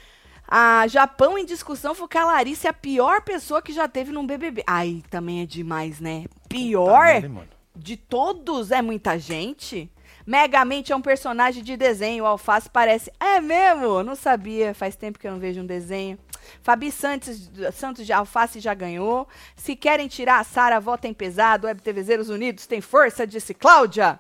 A 0.48 0.88
Japão 0.88 1.38
em 1.38 1.45
discussão 1.45 1.93
foi 1.93 2.08
que 2.08 2.18
a 2.18 2.26
Larissa 2.26 2.68
é 2.68 2.72
a 2.72 2.74
pior 2.74 3.22
pessoa 3.22 3.62
que 3.62 3.74
já 3.74 3.88
teve 3.88 4.12
num 4.12 4.26
BBB. 4.26 4.64
Ai, 4.66 5.04
também 5.10 5.41
é 5.41 5.45
demais, 5.45 6.00
né? 6.00 6.26
Pior? 6.48 7.22
Mano. 7.24 7.48
De 7.76 7.98
todos 7.98 8.72
é 8.72 8.82
muita 8.82 9.20
gente? 9.20 9.91
Megamente 10.26 10.91
é 10.91 10.95
um 10.95 11.02
personagem 11.02 11.64
de 11.64 11.78
desenho. 11.78 12.24
O 12.24 12.28
Alface 12.28 12.70
parece. 12.70 13.12
É 13.20 13.39
mesmo? 13.39 14.04
Não 14.04 14.16
sabia. 14.16 14.74
Faz 14.74 14.95
tempo 14.95 15.20
que 15.20 15.28
eu 15.28 15.32
não 15.32 15.39
vejo 15.39 15.62
um 15.62 15.66
desenho. 15.66 16.18
Fabi 16.62 16.91
Santos, 16.91 17.50
Santos 17.74 18.06
de 18.06 18.14
Alface 18.14 18.60
já 18.60 18.74
ganhou. 18.74 19.28
Se 19.56 19.76
querem 19.76 20.08
tirar 20.08 20.39
a 20.39 20.43
Sara, 20.43 20.80
votem 20.80 21.14
pesado. 21.14 21.68
Web 21.68 21.82
TVzeiros 21.82 22.30
Unidos 22.30 22.66
tem 22.66 22.82
força, 22.82 23.28
disse 23.28 23.54
Cláudia. 23.54 24.20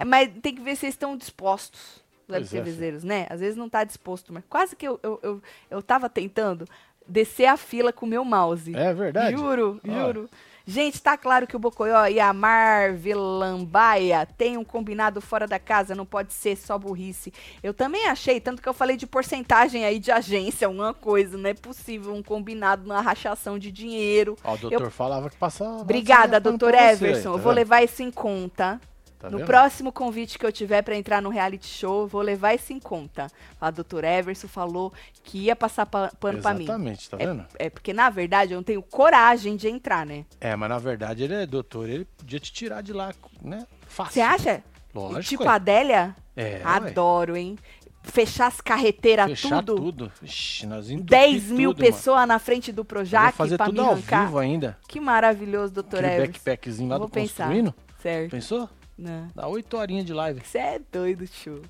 É, 0.00 0.04
Mas 0.04 0.30
tem 0.42 0.54
que 0.54 0.62
ver 0.62 0.76
se 0.76 0.86
eles 0.86 0.94
estão 0.94 1.16
dispostos, 1.16 1.99
Pois 2.30 2.52
é, 2.52 2.92
né? 3.06 3.26
Às 3.28 3.40
vezes 3.40 3.56
não 3.56 3.68
tá 3.68 3.84
disposto, 3.84 4.32
mas 4.32 4.44
quase 4.48 4.76
que 4.76 4.86
eu, 4.86 4.98
eu, 5.02 5.20
eu, 5.22 5.42
eu 5.70 5.82
tava 5.82 6.08
tentando 6.08 6.66
descer 7.06 7.46
a 7.46 7.56
fila 7.56 7.92
com 7.92 8.06
o 8.06 8.08
meu 8.08 8.24
mouse. 8.24 8.74
É 8.74 8.94
verdade? 8.94 9.36
Juro, 9.36 9.80
Ó. 9.86 9.92
juro. 9.92 10.30
Gente, 10.66 11.02
tá 11.02 11.16
claro 11.16 11.46
que 11.48 11.56
o 11.56 11.58
Bocoió 11.58 12.06
e 12.06 12.20
a 12.20 12.32
Marvelambaia 12.32 14.24
têm 14.38 14.56
um 14.56 14.62
combinado 14.62 15.20
fora 15.20 15.44
da 15.44 15.58
casa, 15.58 15.96
não 15.96 16.06
pode 16.06 16.32
ser 16.32 16.56
só 16.56 16.78
burrice. 16.78 17.32
Eu 17.60 17.74
também 17.74 18.06
achei, 18.06 18.38
tanto 18.40 18.62
que 18.62 18.68
eu 18.68 18.72
falei 18.72 18.96
de 18.96 19.04
porcentagem 19.04 19.84
aí 19.84 19.98
de 19.98 20.12
agência, 20.12 20.68
uma 20.68 20.94
coisa, 20.94 21.36
não 21.36 21.50
é 21.50 21.54
possível 21.54 22.14
um 22.14 22.22
combinado 22.22 22.86
na 22.86 23.00
rachação 23.00 23.58
de 23.58 23.72
dinheiro. 23.72 24.36
Ó, 24.44 24.54
o 24.54 24.58
doutor 24.58 24.90
falava 24.92 25.28
que 25.28 25.36
passava. 25.36 25.80
Obrigada, 25.80 26.38
doutor 26.38 26.72
Everson. 26.72 27.32
tá 27.32 27.38
eu 27.38 27.42
vou 27.42 27.52
levar 27.52 27.82
isso 27.82 28.02
em 28.02 28.10
conta. 28.12 28.80
Tá 29.20 29.28
no 29.28 29.36
vendo? 29.36 29.46
próximo 29.46 29.92
convite 29.92 30.38
que 30.38 30.46
eu 30.46 30.50
tiver 30.50 30.80
pra 30.80 30.96
entrar 30.96 31.20
no 31.20 31.28
reality 31.28 31.66
show, 31.68 32.00
eu 32.02 32.06
vou 32.06 32.22
levar 32.22 32.54
isso 32.54 32.72
em 32.72 32.80
conta. 32.80 33.26
A 33.60 33.70
doutor 33.70 34.02
Everson 34.02 34.48
falou 34.48 34.92
que 35.22 35.40
ia 35.44 35.54
passar 35.54 35.84
pa- 35.84 36.10
pano 36.18 36.40
pra 36.40 36.54
mim. 36.54 36.64
Exatamente, 36.64 37.10
tá 37.10 37.16
vendo? 37.18 37.44
É 37.58 37.68
porque, 37.68 37.92
na 37.92 38.08
verdade, 38.08 38.52
eu 38.54 38.56
não 38.56 38.62
tenho 38.64 38.80
coragem 38.82 39.56
de 39.56 39.68
entrar, 39.68 40.06
né? 40.06 40.24
É, 40.40 40.56
mas 40.56 40.68
na 40.70 40.78
verdade 40.78 41.22
ele 41.22 41.34
é 41.34 41.44
doutor, 41.44 41.86
ele 41.88 42.06
podia 42.16 42.40
te 42.40 42.50
tirar 42.50 42.82
de 42.82 42.94
lá, 42.94 43.12
né? 43.42 43.66
Fácil. 43.86 44.14
Você 44.14 44.20
acha? 44.22 44.64
Lógico. 44.94 45.22
tipo 45.22 45.42
ué. 45.44 45.48
a 45.50 45.54
Adélia? 45.54 46.16
É. 46.34 46.62
Adoro, 46.64 47.36
hein? 47.36 47.58
Fechar 48.02 48.46
as 48.46 48.58
carreteiras 48.62 49.26
Fechar 49.26 49.62
tudo. 49.62 49.76
tudo. 49.76 50.12
Ixi, 50.22 50.66
nós 50.66 50.88
entupir 50.88 51.10
10 51.10 51.50
mil 51.50 51.74
pessoas 51.74 52.26
na 52.26 52.38
frente 52.38 52.72
do 52.72 52.82
Projac 52.86 53.36
fazer 53.36 53.58
pra 53.58 53.66
tudo 53.66 53.82
me 53.82 53.86
ao 53.86 53.92
arrancar. 53.92 54.24
vivo 54.24 54.38
ainda. 54.38 54.78
Que 54.88 54.98
maravilhoso, 54.98 55.74
doutor 55.74 56.02
Everson. 56.02 56.32
backpackzinho 56.32 56.88
lá 56.88 56.96
Vou 56.96 57.06
do 57.06 57.12
pensar. 57.12 57.44
Construindo. 57.44 57.74
Certo. 58.02 58.30
Pensou? 58.30 58.70
Não. 59.00 59.28
Dá 59.34 59.48
8 59.48 59.76
horinhas 59.76 60.04
de 60.04 60.12
live. 60.12 60.40
Você 60.44 60.58
é 60.58 60.80
doido, 60.92 61.26
tio. 61.26 61.62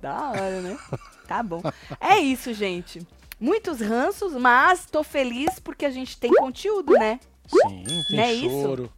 Da 0.00 0.30
hora, 0.30 0.60
né? 0.60 0.76
tá 1.26 1.42
bom. 1.42 1.62
É 1.98 2.18
isso, 2.18 2.52
gente. 2.52 3.00
Muitos 3.40 3.80
ranços, 3.80 4.34
mas 4.34 4.84
tô 4.86 5.02
feliz 5.02 5.58
porque 5.58 5.84
a 5.86 5.90
gente 5.90 6.18
tem 6.18 6.30
conteúdo, 6.34 6.92
né? 6.92 7.18
Sim, 7.46 7.84
tem 8.08 8.16
Não 8.16 8.24
é 8.24 8.32
isso? 8.32 8.62
choro. 8.62 8.92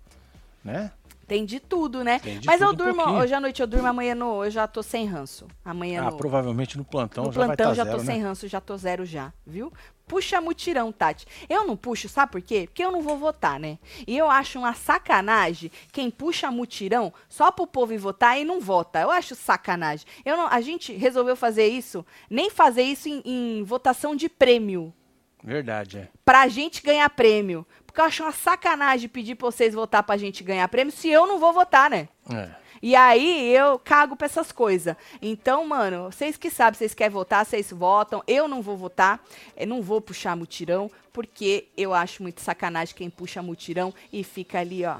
Né? 0.64 0.90
Tem 1.26 1.44
de 1.44 1.58
tudo, 1.58 2.04
né? 2.04 2.20
De 2.20 2.46
mas 2.46 2.60
eu 2.60 2.68
tudo 2.70 2.82
um 2.82 2.86
durmo, 2.86 3.02
pouquinho. 3.02 3.22
hoje 3.22 3.34
à 3.34 3.40
noite 3.40 3.60
eu 3.60 3.66
durmo, 3.66 3.86
amanhã 3.88 4.14
no, 4.14 4.44
eu 4.44 4.50
já 4.50 4.66
tô 4.68 4.82
sem 4.82 5.06
ranço. 5.06 5.46
Amanhã 5.64 6.02
Ah, 6.02 6.10
no, 6.10 6.16
provavelmente 6.16 6.76
no 6.78 6.84
plantão 6.84 7.24
no 7.24 7.32
já 7.32 7.38
vai 7.46 7.48
plantão 7.56 7.72
estar 7.72 7.74
já 7.74 7.84
zero, 7.84 7.96
tô 7.98 8.02
né? 8.04 8.12
sem 8.12 8.22
ranço, 8.22 8.46
já 8.48 8.60
tô 8.60 8.76
zero 8.76 9.04
já, 9.04 9.32
viu? 9.44 9.72
Puxa 10.06 10.40
mutirão, 10.40 10.92
Tati. 10.92 11.26
Eu 11.48 11.66
não 11.66 11.76
puxo, 11.76 12.08
sabe 12.08 12.32
por 12.32 12.42
quê? 12.42 12.66
Porque 12.66 12.84
eu 12.84 12.92
não 12.92 13.02
vou 13.02 13.18
votar, 13.18 13.58
né? 13.58 13.78
E 14.06 14.16
eu 14.16 14.30
acho 14.30 14.58
uma 14.58 14.72
sacanagem 14.72 15.70
quem 15.92 16.10
puxa 16.10 16.50
mutirão 16.50 17.12
só 17.28 17.50
pro 17.50 17.66
povo 17.66 17.92
ir 17.92 17.98
votar 17.98 18.38
e 18.38 18.44
não 18.44 18.60
vota. 18.60 19.00
Eu 19.00 19.10
acho 19.10 19.34
sacanagem. 19.34 20.06
Eu 20.24 20.36
não, 20.36 20.46
a 20.46 20.60
gente 20.60 20.92
resolveu 20.92 21.34
fazer 21.34 21.66
isso, 21.66 22.06
nem 22.30 22.50
fazer 22.50 22.82
isso 22.82 23.08
em, 23.08 23.22
em 23.24 23.62
votação 23.64 24.14
de 24.14 24.28
prêmio. 24.28 24.94
Verdade, 25.42 25.98
é. 25.98 26.08
Pra 26.24 26.48
gente 26.48 26.82
ganhar 26.82 27.08
prêmio. 27.10 27.66
Porque 27.86 28.00
eu 28.00 28.04
acho 28.04 28.22
uma 28.22 28.32
sacanagem 28.32 29.08
pedir 29.08 29.34
pra 29.34 29.46
vocês 29.46 29.74
votar 29.74 30.02
pra 30.02 30.16
gente 30.16 30.44
ganhar 30.44 30.68
prêmio 30.68 30.92
se 30.92 31.08
eu 31.08 31.26
não 31.26 31.38
vou 31.38 31.52
votar, 31.52 31.88
né? 31.88 32.08
É. 32.30 32.65
E 32.86 32.94
aí 32.94 33.52
eu 33.52 33.80
cago 33.80 34.14
pra 34.14 34.26
essas 34.26 34.52
coisas. 34.52 34.94
Então, 35.20 35.66
mano, 35.66 36.04
vocês 36.04 36.36
que 36.36 36.48
sabem, 36.48 36.78
vocês 36.78 36.94
querem 36.94 37.12
votar, 37.12 37.44
vocês 37.44 37.72
votam. 37.72 38.22
Eu 38.28 38.46
não 38.46 38.62
vou 38.62 38.76
votar, 38.76 39.20
eu 39.56 39.66
não 39.66 39.82
vou 39.82 40.00
puxar 40.00 40.36
mutirão, 40.36 40.88
porque 41.12 41.66
eu 41.76 41.92
acho 41.92 42.22
muito 42.22 42.40
sacanagem 42.40 42.94
quem 42.94 43.10
puxa 43.10 43.42
mutirão 43.42 43.92
e 44.12 44.22
fica 44.22 44.60
ali, 44.60 44.84
ó. 44.84 44.98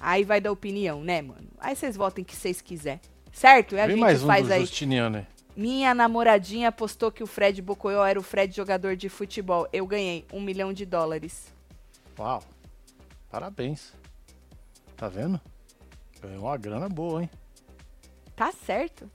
Aí 0.00 0.22
vai 0.22 0.40
dar 0.40 0.52
opinião, 0.52 1.02
né, 1.02 1.20
mano? 1.20 1.48
Aí 1.58 1.74
vocês 1.74 1.96
votem 1.96 2.22
o 2.22 2.24
que 2.24 2.36
vocês 2.36 2.60
quiser. 2.60 3.00
Certo? 3.32 3.74
E 3.74 3.80
a 3.80 3.88
Vem 3.88 3.96
gente 3.96 4.04
mais 4.04 4.22
um 4.22 4.26
faz 4.28 4.48
aí. 4.52 4.60
Justiniano 4.60 5.16
aí. 5.16 5.26
Minha 5.56 5.92
namoradinha 5.92 6.70
postou 6.70 7.10
que 7.10 7.24
o 7.24 7.26
Fred 7.26 7.60
Bocoyó 7.60 8.06
era 8.06 8.20
o 8.20 8.22
Fred 8.22 8.54
jogador 8.54 8.94
de 8.94 9.08
futebol. 9.08 9.66
Eu 9.72 9.84
ganhei 9.84 10.24
um 10.32 10.40
milhão 10.40 10.72
de 10.72 10.86
dólares. 10.86 11.52
Uau. 12.16 12.40
Parabéns. 13.28 14.00
Tá 15.02 15.08
vendo? 15.08 15.40
Ganhou 16.20 16.44
uma 16.44 16.56
grana 16.56 16.88
boa, 16.88 17.24
hein? 17.24 17.30
Tá 18.36 18.52
certo. 18.52 19.10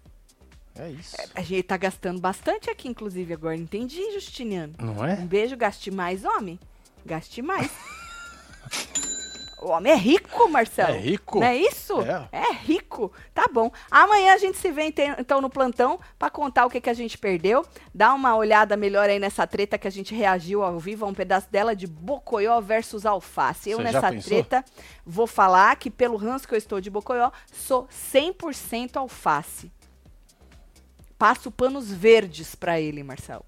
É 0.76 0.90
isso. 0.90 1.16
A 1.34 1.42
gente 1.42 1.64
tá 1.64 1.78
gastando 1.78 2.20
bastante 2.20 2.70
aqui, 2.70 2.90
inclusive, 2.90 3.34
agora. 3.34 3.56
Entendi, 3.56 4.12
Justiniano. 4.12 4.74
Não 4.78 5.06
é? 5.06 5.14
Um 5.14 5.26
beijo, 5.26 5.56
gaste 5.56 5.90
mais, 5.90 6.26
homem. 6.26 6.60
Gaste 7.06 7.42
mais. 7.42 7.72
o 9.62 9.70
homem 9.70 9.92
é 9.92 9.96
rico, 9.96 10.48
Marcelo. 10.50 10.94
É 10.94 10.98
rico? 11.00 11.40
Não 11.40 11.48
é 11.48 11.58
isso? 11.58 11.96
É. 12.32 12.52
rico. 12.64 13.12
Tá 13.34 13.46
bom. 13.52 13.72
Amanhã 13.90 14.34
a 14.34 14.38
gente 14.38 14.58
se 14.58 14.72
vê 14.72 14.84
ente- 14.84 15.02
então 15.18 15.42
no 15.42 15.50
plantão 15.50 16.00
pra 16.20 16.30
contar 16.30 16.66
o 16.66 16.70
que, 16.70 16.80
que 16.82 16.90
a 16.90 16.94
gente 16.94 17.18
perdeu. 17.18 17.66
Dá 17.94 18.14
uma 18.14 18.36
olhada 18.36 18.78
melhor 18.78 19.10
aí 19.10 19.20
nessa 19.20 19.48
treta 19.48 19.78
que 19.78 19.88
a 19.88 19.92
gente 19.92 20.14
reagiu 20.14 20.62
ao 20.64 20.78
vivo 20.80 21.06
a 21.06 21.08
um 21.08 21.14
pedaço 21.14 21.50
dela 21.52 21.76
de 21.76 21.88
Bocoió 21.88 22.60
versus 22.62 23.06
Alface. 23.06 23.70
Eu 23.72 23.78
já 23.80 23.84
nessa 23.84 24.12
treta 24.30 24.64
vou 25.06 25.26
falar 25.28 25.76
que 25.78 25.90
pelo 25.90 26.18
ranço 26.18 26.48
que 26.48 26.54
eu 26.54 26.58
estou 26.58 26.80
de 26.80 26.90
Bocoió, 26.90 27.32
sou 27.52 27.88
100% 27.88 28.98
Alface. 28.98 29.72
Passo 31.18 31.50
panos 31.50 31.92
verdes 31.92 32.54
pra 32.54 32.80
ele, 32.80 33.02
Marcelo. 33.04 33.44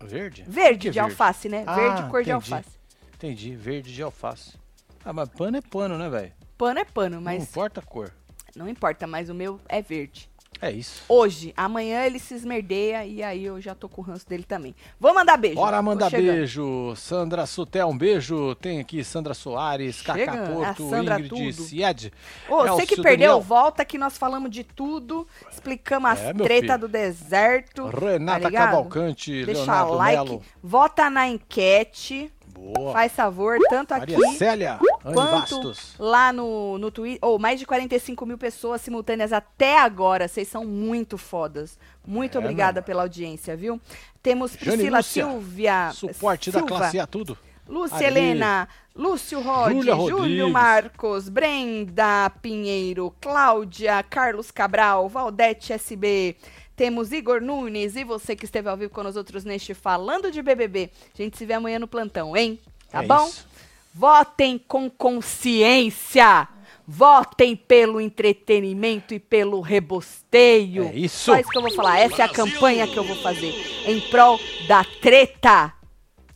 Verde? 0.00 0.44
Verde 0.48 0.88
é 0.88 0.90
de 0.90 0.98
alface, 0.98 1.48
né? 1.48 1.62
Ah, 1.66 1.74
verde 1.76 2.02
cor 2.10 2.24
de 2.24 2.30
entendi. 2.32 2.52
alface. 2.54 2.76
Entendi. 3.14 3.54
Verde 3.54 3.94
de 3.94 4.02
alface. 4.02 4.54
Ah, 5.04 5.12
mas 5.12 5.28
pano 5.28 5.56
é 5.56 5.60
pano, 5.60 5.98
né, 5.98 6.08
velho? 6.08 6.32
Pano 6.56 6.78
é 6.78 6.84
pano, 6.84 7.16
Não 7.16 7.22
mas 7.22 7.42
importa 7.42 7.80
a 7.80 7.82
cor. 7.82 8.12
não 8.54 8.68
importa, 8.68 9.06
mas 9.06 9.28
o 9.28 9.34
meu 9.34 9.60
é 9.68 9.82
verde. 9.82 10.30
É 10.60 10.70
isso. 10.70 11.02
Hoje, 11.08 11.52
amanhã 11.56 12.04
ele 12.04 12.20
se 12.20 12.34
esmerdeia 12.34 13.04
e 13.04 13.20
aí 13.20 13.42
eu 13.44 13.60
já 13.60 13.74
tô 13.74 13.88
com 13.88 14.00
o 14.00 14.04
ranço 14.04 14.28
dele 14.28 14.44
também. 14.44 14.76
Vou 15.00 15.12
mandar 15.12 15.36
beijo. 15.36 15.56
Bora 15.56 15.82
mandar 15.82 16.08
beijo. 16.08 16.94
Sandra 16.94 17.46
Sutel, 17.46 17.88
um 17.88 17.98
beijo. 17.98 18.54
Tem 18.56 18.78
aqui 18.78 19.02
Sandra 19.02 19.34
Soares, 19.34 20.02
Cacá 20.02 20.18
Chega, 20.20 20.46
Porto, 20.52 20.88
Sandra 20.88 21.14
Ingrid 21.18 21.28
tudo. 21.30 21.66
Sied. 21.66 22.12
Ô, 22.48 22.58
você 22.64 22.86
que 22.86 22.92
Elcio 22.94 23.02
perdeu, 23.02 23.30
Daniel, 23.30 23.40
volta 23.40 23.84
que 23.84 23.98
nós 23.98 24.16
falamos 24.16 24.50
de 24.52 24.62
tudo, 24.62 25.26
explicamos 25.50 26.10
as 26.12 26.20
É, 26.20 26.32
meu 26.32 26.44
treta 26.46 26.78
do 26.78 26.86
deserto. 26.86 27.86
Renata 27.88 28.48
tá? 28.48 28.56
Cavalcante, 28.58 29.44
Deixa 29.44 29.62
Leonardo 29.62 29.94
like, 29.94 30.24
Melo. 30.30 30.42
vota 30.62 31.10
na 31.10 31.26
enquete, 31.26 32.32
Boa. 32.74 32.92
faz 32.92 33.12
favor, 33.12 33.58
tanto 33.68 33.92
aqui 33.92 34.16
Maria 34.16 34.38
Célia, 34.38 34.78
quanto 35.02 35.72
lá 35.98 36.32
no, 36.32 36.78
no 36.78 36.90
Twitter. 36.90 37.18
Ou 37.22 37.38
mais 37.38 37.58
de 37.58 37.66
45 37.66 38.24
mil 38.24 38.38
pessoas 38.38 38.80
simultâneas 38.80 39.32
até 39.32 39.78
agora. 39.78 40.28
Vocês 40.28 40.46
são 40.48 40.64
muito 40.64 41.18
fodas. 41.18 41.78
Muito 42.06 42.36
É, 42.36 42.40
obrigada 42.40 42.80
pela 42.82 43.02
audiência, 43.02 43.56
viu? 43.56 43.80
Temos 44.22 44.54
Priscila 44.54 44.98
Lúcia, 44.98 45.24
Silvia. 45.24 45.90
Suporte 45.92 46.50
da 46.50 46.60
Silva, 46.60 46.76
classe 46.76 46.98
A, 47.00 47.06
tudo. 47.06 47.36
Lúcia 47.68 47.96
Adri, 47.96 48.06
Helena, 48.08 48.68
Lúcio 48.94 49.40
Rod, 49.40 49.72
Júlia 49.72 49.94
Júlio. 49.94 50.50
Marcos, 50.50 51.28
Brenda 51.28 52.30
Pinheiro, 52.42 53.14
Cláudia, 53.20 54.02
Carlos 54.02 54.50
Cabral, 54.50 55.08
Valdete 55.08 55.72
SB. 55.72 56.36
Temos 56.82 57.12
Igor 57.12 57.40
Nunes 57.40 57.94
e 57.94 58.02
você 58.02 58.34
que 58.34 58.44
esteve 58.44 58.68
ao 58.68 58.76
vivo 58.76 58.92
com 58.92 59.04
nós 59.04 59.14
outros 59.14 59.44
neste 59.44 59.72
Falando 59.72 60.32
de 60.32 60.42
BBB. 60.42 60.90
A 61.14 61.22
gente 61.22 61.38
se 61.38 61.46
vê 61.46 61.52
amanhã 61.52 61.78
no 61.78 61.86
plantão, 61.86 62.36
hein? 62.36 62.58
Tá 62.90 63.04
É 63.04 63.06
bom? 63.06 63.24
isso. 63.28 63.46
Votem 63.94 64.58
com 64.58 64.90
consciência. 64.90 66.48
Votem 66.84 67.54
pelo 67.54 68.00
entretenimento 68.00 69.14
e 69.14 69.20
pelo 69.20 69.60
rebosteio. 69.60 70.88
É 70.88 70.96
isso. 70.96 71.26
Só 71.26 71.38
isso 71.38 71.50
que 71.50 71.58
eu 71.58 71.62
vou 71.62 71.72
falar. 71.72 72.00
Essa 72.00 72.22
é 72.22 72.24
a 72.24 72.28
campanha 72.28 72.88
que 72.88 72.98
eu 72.98 73.04
vou 73.04 73.14
fazer 73.22 73.54
em 73.86 74.00
prol 74.10 74.40
da 74.66 74.82
treta 74.82 75.72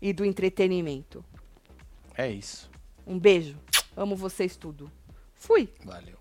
e 0.01 0.12
do 0.12 0.24
entretenimento. 0.24 1.24
É 2.16 2.31
isso. 2.31 2.70
Um 3.05 3.18
beijo. 3.18 3.56
Amo 3.97 4.14
vocês 4.14 4.56
tudo. 4.56 4.89
Fui. 5.35 5.68
Valeu. 5.85 6.14